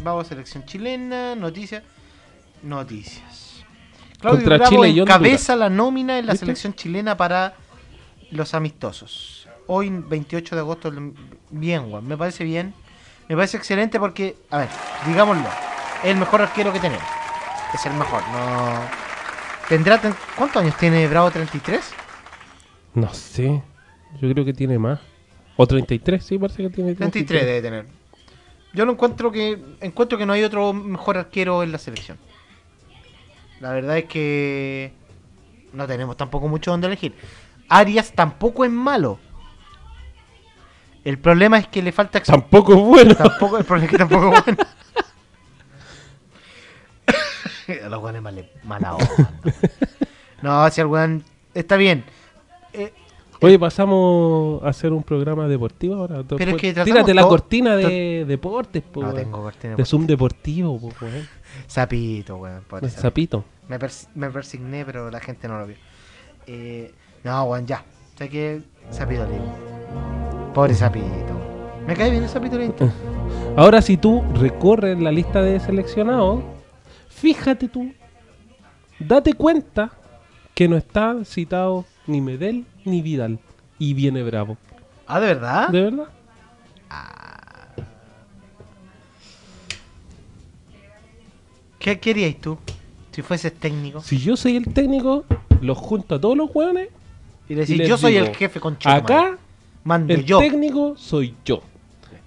Bravo 0.02 0.24
selección 0.24 0.64
chilena, 0.64 1.34
noticias. 1.36 1.82
Noticias. 2.62 3.51
Claudio 4.22 4.38
Contra 4.40 4.56
Bravo 4.56 4.70
Chile 4.70 4.88
y 4.88 5.00
encabeza 5.00 5.54
la 5.56 5.68
nómina 5.68 6.18
en 6.18 6.26
la 6.26 6.32
¿Viste? 6.32 6.46
selección 6.46 6.72
chilena 6.74 7.16
para 7.16 7.54
los 8.30 8.54
amistosos. 8.54 9.46
Hoy, 9.66 9.90
28 9.90 10.54
de 10.54 10.60
agosto, 10.60 10.92
bien, 11.50 11.92
weón. 11.92 12.06
Me 12.06 12.16
parece 12.16 12.44
bien. 12.44 12.72
Me 13.28 13.36
parece 13.36 13.56
excelente 13.58 13.98
porque, 14.00 14.36
a 14.50 14.58
ver, 14.58 14.68
digámoslo, 15.06 15.44
es 16.02 16.10
el 16.10 16.16
mejor 16.16 16.40
arquero 16.42 16.72
que 16.72 16.80
tenemos. 16.80 17.04
Es 17.74 17.84
el 17.86 17.92
mejor, 17.94 18.22
no. 18.32 18.80
¿Tendrá. 19.68 20.00
ten- 20.00 20.14
¿Cuántos 20.36 20.62
años 20.62 20.76
tiene 20.76 21.06
Bravo 21.08 21.30
33? 21.30 21.92
No 22.94 23.12
sé. 23.14 23.62
Yo 24.20 24.30
creo 24.32 24.44
que 24.44 24.52
tiene 24.52 24.78
más. 24.78 25.00
O 25.56 25.66
33, 25.66 26.24
sí, 26.24 26.38
parece 26.38 26.62
que 26.62 26.70
tiene 26.70 26.94
33 26.94 27.44
debe 27.46 27.62
tener. 27.62 27.86
Yo 28.74 28.84
lo 28.84 28.92
encuentro 28.92 29.30
que. 29.32 29.58
Encuentro 29.80 30.16
que 30.18 30.26
no 30.26 30.32
hay 30.32 30.42
otro 30.44 30.72
mejor 30.72 31.16
arquero 31.18 31.62
en 31.62 31.72
la 31.72 31.78
selección. 31.78 32.18
La 33.62 33.70
verdad 33.70 33.96
es 33.96 34.04
que. 34.06 34.92
No 35.72 35.86
tenemos 35.86 36.16
tampoco 36.16 36.48
mucho 36.48 36.72
donde 36.72 36.88
elegir. 36.88 37.14
Arias 37.68 38.12
tampoco 38.12 38.64
es 38.64 38.70
malo. 38.72 39.20
El 41.04 41.18
problema 41.18 41.58
es 41.58 41.68
que 41.68 41.80
le 41.80 41.92
falta. 41.92 42.20
Tampoco 42.20 42.74
es 42.74 42.80
bueno. 42.80 43.14
Tampoco, 43.14 43.58
el 43.58 43.64
problema 43.64 43.86
es 43.86 43.90
que 43.92 43.98
tampoco 43.98 44.34
es 44.34 44.44
bueno. 44.44 44.58
Los 47.88 48.00
guanes 48.00 48.20
mala, 48.20 48.42
mala 48.64 48.94
onda. 48.96 49.32
No, 50.42 50.68
si 50.70 50.80
el 50.80 50.88
weón 50.88 51.24
está 51.54 51.76
bien. 51.76 52.04
Eh, 52.72 52.92
Oye, 53.40 53.58
pasamos 53.60 54.62
a 54.64 54.70
hacer 54.70 54.92
un 54.92 55.04
programa 55.04 55.46
deportivo 55.46 55.94
ahora. 55.94 56.24
Pero 56.24 56.50
es 56.50 56.56
que 56.56 56.74
Tírate 56.74 57.14
la 57.14 57.22
cortina 57.22 57.76
de 57.76 58.24
deportes, 58.26 58.82
po, 58.82 59.02
No 59.02 59.14
tengo 59.14 59.40
cortina 59.40 59.76
De 59.76 59.84
Zoom 59.84 60.04
deportivo, 60.06 60.80
po, 60.80 60.92
weón. 61.00 61.28
Sapito, 61.68 62.36
weón. 62.36 62.62
sapito. 62.90 63.44
Me, 63.68 63.78
pers- 63.78 64.08
me 64.14 64.30
persigné, 64.30 64.84
pero 64.84 65.10
la 65.10 65.20
gente 65.20 65.48
no 65.48 65.58
lo 65.58 65.66
vio. 65.66 65.76
Eh, 66.46 66.92
no, 67.24 67.44
weón, 67.44 67.66
ya. 67.66 67.84
Sé 68.18 68.28
que 68.28 68.62
Sapito 68.90 69.24
libre. 69.24 69.42
Pobre 70.54 70.74
Sapito. 70.74 71.40
Me 71.86 71.94
cae 71.94 72.10
bien 72.10 72.22
el 72.22 72.28
Sapito. 72.28 72.58
Ahora, 73.56 73.80
si 73.82 73.96
tú 73.96 74.22
recorres 74.34 74.98
la 75.00 75.10
lista 75.12 75.40
de 75.42 75.58
seleccionados, 75.60 76.42
fíjate 77.08 77.68
tú, 77.68 77.92
date 78.98 79.34
cuenta 79.34 79.92
que 80.54 80.68
no 80.68 80.76
está 80.76 81.24
citado 81.24 81.84
ni 82.06 82.20
Medel 82.20 82.66
ni 82.84 83.02
Vidal. 83.02 83.38
Y 83.78 83.94
viene 83.94 84.22
Bravo. 84.22 84.56
Ah, 85.06 85.18
¿de 85.20 85.26
verdad? 85.26 85.68
¿De 85.68 85.80
verdad? 85.82 86.08
¿Qué 91.78 91.98
querías 91.98 92.36
tú? 92.36 92.58
Si 93.12 93.22
fueses 93.22 93.52
técnico. 93.52 94.00
Si 94.00 94.18
yo 94.18 94.36
soy 94.36 94.56
el 94.56 94.72
técnico, 94.72 95.24
los 95.60 95.76
junto 95.78 96.14
a 96.14 96.20
todos 96.20 96.36
los 96.36 96.50
hueones 96.54 96.88
Y 97.48 97.54
decir, 97.54 97.76
les 97.78 97.88
yo 97.88 97.98
soy 97.98 98.16
el 98.16 98.34
jefe 98.34 98.58
con 98.58 98.76
Acá, 98.84 99.36
Mando 99.84 100.14
el 100.14 100.24
yo. 100.24 100.38
técnico 100.38 100.94
soy 100.96 101.34
yo. 101.44 101.62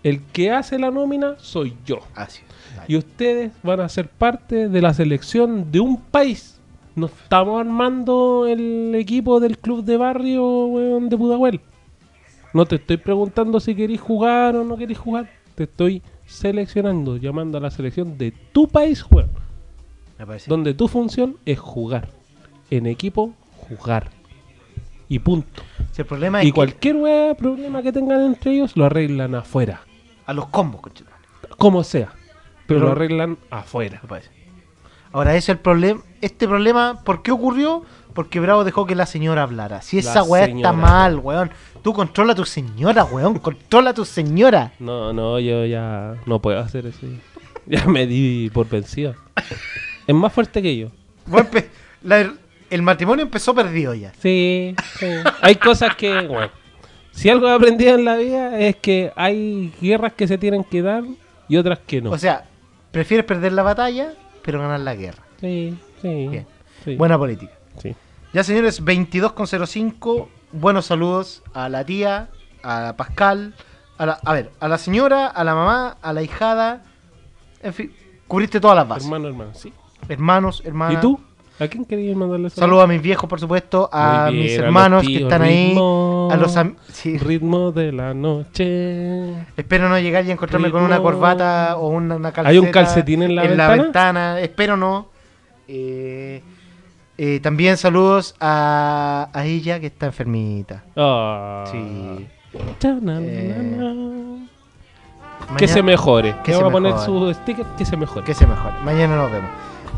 El 0.03 0.22
que 0.22 0.52
hace 0.52 0.78
la 0.78 0.91
nómina 0.91 1.36
soy 1.40 1.76
yo. 1.86 1.99
Así 2.14 2.41
Y 2.88 2.95
ustedes 2.95 3.52
van 3.64 3.80
a 3.80 3.90
ser 3.90 4.07
parte 4.07 4.70
de 4.70 4.82
la 4.82 4.94
selección 4.94 5.72
de 5.72 5.80
un 5.80 5.99
país. 5.99 6.60
No 6.95 7.07
estamos 7.07 7.60
armando 7.60 8.45
el 8.48 8.94
equipo 8.95 9.40
del 9.40 9.57
club 9.57 9.84
de 9.84 9.98
barrio 9.98 10.68
weón, 10.68 11.10
de 11.10 11.18
Pudahuel. 11.18 11.60
No 12.53 12.66
te 12.66 12.76
estoy 12.76 12.98
preguntando 12.98 13.60
si 13.60 13.76
queréis 13.76 13.99
jugar 13.99 14.56
o 14.56 14.64
no 14.64 14.78
queréis 14.78 14.99
jugar. 14.99 15.30
Te 15.56 15.64
estoy 15.64 16.02
seleccionando, 16.26 17.18
llamando 17.18 17.57
a 17.57 17.62
la 17.62 17.72
selección 17.72 18.18
de 18.18 18.32
tu 18.52 18.68
país, 18.68 19.03
weón. 19.10 19.45
Me 20.20 20.26
parece. 20.26 20.50
Donde 20.50 20.74
tu 20.74 20.88
función 20.88 21.38
es 21.46 21.60
jugar. 21.60 22.10
En 22.70 22.86
equipo, 22.86 23.34
jugar. 23.70 24.10
Y 25.08 25.20
punto. 25.20 25.62
Si 25.92 26.02
el 26.02 26.08
problema 26.08 26.42
y 26.44 26.48
es 26.48 26.52
que 26.52 26.56
cualquier 26.56 26.96
weá, 26.96 27.36
problema 27.36 27.82
que 27.84 27.92
tengan 27.92 28.22
entre 28.22 28.54
ellos, 28.54 28.76
lo 28.76 28.86
arreglan 28.86 29.36
afuera. 29.36 29.82
a 30.26 30.34
los 30.34 30.48
combos. 30.48 30.82
Como 31.58 31.84
sea. 31.84 32.08
Pero, 32.66 32.80
Pero- 32.80 32.80
lo 32.88 32.92
arreglan 32.94 33.38
afuera. 33.52 34.00
Me 34.02 34.10
parece. 34.10 34.30
Ahora, 35.12 35.32
ese 35.32 35.38
es 35.38 35.50
el 35.50 35.60
problema. 35.60 36.02
Este 36.22 36.48
problema, 36.48 37.02
¿por 37.06 37.22
qué 37.22 37.32
ocurrió? 37.32 37.84
Porque 38.14 38.40
Bravo 38.40 38.64
dejó 38.64 38.86
que 38.88 38.96
la 38.96 39.06
señora 39.06 39.44
hablara. 39.44 39.82
Si 39.82 40.02
La 40.02 40.10
esa 40.12 40.24
weá 40.24 40.46
señora. 40.46 40.70
está 40.70 40.82
mal, 40.82 41.20
weón. 41.20 41.52
Tú 41.84 41.94
controla 41.94 42.32
a 42.34 42.36
tu 42.36 42.46
señora, 42.46 43.04
weón. 43.04 43.38
Controla 43.40 43.92
a 43.92 43.94
tu 43.94 44.04
señora. 44.06 44.72
No, 44.80 45.14
no, 45.14 45.40
yo 45.40 45.66
ya 45.66 46.16
no 46.26 46.42
puedo 46.42 46.60
hacer 46.60 46.88
eso. 46.88 47.06
Ya 47.68 47.86
me 47.88 48.06
di 48.08 48.50
por 48.54 48.68
vencido. 48.70 49.16
Es 50.07 50.15
más 50.15 50.32
fuerte 50.34 50.61
que 50.61 50.77
yo. 50.77 50.90
Bueno, 51.26 51.49
la- 52.03 52.34
el 52.69 52.82
matrimonio 52.82 53.23
empezó 53.23 53.53
perdido 53.56 53.94
ya. 53.94 54.11
Sí, 54.19 54.76
sí. 54.99 55.07
Hay 55.41 55.56
cosas 55.56 55.95
que, 55.95 56.27
bueno, 56.27 56.49
si 57.11 57.30
algo 57.30 57.48
he 57.48 57.53
aprendido 57.53 57.95
en 57.95 58.06
la 58.06 58.15
vida 58.18 58.60
es 58.60 58.76
que 58.77 59.11
hay 59.15 59.72
guerras 59.82 60.14
que 60.14 60.27
se 60.27 60.38
tienen 60.38 60.64
que 60.64 60.82
dar 60.82 61.03
y 61.48 61.57
otras 61.57 61.80
que 61.86 62.02
no. 62.02 62.11
O 62.11 62.18
sea, 62.18 62.45
prefieres 62.91 63.26
perder 63.26 63.53
la 63.53 63.64
batalla, 63.64 64.14
pero 64.41 64.60
ganar 64.60 64.80
la 64.82 64.95
guerra. 64.95 65.23
sí, 65.40 65.76
sí. 66.02 66.27
Bien. 66.27 66.48
sí. 66.84 66.95
Buena 66.95 67.18
política. 67.18 67.53
Sí. 67.82 67.95
Ya, 68.34 68.44
señores, 68.44 68.84
22,05. 68.84 70.27
Buenos 70.52 70.86
saludos 70.86 71.44
a 71.53 71.69
la 71.69 71.86
tía, 71.86 72.30
a 72.64 72.94
Pascal, 72.98 73.53
a, 73.98 74.06
la, 74.06 74.19
a 74.23 74.34
ver, 74.34 74.52
a 74.60 74.68
la 74.68 74.77
señora, 74.77 75.27
a 75.27 75.44
la 75.44 75.56
mamá, 75.56 75.98
a 76.02 76.14
la 76.14 76.22
hijada. 76.23 76.84
En 77.61 77.73
fin, 77.73 77.94
cubriste 78.27 78.60
todas 78.60 78.76
las 78.77 78.88
bases. 78.88 79.06
Hermano, 79.06 79.27
hermano, 79.27 79.53
sí. 79.53 79.73
Hermanos, 80.10 80.61
hermanas. 80.65 80.98
¿Y 80.98 81.02
tú? 81.02 81.19
¿A 81.57 81.68
quién 81.68 81.86
querías 81.86 82.18
mandarle 82.18 82.49
Saludos 82.49 82.84
a 82.84 82.88
mis 82.88 83.02
viejos, 83.02 83.30
por 83.30 83.40
supuesto, 83.40 83.90
a 83.91 84.30
mis 84.30 84.60
a 84.60 84.65
hermanos 84.65 85.06
que 85.07 85.23
están 85.23 85.41
ahí, 85.41 85.72
a 85.72 86.36
los 86.36 86.53
sí. 86.90 87.18
Ritmo 87.18 87.72
de 87.72 87.94
la 87.94 88.14
noche. 88.14 89.32
Espero 89.56 89.88
no 89.88 89.98
llegar 89.98 90.26
y 90.26 90.32
encontrarme 90.32 90.69
con 90.69 90.84
una 90.84 90.99
corbata 90.99 91.77
o 91.77 91.88
una, 91.88 92.15
una 92.15 92.34
calceta 92.34 92.49
¿Hay 92.49 92.57
un 92.57 92.72
calcetín 92.72 93.23
en 93.23 93.36
la 93.36 93.44
ventana? 93.44 93.84
ventana. 93.84 94.40
Espero 94.41 94.76
no. 94.76 95.07
Eh, 95.68 96.41
eh, 97.18 97.40
también 97.41 97.77
saludos 97.77 98.36
a, 98.41 99.30
a 99.32 99.45
ella 99.45 99.80
que 99.80 99.88
está 99.88 100.07
enfermita. 100.07 100.84
Ah. 100.98 101.64
Sí. 101.72 102.27
Eh. 102.53 104.45
Que 105.57 105.68
se 105.68 105.82
mejore. 105.82 106.36
Que 106.44 106.52
se 106.52 106.57
vamos 106.57 106.69
a 106.69 106.73
poner 106.73 106.94
mejore. 106.94 107.34
su 107.34 107.41
sticker 107.41 107.65
que 107.77 107.86
se 107.86 107.95
mejore. 107.95 108.26
Que 108.26 108.34
se 108.34 108.45
mejore. 108.45 108.76
Mañana 108.84 109.15
nos 109.15 109.32
vemos. 109.32 109.49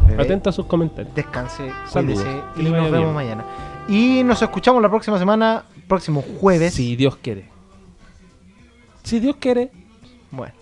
Bebé, 0.07 0.23
Atenta 0.23 0.49
a 0.49 0.53
sus 0.53 0.65
comentarios. 0.65 1.13
Descanse, 1.13 1.71
Saludos. 1.87 2.23
cuídese 2.23 2.41
y 2.57 2.63
nos 2.63 2.91
vemos 2.91 2.91
bien. 2.91 3.13
mañana. 3.13 3.45
Y 3.87 4.23
nos 4.23 4.41
escuchamos 4.41 4.81
la 4.81 4.89
próxima 4.89 5.17
semana, 5.19 5.63
próximo 5.87 6.23
jueves. 6.39 6.73
Si 6.73 6.95
Dios 6.95 7.17
quiere. 7.17 7.49
Si 9.03 9.19
Dios 9.19 9.35
quiere. 9.39 9.71
Bueno. 10.31 10.53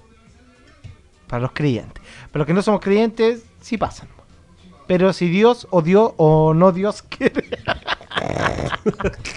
Para 1.28 1.42
los 1.42 1.52
creyentes. 1.54 2.04
Para 2.32 2.40
los 2.40 2.48
que 2.48 2.54
no 2.54 2.62
somos 2.62 2.82
creyentes, 2.82 3.44
sí 3.62 3.78
pasan. 3.78 4.08
Pero 4.88 5.14
si 5.14 5.28
Dios 5.30 5.68
o 5.72 5.82
Dios 5.82 6.12
o 6.18 6.54
no 6.54 6.72
Dios 6.72 7.02
quiere. 7.10 7.44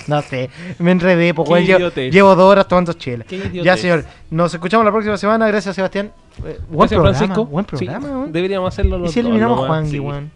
no 0.06 0.20
sé, 0.22 0.50
me 0.78 0.90
enredé, 0.90 1.32
pues, 1.32 1.66
llevo, 1.66 1.88
llevo 1.88 2.36
dos 2.36 2.50
horas 2.50 2.68
tomando 2.68 2.92
chela. 2.92 3.24
Ya, 3.52 3.76
señor. 3.78 4.04
Nos 4.30 4.52
escuchamos 4.52 4.84
la 4.84 4.92
próxima 4.92 5.16
semana. 5.16 5.46
Gracias, 5.48 5.74
Sebastián. 5.74 6.12
Eh, 6.44 6.60
buen 6.68 6.88
programa, 6.88 7.16
Francisco. 7.16 7.46
Buen 7.46 7.64
programa, 7.64 8.26
deberíamos 8.30 8.68
hacerlo 8.72 8.98
los 8.98 9.10
¿Y 9.10 9.14
si 9.14 9.20
eliminamos 9.20 9.64
a 9.64 9.66
Juangui, 9.66 9.98
weón? 9.98 10.30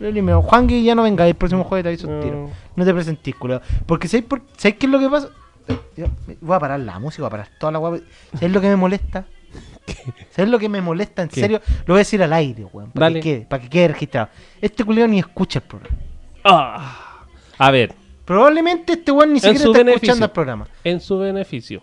Lo. 0.00 0.42
Juangui 0.42 0.84
ya 0.84 0.94
no 0.94 1.02
venga 1.02 1.26
el 1.26 1.34
próximo 1.34 1.64
jueves, 1.64 1.82
te 1.84 1.88
aviso 1.88 2.06
un 2.08 2.16
No. 2.18 2.22
tiro. 2.24 2.50
No 2.76 2.84
te 2.84 2.94
presentís, 2.94 3.34
culiao. 3.34 3.60
Porque 3.86 4.06
¿sabes, 4.08 4.26
por... 4.26 4.42
¿sabes 4.56 4.76
qué 4.78 4.86
es 4.86 4.92
lo 4.92 4.98
que 4.98 5.08
pasa? 5.08 5.28
Eh, 5.96 6.08
Voy 6.40 6.56
a 6.56 6.60
parar 6.60 6.80
la 6.80 6.98
música, 6.98 7.22
voy 7.22 7.28
a 7.28 7.30
parar 7.30 7.48
toda 7.58 7.72
la 7.72 7.78
guapa. 7.78 7.98
¿Sabes 8.34 8.52
lo 8.52 8.60
que 8.60 8.68
me 8.68 8.76
molesta? 8.76 9.24
¿Sabes 10.30 10.50
lo 10.50 10.58
que 10.58 10.68
me 10.68 10.80
molesta? 10.80 11.22
En 11.22 11.28
¿Qué? 11.28 11.40
serio, 11.40 11.60
lo 11.86 11.94
voy 11.94 11.96
a 11.96 11.98
decir 11.98 12.22
al 12.22 12.32
aire, 12.32 12.64
weón. 12.64 12.90
Para 12.92 13.06
Dale. 13.06 13.20
que 13.20 13.22
quede, 13.34 13.46
para 13.46 13.62
que 13.62 13.68
quede 13.68 13.88
registrado. 13.88 14.28
Este 14.60 14.84
culiao 14.84 15.08
ni 15.08 15.18
escucha 15.18 15.58
el 15.58 15.64
programa. 15.64 15.96
Ah. 16.44 17.24
A 17.58 17.70
ver, 17.70 17.94
Probablemente 18.24 18.92
este 18.92 19.10
weón 19.10 19.30
ni 19.32 19.38
en 19.38 19.40
siquiera 19.40 19.58
está 19.64 19.70
beneficio. 19.78 19.94
escuchando 19.96 20.26
el 20.26 20.30
programa. 20.32 20.68
En 20.84 21.00
su 21.00 21.18
beneficio. 21.18 21.82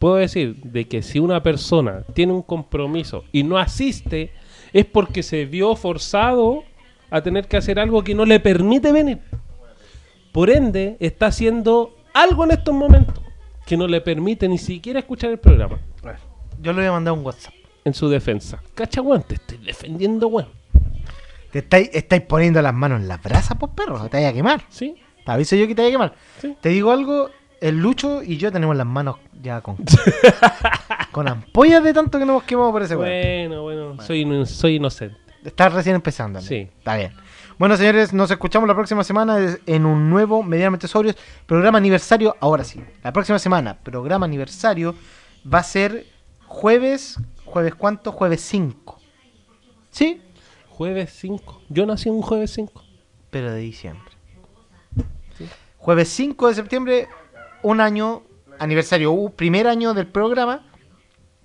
Puedo 0.00 0.14
decir 0.14 0.56
de 0.62 0.88
que 0.88 1.02
si 1.02 1.18
una 1.18 1.42
persona 1.42 2.04
tiene 2.14 2.32
un 2.32 2.40
compromiso 2.40 3.24
y 3.32 3.42
no 3.42 3.58
asiste, 3.58 4.32
es 4.72 4.86
porque 4.86 5.22
se 5.22 5.44
vio 5.44 5.76
forzado 5.76 6.64
a 7.10 7.20
tener 7.20 7.46
que 7.46 7.58
hacer 7.58 7.78
algo 7.78 8.02
que 8.02 8.14
no 8.14 8.24
le 8.24 8.40
permite 8.40 8.92
venir. 8.92 9.18
Por 10.32 10.48
ende, 10.48 10.96
está 11.00 11.26
haciendo 11.26 11.94
algo 12.14 12.44
en 12.44 12.52
estos 12.52 12.74
momentos 12.74 13.22
que 13.66 13.76
no 13.76 13.86
le 13.86 14.00
permite 14.00 14.48
ni 14.48 14.56
siquiera 14.56 15.00
escuchar 15.00 15.32
el 15.32 15.38
programa. 15.38 15.78
Yo 16.62 16.72
le 16.72 16.78
voy 16.78 16.88
a 16.88 16.92
mandar 16.92 17.12
un 17.12 17.22
WhatsApp. 17.22 17.52
En 17.84 17.92
su 17.92 18.08
defensa. 18.08 18.62
Cacha, 18.74 19.02
weón, 19.02 19.22
te 19.22 19.34
estoy 19.34 19.58
defendiendo, 19.58 20.28
weón. 20.28 20.48
Te 21.52 21.58
estáis, 21.58 21.90
estáis 21.92 22.22
poniendo 22.22 22.62
las 22.62 22.72
manos 22.72 23.02
en 23.02 23.08
las 23.08 23.22
brasas, 23.22 23.58
pues 23.60 23.72
perro, 23.76 23.98
te 24.08 24.16
vaya 24.16 24.30
a 24.30 24.32
quemar. 24.32 24.62
Sí. 24.70 24.96
Te 25.26 25.30
aviso 25.30 25.56
yo 25.56 25.66
que 25.66 25.74
te 25.74 25.82
vaya 25.82 25.90
a 25.90 25.92
quemar. 25.92 26.14
Sí. 26.40 26.56
Te 26.58 26.70
digo 26.70 26.90
algo, 26.90 27.28
el 27.60 27.78
Lucho 27.78 28.22
y 28.22 28.36
yo 28.36 28.50
tenemos 28.52 28.76
las 28.76 28.86
manos 28.86 29.16
ya 29.42 29.60
con 29.60 29.76
con 31.12 31.28
ampollas 31.28 31.82
de 31.82 31.92
tanto 31.92 32.18
que 32.18 32.24
nos 32.24 32.34
hemos 32.34 32.42
quemado 32.44 32.72
por 32.72 32.82
ese 32.82 32.96
weón. 32.96 33.10
Bueno, 33.48 33.62
bueno, 33.62 34.02
soy, 34.02 34.20
ino- 34.20 34.46
soy 34.46 34.76
inocente. 34.76 35.16
Estás 35.44 35.72
recién 35.72 35.94
empezando. 35.96 36.38
¿no? 36.40 36.44
Sí. 36.46 36.68
Está 36.78 36.96
bien. 36.96 37.12
Bueno, 37.58 37.76
señores, 37.76 38.12
nos 38.12 38.30
escuchamos 38.30 38.66
la 38.68 38.74
próxima 38.74 39.04
semana 39.04 39.38
en 39.66 39.84
un 39.86 40.08
nuevo 40.08 40.42
Medianamente 40.42 40.88
Sobrios 40.88 41.16
programa 41.46 41.78
aniversario. 41.78 42.36
Ahora 42.40 42.64
sí, 42.64 42.82
la 43.02 43.12
próxima 43.12 43.38
semana, 43.38 43.76
programa 43.82 44.24
aniversario, 44.26 44.94
va 45.52 45.58
a 45.58 45.62
ser 45.62 46.06
jueves. 46.46 47.18
¿Jueves 47.44 47.74
cuánto? 47.74 48.12
Jueves 48.12 48.40
5. 48.42 48.98
¿Sí? 49.90 50.22
Jueves 50.68 51.12
5. 51.18 51.62
Yo 51.68 51.84
nací 51.84 52.08
un 52.08 52.22
jueves 52.22 52.52
5. 52.52 52.82
Pero 53.30 53.50
de 53.52 53.58
diciembre. 53.60 54.04
Jueves 55.78 56.08
5 56.10 56.48
de 56.48 56.54
septiembre, 56.54 57.08
un 57.62 57.80
año, 57.80 58.22
aniversario, 58.58 59.12
uh, 59.12 59.30
primer 59.30 59.66
año 59.66 59.94
del 59.94 60.06
programa. 60.06 60.62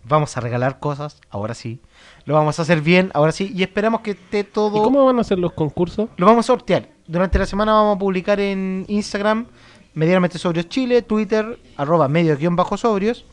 Vamos 0.07 0.37
a 0.37 0.41
regalar 0.41 0.79
cosas, 0.79 1.19
ahora 1.29 1.55
sí. 1.55 1.81
Lo 2.25 2.35
vamos 2.35 2.59
a 2.59 2.61
hacer 2.61 2.81
bien, 2.81 3.11
ahora 3.13 3.31
sí. 3.31 3.51
Y 3.55 3.63
esperamos 3.63 4.01
que 4.01 4.11
esté 4.11 4.43
todo. 4.43 4.77
¿Y 4.77 4.83
cómo 4.83 5.03
van 5.05 5.19
a 5.19 5.23
ser 5.23 5.39
los 5.39 5.53
concursos? 5.53 6.09
Lo 6.17 6.25
vamos 6.27 6.45
a 6.45 6.47
sortear. 6.47 6.89
Durante 7.07 7.39
la 7.39 7.45
semana 7.45 7.73
vamos 7.73 7.95
a 7.95 7.99
publicar 7.99 8.39
en 8.39 8.85
Instagram, 8.87 9.47
Medianamente 9.93 10.37
Sobrios 10.37 10.67
Chile, 10.69 11.01
Twitter, 11.01 11.57
arroba 11.77 12.07
medio 12.07 12.37
guion 12.37 12.55
bajo 12.55 12.77
sobrios. 12.77 13.25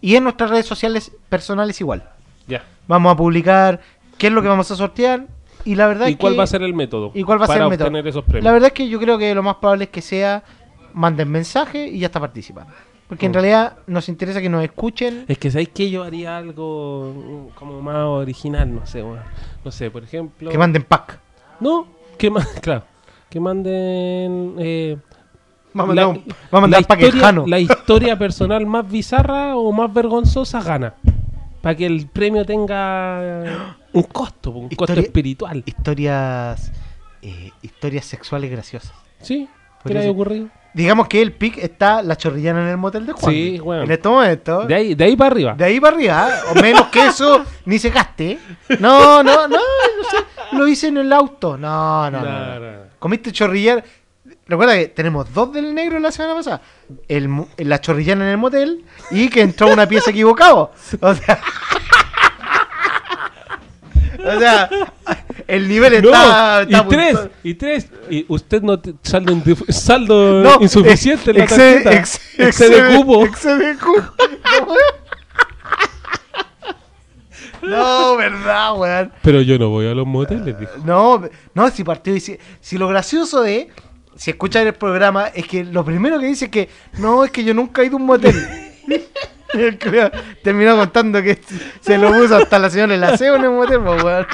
Y 0.00 0.14
en 0.14 0.24
nuestras 0.24 0.50
redes 0.50 0.66
sociales 0.66 1.10
personales 1.28 1.80
igual. 1.80 2.08
Ya. 2.46 2.64
Vamos 2.86 3.12
a 3.12 3.16
publicar 3.16 3.80
qué 4.16 4.28
es 4.28 4.32
lo 4.32 4.42
que 4.42 4.48
vamos 4.48 4.70
a 4.70 4.76
sortear. 4.76 5.26
Y 5.64 5.74
la 5.74 5.86
verdad 5.88 6.06
¿Y 6.06 6.12
es 6.12 6.16
cuál 6.18 6.34
que- 6.34 6.38
va 6.38 6.44
a 6.44 6.46
ser 6.46 6.62
el 6.62 6.72
método? 6.74 7.10
¿Y 7.14 7.24
cuál 7.24 7.40
va 7.40 7.44
a 7.44 7.48
ser 7.48 7.62
el 7.62 7.68
método? 7.68 7.88
obtener 7.88 8.06
esos 8.06 8.24
premios? 8.24 8.44
La 8.44 8.52
verdad 8.52 8.68
es 8.68 8.72
que 8.74 8.88
yo 8.88 9.00
creo 9.00 9.18
que 9.18 9.34
lo 9.34 9.42
más 9.42 9.56
probable 9.56 9.84
es 9.84 9.90
que 9.90 10.02
sea 10.02 10.44
manden 10.94 11.30
mensaje 11.30 11.86
y 11.88 11.98
ya 12.00 12.06
está 12.06 12.20
participando. 12.20 12.72
Porque 13.08 13.24
en 13.26 13.32
realidad 13.32 13.78
nos 13.86 14.08
interesa 14.10 14.40
que 14.40 14.50
nos 14.50 14.62
escuchen. 14.62 15.24
Es 15.28 15.38
que 15.38 15.50
sabéis 15.50 15.70
que 15.70 15.90
yo 15.90 16.02
haría 16.04 16.36
algo 16.36 17.14
mm, 17.52 17.54
como 17.54 17.80
más 17.80 17.96
original, 18.04 18.74
no 18.74 18.84
sé. 18.86 19.02
No 19.64 19.70
sé, 19.70 19.90
por 19.90 20.04
ejemplo. 20.04 20.50
Que 20.50 20.58
manden 20.58 20.82
pack. 20.82 21.18
No, 21.60 21.86
que 22.18 22.30
ma- 22.30 22.46
claro. 22.60 22.84
Que 23.30 23.40
manden. 23.40 24.54
Eh, 24.58 24.96
Vamos 25.74 25.84
a 25.84 25.86
mandar 25.94 26.06
un- 26.06 26.24
vamos 26.50 26.52
a 26.52 26.60
mandar 26.60 26.86
pack 26.86 27.00
historia, 27.02 27.32
la 27.46 27.58
historia 27.60 28.18
personal 28.18 28.66
más 28.66 28.90
bizarra 28.90 29.56
o 29.56 29.70
más 29.72 29.92
vergonzosa 29.92 30.60
gana. 30.62 30.94
Para 31.62 31.76
que 31.76 31.86
el 31.86 32.08
premio 32.08 32.44
tenga 32.44 33.76
un 33.92 34.02
costo, 34.04 34.50
un 34.50 34.68
costo 34.70 34.94
espiritual. 35.00 35.62
Historias. 35.66 36.72
eh, 37.22 37.50
historias 37.62 38.04
sexuales 38.04 38.50
graciosas. 38.50 38.92
Sí, 39.20 39.48
¿qué 39.84 39.94
le 39.94 40.02
ser. 40.02 40.10
ocurrido? 40.10 40.48
Digamos 40.78 41.08
que 41.08 41.20
el 41.20 41.32
pick 41.32 41.58
está 41.58 42.02
la 42.02 42.16
chorrillana 42.16 42.62
en 42.62 42.68
el 42.68 42.76
motel 42.76 43.04
de 43.04 43.12
Juan. 43.12 43.34
Sí, 43.34 43.58
weón. 43.58 43.82
En 43.82 43.90
este 43.90 44.08
momento. 44.08 44.64
De 44.64 44.76
ahí, 44.76 44.94
de 44.94 45.04
ahí 45.06 45.16
para 45.16 45.30
arriba. 45.32 45.54
De 45.54 45.64
ahí 45.64 45.80
para 45.80 45.96
arriba, 45.96 46.28
¿eh? 46.28 46.52
o 46.52 46.62
menos 46.62 46.86
que 46.86 47.04
eso, 47.04 47.44
ni 47.64 47.80
se 47.80 47.90
gaste. 47.90 48.38
No, 48.78 49.20
no, 49.24 49.48
no, 49.48 49.56
no 49.56 50.08
sé. 50.08 50.18
Lo 50.52 50.68
hice 50.68 50.86
en 50.86 50.98
el 50.98 51.12
auto. 51.12 51.58
No, 51.58 52.08
no, 52.12 52.20
no. 52.20 52.24
No, 52.24 52.60
no. 52.60 52.60
no. 52.60 52.78
Comiste 53.00 53.32
chorrillar. 53.32 53.82
Recuerda 54.46 54.76
que 54.76 54.86
tenemos 54.86 55.34
dos 55.34 55.52
del 55.52 55.74
negro 55.74 55.98
la 55.98 56.12
semana 56.12 56.36
pasada. 56.36 56.62
El, 57.08 57.28
la 57.56 57.80
chorrillana 57.80 58.26
en 58.26 58.30
el 58.30 58.38
motel 58.38 58.84
y 59.10 59.28
que 59.30 59.40
entró 59.40 59.72
una 59.72 59.88
pieza 59.88 60.12
equivocado. 60.12 60.70
O 61.00 61.12
sea. 61.12 61.40
O 64.36 64.38
sea, 64.40 64.68
el 65.46 65.68
nivel 65.68 66.02
No, 66.02 66.10
está. 66.10 66.66
y 66.68 66.88
tres, 66.88 67.18
y 67.42 67.54
tres, 67.54 67.88
y 68.10 68.24
usted 68.28 68.62
no 68.62 68.78
te- 68.78 68.94
saldo, 69.02 69.32
saldo 69.68 70.42
No, 70.42 70.58
insuficiente 70.60 71.30
en 71.30 71.38
la 71.38 71.46
tarjeta, 71.46 71.92
ex- 71.92 72.20
excede 72.38 72.78
excede- 72.80 72.96
cupo. 72.96 73.24
excede 73.24 73.76
cupo. 73.78 74.02
No, 77.62 78.16
verdad, 78.16 78.76
weón. 78.78 79.12
Pero 79.22 79.42
yo 79.42 79.58
no 79.58 79.68
voy 79.68 79.86
a 79.88 79.94
los 79.94 80.06
moteles, 80.06 80.58
dijo. 80.58 80.72
No, 80.84 81.22
no, 81.54 81.70
si 81.70 81.82
partió 81.84 82.14
y 82.14 82.20
si, 82.20 82.38
si 82.60 82.78
lo 82.78 82.88
gracioso 82.88 83.42
de 83.42 83.68
si 84.16 84.30
escuchan 84.30 84.66
el 84.66 84.74
programa 84.74 85.26
es 85.28 85.46
que 85.46 85.64
lo 85.64 85.84
primero 85.84 86.18
que 86.20 86.26
dice 86.26 86.46
es 86.46 86.50
que 86.50 86.68
no, 86.98 87.24
es 87.24 87.30
que 87.30 87.44
yo 87.44 87.54
nunca 87.54 87.82
he 87.82 87.86
ido 87.86 87.96
a 87.96 88.00
un 88.00 88.06
motel. 88.06 88.34
El 89.54 89.78
culiao 89.78 90.10
Terminó 90.42 90.76
contando 90.76 91.22
que 91.22 91.38
se 91.80 91.98
lo 91.98 92.12
puso 92.12 92.36
hasta 92.36 92.58
la 92.58 92.70
señora 92.70 92.94
en 92.94 93.00
la 93.00 93.14
en 93.14 93.44
el 93.44 93.50
motel, 93.50 93.80
pues, 93.80 94.02
weón. 94.02 94.26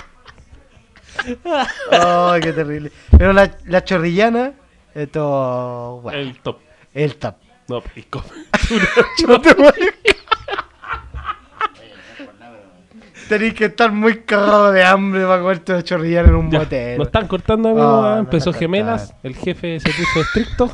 Ay, 1.91 2.41
qué 2.41 2.53
terrible. 2.53 2.93
Pero 3.16 3.32
la, 3.32 3.51
la 3.66 3.85
chorrillana, 3.85 4.53
esto, 4.95 6.01
bueno, 6.03 6.19
El 6.19 6.39
top. 6.41 6.59
el 6.93 7.16
top. 7.16 7.36
No, 7.69 7.81
pisco. 7.81 8.23
No 9.28 9.41
te 9.41 9.55
voy 9.55 9.73
Tenéis 13.28 13.55
que 13.55 13.66
estar 13.66 13.91
muy 13.91 14.20
cagado 14.20 14.70
de 14.70 14.85
hambre 14.85 15.24
para 15.24 15.41
comerte 15.41 15.73
una 15.73 15.82
chorrillana 15.82 16.28
en 16.28 16.35
un 16.35 16.49
motel. 16.51 16.99
Nos 16.99 17.07
están 17.07 17.27
cortando, 17.27 17.70
amigo. 17.70 18.03
No 18.03 18.19
empezó 18.19 18.53
gemelas. 18.53 19.15
El 19.23 19.35
jefe 19.35 19.81
se 19.81 19.91
puso 19.91 20.20
estricto. 20.20 20.70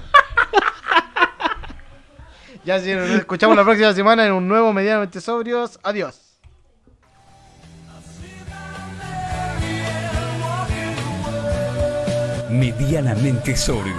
Ya 2.70 2.78
sí, 2.78 2.94
nos 2.94 3.10
escuchamos 3.10 3.56
la 3.56 3.64
próxima 3.64 3.92
semana 3.92 4.24
en 4.24 4.32
un 4.32 4.46
nuevo 4.46 4.72
Medianamente 4.72 5.20
Sobrios. 5.20 5.80
Adiós. 5.82 6.20
Medianamente 12.48 13.56
sobrio. 13.56 13.92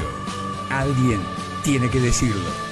Alguien 0.69 1.19
tiene 1.65 1.89
que 1.89 1.99
decirlo. 1.99 2.70